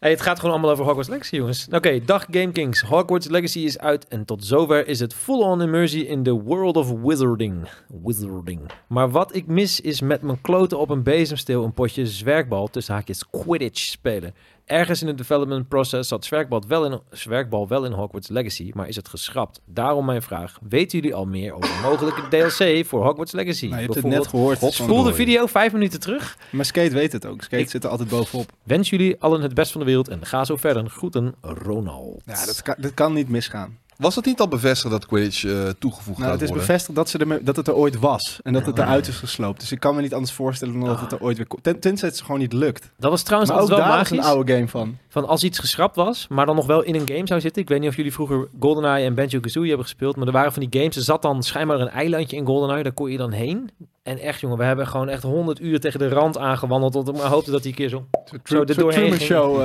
Hey, 0.03 0.11
het 0.11 0.21
gaat 0.21 0.37
gewoon 0.39 0.51
allemaal 0.53 0.71
over 0.71 0.85
Hogwarts 0.85 1.09
Legacy, 1.09 1.37
jongens. 1.37 1.67
Oké, 1.71 2.01
dag 2.05 2.27
GameKings. 2.31 2.81
Hogwarts 2.81 3.29
Legacy 3.29 3.59
is 3.59 3.79
uit 3.79 4.09
en 4.09 4.25
tot 4.25 4.45
zover 4.45 4.87
is 4.87 5.01
het 5.01 5.15
full-on 5.15 5.63
immersie 5.63 6.07
in 6.07 6.23
the 6.23 6.33
world 6.33 6.77
of 6.77 6.93
wizarding. 7.03 7.69
Wizarding. 8.03 8.61
Maar 8.87 9.11
wat 9.11 9.35
ik 9.35 9.47
mis 9.47 9.81
is 9.81 10.01
met 10.01 10.23
mijn 10.23 10.41
kloten 10.41 10.79
op 10.79 10.91
een 10.91 11.03
bezemsteel 11.03 11.65
een 11.65 11.73
potje 11.73 12.07
zwerkbal 12.07 12.69
tussen 12.69 12.95
haakjes 12.95 13.31
Quidditch 13.31 13.81
spelen. 13.81 14.35
Ergens 14.65 15.01
in 15.03 15.07
het 15.09 15.19
development 15.19 15.69
process 15.69 16.09
zat 16.09 16.25
zwerkbal 16.25 16.63
wel, 16.69 16.85
in, 16.85 17.01
zwerkbal 17.11 17.69
wel 17.69 17.85
in 17.85 17.93
Hogwarts 17.93 18.29
Legacy, 18.29 18.71
maar 18.75 18.89
is 18.89 18.97
het 18.97 19.09
geschrapt. 19.09 19.61
Daarom 19.65 20.05
mijn 20.05 20.23
vraag. 20.23 20.59
Weten 20.69 20.99
jullie 20.99 21.15
al 21.15 21.25
meer 21.27 21.53
over 21.55 21.81
mogelijke 21.83 22.29
DLC 22.29 22.87
voor 22.87 23.05
Hogwarts 23.05 23.33
Legacy? 23.33 23.65
Nou, 23.67 23.77
je 23.77 23.83
hebt 23.83 23.95
het 23.95 24.05
net 24.05 24.27
gehoord. 24.27 24.59
Spoel 24.73 25.03
de 25.03 25.15
video 25.15 25.47
vijf 25.47 25.73
minuten 25.73 26.01
terug. 26.01 26.37
Maar 26.51 26.65
Skate 26.65 26.95
weet 26.95 27.13
het 27.13 27.27
ook. 27.27 27.43
Skate 27.43 27.63
Ik- 27.63 27.71
zit 27.71 27.85
er 27.85 27.91
altijd 27.91 28.09
bovenop. 28.09 28.53
Wens 28.63 28.91
jullie 28.91 29.21
allen 29.21 29.41
het 29.43 29.55
best 29.55 29.73
van 29.73 29.81
de 29.81 29.87
wereld 29.87 30.09
en 30.09 30.27
ga 30.27 30.45
zo 30.45 30.57
verder. 30.57 30.91
Groeten, 30.91 31.35
Ronald. 31.41 32.23
Ja, 32.27 32.47
dat 32.47 32.63
kan, 32.63 32.75
dat 32.79 32.95
kan 32.95 33.13
niet 33.13 33.29
misgaan. 33.29 33.79
Was 33.97 34.15
het 34.17 34.25
niet 34.25 34.41
al 34.41 34.49
bevestigd 34.49 34.93
dat 34.93 35.07
Quidditch 35.07 35.45
eh, 35.45 35.69
toegevoegd 35.79 36.19
Nou, 36.19 36.31
gaat 36.31 36.41
het 36.41 36.43
is 36.43 36.49
worden? 36.49 36.67
bevestigd 36.67 36.97
dat, 36.97 37.09
ze 37.09 37.19
er, 37.19 37.45
dat 37.45 37.57
het 37.57 37.69
er 37.69 37.75
ooit 37.75 37.99
was. 37.99 38.41
En 38.43 38.53
dat 38.53 38.67
het 38.67 38.79
eruit 38.79 39.07
is 39.09 39.17
gesloopt. 39.17 39.61
Dus 39.61 39.73
ik 39.73 39.81
kan 39.81 39.95
me 39.95 40.03
niet 40.03 40.15
anders 40.15 40.33
voorstellen 40.33 40.81
dan 40.81 40.89
dat 40.89 41.01
het 41.01 41.13
er 41.13 41.21
ooit 41.21 41.37
weer 41.37 41.47
komt. 41.47 41.63
Ten, 41.63 41.81
tenzij 41.81 42.09
het 42.09 42.21
gewoon 42.21 42.41
niet 42.41 42.53
lukt. 42.53 42.91
Dat 42.97 43.11
was 43.11 43.23
trouwens 43.23 43.53
Maar 43.53 43.63
ook 43.63 43.69
wel 43.69 43.79
daar 43.79 44.01
is 44.01 44.11
een 44.11 44.23
oude 44.23 44.53
game 44.55 44.69
van. 44.69 44.99
Van 45.13 45.27
als 45.29 45.45
iets 45.45 45.59
geschrapt 45.59 45.97
was, 45.97 46.27
maar 46.29 46.47
dan 46.47 46.57
nog 46.57 46.67
wel 46.67 46.83
in 46.83 46.95
een 46.95 47.09
game 47.09 47.27
zou 47.27 47.41
zitten. 47.41 47.63
Ik 47.63 47.69
weet 47.69 47.81
niet 47.81 47.89
of 47.89 47.97
jullie 47.97 48.13
vroeger 48.13 48.49
GoldenEye 48.61 49.05
en 49.07 49.15
Banjo-Kazooie 49.15 49.69
hebben 49.69 49.87
gespeeld, 49.87 50.17
maar 50.17 50.27
er 50.27 50.33
waren 50.33 50.53
van 50.53 50.67
die 50.67 50.81
games, 50.81 50.97
er 50.97 51.03
zat 51.03 51.23
dan 51.23 51.43
schijnbaar 51.43 51.81
een 51.81 51.89
eilandje 51.89 52.37
in 52.37 52.47
GoldenEye, 52.47 52.83
daar 52.83 52.93
kon 52.93 53.11
je 53.11 53.17
dan 53.17 53.33
heen. 53.33 53.71
En 54.03 54.19
echt 54.19 54.41
jongen, 54.41 54.59
we 54.59 54.65
hebben 54.65 54.87
gewoon 54.87 55.09
echt 55.09 55.23
100 55.23 55.61
uur 55.61 55.81
tegen 55.81 55.99
de 55.99 56.09
rand 56.09 56.39
aangewandeld, 56.39 56.93
tot 56.93 57.09
ik 57.09 57.17
maar 57.17 57.27
hoopte 57.27 57.51
dat 57.51 57.63
die 57.63 57.75
keer 57.75 57.89
zo... 57.89 58.07
Zo 58.45 58.61
er 58.63 58.77
doorheen 58.77 59.11
ging. 59.13 59.21
Show. 59.21 59.55
eh, 59.61 59.65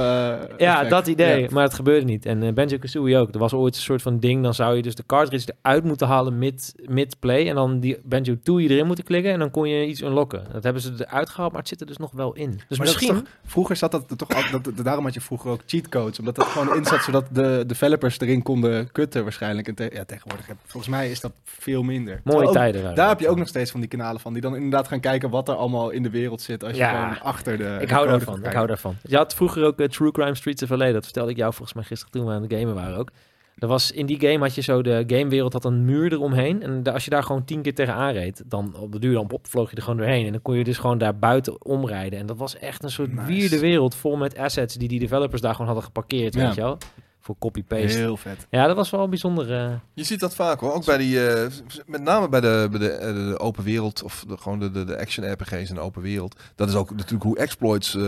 Ja, 0.57 0.73
effect. 0.73 0.89
dat 0.89 1.07
idee, 1.07 1.47
maar 1.51 1.63
het 1.63 1.73
gebeurde 1.73 2.05
niet. 2.05 2.25
En 2.25 2.43
eh 2.43 2.53
Banjo-Kazooie 2.53 3.17
ook. 3.17 3.33
Er 3.33 3.39
was 3.39 3.53
ooit 3.53 3.75
een 3.75 3.81
soort 3.81 4.01
van 4.01 4.19
ding, 4.19 4.43
dan 4.43 4.53
zou 4.53 4.75
je 4.75 4.81
dus 4.81 4.95
de 4.95 5.03
cartridge 5.05 5.53
eruit 5.61 5.83
moeten 5.83 6.07
halen 6.07 6.37
mid- 6.37 6.73
mid-play 6.85 7.47
en 7.49 7.55
dan 7.55 7.79
die 7.79 7.97
Banjo-Tooie 8.03 8.69
erin 8.69 8.85
moeten 8.87 9.03
klikken 9.05 9.31
en 9.31 9.39
dan 9.39 9.51
kon 9.51 9.69
je 9.69 9.85
iets 9.87 10.01
unlocken. 10.01 10.43
Dat 10.51 10.63
hebben 10.63 10.81
ze 10.81 10.93
eruit 10.97 11.29
gehaald, 11.29 11.51
maar 11.51 11.59
het 11.61 11.69
zit 11.69 11.81
er 11.81 11.87
dus 11.87 11.97
nog 11.97 12.11
wel 12.11 12.33
in. 12.33 12.59
Dus 12.69 12.79
misschien... 12.79 13.07
toch- 13.13 13.23
vroeger 13.45 13.75
zat 13.75 13.91
dat 13.91 14.11
er 14.11 14.17
toch 14.17 14.29
al, 14.53 14.61
daarom 14.83 15.03
had 15.05 15.13
je 15.13 15.21
vroeger 15.21 15.36
ook 15.45 15.61
cheatcodes, 15.65 16.19
omdat 16.19 16.35
dat 16.35 16.45
gewoon 16.45 16.75
in 16.75 16.85
zat, 16.85 17.03
zodat 17.03 17.25
de 17.31 17.63
developers 17.67 18.19
erin 18.19 18.41
konden 18.43 18.91
kutten 18.91 19.23
waarschijnlijk. 19.23 19.67
En 19.67 19.75
te- 19.75 19.89
ja, 19.93 20.03
tegenwoordig, 20.05 20.47
heb- 20.47 20.57
volgens 20.65 20.91
mij 20.91 21.09
is 21.09 21.19
dat 21.21 21.31
veel 21.43 21.83
minder. 21.83 22.21
Mooie 22.23 22.47
ook- 22.47 22.53
tijden. 22.53 22.83
Daar 22.83 22.95
dat. 22.95 23.09
heb 23.09 23.19
je 23.19 23.29
ook 23.29 23.37
nog 23.37 23.47
steeds 23.47 23.71
van 23.71 23.79
die 23.79 23.89
kanalen 23.89 24.21
van, 24.21 24.33
die 24.33 24.41
dan 24.41 24.55
inderdaad 24.55 24.87
gaan 24.87 24.99
kijken 24.99 25.29
wat 25.29 25.47
er 25.49 25.55
allemaal 25.55 25.89
in 25.89 26.03
de 26.03 26.09
wereld 26.09 26.41
zit 26.41 26.63
als 26.63 26.77
je 26.77 26.83
gewoon 26.85 27.19
achter 27.21 27.57
de 27.57 27.77
Ik 27.81 27.87
de 27.87 27.93
hou 27.93 28.07
daarvan. 28.07 28.45
Ik 28.45 28.53
hou 28.53 28.67
daarvan. 28.67 28.95
Je 29.03 29.15
had 29.15 29.33
vroeger 29.35 29.63
ook 29.65 29.79
eh, 29.79 29.87
True 29.87 30.11
Crime 30.11 30.35
Streets 30.35 30.63
of 30.63 30.69
LA. 30.69 30.91
Dat 30.91 31.03
vertelde 31.03 31.31
ik 31.31 31.37
jou 31.37 31.53
volgens 31.53 31.73
mij 31.73 31.83
gisteren 31.83 32.13
toen 32.13 32.25
we 32.25 32.31
aan 32.31 32.41
het 32.41 32.53
gamen 32.53 32.75
waren 32.75 32.97
ook. 32.97 33.09
Er 33.57 33.67
was, 33.67 33.91
in 33.91 34.05
die 34.05 34.19
game 34.19 34.37
had 34.39 34.55
je 34.55 34.61
zo, 34.61 34.81
de 34.81 35.03
gamewereld 35.07 35.53
had 35.53 35.65
een 35.65 35.85
muur 35.85 36.11
eromheen. 36.11 36.61
En 36.63 36.83
als 36.93 37.03
je 37.03 37.09
daar 37.09 37.23
gewoon 37.23 37.45
tien 37.45 37.61
keer 37.61 37.75
tegenaan 37.75 38.11
reed, 38.13 38.43
dan 38.45 38.75
op 38.75 38.91
de 38.91 38.99
duur 38.99 39.13
dan 39.13 39.27
pop, 39.27 39.47
vloog 39.47 39.69
je 39.69 39.75
er 39.75 39.81
gewoon 39.81 39.97
doorheen. 39.97 40.25
En 40.25 40.31
dan 40.31 40.41
kon 40.41 40.55
je 40.57 40.63
dus 40.63 40.77
gewoon 40.77 40.97
daar 40.97 41.17
buiten 41.19 41.65
omrijden. 41.65 42.19
En 42.19 42.25
dat 42.25 42.37
was 42.37 42.57
echt 42.57 42.83
een 42.83 42.91
soort 42.91 43.13
Nice. 43.13 43.25
wierde 43.25 43.59
wereld 43.59 43.95
vol 43.95 44.15
met 44.15 44.37
assets 44.37 44.75
die 44.75 44.87
die 44.87 44.99
developers 44.99 45.41
daar 45.41 45.51
gewoon 45.51 45.65
hadden 45.65 45.83
geparkeerd, 45.85 46.33
Ja. 46.33 46.45
weet 46.45 46.55
je 46.55 46.61
wel. 46.61 46.77
Voor 47.19 47.35
copy-paste. 47.39 47.97
Heel 47.97 48.17
vet. 48.17 48.47
Ja, 48.49 48.67
dat 48.67 48.75
was 48.75 48.89
wel 48.89 49.09
bijzonder. 49.09 49.53
eh, 49.53 49.71
Je 49.93 50.03
ziet 50.03 50.19
dat 50.19 50.35
vaak 50.35 50.59
hoor. 50.59 50.73
Ook 50.73 50.85
bij 50.85 50.97
die, 50.97 51.27
eh, 51.29 51.47
met 51.85 52.01
name 52.01 52.29
bij 52.29 52.41
de, 52.41 52.67
bij 52.71 52.79
de, 52.79 52.89
eh, 52.89 53.13
de 53.13 53.39
open 53.39 53.63
wereld, 53.63 54.03
of 54.03 54.23
de, 54.27 54.37
gewoon 54.37 54.59
de, 54.59 54.71
de, 54.71 54.83
de 54.83 54.97
action 54.99 55.31
RPG's 55.31 55.69
in 55.69 55.75
de 55.75 55.81
open 55.81 56.01
wereld. 56.01 56.39
Dat 56.55 56.67
is 56.69 56.75
ook 56.75 56.89
natuurlijk 56.95 57.23
hoe 57.23 57.37
exploits 57.37 57.95
eh, 57.95 58.03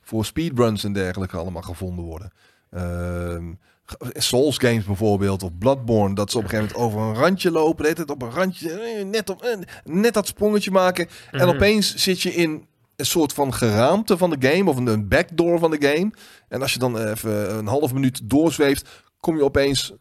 voor 0.00 0.24
speedruns 0.24 0.84
en 0.84 0.92
dergelijke 0.92 1.36
allemaal 1.36 1.62
gevonden 1.62 2.04
worden. 2.04 2.30
Ehm, 2.70 3.52
Souls 4.12 4.58
games 4.58 4.84
bijvoorbeeld, 4.84 5.42
of 5.42 5.50
Bloodborne, 5.58 6.14
dat 6.14 6.30
ze 6.30 6.38
op 6.38 6.42
een 6.42 6.50
gegeven 6.50 6.72
moment 6.78 6.96
over 6.96 7.08
een 7.08 7.22
randje 7.22 7.50
lopen, 7.50 7.76
de 7.76 7.82
hele 7.82 7.94
tijd 7.94 8.10
op 8.10 8.22
een 8.22 8.30
randje, 8.30 8.70
eh, 8.70 9.04
net, 9.04 9.30
op, 9.30 9.42
eh, 9.42 9.58
net 9.84 10.14
dat 10.14 10.26
sprongetje 10.26 10.70
maken. 10.70 11.08
En 11.30 11.46
mhm. 11.46 11.56
opeens 11.56 11.94
zit 11.94 12.20
je 12.20 12.34
in 12.34 12.66
een 12.96 13.06
soort 13.06 13.32
van 13.32 13.54
geraamte 13.54 14.16
van 14.16 14.30
de 14.30 14.48
game, 14.48 14.70
of 14.70 14.76
een, 14.76 14.86
een 14.86 15.08
backdoor 15.08 15.58
van 15.58 15.70
de 15.70 15.86
game. 15.88 16.10
En 16.48 16.62
als 16.62 16.72
je 16.72 16.78
dan 16.78 16.98
even 16.98 17.56
een 17.56 17.66
half 17.66 17.92
minuut 17.92 18.20
doorzweeft, 18.24 18.88
kom 19.20 19.36
je 19.36 19.44
opeens 19.44 19.92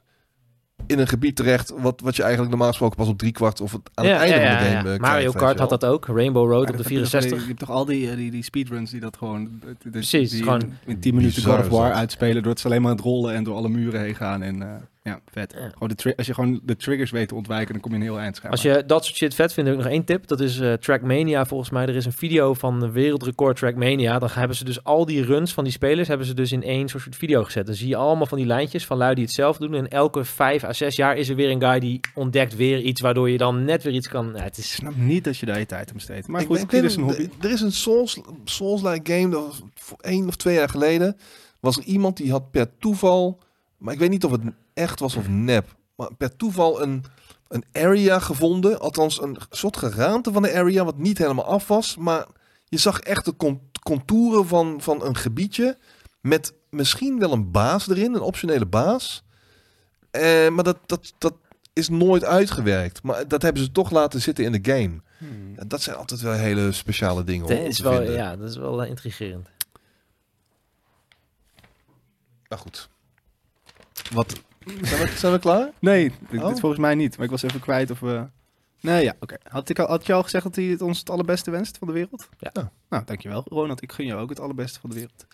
in 0.92 1.00
een 1.00 1.08
gebied 1.08 1.36
terecht 1.36 1.74
wat, 1.78 2.02
wat 2.02 2.16
je 2.16 2.22
eigenlijk 2.22 2.52
normaal 2.52 2.70
gesproken 2.70 2.98
pas 2.98 3.08
op 3.08 3.18
drie 3.18 3.32
kwart 3.32 3.62
of 3.62 3.72
het, 3.72 3.82
aan 3.94 4.06
Ja, 4.06 4.12
het 4.12 4.22
einde 4.22 4.36
ja, 4.40 4.42
van 4.58 4.58
de 4.58 4.64
game 4.74 4.88
ja. 4.90 4.94
eh, 4.96 5.00
Mario 5.00 5.00
krijgt, 5.18 5.34
weet 5.34 5.44
Kart 5.44 5.60
had 5.60 5.70
dat 5.70 5.86
ook. 5.86 6.06
Rainbow 6.06 6.44
Road 6.52 6.52
Maar 6.52 6.60
op 6.60 6.66
de 6.66 6.72
dat 6.78 6.84
heb 6.84 6.92
je 6.92 7.00
toch- 7.02 7.10
64. 7.10 7.42
Je 7.42 7.48
hebt 7.48 7.60
toch 7.60 7.70
al 7.72 7.86
die, 7.86 8.10
eh, 8.10 8.16
die, 8.16 8.32
die 8.32 8.44
speedruns 8.44 8.92
die 8.92 9.00
dat 9.00 9.18
gewoon... 9.18 9.50
de- 9.66 9.76
de- 9.84 9.90
Precies, 9.90 10.32
die 10.32 10.44
gewoon 10.44 10.74
in 10.86 11.00
10 11.00 11.16
minuten 11.16 11.44
God 11.44 11.60
of 11.60 11.68
War 11.68 11.92
uitspelen 11.92 12.44
door 12.44 12.52
het 12.54 12.66
alleen 12.66 12.82
maar 12.82 12.92
aan 12.92 12.96
het 12.98 13.06
rollen 13.06 13.34
en 13.34 13.44
door 13.44 13.56
alle 13.56 13.70
muren 13.70 14.02
heen 14.02 14.16
gaan. 14.16 14.42
En 14.42 14.62
eh, 14.62 14.68
ja, 15.04 15.20
vet. 15.32 15.54
Ja. 15.54 15.70
Gewoon 15.70 15.90
de 15.96 16.14
als 16.18 16.28
je 16.28 16.34
gewoon 16.34 16.60
de 16.64 16.76
triggers 16.76 17.12
weet 17.12 17.28
te 17.28 17.36
ontwijken, 17.36 17.72
dan 17.74 17.82
kom 17.82 17.92
je 17.92 17.98
een 17.98 18.04
heel 18.04 18.20
eind 18.20 18.36
schijnbaar. 18.36 18.64
Als 18.64 18.76
je 18.78 18.84
dat 18.86 19.06
soort 19.06 19.18
shit 19.18 19.36
vet 19.36 19.54
vindt, 19.54 19.70
heb 19.70 19.80
ik 19.80 19.84
nog 19.86 19.94
één 19.94 20.04
tip. 20.06 20.28
Dat 20.28 20.40
is 20.40 20.60
eh, 20.60 20.74
Trackmania 20.74 21.46
volgens 21.46 21.70
mij. 21.70 21.84
Er 21.88 21.96
is 21.96 22.06
een 22.06 22.12
video 22.14 22.54
van 22.54 22.80
de 22.80 22.92
wereldrecord 22.92 23.58
Trackmania. 23.58 24.20
Dan 24.20 24.30
hebben 24.32 24.58
ze 24.58 24.64
dus 24.64 24.84
al 24.84 25.06
die 25.06 25.24
runs 25.24 25.54
van 25.54 25.64
die 25.64 25.74
spelers 25.74 26.08
hebben 26.08 26.28
ze 26.28 26.34
dus 26.34 26.52
in 26.52 26.64
één 26.64 26.88
soort 26.90 27.16
video 27.16 27.44
gezet. 27.44 27.66
Dan 27.66 27.76
zie 27.76 27.88
je 27.88 27.96
allemaal 27.96 28.26
van 28.26 28.38
die 28.38 28.48
lijntjes 28.48 28.86
van 28.86 28.98
lui 28.98 29.16
die 29.16 29.24
het 29.24 29.34
zelf 29.34 29.58
doen. 29.58 29.74
En 29.74 29.88
elke 29.88 30.24
vijf 30.26 30.64
à 30.64 30.74
zes 30.74 30.96
jaar 30.96 31.18
is 31.18 31.30
er 31.30 31.36
weer 31.36 31.50
een 31.50 31.62
guy 31.62 31.80
die 31.80 32.00
ontdekt 32.16 32.56
weer 32.56 32.80
iets 32.82 33.02
waardoor 33.02 33.30
je 33.30 33.38
dan 33.38 33.64
net 33.66 33.84
weer 33.84 33.94
iets 33.94 34.08
kan. 34.08 34.32
Ja, 34.36 34.44
het 34.44 34.58
Ik 34.58 34.64
is 34.64 34.72
snap 34.74 34.96
niet 34.96 35.24
dat 35.24 35.38
je 35.38 35.46
daar 35.46 35.60
je 35.60 35.66
tijd 35.66 35.88
aan 35.90 35.96
besteedt. 35.96 36.28
Maar 36.28 36.42
Ik 36.42 36.48
goed, 36.48 36.58
weet- 36.58 36.70
dit 36.70 36.84
ik 36.84 36.90
is 36.90 36.96
een 36.96 37.04
hobby. 37.04 37.30
Er 37.42 37.52
is 37.52 37.62
een 37.62 37.72
Souls, 37.72 38.20
Souls-like 38.44 39.14
game, 39.14 39.30
dat 39.30 39.42
was 39.46 39.62
één 40.00 40.28
of 40.28 40.36
twee 40.36 40.56
jaar 40.56 40.70
geleden, 40.70 41.18
was 41.60 41.78
er 41.78 41.84
iemand 41.84 42.18
die 42.18 42.32
had 42.32 42.52
per 42.52 42.78
toeval, 42.78 43.40
maar 43.78 43.94
ik 43.94 44.00
weet 44.00 44.10
niet 44.10 44.24
of 44.26 44.32
het 44.32 44.42
echt 44.80 45.00
was 45.00 45.16
of 45.16 45.28
nep, 45.28 45.76
maar 45.96 46.14
per 46.16 46.36
toeval 46.36 46.82
een, 46.82 47.04
een 47.48 47.64
area 47.72 48.20
gevonden, 48.20 48.80
althans 48.80 49.22
een 49.22 49.38
soort 49.50 49.78
geraamte 49.78 50.32
van 50.32 50.42
de 50.42 50.54
area, 50.54 50.86
wat 50.86 50.98
niet 50.98 51.18
helemaal 51.18 51.46
af 51.46 51.68
was, 51.68 51.98
maar 51.98 52.26
je 52.66 52.78
zag 52.78 53.00
echt 53.00 53.26
de 53.26 53.36
con- 53.36 53.62
contouren 53.84 54.48
van, 54.48 54.82
van 54.82 55.04
een 55.06 55.16
gebiedje 55.16 55.78
met 56.22 56.54
misschien 56.70 57.20
wel 57.20 57.32
een 57.32 57.52
baas 57.52 57.88
erin, 57.90 58.14
een 58.14 58.22
optionele 58.22 58.66
baas. 58.66 59.24
Eh, 60.12 60.50
maar 60.50 60.64
dat, 60.64 60.78
dat, 60.86 61.14
dat 61.18 61.34
is 61.74 61.90
nooit 61.90 62.24
uitgewerkt. 62.24 63.04
Maar 63.04 63.28
dat 63.28 63.42
hebben 63.42 63.64
ze 63.64 63.72
toch 63.72 63.92
laten 63.92 64.22
zitten 64.22 64.44
in 64.46 64.52
de 64.52 64.72
game. 64.72 65.02
Hmm. 65.18 65.54
Ja, 65.56 65.64
Dat 65.68 65.82
zijn 65.82 65.96
altijd 65.96 66.22
wel 66.22 66.34
hele 66.34 66.72
speciale 66.72 67.24
dingen 67.24 67.48
dat 67.48 67.58
is 67.58 67.76
te 67.76 67.84
wel, 67.84 67.96
vinden. 67.96 68.14
ja, 68.14 68.36
dat 68.36 68.50
is 68.50 68.58
wel 68.58 68.84
eh, 68.84 68.90
intrigerend. 68.90 69.50
Nou 72.48 72.62
goed. 72.62 72.90
Wat? 74.14 74.42
Zijn 74.82 75.02
we, 75.02 75.12
zijn 75.18 75.34
we 75.34 75.40
klaar? 75.40 75.70
Nee, 75.80 76.12
dit, 76.30 76.42
Oh. 76.42 76.48
dit 76.48 76.60
volgens 76.60 76.82
mij 76.82 76.96
niet. 76.96 77.16
Maar 77.16 77.26
ik 77.26 77.32
was 77.32 77.42
even 77.42 77.60
kwijt 77.60 77.92
of 77.92 78.00
we... 78.00 78.28
Nee, 78.82 79.04
ja, 79.04 79.14
oké. 79.20 79.36
Had, 79.44 79.70
ik 79.70 79.80
al- 79.80 79.88
had 79.88 80.06
je 80.06 80.14
al 80.14 80.24
gezegd 80.24 80.44
dat 80.44 80.56
hij 80.56 80.66
het 80.66 80.82
ons 80.82 81.00
het 81.00 81.10
allerbeste 81.10 81.52
wenst 81.52 81.78
van 81.78 81.88
de 81.88 81.94
wereld? 81.94 82.30
Ja. 82.38 82.72
Nou, 82.90 83.04
dankjewel. 83.06 83.44
Ronald, 83.50 83.82
ik 83.82 83.92
gun 83.92 84.06
jou 84.06 84.22
ook 84.22 84.30
het 84.30 84.40
allerbeste 84.40 84.80
van 84.80 84.90
de 84.90 84.96
wereld. 84.96 85.26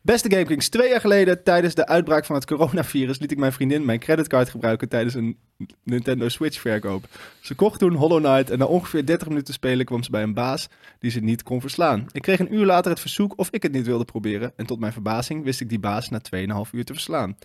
Beste 0.00 0.30
GameKings, 0.30 0.68
twee 0.68 0.88
jaar 0.88 1.00
geleden 1.00 1.42
tijdens 1.42 1.74
de 1.74 1.86
uitbraak 1.86 2.24
van 2.24 2.34
het 2.34 2.46
coronavirus 2.46 3.18
liet 3.18 3.30
ik 3.30 3.38
mijn 3.38 3.52
vriendin 3.52 3.84
mijn 3.84 3.98
creditcard 3.98 4.48
gebruiken 4.48 4.88
tijdens 4.88 5.14
een 5.14 5.38
Nintendo 5.82 6.28
Switch 6.28 6.60
verkoop. 6.60 7.04
Ze 7.40 7.54
kocht 7.54 7.78
toen 7.78 7.94
Hollow 7.94 8.24
Knight 8.24 8.50
en 8.50 8.58
na 8.58 8.64
ongeveer 8.64 9.06
30 9.06 9.28
minuten 9.28 9.54
spelen 9.54 9.86
kwam 9.86 10.02
ze 10.02 10.10
bij 10.10 10.22
een 10.22 10.34
baas 10.34 10.68
die 10.98 11.10
ze 11.10 11.20
niet 11.20 11.42
kon 11.42 11.60
verslaan. 11.60 12.06
Ik 12.12 12.22
kreeg 12.22 12.38
een 12.38 12.54
uur 12.54 12.64
later 12.64 12.90
het 12.90 13.00
verzoek 13.00 13.32
of 13.38 13.48
ik 13.50 13.62
het 13.62 13.72
niet 13.72 13.86
wilde 13.86 14.04
proberen 14.04 14.52
en 14.56 14.66
tot 14.66 14.80
mijn 14.80 14.92
verbazing 14.92 15.44
wist 15.44 15.60
ik 15.60 15.68
die 15.68 15.78
baas 15.80 16.08
na 16.08 16.20
2,5 16.64 16.70
uur 16.72 16.84
te 16.84 16.92
verslaan. 16.92 17.36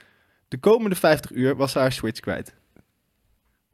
De 0.50 0.58
komende 0.58 0.96
50 0.96 1.32
uur 1.32 1.56
was 1.56 1.72
ze 1.72 1.80
haar 1.80 1.92
Switch 1.92 2.20
kwijt. 2.20 2.54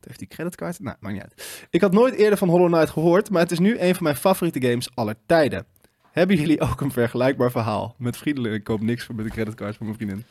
Heeft 0.07 0.19
die 0.19 0.27
creditcard? 0.27 0.79
Nou, 0.79 0.95
maakt 0.99 1.13
niet 1.13 1.23
uit. 1.23 1.65
Ik 1.69 1.81
had 1.81 1.91
nooit 1.91 2.13
eerder 2.15 2.37
van 2.37 2.49
Hollow 2.49 2.67
Knight 2.73 2.89
gehoord, 2.89 3.29
maar 3.29 3.41
het 3.41 3.51
is 3.51 3.59
nu 3.59 3.79
een 3.79 3.93
van 3.95 4.03
mijn 4.03 4.15
favoriete 4.15 4.61
games 4.67 4.89
aller 4.95 5.15
tijden. 5.25 5.65
Hebben 6.11 6.35
jullie 6.35 6.61
ook 6.61 6.81
een 6.81 6.91
vergelijkbaar 6.91 7.51
verhaal? 7.51 7.95
Met 7.97 8.17
vriendelijk, 8.17 8.53
ik 8.53 8.63
koop 8.63 8.81
niks 8.81 9.07
met 9.07 9.25
de 9.25 9.31
creditcard 9.31 9.75
van 9.75 9.85
mijn 9.85 9.97
vriendin. 9.97 10.23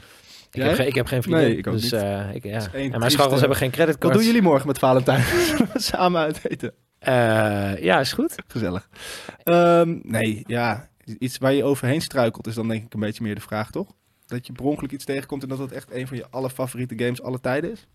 Ik 0.53 0.62
heb, 0.62 0.74
geen, 0.74 0.86
ik 0.86 0.95
heb 0.95 1.07
geen 1.07 1.22
vriendin. 1.22 1.45
Nee, 1.45 1.57
ik 1.57 1.66
ook 1.66 1.74
dus, 1.74 1.82
niet. 1.82 1.92
eh, 1.92 2.34
ik, 2.34 2.45
ja. 2.45 2.51
En 2.51 2.70
mijn 2.72 2.90
trieste- 2.90 3.11
scharrels 3.11 3.40
hebben 3.40 3.59
geen 3.59 3.68
Wat 3.68 3.76
creditcards. 3.76 4.16
doen 4.16 4.26
jullie 4.26 4.42
morgen 4.42 4.66
met 4.66 4.78
Valentijn? 4.78 5.24
Samen 5.74 6.20
uit 6.20 6.49
eten. 6.51 6.72
Eh, 6.99 7.12
ja, 7.82 8.01
is 8.01 8.12
goed. 8.12 8.34
Gezellig. 8.47 8.88
Ehm, 9.42 9.99
nee, 10.03 10.42
ja. 10.47 10.88
Iets 11.18 11.38
waar 11.38 11.53
je 11.53 11.64
overheen 11.64 12.01
struikelt 12.01 12.47
is 12.47 12.55
dan 12.55 12.68
denk 12.68 12.84
ik 12.84 12.95
een 12.95 13.01
beetje 13.01 13.22
meer 13.22 13.34
de 13.34 13.40
vraag, 13.40 13.70
toch? 13.70 13.90
Dat 14.27 14.47
je 14.47 14.53
per 14.53 14.64
ongeluk 14.64 14.93
iets 14.93 15.05
tegenkomt 15.05 15.43
en 15.43 15.49
dat 15.49 15.59
het 15.59 15.72
echt 15.72 15.93
een 15.93 16.07
van 16.09 16.16
je 16.16 16.27
allerfavoriete 16.31 16.99
games 16.99 17.22
alle 17.22 17.41
tijden 17.41 17.70
is? 17.70 17.87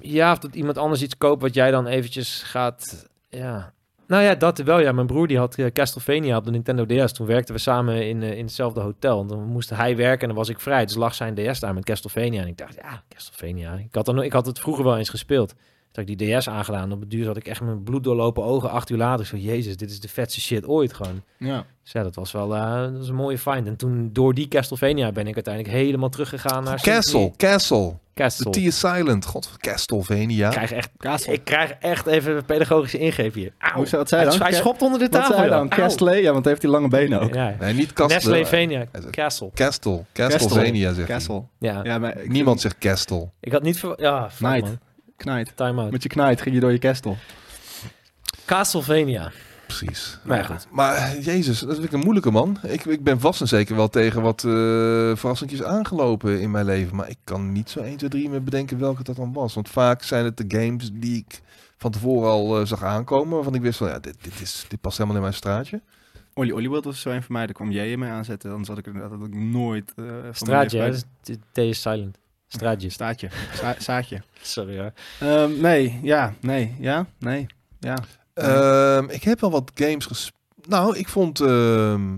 Ja, 0.00 0.32
of 0.32 0.38
dat 0.38 0.54
iemand 0.54 0.78
anders 0.78 1.02
iets 1.02 1.16
koopt 1.18 1.42
wat 1.42 1.54
jij 1.54 1.70
dan 1.70 1.86
eventjes 1.86 2.42
gaat... 2.42 3.08
Ja. 3.28 3.72
Nou 4.06 4.22
ja, 4.22 4.34
dat 4.34 4.58
wel. 4.58 4.80
Ja, 4.80 4.92
mijn 4.92 5.06
broer 5.06 5.26
die 5.26 5.38
had 5.38 5.54
eh, 5.58 5.66
Castlevania 5.72 6.36
op 6.36 6.44
de 6.44 6.50
Nintendo 6.50 6.86
DS. 6.86 7.12
Toen 7.12 7.26
werkten 7.26 7.54
we 7.54 7.60
samen 7.60 8.08
in, 8.08 8.22
eh, 8.22 8.36
in 8.36 8.44
hetzelfde 8.44 8.80
hotel. 8.80 9.26
Dan 9.26 9.44
moest 9.46 9.70
hij 9.70 9.96
werken 9.96 10.20
en 10.20 10.26
dan 10.28 10.36
was 10.36 10.48
ik 10.48 10.60
vrij. 10.60 10.86
Dus 10.86 10.94
lag 10.94 11.14
zijn 11.14 11.34
DS 11.34 11.60
daar 11.60 11.74
met 11.74 11.84
Castlevania. 11.84 12.42
En 12.42 12.48
ik 12.48 12.56
dacht, 12.58 12.74
ja, 12.74 13.02
Castlevania. 13.08 13.74
Ik 13.74 13.94
had, 13.94 14.06
no- 14.06 14.20
ik 14.22 14.32
had 14.32 14.46
het 14.46 14.58
vroeger 14.58 14.84
wel 14.84 14.98
eens 14.98 15.08
gespeeld. 15.08 15.54
Toen 15.92 16.06
ik 16.06 16.18
die 16.18 16.36
DS 16.38 16.48
aangedaan. 16.48 16.92
Op 16.92 17.00
het 17.00 17.10
duur 17.10 17.26
had 17.26 17.36
ik 17.36 17.46
echt 17.46 17.60
mijn 17.60 17.82
bloed 17.82 18.04
doorlopen 18.04 18.44
ogen. 18.44 18.70
Acht 18.70 18.90
uur 18.90 18.98
later. 18.98 19.20
Ik 19.20 19.26
zo, 19.30 19.36
jezus, 19.36 19.76
dit 19.76 19.90
is 19.90 20.00
de 20.00 20.08
vetste 20.08 20.40
shit 20.40 20.66
ooit 20.66 20.92
gewoon. 20.92 21.22
Ja. 21.38 21.64
Dus 21.82 21.92
ja, 21.92 22.02
dat 22.02 22.14
was 22.14 22.32
wel 22.32 22.54
eh, 22.54 22.80
dat 22.80 22.96
was 22.98 23.08
een 23.08 23.14
mooie 23.14 23.38
find. 23.38 23.66
En 23.66 23.76
toen 23.76 24.10
door 24.12 24.34
die 24.34 24.48
Castlevania 24.48 25.12
ben 25.12 25.26
ik 25.26 25.34
uiteindelijk 25.34 25.74
helemaal 25.74 26.08
teruggegaan 26.08 26.64
naar... 26.64 26.80
Castle, 26.82 27.00
Symphony- 27.20 27.36
Castle. 27.36 27.88
De 27.88 28.24
Castle. 28.24 28.50
T 28.50 28.56
is 28.56 28.78
silent. 28.78 29.24
God, 29.24 29.50
Castlevania. 29.56 30.46
Ik 30.46 30.52
krijg 30.52 30.72
echt 30.72 30.90
Castle. 30.96 31.32
ik 31.32 31.44
krijg 31.44 31.70
echt 31.80 32.06
even 32.06 32.36
een 32.36 32.44
pedagogische 32.44 32.98
ingreep 32.98 33.34
hier. 33.34 33.52
Auw. 33.58 33.72
Hoe 33.74 33.86
zou 33.86 34.00
het 34.00 34.10
zijn 34.10 34.22
hij, 34.28 34.30
dan? 34.30 34.40
hij 34.46 34.52
schopt 34.52 34.82
onder 34.82 34.98
de 34.98 35.08
Wat 35.08 35.20
tafel. 35.20 35.34
zei 35.36 35.48
dan? 35.48 35.68
Castle? 35.68 36.14
Ja, 36.16 36.32
want 36.32 36.42
hij 36.44 36.48
heeft 36.52 36.60
die 36.60 36.70
lange 36.70 36.88
benen 36.88 37.20
ook. 37.20 37.34
Ja. 37.34 37.56
Nee, 37.60 37.74
niet 37.74 37.92
Castle. 37.92 38.14
Nestlevania. 38.14 38.78
Hij 38.78 39.00
zegt 39.00 39.14
Castle. 39.14 39.50
Castle. 39.54 40.04
Castlevania. 40.12 40.92
Castle. 41.06 41.42
Ja. 41.58 41.80
Ja, 41.84 41.98
maar 41.98 42.18
ik 42.18 42.28
Niemand 42.28 42.60
zegt 42.60 42.78
Castle. 42.78 43.28
Ik 43.40 43.52
had 43.52 43.62
niet 43.62 43.78
ver... 43.78 43.94
Ja, 44.02 44.30
man. 44.40 44.78
Knight. 45.18 45.56
Time 45.56 45.80
out. 45.80 45.90
Met 45.90 46.02
je 46.02 46.08
knight 46.08 46.40
ging 46.40 46.54
je 46.54 46.60
door 46.60 46.72
je 46.72 46.78
castle. 46.78 47.14
Castlevania. 48.44 49.30
Precies. 49.66 50.18
Maar 50.24 50.38
ja, 50.38 50.44
goed. 50.44 50.66
Maar 50.70 51.18
jezus, 51.18 51.60
dat 51.60 51.72
vind 51.74 51.84
ik 51.84 51.92
een 51.92 51.98
moeilijke 52.00 52.30
man. 52.30 52.58
Ik, 52.62 52.84
ik 52.84 53.04
ben 53.04 53.20
vast 53.20 53.40
en 53.40 53.48
zeker 53.48 53.76
wel 53.76 53.88
tegen 53.88 54.22
wat 54.22 54.44
eh 54.44 54.50
verrassingjes 55.16 55.62
aangelopen 55.62 56.40
in 56.40 56.50
mijn 56.50 56.64
leven. 56.64 56.96
Maar 56.96 57.08
ik 57.08 57.18
kan 57.24 57.52
niet 57.52 57.70
zo 57.70 57.80
1, 57.80 57.96
2, 57.96 58.10
3 58.10 58.28
meer 58.28 58.42
bedenken 58.42 58.78
welke 58.78 59.02
dat 59.02 59.16
dan 59.16 59.32
was. 59.32 59.54
Want 59.54 59.68
vaak 59.68 60.02
zijn 60.02 60.24
het 60.24 60.36
de 60.36 60.44
games 60.58 60.90
die 60.92 61.16
ik 61.16 61.40
van 61.76 61.90
tevoren 61.90 62.30
al 62.30 62.60
eh, 62.60 62.66
zag 62.66 62.82
aankomen. 62.82 63.34
Waarvan 63.34 63.54
ik 63.54 63.60
wist 63.62 63.78
van, 63.78 63.88
ja, 63.88 63.98
dit, 63.98 64.16
dit, 64.20 64.40
is, 64.40 64.64
dit 64.68 64.80
past 64.80 64.96
helemaal 64.96 65.16
in 65.16 65.22
mijn 65.22 65.34
straatje. 65.34 65.80
Olly 66.34 66.50
Olly 66.52 66.68
World 66.68 66.84
was 66.84 67.00
zo 67.00 67.10
een 67.10 67.22
van 67.22 67.32
mij. 67.32 67.44
Daar 67.46 67.54
kwam 67.54 67.70
jij 67.70 67.96
mee 67.96 68.10
aanzetten. 68.10 68.50
Anders 68.50 68.68
had 68.68 68.78
ik, 68.78 68.86
had 68.86 69.12
ik 69.12 69.34
nooit... 69.34 69.92
eh, 69.96 70.04
mijn 70.04 70.34
Straatje, 70.34 70.78
hè? 70.78 70.92
T 71.52 71.58
is 71.58 71.80
silent. 71.80 72.18
Straatje. 72.48 72.90
Staatje. 72.90 73.28
Za- 73.60 73.76
zaadje. 73.78 74.22
Sorry 74.42 74.78
hoor. 74.78 74.92
Ehm, 75.20 75.60
nee, 75.60 76.00
ja, 76.02 76.34
nee, 76.40 76.76
ja, 76.80 77.06
nee, 77.18 77.46
ja. 77.80 77.96
Ehm, 78.34 79.08
ik 79.10 79.22
heb 79.22 79.40
wel 79.40 79.50
wat 79.50 79.70
games 79.74 80.06
gespeeld. 80.06 80.36
Nou, 80.68 80.96
ik 80.96 81.08
vond 81.08 81.40
ehm, 81.40 82.14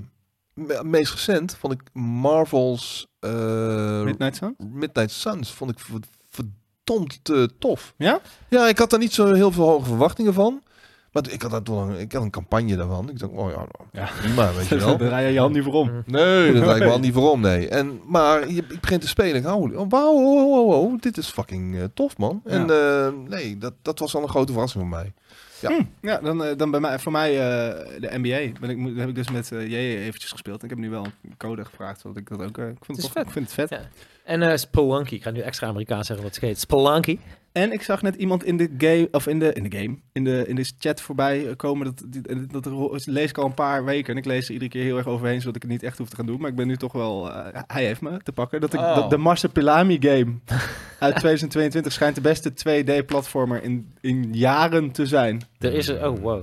me- 0.55 0.81
meest 0.85 1.13
recent 1.13 1.57
vond 1.57 1.73
ik 1.73 1.81
Marvel's 1.93 3.07
eh, 3.21 4.03
Midnight 4.03 4.37
Sun? 4.37 4.55
Midnight 4.59 5.11
Suns 5.11 5.53
vond 5.53 5.71
ik 5.71 5.79
ver- 5.79 6.01
verdomd 6.31 7.21
eh, 7.31 7.43
tof. 7.59 7.95
Ja? 7.97 8.21
Ja, 8.49 8.69
ik 8.69 8.79
had 8.79 8.91
daar 8.91 8.99
niet 8.99 9.13
zo 9.13 9.33
heel 9.35 9.53
veel 9.53 9.65
hoge 9.69 9.85
verwachtingen 9.87 10.35
van. 10.35 10.63
Maar 11.13 11.31
ik 11.31 11.43
had, 11.43 11.67
daar 11.67 11.77
een, 11.77 11.99
ik 11.99 12.13
had 12.13 12.23
een 12.23 12.31
campagne 12.31 12.77
daarvan. 12.77 13.11
Ik 13.11 13.19
dacht, 13.19 13.33
oh 13.33 13.51
ja, 13.51 13.57
nou, 13.57 13.69
Ja. 13.93 14.09
prima, 14.21 14.53
weet 14.53 14.69
je 14.69 14.77
wel. 14.85 14.97
Daar 14.97 15.09
draai 15.09 15.27
je 15.27 15.33
je 15.33 15.39
hand 15.39 15.55
niet 15.55 15.65
voor 15.65 15.73
om. 15.73 16.03
Nee, 16.07 16.53
dat 16.53 16.67
lijkt 16.67 16.85
me 16.85 16.91
al 16.91 16.99
niet 16.99 17.15
waarom, 17.15 17.41
nee. 17.41 17.69
En, 17.69 18.01
maar 18.07 18.49
je, 18.49 18.65
ik 18.69 18.81
begin 18.81 19.01
te 19.01 19.09
spelen. 19.09 19.37
Ik 19.37 19.47
oh, 19.47 19.85
wauw, 19.89 20.13
oh, 20.13 20.53
oh, 20.53 20.83
oh, 20.83 21.01
dit 21.01 21.17
is 21.17 21.29
fucking 21.29 21.77
eh, 21.77 21.85
tof, 21.95 22.19
man. 22.19 22.41
En 22.45 22.71
eh, 22.71 23.09
nee, 23.29 23.59
dat, 23.59 23.73
dat 23.83 23.99
was 23.99 24.15
al 24.15 24.23
een 24.23 24.29
grote 24.29 24.53
verrassing 24.53 24.83
voor 24.83 24.99
mij. 24.99 25.13
Ja. 25.61 25.69
Hm, 25.69 25.83
ja, 26.07 26.19
dan, 26.21 26.45
eh, 26.45 26.57
dan 26.57 26.71
bij 26.71 26.81
mij, 26.81 26.99
voor 26.99 27.13
mij 27.13 27.31
eh, 27.31 28.01
de 28.01 28.19
NBA. 28.19 28.61
Ben 28.61 28.71
ik, 28.71 28.97
heb 28.99 29.09
ik 29.09 29.15
dus 29.15 29.31
met 29.31 29.53
eh 29.53 29.69
J 29.69 29.75
eventjes 29.75 30.31
gespeeld. 30.31 30.59
En 30.59 30.65
ik 30.65 30.71
heb 30.71 30.79
nu 30.79 30.91
wel 30.91 31.05
een 31.05 31.37
code 31.37 31.65
gevraagd, 31.65 32.01
zodat 32.01 32.17
ik 32.17 32.29
dat 32.29 32.43
ook... 32.43 32.59
ik, 32.59 32.85
vind 32.85 32.99
is 32.99 33.05
het 33.05 33.13
tof. 33.13 33.13
vet. 33.13 33.27
ik 33.27 33.33
vind 33.33 33.45
het 33.45 33.55
vet. 33.55 33.69
Ja. 33.69 33.81
En 34.31 34.43
eh 34.43 34.57
Spelunky. 34.57 35.15
Ik 35.15 35.23
ga 35.23 35.31
nu 35.31 35.41
extra 35.41 35.67
Amerikaans 35.67 36.07
zeggen 36.07 36.25
wat 36.25 36.35
het 36.35 36.45
heet. 36.45 36.59
Spelunky. 36.61 37.19
En 37.53 37.73
ik 37.73 37.83
zag 37.83 38.03
net 38.03 38.15
iemand 38.15 38.45
in 38.45 38.57
de 38.57 38.71
game, 38.79 39.09
of 39.13 39.27
in 39.27 39.39
de, 39.39 39.53
in 39.53 39.63
de 39.69 39.77
game, 39.79 39.97
in 40.13 40.25
de, 40.25 40.45
in 40.47 40.55
de 40.57 40.71
chat 40.79 41.01
voorbij 41.01 41.47
eh, 41.49 41.57
komen. 41.57 41.85
Dat, 41.87 42.05
die- 42.07 42.47
dat, 42.47 42.65
dat 42.65 43.07
lees 43.07 43.29
ik 43.31 43.39
al 43.39 43.45
een 43.45 43.55
paar 43.55 43.85
weken. 43.85 44.13
En 44.13 44.19
ik 44.19 44.25
lees 44.25 44.47
er 44.47 44.53
iedere 44.53 44.71
keer 44.71 44.83
heel 44.83 44.97
erg 44.97 45.07
overheen, 45.07 45.41
zodat 45.41 45.57
ik 45.57 45.63
het 45.63 45.71
niet 45.71 45.83
echt 45.83 45.99
hoef 45.99 46.09
te 46.09 46.17
gaan 46.17 46.27
doen. 46.27 46.41
Maar 46.41 46.51
ik 46.51 46.57
ben 46.57 46.67
nu 46.67 46.77
toch 46.77 46.93
wel, 46.93 47.33
eh, 47.33 47.61
hij 47.67 47.85
heeft 47.85 48.01
me 48.01 48.19
te 48.23 48.33
pakken. 48.33 48.61
Dat 48.61 48.73
ik, 48.73 48.81
Oh. 48.81 48.95
dat 48.95 49.11
de 49.11 49.17
Marsupilami 49.17 49.97
game 50.01 50.35
uit 50.99 51.15
2022 51.21 51.93
schijnt 51.93 52.15
de 52.15 52.21
beste 52.21 52.51
2D-platformer 52.53 53.63
in, 53.63 53.93
in 54.01 54.29
jaren 54.35 54.91
te 54.91 55.07
zijn. 55.07 55.43
Er 55.59 55.75
is 55.75 55.89
er... 55.89 56.09
Oh, 56.11 56.19
wow. 56.19 56.43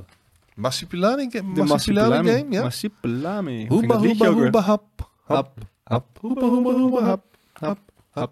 Massipilani, 0.55 1.27
De 1.29 1.41
Massipilani 1.63 2.29
game, 2.29 2.45
ja? 2.49 2.61
Marsupilami. 2.61 3.67
Hoeba, 3.67 3.97
hoeba, 3.97 4.59
hap. 4.61 4.83
Hap, 5.25 5.51
hap, 5.83 6.05
hoeba, 6.21 6.41
hoeba, 6.47 6.71
hoeba, 6.71 7.03
hap, 7.03 7.23
hap, 7.59 7.77
hap. 8.09 8.31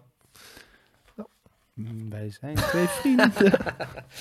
Mm, 1.74 2.10
Wij 2.10 2.30
zijn 2.40 2.54
twee 2.54 2.86
vrienden. 2.86 3.32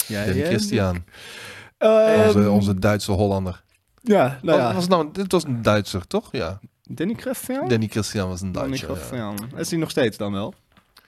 ja, 0.08 0.26
Danny 0.26 0.40
ja. 0.40 0.46
Christian, 0.46 1.04
Ehm, 1.78 2.28
onze, 2.28 2.50
onze 2.50 2.80
Duitse 2.80 3.12
Hollander. 3.12 3.64
Ja, 4.02 4.40
nou 4.42 4.58
Oh, 4.60 4.64
ja. 4.66 4.74
was 4.74 4.82
het, 4.82 4.92
nou, 4.92 5.10
dit 5.12 5.32
was 5.32 5.44
een 5.44 5.62
Duitser, 5.62 6.08
toch? 6.08 6.28
Ja. 6.32 6.60
Danny 6.84 7.14
Christian? 7.14 7.68
Danny 7.68 7.88
Christian 7.88 8.30
was 8.30 8.42
een 8.42 8.52
Danny 8.52 8.68
Duitser. 8.80 8.90
ja. 9.18 9.34
Christian. 9.36 9.60
Is 9.60 9.70
hij 9.70 9.80
nog 9.80 9.90
steeds 9.90 10.18
dan 10.18 10.32
wel? 10.32 10.54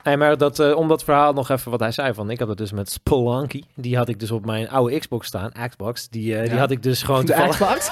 Nee, 0.03 0.17
maar 0.17 0.37
dat, 0.37 0.59
eh, 0.59 0.75
om 0.75 0.87
dat 0.87 1.03
verhaal 1.03 1.33
nog 1.33 1.49
even 1.49 1.71
wat 1.71 1.79
hij 1.79 1.91
zei 1.91 2.13
van, 2.13 2.29
ik 2.29 2.39
had 2.39 2.47
het 2.47 2.57
dus 2.57 2.71
met 2.71 2.89
Spelunky. 2.91 3.61
Die 3.75 3.97
had 3.97 4.09
ik 4.09 4.19
dus 4.19 4.31
op 4.31 4.45
mijn 4.45 4.69
oude 4.69 4.99
Xbox 4.99 5.27
staan, 5.27 5.51
Xbox. 5.69 6.09
Die, 6.09 6.37
eh, 6.37 6.49
die 6.49 6.59
had 6.59 6.71
ik 6.71 6.83
dus 6.83 7.03
gewoon 7.03 7.25
De 7.25 7.33
toevallig- 7.33 7.77
Xbox? 7.77 7.91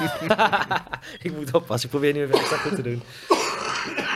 ik 1.26 1.36
moet 1.38 1.54
oppassen, 1.54 1.90
ik 1.90 1.96
probeer 1.96 2.14
nu 2.14 2.22
even 2.22 2.36
extra 2.40 2.58
goed 2.58 2.76
te 2.76 2.82
doen. 2.82 3.02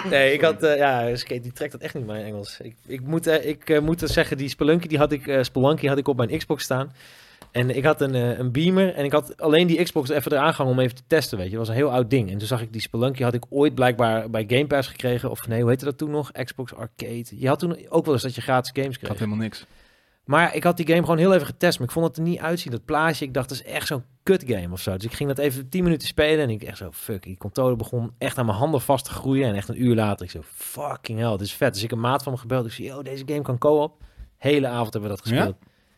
Nee, 0.09 0.33
ik 0.33 0.41
had, 0.41 0.63
eh, 0.63 0.77
ja, 0.77 1.15
Skate, 1.15 1.41
die 1.41 1.51
trekt 1.51 1.71
dat 1.71 1.81
echt 1.81 1.93
niet, 1.93 2.05
mijn 2.05 2.25
Engels. 2.25 2.59
Ik, 2.61 2.75
ik 2.87 3.01
moet, 3.01 3.27
eh, 3.27 3.47
ik 3.47 3.69
eh, 3.69 3.79
moet 3.79 4.01
zeggen, 4.05 4.37
die 4.37 4.49
Spelunky, 4.49 4.87
die 4.87 4.97
had 4.97 5.11
ik, 5.11 5.37
Spelunky 5.41 5.87
had 5.87 5.97
ik 5.97 6.07
op 6.07 6.17
mijn 6.17 6.37
Xbox 6.37 6.63
staan. 6.63 6.93
En 7.51 7.75
ik 7.75 7.83
had 7.83 8.01
een, 8.01 8.13
een 8.13 8.51
beamer 8.51 8.93
en 8.93 9.05
ik 9.05 9.11
had 9.11 9.41
alleen 9.41 9.67
die 9.67 9.83
Xbox 9.83 10.09
even 10.09 10.31
eraan 10.31 10.53
gehangen 10.53 10.77
om 10.77 10.79
even 10.83 10.95
te 10.95 11.01
testen, 11.07 11.37
weet 11.37 11.47
je. 11.49 11.51
Dat 11.57 11.59
was 11.67 11.69
een 11.69 11.81
heel 11.81 11.91
oud 11.91 12.09
ding. 12.09 12.31
En 12.31 12.37
toen 12.37 12.47
zag 12.47 12.61
ik 12.61 12.71
die 12.71 12.81
Spelunky 12.81 13.23
had 13.23 13.33
ik 13.33 13.43
ooit 13.49 13.75
blijkbaar 13.75 14.29
bij 14.29 14.45
Game 14.47 14.67
Pass 14.67 14.87
gekregen. 14.87 15.29
Of 15.29 15.47
nee, 15.47 15.59
hoe 15.61 15.69
heette 15.69 15.85
dat 15.85 15.97
toen 15.97 16.11
nog? 16.11 16.31
Xbox 16.31 16.73
Arcade. 16.75 17.25
Je 17.29 17.47
had 17.47 17.59
toen 17.59 17.77
ook 17.89 18.05
wel 18.05 18.13
eens 18.13 18.23
dat 18.23 18.35
je 18.35 18.41
gratis 18.41 18.71
games 18.73 18.89
Ik 18.89 18.97
kreeg. 18.97 19.09
had 19.09 19.19
helemaal 19.19 19.39
niks. 19.43 19.65
Maar 20.29 20.55
ik 20.55 20.63
had 20.63 20.77
die 20.77 20.87
game 20.87 21.01
gewoon 21.01 21.17
heel 21.17 21.33
even 21.33 21.45
getest. 21.45 21.79
Maar 21.79 21.87
ik 21.87 21.93
vond 21.93 22.07
het 22.07 22.17
er 22.17 22.23
niet 22.23 22.39
uitzien. 22.39 22.71
Dat 22.71 22.85
plaatje, 22.85 23.25
ik 23.25 23.33
dacht, 23.33 23.49
dat 23.49 23.57
is 23.57 23.63
echt 23.63 23.87
zo'n 23.87 24.03
kut 24.23 24.43
game 24.47 24.71
of 24.71 24.81
zo. 24.81 24.95
Dus 24.95 25.03
ik 25.03 25.13
ging 25.13 25.29
dat 25.29 25.37
even 25.37 25.69
10 25.69 25.83
minuten 25.83 26.07
spelen. 26.07 26.43
En 26.43 26.49
ik 26.49 26.63
echt 26.63 26.77
zo, 26.77 26.91
fuck. 26.91 27.23
Die 27.23 27.37
controller 27.37 27.75
begon 27.75 28.13
echt 28.17 28.37
aan 28.37 28.45
mijn 28.45 28.57
handen 28.57 28.81
vast 28.81 29.05
te 29.05 29.11
groeien. 29.11 29.47
En 29.47 29.55
echt 29.55 29.67
een 29.67 29.83
uur 29.83 29.95
later, 29.95 30.25
ik 30.25 30.31
zo, 30.31 30.41
fucking 30.43 31.19
hell, 31.19 31.31
dit 31.31 31.41
is 31.41 31.53
vet. 31.53 31.73
Dus 31.73 31.83
ik 31.83 31.91
een 31.91 31.99
maat 31.99 32.23
van 32.23 32.33
me 32.33 32.39
gebeld. 32.39 32.65
Ik 32.65 32.71
zei, 32.71 32.87
yo, 32.87 33.01
deze 33.01 33.23
game 33.25 33.41
kan 33.41 33.57
co-op. 33.57 34.03
Hele 34.37 34.67
avond 34.67 34.93
hebben 34.93 35.09
we 35.09 35.15
dat 35.15 35.25
gespeeld. 35.25 35.55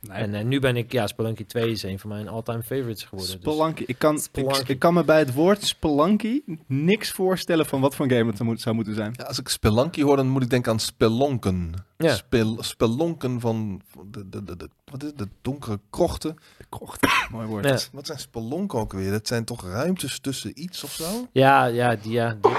En 0.10 0.34
eh, 0.36 0.44
nu 0.46 0.60
ben 0.60 0.76
ik, 0.78 0.92
ja, 0.92 1.08
Spelunky 1.08 1.46
2 1.46 1.72
is 1.72 1.84
een 1.84 2.00
van 2.00 2.10
mijn 2.10 2.28
all-time 2.28 2.64
favorites 2.64 3.04
geworden. 3.04 3.40
Dus. 3.42 3.52
Spelunky. 3.54 3.84
Ik 3.88 3.98
kan, 3.98 4.16
ik, 4.16 4.22
Spelunky. 4.22 4.72
ik 4.72 4.80
kan 4.80 4.94
me 4.94 5.04
bij 5.04 5.20
het 5.20 5.34
woord 5.34 5.64
Spelunky 5.64 6.42
niks 6.68 7.12
voorstellen 7.12 7.66
van 7.66 7.82
wat 7.82 7.96
voor 7.96 8.10
game 8.10 8.26
het 8.26 8.38
zou 8.38 8.50
moet- 8.50 8.62
zou 8.62 8.76
moeten 8.76 8.96
zijn. 8.96 9.14
Ja, 9.18 9.24
als 9.24 9.40
ik 9.40 9.48
Spelunky 9.50 10.02
hoor, 10.02 10.16
dan 10.16 10.28
moet 10.28 10.44
ik 10.44 10.50
denken 10.50 10.72
aan 10.72 10.80
spelonken. 10.80 11.74
Ja. 11.98 12.16
Spel, 12.16 12.64
spelonken 12.64 13.40
van 13.40 13.82
de, 14.06 14.30
de, 14.30 14.44
de, 14.44 14.58
de, 14.58 14.70
wat 14.86 15.04
is 15.04 15.10
het, 15.10 15.18
de 15.18 15.28
donkere 15.42 15.80
krochten. 15.90 16.36
De 16.58 16.66
krocht. 16.70 17.08
Mooi 17.32 17.48
woord. 17.48 17.66
Ja. 17.66 17.78
Wat 17.92 18.06
zijn 18.06 18.20
spelonken 18.20 18.80
ook 18.80 18.94
weer? 18.94 19.12
Dat 19.12 19.28
zijn 19.28 19.44
toch 19.46 19.64
ruimtes 19.66 20.20
tussen 20.20 20.62
iets 20.62 20.84
of 20.84 20.92
zo? 20.92 21.28
Ja, 21.32 21.66
ja, 21.66 21.96
die, 21.96 22.12
ja 22.12 22.38
dit, 22.42 22.58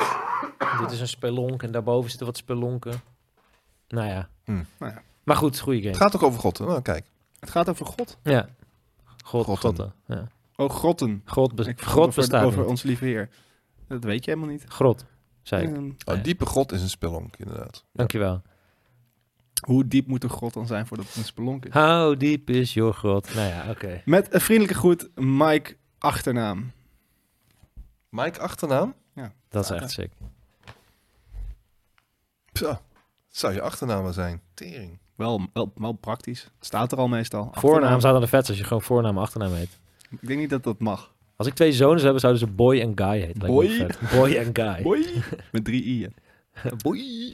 dit 0.81 0.91
is 0.91 1.01
een 1.01 1.09
spelonk. 1.09 1.63
En 1.63 1.73
daarboven 1.73 2.09
zitten 2.11 2.27
wat 2.27 2.37
spelonken. 2.37 3.01
Nou 3.89 4.09
ja. 4.09 4.29
Hmm. 4.45 4.67
Nou 4.79 4.93
ja. 4.93 5.03
Maar 5.25 5.37
goed, 5.37 5.59
goede 5.59 5.79
game. 5.79 5.91
Het 5.91 6.01
gaat 6.03 6.11
toch 6.13 6.23
over 6.23 6.41
God? 6.41 6.59
hè? 6.59 6.65
Nou, 6.67 6.83
kijk. 6.83 7.05
Het 7.43 7.51
gaat 7.51 7.69
over 7.69 7.87
God. 7.87 8.19
Ja. 8.23 8.49
God, 9.25 9.45
Grotten. 9.45 9.57
grotten. 9.57 9.95
Ja. 10.07 10.29
Oh, 10.57 10.71
grotten. 10.71 11.23
God, 11.25 11.55
be 11.55 11.63
grot 11.65 11.81
God 11.83 11.99
over, 12.07 12.15
bestaat 12.21 12.45
over 12.45 12.59
niet. 12.61 12.69
ons 12.69 12.83
lieve 12.83 13.05
Heer. 13.05 13.29
Dat 13.89 14.05
weet 14.05 14.25
je 14.25 14.31
helemaal 14.31 14.53
niet. 14.53 14.65
Grot, 14.69 15.05
zei 15.43 15.67
ik. 15.67 15.75
Ehm, 15.77 15.91
Oh, 16.05 16.23
diepe 16.25 16.47
God 16.47 16.73
is 16.73 16.83
een 16.83 16.89
spelonk, 16.91 17.37
inderdaad. 17.37 17.85
Dankjewel. 17.93 18.43
hoe 19.67 19.89
diep 19.89 20.07
moet 20.07 20.23
een 20.25 20.31
grot 20.31 20.55
dan 20.55 20.67
zijn 20.67 20.87
voordat 20.87 21.07
het 21.07 21.17
een 21.17 21.25
spelonk 21.25 21.65
is? 21.67 21.73
How 21.73 22.19
deep 22.21 22.51
is 22.51 22.75
your 22.75 22.93
grot? 22.95 23.35
Nou 23.35 23.49
ja, 23.49 23.71
oké. 23.71 24.03
Met 24.05 24.35
een 24.35 24.41
vriendelijke 24.41 24.79
groet, 24.79 25.11
Mike 25.15 25.77
achternaam. 25.99 26.73
Mike 28.09 28.41
achternaam? 28.41 28.95
Dat 29.49 29.65
is 29.65 29.71
echt 29.71 29.91
sick. 29.91 30.13
Zo, 32.53 32.67
dat 32.67 32.81
zou 33.29 33.53
je 33.55 33.61
achternaam 33.61 34.13
zijn. 34.13 34.41
Tering. 34.55 34.99
Wel, 35.17 35.47
wel, 35.53 35.73
wel 35.75 35.93
praktisch. 35.93 36.43
Het 36.43 36.67
staat 36.67 36.93
er 36.93 36.99
al 36.99 37.09
meestal. 37.09 37.49
Voornaam 37.53 38.01
zou 38.01 38.13
dan 38.13 38.23
de 38.23 38.29
vet 38.29 38.49
als 38.49 38.59
je 38.59 38.65
gewoon 38.65 38.83
voornaam 38.83 39.17
en 39.17 39.23
achternaam 39.23 39.53
heet. 39.53 39.79
Ik 40.11 40.27
denk 40.27 40.41
niet 40.41 40.51
dat 40.51 40.63
dat 40.63 40.79
mag. 40.79 41.13
Als 41.37 41.47
ik 41.47 41.55
twee 41.55 41.73
zonen 41.73 42.01
zou 42.01 42.03
hebben, 42.03 42.21
zouden 42.21 42.49
ze 42.49 42.55
Boy 42.55 42.81
en 42.81 42.93
Guy 42.95 43.21
heten. 43.21 43.47
Boy? 43.47 43.87
Boy 44.13 44.35
en 44.35 44.51
Guy. 44.53 44.83
Boy. 44.83 45.07
Met 45.53 45.65
drie 45.65 45.85
i'en. 45.85 46.15
Boy. 46.83 47.33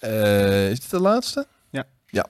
Eh, 0.00 0.70
is 0.70 0.80
dit 0.80 0.90
de 0.90 1.00
laatste? 1.00 1.46
Ja. 1.70 1.86
Ja. 2.06 2.26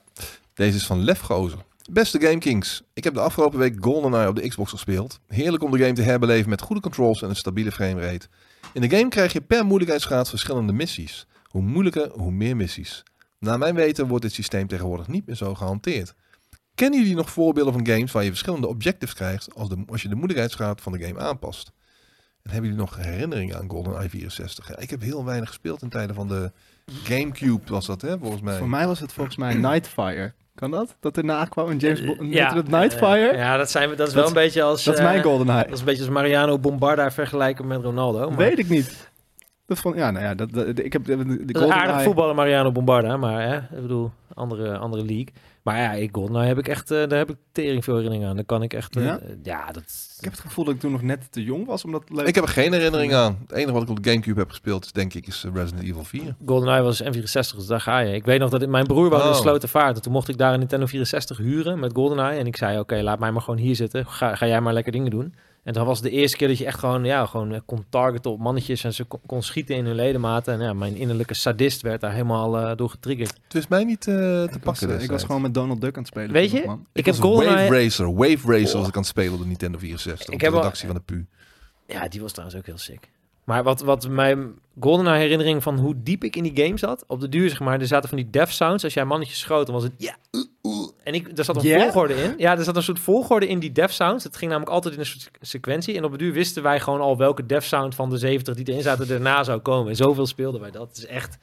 Deze 0.54 0.76
is 0.76 0.86
van 0.86 1.04
Lef 1.04 1.20
Gozer. 1.20 1.58
Beste 1.90 2.20
Game 2.20 2.38
Kings, 2.38 2.82
ik 2.94 3.04
heb 3.04 3.14
de 3.14 3.20
afgelopen 3.20 3.58
week 3.58 3.76
GoldenEye 3.80 4.28
op 4.28 4.36
de 4.36 4.48
Xbox 4.48 4.70
gespeeld. 4.70 5.20
Heerlijk 5.26 5.62
om 5.62 5.70
de 5.70 5.78
game 5.78 5.92
te 5.92 6.02
herbeleven 6.02 6.50
met 6.50 6.60
goede 6.60 6.82
controls 6.82 7.22
en 7.22 7.28
een 7.28 7.36
stabiele 7.36 7.72
framerate. 7.72 8.28
In 8.72 8.80
de 8.80 8.96
game 8.96 9.08
krijg 9.08 9.32
je 9.32 9.40
per 9.40 9.64
moeilijkheidsgraad 9.64 10.28
verschillende 10.28 10.72
missies. 10.72 11.26
Hoe 11.44 11.62
moeilijker, 11.62 12.10
hoe 12.10 12.30
meer 12.30 12.56
missies. 12.56 13.02
Naar 13.38 13.58
mijn 13.58 13.74
weten 13.74 14.06
wordt 14.08 14.24
dit 14.24 14.32
systeem 14.32 14.66
tegenwoordig 14.66 15.08
niet 15.08 15.26
meer 15.26 15.36
zo 15.36 15.54
gehanteerd. 15.54 16.14
Kennen 16.74 16.98
jullie 17.00 17.14
nog 17.14 17.30
voorbeelden 17.30 17.72
van 17.72 17.86
games 17.86 18.12
waar 18.12 18.22
je 18.22 18.28
verschillende 18.28 18.66
objectives 18.66 19.14
krijgt 19.14 19.54
als, 19.54 19.68
de, 19.68 19.84
als 19.86 20.02
je 20.02 20.08
de 20.08 20.14
moeilijkheidsgraad 20.14 20.80
van 20.80 20.92
de 20.92 21.04
game 21.06 21.18
aanpast? 21.20 21.72
En 22.42 22.50
hebben 22.50 22.70
jullie 22.70 22.84
nog 22.86 22.96
herinneringen 22.96 23.56
aan 23.58 23.70
GoldenEye 23.70 24.08
64? 24.08 24.68
Ja, 24.68 24.78
ik 24.78 24.90
heb 24.90 25.00
heel 25.02 25.24
weinig 25.24 25.48
gespeeld 25.48 25.82
in 25.82 25.88
tijden 25.88 26.14
van 26.14 26.28
de 26.28 26.52
Gamecube 27.04 27.60
was 27.66 27.86
dat, 27.86 28.00
hè, 28.00 28.18
volgens 28.18 28.42
mij. 28.42 28.58
Voor 28.58 28.68
mij 28.68 28.86
was 28.86 29.00
het 29.00 29.12
volgens 29.12 29.36
mij 29.36 29.54
Nightfire. 29.54 30.32
Kan 30.54 30.70
dat? 30.70 30.96
Dat 31.00 31.16
erna 31.16 31.44
kwam 31.44 31.68
een 31.70 31.78
James 31.78 32.04
Bond. 32.04 32.32
Ja, 32.32 32.54
het 32.54 32.68
Nightfire? 32.68 33.36
Ja, 33.36 33.56
dat, 33.56 33.70
zijn, 33.70 33.88
we- 33.90 33.96
dat 33.96 34.08
is 34.08 34.14
wel 34.14 34.22
Dat- 34.22 34.32
een 34.32 34.38
beetje 34.42 34.62
als... 34.62 34.84
dat 34.84 34.94
is 34.94 35.00
eh, 35.00 35.06
mijn 35.06 35.22
GoldenEye. 35.22 35.62
Dat 35.64 35.72
is 35.72 35.78
een 35.78 35.84
beetje 35.84 36.02
als 36.02 36.10
Mariano 36.12 36.58
Bombarda 36.58 37.10
vergelijken 37.10 37.66
met 37.66 37.82
Ronaldo. 37.82 38.28
Maar 38.28 38.38
Weet 38.38 38.58
ik 38.58 38.68
niet. 38.68 39.10
Dat 39.68 39.78
vond, 39.78 39.96
ja, 39.96 40.10
nou 40.10 40.24
ja, 40.24 40.34
dat, 40.34 40.50
dat- 40.52 40.78
ik 40.78 40.92
heb 40.92 41.04
de, 41.04 41.16
de, 41.44 41.58
een 41.60 41.72
aardig 41.72 42.02
voetballer 42.02 42.34
Mariano 42.34 42.72
Bombarda, 42.72 43.16
maar 43.16 43.42
hè, 43.48 43.56
ik 43.56 43.82
bedoel, 43.82 44.10
andere, 44.34 44.76
andere 44.78 45.04
league. 45.04 45.28
Maar 45.62 45.76
ja, 45.78 45.92
ik 45.92 46.08
GoldenEye 46.12 46.46
heb 46.48 46.58
ik 46.58 46.68
echt, 46.68 46.90
eh, 46.90 47.08
daar 47.08 47.18
heb 47.18 47.30
ik 47.30 47.36
tering 47.52 47.84
veel 47.84 47.94
herinneringen 47.94 48.30
aan. 48.30 48.36
Daar 48.36 48.44
kan 48.44 48.62
ik 48.62 48.72
echt, 48.72 48.96
eh, 48.96 49.04
Ja? 49.04 49.20
ja, 49.42 49.66
dat... 49.72 49.82
Ik 50.18 50.24
heb 50.24 50.32
het 50.32 50.40
gevoel 50.40 50.64
dat 50.64 50.74
ik 50.74 50.80
toen 50.80 50.92
nog 50.92 51.02
net 51.02 51.32
te 51.32 51.42
jong 51.44 51.66
was 51.66 51.84
om 51.84 51.92
dat 51.92 52.02
leuk 52.10 52.26
Ik 52.26 52.34
heb 52.34 52.44
er 52.44 52.50
geen 52.50 52.72
herinnering 52.72 53.14
aan. 53.14 53.38
Het 53.40 53.52
enige 53.52 53.72
wat 53.72 53.82
ik 53.82 53.88
op 53.88 54.02
de 54.02 54.10
Gamecube 54.10 54.40
heb 54.40 54.48
gespeeld, 54.50 54.84
is, 54.84 54.92
denk 54.92 55.14
ik, 55.14 55.26
is 55.26 55.44
eh, 55.44 55.50
Resident 55.54 55.84
Evil 55.84 56.04
4. 56.04 56.34
GoldenEye 56.46 56.82
was 56.82 57.02
N64, 57.02 57.56
dus 57.56 57.66
daar 57.66 57.80
ga 57.80 57.98
je. 57.98 58.14
Ik 58.14 58.24
weet 58.24 58.40
nog 58.40 58.50
dat 58.50 58.62
ik- 58.62 58.68
mijn 58.68 58.86
broer 58.86 59.08
woonde 59.10 59.24
in 59.24 59.30
Oh. 59.30 59.36
Slotervaart. 59.36 59.96
En 59.96 60.02
toen 60.02 60.12
mocht 60.12 60.28
ik 60.28 60.38
daar 60.38 60.52
een 60.52 60.58
Nintendo 60.58 60.86
64 60.86 61.36
huren 61.36 61.78
met 61.78 61.92
GoldenEye. 61.92 62.38
En 62.38 62.46
ik 62.46 62.56
zei, 62.56 62.78
oké, 62.78 63.00
laat 63.02 63.18
mij 63.18 63.30
maar 63.32 63.42
gewoon 63.42 63.58
hier 63.60 63.76
zitten. 63.76 64.06
Ga, 64.06 64.34
ga 64.34 64.46
jij 64.46 64.60
maar 64.60 64.72
lekker 64.72 64.92
dingen 64.92 65.10
doen. 65.10 65.34
En 65.68 65.74
dan 65.74 65.86
was 65.86 65.98
het 66.00 66.06
de 66.10 66.12
eerste 66.16 66.36
keer 66.36 66.48
dat 66.48 66.58
je 66.58 66.64
echt 66.66 66.78
gewoon, 66.78 67.04
ja, 67.04 67.26
gewoon 67.26 67.52
eh, 67.52 67.60
kon 67.66 67.84
targeten 67.88 68.30
op 68.30 68.38
mannetjes. 68.38 68.84
En 68.84 68.94
ze 68.94 69.04
kon, 69.04 69.20
kon 69.26 69.42
schieten 69.42 69.76
in 69.76 69.84
hun 69.86 69.94
ledematen. 69.94 70.54
En 70.54 70.60
ja, 70.60 70.72
mijn 70.72 70.96
innerlijke 70.96 71.34
sadist 71.34 71.80
werd 71.82 72.00
daar 72.00 72.12
helemaal 72.12 72.58
eh, 72.58 72.76
door 72.76 72.90
getriggerd. 72.90 73.34
Het 73.44 73.54
is 73.54 73.68
mij 73.68 73.84
niet 73.84 74.06
eh, 74.06 74.14
te 74.14 74.48
Ik 74.54 74.64
was, 74.64 74.78
pakken. 74.78 74.96
eh, 74.98 75.02
ik 75.04 75.10
was 75.10 75.24
gewoon 75.24 75.42
met 75.42 75.54
Donald 75.54 75.80
Duck 75.80 75.92
aan 75.96 75.98
het 76.02 76.08
spelen. 76.08 76.32
Weet 76.32 76.50
je? 76.50 76.62
man. 76.66 76.86
Ik 76.92 77.04
heb 77.06 77.14
was 77.16 77.44
Wave. 77.44 77.68
Racer. 77.82 78.14
Wave 78.14 78.52
Racer 78.52 78.74
Oh. 78.74 78.78
was 78.80 78.88
ik 78.88 78.94
aan 78.94 79.00
het 79.00 79.06
spelen 79.10 79.32
op 79.32 79.38
de 79.40 79.46
Nintendo 79.46 79.78
64. 79.78 80.26
Ik 80.28 80.34
op 80.34 80.40
heb 80.40 80.50
de 80.50 80.56
al- 80.56 80.62
redactie 80.62 80.86
van 80.86 80.96
de 80.96 81.02
PU. 81.02 81.26
Ja, 81.94 82.08
die 82.08 82.20
was 82.20 82.32
trouwens 82.32 82.58
ook 82.58 82.66
heel 82.66 82.78
sick. 82.78 83.10
Maar 83.48 83.62
wat, 83.62 83.80
wat 83.80 84.08
mijn 84.08 84.58
GoldenEye 84.80 85.20
herinnering 85.20 85.62
van 85.62 85.78
hoe 85.78 85.94
diep 86.02 86.24
ik 86.24 86.36
in 86.36 86.42
die 86.42 86.64
game 86.64 86.78
zat, 86.78 87.04
op 87.06 87.20
de 87.20 87.28
duur 87.28 87.48
zeg 87.48 87.60
maar, 87.60 87.80
er 87.80 87.86
zaten 87.86 88.08
van 88.08 88.18
die 88.18 88.30
death 88.30 88.50
sounds. 88.50 88.84
Als 88.84 88.94
jij 88.94 89.04
mannetjes 89.04 89.38
schoot, 89.38 89.66
dan 89.66 89.74
was 89.74 89.84
het 89.84 89.92
ja. 89.96 90.16
En 91.02 91.14
ik, 91.14 91.38
er 91.38 91.44
zat 91.44 91.64
een 91.64 91.80
volgorde 91.80 92.14
in. 92.14 92.34
Ja, 92.36 92.56
er 92.56 92.64
zat 92.64 92.76
een 92.76 92.82
soort 92.82 92.98
volgorde 92.98 93.48
in 93.48 93.58
die 93.58 93.72
death 93.72 93.90
sounds. 93.90 94.24
Het 94.24 94.36
ging 94.36 94.50
namelijk 94.50 94.74
altijd 94.74 94.94
in 94.94 95.00
een 95.00 95.06
soort 95.06 95.30
sequentie. 95.40 95.96
En 95.96 96.04
op 96.04 96.10
de 96.10 96.18
duur 96.18 96.32
wisten 96.32 96.62
wij 96.62 96.80
gewoon 96.80 97.00
al 97.00 97.16
welke 97.16 97.46
death 97.46 97.62
sound 97.62 97.94
van 97.94 98.10
de 98.10 98.18
70 98.18 98.54
die 98.54 98.68
erin 98.68 98.82
zaten 98.82 99.10
erna 99.10 99.44
zou 99.44 99.60
komen. 99.60 99.88
En 99.88 99.96
zoveel 99.96 100.26
speelden 100.26 100.60
wij 100.60 100.70
dat. 100.70 100.88
Het 100.88 100.96
is 100.96 101.06
echt 101.06 101.38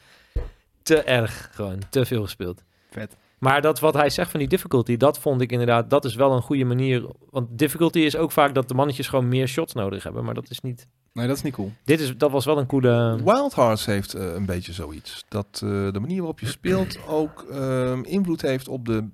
te 0.84 1.01
erg 1.01 1.49
gewoon, 1.51 1.80
te 1.89 2.06
veel 2.06 2.24
gespeeld. 2.24 2.64
Vet. 2.91 3.16
Maar 3.46 3.62
dat 3.62 3.80
wat 3.80 3.93
hij 3.93 4.10
zegt 4.10 4.32
van 4.32 4.39
die 4.39 4.50
difficulty, 4.50 4.98
dat 4.98 5.20
vond 5.20 5.41
ik 5.41 5.52
inderdaad, 5.52 5.89
dat 5.89 6.06
is 6.06 6.16
wel 6.16 6.32
een 6.32 6.41
goede 6.41 6.64
manier. 6.64 7.06
Want 7.30 7.58
difficulty 7.58 8.00
is 8.00 8.16
ook 8.16 8.32
vaak 8.32 8.54
dat 8.54 8.68
de 8.68 8.74
mannetjes 8.74 9.08
gewoon 9.08 9.28
meer 9.28 9.48
shots 9.48 9.74
nodig 9.74 10.04
hebben. 10.04 10.24
Maar 10.24 10.34
dat 10.34 10.50
is 10.50 10.60
niet. 10.60 10.88
Nee, 11.14 11.28
dat 11.28 11.38
is 11.38 11.41
niet 11.41 11.54
cool. 11.54 11.72
Dit 11.84 12.00
is, 12.00 12.18
dat 12.18 12.32
was 12.32 12.46
wel 12.46 12.58
een 12.58 12.66
coole. 12.66 13.18
Wild 13.24 13.56
Hearts 13.56 13.86
heeft 13.86 14.14
eh, 14.14 14.34
een 14.34 14.46
beetje 14.46 14.74
zoiets. 14.74 15.26
Dat 15.28 15.48
eh, 15.54 15.91
de 15.91 16.00
manier 16.00 16.18
waarop 16.18 16.39
je 16.39 16.46
speelt 16.46 17.08
ook 17.08 17.46
ehm, 17.52 18.04
invloed 18.04 18.41
heeft 18.41 18.68
op 18.68 18.86
de, 18.86 19.10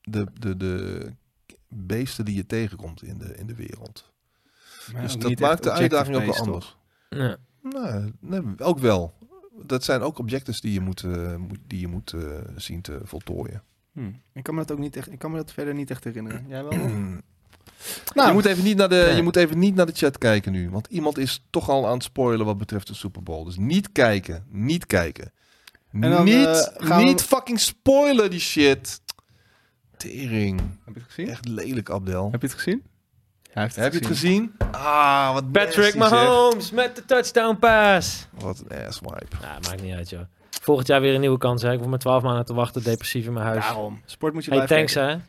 de, 0.00 0.26
de, 0.40 0.56
de 0.56 1.06
beesten 1.68 2.24
die 2.24 2.36
je 2.36 2.46
tegenkomt 2.46 3.02
in 3.02 3.18
de, 3.18 3.34
in 3.36 3.46
de 3.46 3.54
wereld. 3.54 4.12
Maar 4.92 5.02
dus 5.02 5.18
dat 5.18 5.38
maakt 5.38 5.62
de 5.62 5.72
uitdaging 5.72 6.16
ook 6.16 6.24
wel 6.24 6.34
anders. 6.34 6.76
Ja. 7.08 7.36
Nee, 7.62 8.12
nee, 8.20 8.40
ook 8.58 8.78
wel. 8.78 9.14
Dat 9.62 9.84
zijn 9.84 10.00
ook 10.00 10.18
objectives 10.18 10.60
die 10.60 10.72
je 10.72 10.80
moet, 10.80 11.02
eh, 11.02 11.36
moet- 11.36 11.58
die 11.66 11.80
je 11.80 11.88
moet 11.88 12.12
eh, 12.12 12.20
zien 12.56 12.80
te 12.80 13.00
voltooien. 13.02 13.62
toch? 13.94 14.04
Hm. 14.04 14.10
Ik 14.32 14.42
kan 14.42 14.54
me 14.54 14.60
dat 14.60 14.72
ook 14.72 14.78
niet 14.78 14.96
echt. 14.96 15.12
Ik 15.12 15.18
kan 15.18 15.30
me 15.30 15.36
dat 15.36 15.52
verder 15.52 15.74
niet 15.74 15.90
echt 15.90 16.04
herinneren. 16.04 16.44
Jij 16.48 16.62
wel? 16.64 16.72
nou, 18.14 18.28
je, 18.28 18.32
moet 18.32 18.44
even 18.44 18.64
niet 18.64 18.76
naar 18.76 18.88
de, 18.88 19.12
je 19.16 19.22
moet 19.22 19.36
even 19.36 19.58
niet 19.58 19.74
naar 19.74 19.86
de 19.86 19.92
chat 19.92 20.18
kijken 20.18 20.52
nu. 20.52 20.70
Want 20.70 20.86
iemand 20.86 21.18
is 21.18 21.44
toch 21.50 21.68
al 21.68 21.86
aan 21.86 21.92
het 21.94 22.02
spoilen 22.02 22.46
wat 22.46 22.58
betreft 22.58 22.86
de 22.86 22.94
Super 22.94 23.22
Bowl. 23.22 23.44
Dus 23.44 23.56
niet 23.56 23.92
kijken. 23.92 24.44
Niet 24.48 24.86
kijken. 24.86 25.32
dan, 25.92 26.24
niet 26.24 26.46
eh, 26.76 26.96
we- 26.98 27.04
niet 27.04 27.22
fucking 27.22 27.60
spoilen 27.60 28.30
die 28.30 28.40
shit. 28.40 29.00
Tering. 29.96 30.60
Heb 30.84 30.94
je 30.94 31.00
het 31.00 31.08
gezien? 31.12 31.28
Echt 31.28 31.48
lelijk, 31.48 31.90
Abdel. 31.90 32.30
Heb 32.30 32.40
je 32.40 32.46
het 32.46 32.56
gezien? 32.56 32.82
Hij 33.56 33.64
heeft 33.64 33.76
Heb 33.76 33.92
je 33.92 33.98
het 33.98 34.06
gezien? 34.08 34.52
Ah, 34.70 35.32
wat 35.32 35.52
Patrick 35.52 35.94
nasty, 35.94 36.14
zeg. 36.14 36.24
Mahomes 36.26 36.70
met 36.70 36.96
de 36.96 37.04
touchdown 37.04 37.56
pass. 37.58 38.26
Wat 38.38 38.62
een 38.68 38.86
asswipe. 38.86 39.36
Nou, 39.42 39.60
maakt 39.68 39.82
niet 39.82 39.94
uit, 39.94 40.10
joh. 40.10 40.20
Volgend 40.62 40.86
jaar 40.86 41.00
weer 41.00 41.14
een 41.14 41.20
nieuwe 41.20 41.38
kans, 41.38 41.62
hè. 41.62 41.72
Ik 41.72 41.78
hoef 41.78 41.88
maar 41.88 41.98
12 41.98 42.22
maanden 42.22 42.44
te 42.44 42.54
wachten, 42.54 42.82
depressief 42.82 43.26
in 43.26 43.32
mijn 43.32 43.46
huis. 43.46 43.64
Daarom. 43.64 44.00
Sport 44.04 44.34
moet 44.34 44.44
je 44.44 44.50
Hey, 44.54 44.66
thanks, 44.66 44.92
kijken. 44.92 45.12
hè. 45.18 45.24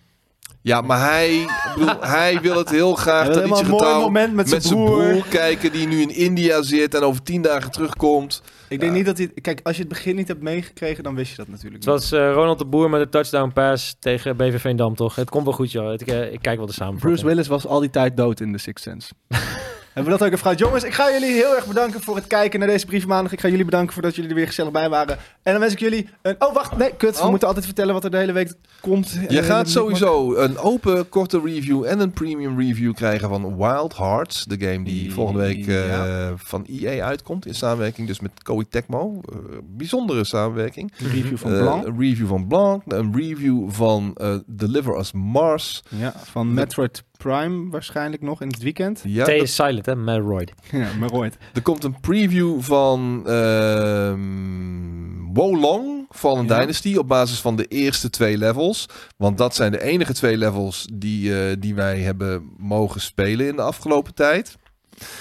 Ja, 0.61 0.81
maar 0.81 0.99
hij, 0.99 1.45
bedoel, 1.75 2.01
hij 2.01 2.41
wil 2.41 2.57
het 2.57 2.69
heel 2.69 2.95
graag 2.95 3.27
helemaal 3.27 3.47
traditie 3.47 3.65
een 3.65 3.81
mooi 3.91 3.99
moment 3.99 4.33
met 4.33 4.49
zijn 4.49 4.61
zijn 4.61 4.73
broer. 4.85 5.09
broer 5.09 5.25
kijken 5.29 5.71
die 5.71 5.87
nu 5.87 6.01
in 6.01 6.09
India 6.15 6.61
zit 6.61 6.93
en 6.95 7.01
over 7.01 7.23
tien 7.23 7.41
dagen 7.41 7.71
terugkomt. 7.71 8.41
Ik 8.69 8.79
denk 8.79 8.91
niet 8.93 9.05
dat 9.05 9.17
hij... 9.17 9.27
Kijk, 9.27 9.59
als 9.63 9.75
je 9.75 9.81
het 9.81 9.91
begin 9.91 10.15
niet 10.15 10.27
hebt 10.27 10.41
meegekregen, 10.41 11.03
dan 11.03 11.15
wist 11.15 11.29
je 11.31 11.37
dat 11.37 11.47
natuurlijk 11.47 11.83
Het 11.83 11.93
was 11.93 12.11
eh, 12.11 12.31
Ronald 12.33 12.59
de 12.59 12.65
Boer 12.65 12.89
met 12.89 13.01
de 13.01 13.09
touchdown 13.09 13.51
pass 13.53 13.95
tegen 13.99 14.37
BV 14.37 14.61
Veendam, 14.61 14.95
toch? 14.95 15.15
Het 15.15 15.29
komt 15.29 15.43
wel 15.43 15.53
goed, 15.53 15.71
joh. 15.71 15.93
Ik, 15.93 16.01
eh, 16.01 16.33
ik 16.33 16.41
kijk 16.41 16.43
wel 16.43 16.55
de 16.55 16.61
niet. 16.61 16.73
samenvatting. 16.73 16.99
Bruce 16.99 17.25
Willis 17.25 17.47
was 17.47 17.65
al 17.65 17.79
die 17.79 17.89
tijd 17.89 18.17
dood 18.17 18.39
in 18.39 18.51
The 18.51 18.57
Sixth 18.57 18.83
Sense. 18.83 19.13
Hebben 19.97 20.13
we 20.13 20.19
dat 20.19 20.33
ook 20.33 20.39
gehad? 20.39 20.59
Jongens, 20.59 20.83
ik 20.83 20.93
ga 20.93 21.11
jullie 21.11 21.31
heel 21.33 21.55
erg 21.55 21.67
bedanken 21.67 22.01
voor 22.01 22.15
het 22.15 22.27
kijken 22.27 22.59
naar 22.59 22.67
deze 22.67 22.85
briefmaandag. 22.85 23.31
Ik 23.31 23.39
ga 23.39 23.47
jullie 23.47 23.65
bedanken 23.65 23.93
voor 23.93 24.01
dat 24.01 24.15
jullie 24.15 24.29
er 24.29 24.35
weer 24.35 24.47
gezellig 24.47 24.71
bij 24.71 24.89
waren. 24.89 25.17
En 25.43 25.51
dan 25.51 25.59
wens 25.59 25.73
ik 25.73 25.79
jullie 25.79 26.09
een... 26.21 26.35
Oh, 26.39 26.53
wacht. 26.53 26.77
Nee, 26.77 26.95
kut. 26.97 27.17
We 27.17 27.23
Oh. 27.23 27.29
moeten 27.29 27.47
altijd 27.47 27.65
vertellen 27.65 27.93
wat 27.93 28.03
er 28.03 28.11
de 28.11 28.17
hele 28.17 28.31
week 28.31 28.53
komt. 28.81 29.17
Je 29.29 29.39
Eh, 29.39 29.45
gaat 29.45 29.69
sowieso 29.69 30.35
een 30.35 30.57
open 30.57 31.09
korte 31.09 31.41
review 31.45 31.83
en 31.85 31.99
een 31.99 32.11
premium 32.11 32.59
review 32.59 32.93
krijgen 32.93 33.29
van 33.29 33.57
Wild 33.57 33.97
Hearts. 33.97 34.45
De 34.45 34.59
game 34.59 34.83
die 34.83 35.13
volgende 35.13 35.39
week 35.41 35.67
eh, 35.67 35.87
Ja. 35.87 36.31
van 36.35 36.65
EA 36.69 37.05
uitkomt. 37.05 37.45
In 37.45 37.55
samenwerking 37.55 38.07
dus 38.07 38.19
met 38.19 38.31
Koei 38.43 38.67
Tecmo. 38.69 39.21
Eh, 39.31 39.35
bijzondere 39.63 40.23
samenwerking. 40.23 40.93
Een 40.99 41.09
review 41.09 41.37
van 41.37 41.57
Blanc. 41.57 41.85
een 41.85 41.99
review 41.99 42.27
van 42.27 42.47
Blanc. 42.47 42.81
Een 42.87 43.15
review 43.15 43.69
van 43.69 44.17
Deliver 44.45 44.99
Us 44.99 45.11
Mars. 45.11 45.83
Ja, 45.89 46.13
van 46.23 46.53
Metroid 46.53 47.03
Prime 47.17 47.69
waarschijnlijk 47.69 48.21
nog 48.21 48.41
in 48.41 48.47
het 48.47 48.61
weekend. 48.63 49.01
Ja, 49.03 49.23
T 49.23 49.27
dat- 49.27 49.35
is 49.35 49.55
silent, 49.55 49.85
hè. 49.85 49.95
Metroid. 49.95 50.53
Ja, 50.71 50.87
maar 50.99 51.11
ooit. 51.11 51.37
er 51.53 51.61
komt 51.61 51.83
een 51.83 51.99
preview 51.99 52.61
van 52.61 53.21
ehm 53.27 55.33
Wolong 55.33 56.05
Fallen 56.09 56.45
Ja. 56.47 56.59
Dynasty 56.59 56.95
op 56.95 57.07
basis 57.07 57.39
van 57.39 57.55
de 57.55 57.65
eerste 57.65 58.09
twee 58.09 58.37
levels. 58.37 58.85
Want 59.17 59.37
dat 59.37 59.55
zijn 59.55 59.71
de 59.71 59.81
enige 59.81 60.13
twee 60.13 60.37
levels 60.37 60.87
die, 60.93 61.39
eh, 61.41 61.55
die 61.59 61.75
wij 61.75 61.99
hebben 61.99 62.49
mogen 62.57 63.01
spelen 63.01 63.47
in 63.47 63.55
de 63.55 63.61
afgelopen 63.61 64.13
tijd. 64.13 64.55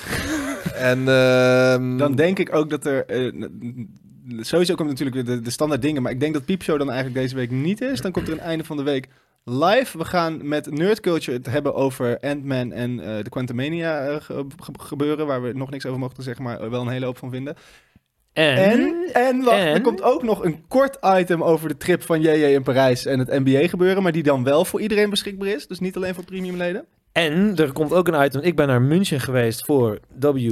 en 0.90 1.08
ehm, 1.08 1.96
Dan 1.96 2.14
denk 2.14 2.38
ik 2.38 2.54
ook 2.54 2.70
dat 2.70 2.86
er... 2.86 3.06
eh, 3.06 3.32
sowieso 4.40 4.74
komt 4.74 4.88
natuurlijk 4.88 5.26
de, 5.26 5.40
de 5.40 5.50
standaard 5.50 5.82
dingen, 5.82 6.02
maar 6.02 6.12
ik 6.12 6.20
denk 6.20 6.34
dat 6.34 6.44
Piepshow 6.44 6.78
dan 6.78 6.90
eigenlijk 6.90 7.20
deze 7.20 7.34
week 7.34 7.50
niet 7.50 7.80
is. 7.80 8.00
Dan 8.00 8.12
komt 8.12 8.26
er 8.26 8.32
een 8.32 8.40
einde 8.40 8.64
van 8.64 8.76
de 8.76 8.82
week 8.82 9.08
live. 9.50 9.98
We 9.98 10.04
gaan 10.04 10.48
met 10.48 10.70
Nerd 10.70 11.00
Culture 11.00 11.36
het 11.36 11.46
hebben 11.46 11.74
over 11.74 12.18
Ant-Man 12.20 12.72
en 12.72 13.00
eh, 13.00 13.24
de 13.24 13.30
Quantumania 13.30 14.06
eh, 14.06 14.16
ge- 14.20 14.46
ge- 14.62 14.72
gebeuren, 14.80 15.26
waar 15.26 15.42
we 15.42 15.52
nog 15.52 15.70
niks 15.70 15.86
over 15.86 15.98
mogen 15.98 16.22
zeggen, 16.22 16.44
maar 16.44 16.70
wel 16.70 16.80
een 16.80 16.88
hele 16.88 17.06
hoop 17.06 17.18
van 17.18 17.30
vinden. 17.30 17.56
En... 18.32 18.56
En, 18.56 19.10
en, 19.12 19.42
wacht, 19.42 19.58
en? 19.58 19.74
er 19.74 19.80
komt 19.80 20.02
ook 20.02 20.22
nog 20.22 20.44
een 20.44 20.64
kort 20.68 20.98
item 21.18 21.42
over 21.42 21.68
de 21.68 21.76
trip 21.76 22.02
van 22.02 22.20
JJ 22.20 22.44
in 22.44 22.62
Parijs 22.62 23.06
en 23.06 23.18
het 23.18 23.44
NBA 23.44 23.68
gebeuren, 23.68 24.02
maar 24.02 24.12
die 24.12 24.22
dan 24.22 24.44
wel 24.44 24.64
voor 24.64 24.80
iedereen 24.80 25.10
beschikbaar 25.10 25.48
is. 25.48 25.66
Dus 25.66 25.78
niet 25.78 25.96
alleen 25.96 26.14
voor 26.14 26.24
premiumleden. 26.24 26.86
En 27.16 27.52
er 27.56 27.72
komt 27.72 27.92
ook 27.92 28.08
een 28.08 28.24
item. 28.24 28.40
Ik 28.40 28.56
ben 28.56 28.66
naar 28.66 28.82
München 28.82 29.20
geweest 29.20 29.64
voor 29.64 29.98
WWE. 30.20 30.50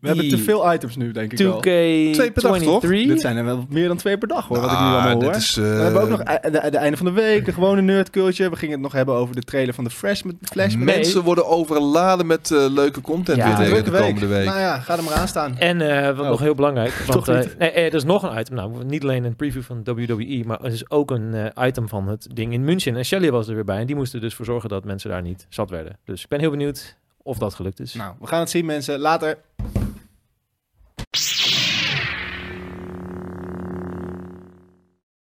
We 0.00 0.06
hebben 0.06 0.28
te 0.28 0.38
veel 0.38 0.72
items 0.72 0.96
nu, 0.96 1.12
denk 1.12 1.32
ik 1.32 1.38
wel. 1.38 1.56
2K23. 1.56 1.60
Twee 1.62 2.30
per 2.32 2.42
dag, 2.42 2.58
toch? 2.58 2.80
Dit 2.80 3.20
zijn 3.20 3.36
er 3.36 3.44
wel 3.44 3.66
meer 3.68 3.88
dan 3.88 3.96
twee 3.96 4.18
per 4.18 4.28
dag, 4.28 4.46
hoor, 4.48 4.60
wat 4.60 4.70
ik 4.70 4.78
nu 4.78 4.84
ah, 4.84 4.92
allemaal 4.92 5.22
hoor. 5.22 5.34
is, 5.34 5.56
eh, 5.56 5.64
We 5.64 5.70
hebben 5.82 6.02
ook 6.02 6.08
nog 6.08 6.20
e- 6.20 6.50
de, 6.50 6.70
de 6.70 6.76
einde 6.76 6.96
van 6.96 7.06
de 7.06 7.12
week, 7.12 7.44
de 7.44 7.52
gewone 7.52 7.80
nerdculture. 7.82 8.50
We 8.50 8.56
gingen 8.56 8.74
het 8.74 8.82
nog 8.82 8.92
hebben 8.92 9.14
over 9.14 9.34
de 9.34 9.40
trailer 9.42 9.74
van 9.74 9.84
de 9.84 9.90
Fresh 9.90 10.22
met 10.22 10.34
Flash. 10.42 10.74
Mensen 10.74 11.22
worden 11.22 11.46
overladen 11.46 12.26
met 12.26 12.50
eh, 12.50 12.66
leuke 12.70 13.00
content 13.00 13.36
Ja, 13.38 13.46
weer 13.46 13.56
tegen 13.56 13.84
de 13.84 13.90
week. 13.90 14.00
komende 14.02 14.26
week. 14.26 14.44
Nou 14.46 14.58
ja, 14.60 14.78
ga 14.78 14.96
er 14.96 15.02
maar 15.04 15.14
aan 15.14 15.28
staan. 15.28 15.58
En 15.58 15.80
eh, 15.80 16.06
wat 16.16 16.20
Oh. 16.24 16.28
nog 16.28 16.40
heel 16.40 16.54
belangrijk. 16.54 16.92
Want, 17.06 17.24
Toch 17.24 17.28
eh, 17.34 17.40
niet. 17.42 17.58
nee, 17.58 17.70
eh, 17.70 17.84
er 17.86 17.94
is 17.94 18.04
nog 18.04 18.22
een 18.22 18.38
item. 18.40 18.54
Nou, 18.54 18.84
niet 18.84 19.02
alleen 19.02 19.24
een 19.24 19.36
preview 19.36 19.62
van 19.62 19.80
WWE, 19.84 20.42
maar 20.46 20.60
er 20.64 20.72
is 20.72 20.90
ook 20.90 21.10
een 21.10 21.34
eh, 21.34 21.66
item 21.66 21.88
van 21.88 22.08
het 22.08 22.26
ding 22.34 22.52
in 22.52 22.64
München. 22.64 22.96
En 22.96 23.04
Shelly 23.04 23.30
was 23.30 23.48
er 23.48 23.54
weer 23.54 23.64
bij. 23.64 23.78
En 23.78 23.86
die 23.86 23.96
moesten 23.96 24.20
dus 24.20 24.34
voor 24.34 24.44
zorgen 24.44 24.68
dat 24.68 24.84
mensen 24.84 25.10
daar 25.10 25.22
niet 25.22 25.46
zat 25.48 25.70
werden. 25.72 25.98
Dus 26.04 26.22
ik 26.22 26.28
ben 26.28 26.40
heel 26.40 26.50
benieuwd 26.50 26.96
of 27.16 27.38
dat 27.38 27.54
gelukt 27.54 27.80
is. 27.80 27.94
Nou, 27.94 28.14
we 28.20 28.26
gaan 28.26 28.40
het 28.40 28.50
zien 28.50 28.64
mensen. 28.64 28.98
Later. 28.98 29.38